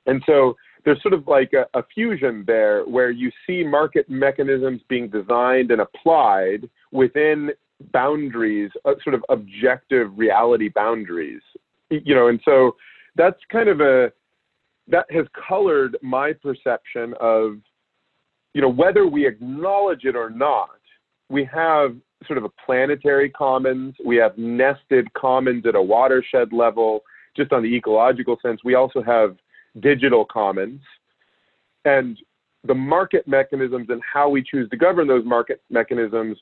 And 0.07 0.23
so 0.27 0.57
there's 0.85 1.03
sort 1.03 1.15
of 1.15 1.27
like 1.27 1.53
a, 1.53 1.67
a 1.79 1.83
fusion 1.93 2.45
there 2.47 2.85
where 2.85 3.11
you 3.11 3.31
see 3.47 3.65
market 3.65 4.09
mechanisms 4.09 4.81
being 4.89 5.09
designed 5.09 5.71
and 5.71 5.81
applied 5.81 6.69
within 6.93 7.51
boundaries, 7.93 8.71
uh, 8.85 8.95
sort 9.03 9.15
of 9.15 9.25
objective 9.29 10.17
reality 10.17 10.69
boundaries. 10.69 11.43
You 11.91 12.15
know, 12.15 12.29
and 12.29 12.41
so 12.45 12.77
that's 13.17 13.39
kind 13.51 13.69
of 13.69 13.81
a 13.81 14.13
that 14.89 15.07
has 15.11 15.27
colored 15.49 15.97
my 16.03 16.33
perception 16.33 17.15
of 17.21 17.57
you 18.57 18.63
know 18.63 18.71
whether 18.71 19.07
we 19.07 19.27
acknowledge 19.27 20.05
it 20.05 20.17
or 20.17 20.31
not. 20.31 20.81
We 21.29 21.47
have 21.53 21.95
sort 22.27 22.39
of 22.39 22.45
a 22.45 22.49
planetary 22.65 23.29
commons. 23.29 23.95
We 24.03 24.17
have 24.17 24.39
nested 24.39 25.13
commons 25.13 25.67
at 25.67 25.75
a 25.75 25.83
watershed 25.83 26.55
level, 26.55 27.03
just 27.37 27.53
on 27.53 27.63
the 27.63 27.69
ecological 27.69 28.39
sense. 28.41 28.63
We 28.65 28.75
also 28.75 29.03
have 29.03 29.37
digital 29.81 30.25
commons. 30.25 30.81
And 31.85 32.17
the 32.67 32.75
market 32.75 33.29
mechanisms 33.29 33.89
and 33.91 34.01
how 34.11 34.31
we 34.31 34.43
choose 34.43 34.71
to 34.71 34.77
govern 34.79 35.07
those 35.07 35.27
market 35.27 35.61
mechanisms 35.69 36.39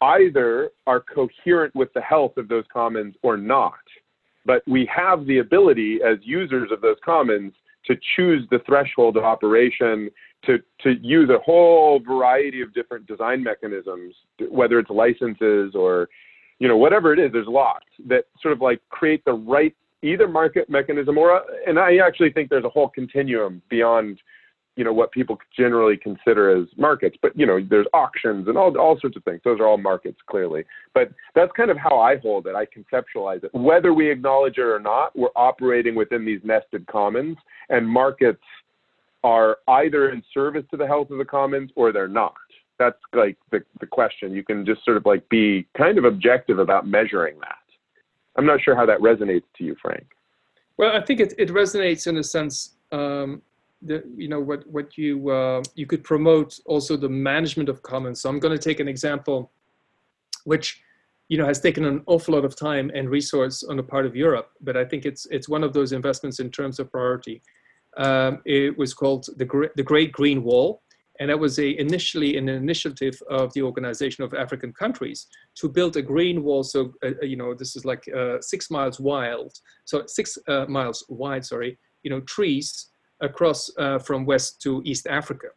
either 0.00 0.70
are 0.88 0.98
coherent 1.02 1.72
with 1.76 1.92
the 1.94 2.00
health 2.00 2.36
of 2.36 2.48
those 2.48 2.64
commons 2.72 3.14
or 3.22 3.36
not. 3.36 3.74
But 4.44 4.64
we 4.66 4.90
have 4.92 5.24
the 5.24 5.38
ability 5.38 6.00
as 6.04 6.18
users 6.22 6.72
of 6.72 6.80
those 6.80 6.96
commons 7.04 7.52
to 7.86 7.94
choose 8.16 8.44
the 8.50 8.58
threshold 8.66 9.16
of 9.16 9.22
operation, 9.22 10.10
to, 10.46 10.58
to 10.82 10.94
use 11.02 11.30
a 11.30 11.38
whole 11.38 12.00
variety 12.00 12.60
of 12.60 12.72
different 12.74 13.06
design 13.06 13.42
mechanisms, 13.42 14.14
whether 14.50 14.78
it's 14.78 14.90
licenses 14.90 15.74
or, 15.74 16.08
you 16.58 16.68
know, 16.68 16.76
whatever 16.76 17.12
it 17.12 17.18
is, 17.18 17.32
there's 17.32 17.46
lots 17.48 17.86
that 18.06 18.24
sort 18.40 18.52
of 18.52 18.60
like 18.60 18.80
create 18.88 19.24
the 19.24 19.32
right 19.32 19.74
either 20.02 20.28
market 20.28 20.68
mechanism 20.68 21.16
or, 21.16 21.42
and 21.66 21.78
I 21.78 21.96
actually 21.96 22.30
think 22.30 22.50
there's 22.50 22.64
a 22.64 22.68
whole 22.68 22.88
continuum 22.88 23.62
beyond 23.68 24.18
you 24.76 24.84
know 24.84 24.92
what 24.92 25.12
people 25.12 25.38
generally 25.56 25.96
consider 25.96 26.56
as 26.56 26.66
markets. 26.76 27.16
But 27.20 27.38
you 27.38 27.46
know 27.46 27.60
there's 27.68 27.86
auctions 27.92 28.48
and 28.48 28.56
all 28.56 28.76
all 28.78 28.98
sorts 29.00 29.16
of 29.16 29.24
things. 29.24 29.40
Those 29.44 29.60
are 29.60 29.66
all 29.66 29.78
markets 29.78 30.18
clearly. 30.26 30.64
But 30.94 31.10
that's 31.34 31.52
kind 31.56 31.70
of 31.70 31.76
how 31.76 31.98
i 32.00 32.16
hold 32.16 32.46
it. 32.46 32.54
I 32.54 32.66
conceptualize 32.66 33.44
it. 33.44 33.54
Whether 33.54 33.94
we 33.94 34.10
acknowledge 34.10 34.58
it 34.58 34.62
or 34.62 34.80
not 34.80 35.16
we're 35.16 35.28
operating 35.36 35.94
within 35.94 36.24
these 36.24 36.40
nested 36.44 36.86
commons 36.86 37.36
and 37.68 37.88
markets 37.88 38.42
are 39.24 39.58
either 39.66 40.10
in 40.10 40.22
service 40.32 40.64
to 40.70 40.76
the 40.76 40.86
health 40.86 41.10
of 41.10 41.18
the 41.18 41.24
commons 41.24 41.70
or 41.74 41.90
they're 41.92 42.06
not 42.06 42.34
that's 42.78 42.98
like 43.12 43.36
the, 43.50 43.60
the 43.80 43.86
question 43.86 44.32
you 44.32 44.44
can 44.44 44.64
just 44.64 44.84
sort 44.84 44.96
of 44.96 45.04
like 45.06 45.28
be 45.28 45.66
kind 45.76 45.98
of 45.98 46.04
objective 46.04 46.58
about 46.60 46.86
measuring 46.86 47.38
that 47.40 47.64
i'm 48.36 48.46
not 48.46 48.60
sure 48.60 48.76
how 48.76 48.86
that 48.86 49.00
resonates 49.00 49.44
to 49.56 49.64
you 49.64 49.74
frank 49.82 50.06
well 50.76 50.94
i 50.96 51.00
think 51.00 51.18
it, 51.18 51.34
it 51.38 51.48
resonates 51.48 52.06
in 52.06 52.18
a 52.18 52.22
sense 52.22 52.74
um, 52.92 53.42
the, 53.84 54.02
you 54.16 54.28
know 54.28 54.40
what 54.40 54.66
what 54.66 54.96
you 54.96 55.30
uh, 55.30 55.62
you 55.74 55.86
could 55.86 56.02
promote 56.02 56.58
also 56.66 56.96
the 56.96 57.08
management 57.08 57.68
of 57.68 57.82
commons. 57.82 58.20
So 58.20 58.28
I'm 58.28 58.38
going 58.38 58.56
to 58.56 58.62
take 58.62 58.80
an 58.80 58.88
example, 58.88 59.50
which 60.44 60.82
you 61.28 61.38
know 61.38 61.46
has 61.46 61.60
taken 61.60 61.84
an 61.84 62.02
awful 62.06 62.34
lot 62.34 62.44
of 62.44 62.56
time 62.56 62.90
and 62.94 63.10
resource 63.10 63.62
on 63.62 63.76
the 63.76 63.82
part 63.82 64.06
of 64.06 64.16
Europe, 64.16 64.50
but 64.60 64.76
I 64.76 64.84
think 64.84 65.04
it's 65.04 65.26
it's 65.30 65.48
one 65.48 65.62
of 65.62 65.72
those 65.72 65.92
investments 65.92 66.40
in 66.40 66.50
terms 66.50 66.78
of 66.78 66.90
priority. 66.90 67.42
Um, 67.96 68.42
it 68.44 68.76
was 68.76 68.94
called 68.94 69.26
the 69.36 69.70
the 69.76 69.82
Great 69.82 70.12
Green 70.12 70.42
Wall, 70.42 70.82
and 71.20 71.30
that 71.30 71.38
was 71.38 71.58
a 71.58 71.78
initially 71.78 72.36
an 72.36 72.48
initiative 72.48 73.20
of 73.30 73.52
the 73.54 73.62
Organization 73.62 74.24
of 74.24 74.34
African 74.34 74.72
Countries 74.72 75.26
to 75.56 75.68
build 75.68 75.96
a 75.96 76.02
green 76.02 76.42
wall. 76.42 76.62
So 76.62 76.92
uh, 77.04 77.10
uh 77.22 77.24
you 77.24 77.36
know 77.36 77.54
this 77.54 77.76
is 77.76 77.84
like 77.84 78.04
uh, 78.14 78.40
six 78.40 78.70
miles 78.70 78.98
wide, 78.98 79.36
so 79.84 80.02
six 80.06 80.36
uh, 80.48 80.66
miles 80.68 81.04
wide. 81.08 81.44
Sorry, 81.44 81.78
you 82.02 82.10
know 82.10 82.20
trees 82.22 82.90
across 83.20 83.70
uh, 83.78 83.98
from 83.98 84.26
West 84.26 84.60
to 84.62 84.82
East 84.84 85.06
Africa. 85.06 85.48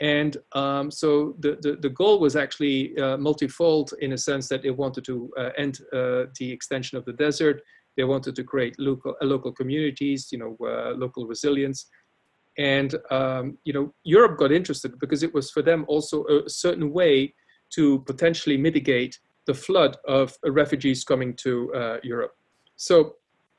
And 0.00 0.36
um, 0.52 0.92
so 0.92 1.34
the, 1.40 1.58
the, 1.60 1.76
the, 1.80 1.88
goal 1.88 2.20
was 2.20 2.36
actually 2.36 2.96
uh, 2.98 3.16
multifold 3.16 3.94
in 4.00 4.12
a 4.12 4.18
sense 4.18 4.46
that 4.46 4.64
it 4.64 4.70
wanted 4.70 5.04
to 5.06 5.28
end 5.56 5.80
the 5.92 6.52
extension 6.52 6.96
of 6.96 7.04
the 7.04 7.14
desert. 7.14 7.62
They 7.98 8.04
wanted 8.04 8.34
to 8.36 8.44
create 8.44 8.74
local, 8.78 9.14
uh, 9.20 9.26
local 9.26 9.52
communities, 9.52 10.28
you 10.32 10.38
know, 10.38 10.56
uh, 10.66 10.94
local 11.04 11.26
resilience. 11.26 11.86
And, 12.56 12.94
um, 13.10 13.58
you 13.64 13.74
know, 13.74 13.92
Europe 14.04 14.38
got 14.38 14.50
interested 14.50 14.98
because 14.98 15.22
it 15.22 15.34
was 15.34 15.50
for 15.50 15.62
them 15.62 15.84
also 15.88 16.24
a 16.26 16.48
certain 16.48 16.90
way 16.92 17.34
to 17.76 18.00
potentially 18.10 18.56
mitigate 18.56 19.18
the 19.46 19.54
flood 19.54 19.98
of 20.06 20.34
refugees 20.46 21.04
coming 21.04 21.34
to 21.44 21.98
Europe. 22.02 22.34
So 22.76 23.16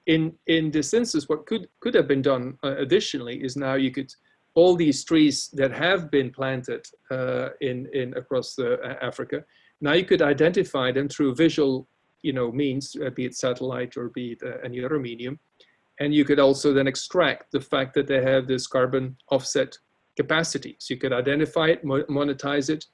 in 0.09 0.33
in 0.47 0.71
this 0.71 0.93
instance, 0.93 1.29
what 1.29 1.45
could 1.45 1.67
could 1.81 1.93
have 1.93 2.07
been 2.07 2.21
done 2.21 2.57
uh, 2.63 2.75
additionally 2.77 3.43
is 3.43 3.55
now 3.55 3.75
you 3.75 3.91
could 3.91 4.11
all 4.55 4.75
these 4.75 5.03
trees 5.03 5.49
that 5.53 5.71
have 5.71 6.09
been 6.09 6.31
planted 6.31 6.83
uh, 7.11 7.49
in 7.61 7.87
in 7.93 8.17
across 8.17 8.57
uh, 8.57 8.77
Africa. 9.01 9.43
Now 9.81 9.93
you 9.93 10.05
could 10.05 10.21
identify 10.21 10.91
them 10.91 11.07
through 11.07 11.35
visual, 11.35 11.87
you 12.21 12.33
know, 12.33 12.51
means, 12.51 12.95
uh, 13.05 13.09
be 13.09 13.25
it 13.25 13.35
satellite 13.35 13.97
or 13.97 14.09
be 14.09 14.33
it 14.33 14.43
uh, 14.43 14.57
any 14.63 14.83
other 14.83 14.99
medium, 14.99 15.39
and 15.99 16.13
you 16.13 16.25
could 16.25 16.39
also 16.39 16.73
then 16.73 16.87
extract 16.87 17.51
the 17.51 17.61
fact 17.61 17.93
that 17.93 18.07
they 18.07 18.21
have 18.21 18.47
this 18.47 18.67
carbon 18.67 19.15
offset 19.29 19.77
capacity. 20.15 20.75
So 20.79 20.93
you 20.93 20.99
could 20.99 21.13
identify 21.13 21.67
it, 21.67 21.85
monetize 21.85 22.69
it, 22.69 22.85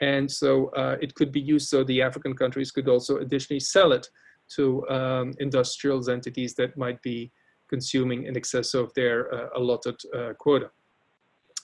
and 0.00 0.30
so 0.30 0.68
uh, 0.70 0.96
it 1.00 1.14
could 1.14 1.32
be 1.32 1.40
used 1.40 1.68
so 1.68 1.84
the 1.84 2.02
African 2.02 2.34
countries 2.34 2.70
could 2.70 2.88
also 2.88 3.18
additionally 3.18 3.60
sell 3.60 3.92
it 3.92 4.08
to 4.56 4.88
um, 4.88 5.32
industrial 5.38 6.08
entities 6.10 6.54
that 6.54 6.76
might 6.76 7.00
be 7.02 7.30
consuming 7.68 8.24
in 8.24 8.36
excess 8.36 8.74
of 8.74 8.92
their 8.94 9.32
uh, 9.34 9.48
allotted 9.56 9.98
uh, 10.14 10.32
quota. 10.38 10.70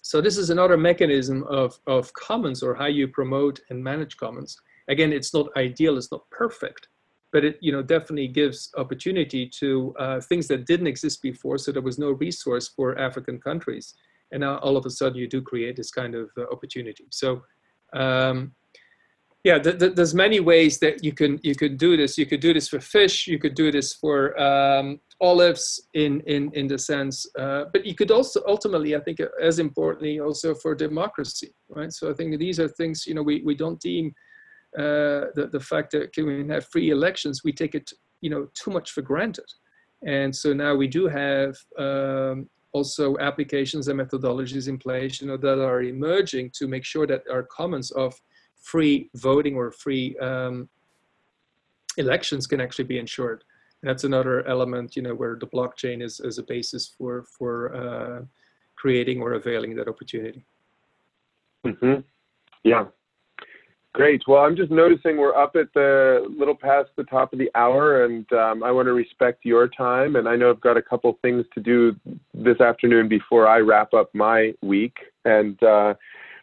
So 0.03 0.21
this 0.21 0.39
is 0.39 0.49
another 0.51 0.79
mechanism 0.79 1.45
of, 1.51 1.79
of 1.87 2.13
commons 2.15 2.63
or 2.63 2.75
how 2.75 2.87
you 2.87 3.09
promote 3.09 3.61
and 3.69 3.83
manage 3.83 4.17
commons. 4.17 4.57
Again, 4.89 5.13
it's 5.13 5.35
not 5.35 5.49
ideal, 5.57 5.99
it's 5.99 6.11
not 6.11 6.23
perfect, 6.31 6.89
but 7.33 7.45
it 7.45 7.59
you 7.61 7.73
know 7.73 7.83
definitely 7.83 8.29
gives 8.29 8.71
opportunity 8.77 9.51
to 9.61 9.95
uh, 9.99 10.21
things 10.21 10.49
that 10.49 10.67
didn't 10.67 10.87
exist 10.87 11.23
before. 11.23 11.59
So 11.59 11.73
there 11.73 11.83
was 11.83 11.99
no 11.99 12.11
resource 12.13 12.69
for 12.69 12.99
African 12.99 13.39
countries, 13.41 13.95
and 14.33 14.41
now 14.41 14.59
all 14.59 14.77
of 14.77 14.87
a 14.87 14.91
sudden 14.91 15.19
you 15.19 15.29
do 15.29 15.43
create 15.43 15.77
this 15.77 15.91
kind 15.91 16.15
of 16.15 16.31
uh, 16.39 16.45
opportunity. 16.53 17.07
So 17.11 17.43
um, 17.93 18.53
yeah, 19.45 19.59
th- 19.59 19.79
th- 19.79 19.95
there's 19.95 20.15
many 20.15 20.41
ways 20.41 20.79
that 20.81 21.05
you 21.05 21.13
can 21.13 21.39
you 21.43 21.55
could 21.55 21.79
do 21.79 21.97
this. 21.97 22.19
You 22.19 22.27
could 22.27 22.41
do 22.41 22.53
this 22.53 22.69
for 22.69 22.81
fish. 22.81 23.27
You 23.27 23.39
could 23.39 23.55
do 23.55 23.71
this 23.71 23.95
for 23.95 24.39
um, 24.41 25.01
olives 25.21 25.81
in 25.95 26.21
in 26.27 26.51
in 26.53 26.67
the 26.67 26.79
sense, 26.79 27.27
uh, 27.39 27.65
but 27.73 27.87
you 27.87 27.95
could 27.95 28.11
also 28.11 28.43
ultimately, 28.47 28.97
I 28.97 29.01
think, 29.01 29.19
as 29.41 29.59
importantly, 29.59 30.21
also 30.21 30.55
for 30.55 30.75
democracy, 30.75 31.55
right? 31.69 31.93
So 31.93 32.11
I 32.11 32.15
think 32.15 32.39
these 32.39 32.59
are 32.59 32.69
things 32.69 33.07
you 33.07 33.15
know 33.15 33.23
we 33.23 33.43
we 33.43 33.55
don't 33.55 33.81
deem 33.81 34.13
uh, 34.77 35.33
the 35.35 35.49
the 35.53 35.61
fact 35.61 35.93
that 35.93 36.13
can 36.13 36.27
we 36.27 36.47
have 36.49 36.67
free 36.67 36.91
elections, 36.91 37.43
we 37.45 37.53
take 37.53 37.75
it 37.75 37.93
you 38.21 38.31
know 38.31 38.49
too 38.55 38.71
much 38.71 38.93
for 38.93 39.03
granted, 39.03 39.51
and 40.07 40.35
so 40.35 40.53
now 40.53 40.75
we 40.75 40.89
do 40.89 41.07
have. 41.07 41.57
Um, 41.79 42.49
also 42.73 43.17
applications 43.17 43.89
and 43.89 43.99
methodologies 43.99 44.69
in 44.69 44.77
place 44.77 45.23
you 45.23 45.27
know 45.27 45.39
that 45.39 45.59
are 45.59 45.83
emerging 45.83 46.51
to 46.51 46.69
make 46.69 46.85
sure 46.85 47.07
that 47.07 47.23
our 47.33 47.43
commons 47.45 47.91
of 47.93 48.15
free 48.61 49.09
voting 49.15 49.55
or 49.55 49.73
free 49.73 50.17
um, 50.19 50.69
elections 51.97 52.47
can 52.47 52.61
actually 52.61 52.85
be 52.85 52.99
ensured. 52.99 53.45
And 53.83 53.89
that's 53.89 54.05
another 54.05 54.47
element, 54.47 54.97
you 54.97 55.03
know, 55.03 55.15
where 55.15 55.37
the 55.39 55.47
blockchain 55.47 56.03
is 56.03 56.21
as 56.21 56.39
a 56.39 56.43
basis 56.43 56.87
for 56.87 57.25
for 57.37 57.75
uh, 57.75 58.25
creating 58.77 59.21
or 59.21 59.35
availing 59.35 59.75
that 59.77 59.89
opportunity. 59.89 60.45
Mm-hmm. 61.65 62.01
Yeah. 62.65 62.87
Great. 63.95 64.23
Well, 64.29 64.43
I'm 64.43 64.55
just 64.55 64.71
noticing 64.71 65.17
we're 65.17 65.35
up 65.35 65.57
at 65.57 65.73
the 65.75 66.27
little 66.39 66.55
past 66.55 66.91
the 66.97 67.05
top 67.05 67.33
of 67.33 67.39
the 67.39 67.51
hour, 67.55 68.05
and 68.05 68.31
um, 68.33 68.63
I 68.63 68.71
want 68.71 68.87
to 68.87 68.93
respect 68.93 69.45
your 69.45 69.67
time. 69.67 70.17
And 70.17 70.29
I 70.29 70.37
know 70.37 70.51
I've 70.51 70.61
got 70.61 70.77
a 70.77 70.83
couple 70.83 71.19
things 71.23 71.47
to 71.55 71.61
do 71.61 71.97
this 72.35 72.61
afternoon 72.61 73.09
before 73.09 73.49
I 73.49 73.59
wrap 73.59 73.95
up 73.95 74.15
my 74.15 74.53
week. 74.63 74.97
And 75.25 75.61
uh, 75.63 75.95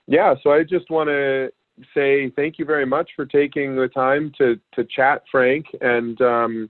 yeah, 0.07 0.33
so 0.41 0.51
I 0.51 0.63
just 0.63 0.89
want 0.89 1.07
to 1.09 1.49
say 1.93 2.31
thank 2.31 2.57
you 2.57 2.65
very 2.65 2.85
much 2.85 3.11
for 3.15 3.25
taking 3.25 3.75
the 3.75 3.89
time 3.89 4.31
to 4.39 4.59
to 4.73 4.83
chat, 4.83 5.23
Frank. 5.31 5.67
And 5.81 6.19
um, 6.21 6.69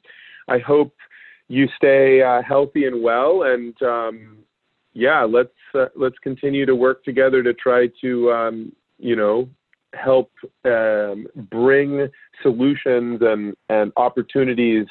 I 0.49 0.60
hope 0.60 0.93
you 1.47 1.68
stay 1.77 2.22
uh, 2.22 2.41
healthy 2.41 2.85
and 2.85 3.02
well. 3.02 3.43
And 3.43 3.81
um, 3.81 4.38
yeah, 4.93 5.23
let's 5.23 5.49
uh, 5.73 5.88
let's 5.95 6.19
continue 6.19 6.65
to 6.65 6.76
work 6.76 7.03
together 7.03 7.41
to 7.43 7.53
try 7.53 7.88
to 8.02 8.31
um, 8.31 8.72
you 8.99 9.15
know 9.15 9.49
help 9.95 10.31
um, 10.65 11.27
bring 11.49 12.07
solutions 12.41 13.22
and 13.22 13.55
and 13.69 13.91
opportunities 13.97 14.88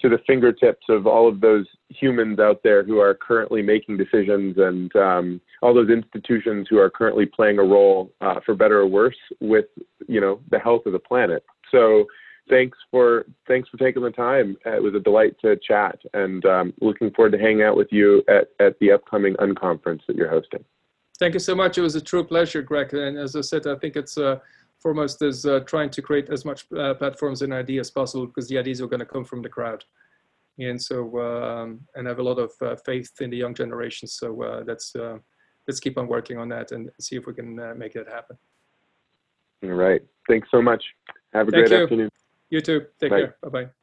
to 0.00 0.08
the 0.08 0.18
fingertips 0.26 0.86
of 0.88 1.06
all 1.06 1.28
of 1.28 1.40
those 1.40 1.66
humans 1.88 2.38
out 2.38 2.62
there 2.62 2.84
who 2.84 2.98
are 2.98 3.14
currently 3.14 3.62
making 3.62 3.96
decisions 3.96 4.56
and 4.56 4.94
um, 4.94 5.40
all 5.60 5.74
those 5.74 5.90
institutions 5.90 6.68
who 6.70 6.78
are 6.78 6.90
currently 6.90 7.26
playing 7.26 7.58
a 7.58 7.62
role 7.62 8.12
uh, 8.20 8.38
for 8.46 8.54
better 8.54 8.78
or 8.78 8.86
worse 8.86 9.16
with 9.40 9.66
you 10.06 10.20
know 10.20 10.40
the 10.50 10.58
health 10.58 10.86
of 10.86 10.92
the 10.92 10.98
planet. 10.98 11.44
So 11.70 12.06
thanks 12.48 12.78
for 12.90 13.26
thanks 13.46 13.68
for 13.68 13.76
taking 13.76 14.02
the 14.02 14.10
time. 14.10 14.56
It 14.64 14.82
was 14.82 14.94
a 14.94 15.00
delight 15.00 15.36
to 15.42 15.56
chat 15.56 15.98
and 16.14 16.44
um, 16.44 16.74
looking 16.80 17.10
forward 17.10 17.32
to 17.32 17.38
hanging 17.38 17.62
out 17.62 17.76
with 17.76 17.88
you 17.90 18.22
at, 18.28 18.48
at 18.60 18.78
the 18.78 18.92
upcoming 18.92 19.34
unconference 19.34 20.00
that 20.06 20.16
you're 20.16 20.30
hosting 20.30 20.64
thank 21.18 21.34
you 21.34 21.40
so 21.40 21.54
much 21.54 21.78
it 21.78 21.82
was 21.82 21.94
a 21.94 22.00
true 22.00 22.24
pleasure 22.24 22.62
greg 22.62 22.92
and 22.94 23.18
as 23.18 23.36
i 23.36 23.40
said 23.40 23.66
i 23.66 23.74
think 23.76 23.96
it's 23.96 24.18
uh, 24.18 24.38
foremost 24.80 25.22
is 25.22 25.44
uh, 25.44 25.60
trying 25.60 25.90
to 25.90 26.02
create 26.02 26.30
as 26.30 26.44
much 26.44 26.66
uh, 26.76 26.94
platforms 26.94 27.42
and 27.42 27.52
ideas 27.52 27.88
as 27.88 27.90
possible 27.90 28.26
because 28.26 28.48
the 28.48 28.58
ideas 28.58 28.80
are 28.80 28.86
going 28.86 29.00
to 29.00 29.06
come 29.06 29.24
from 29.24 29.42
the 29.42 29.48
crowd. 29.48 29.84
And 30.58 30.80
so, 30.80 31.18
um, 31.20 31.80
and 31.94 32.06
I 32.06 32.10
have 32.10 32.18
a 32.18 32.22
lot 32.22 32.38
of 32.38 32.50
uh, 32.62 32.76
faith 32.84 33.10
in 33.20 33.30
the 33.30 33.36
young 33.36 33.54
generation. 33.54 34.08
So 34.08 34.42
uh, 34.42 34.64
that's, 34.64 34.94
uh, 34.96 35.18
let's 35.66 35.80
keep 35.80 35.98
on 35.98 36.08
working 36.08 36.38
on 36.38 36.48
that 36.48 36.72
and 36.72 36.90
see 37.00 37.16
if 37.16 37.26
we 37.26 37.34
can 37.34 37.58
uh, 37.58 37.74
make 37.76 37.94
it 37.94 38.08
happen. 38.08 38.36
All 39.62 39.70
right. 39.70 40.02
Thanks 40.28 40.48
so 40.50 40.60
much. 40.62 40.84
Have 41.32 41.48
a 41.48 41.50
Thank 41.50 41.68
great 41.68 41.78
you. 41.78 41.84
afternoon. 41.84 42.10
You 42.50 42.60
too. 42.60 42.86
Take 43.00 43.10
Bye. 43.10 43.20
care. 43.20 43.36
Bye-bye. 43.42 43.77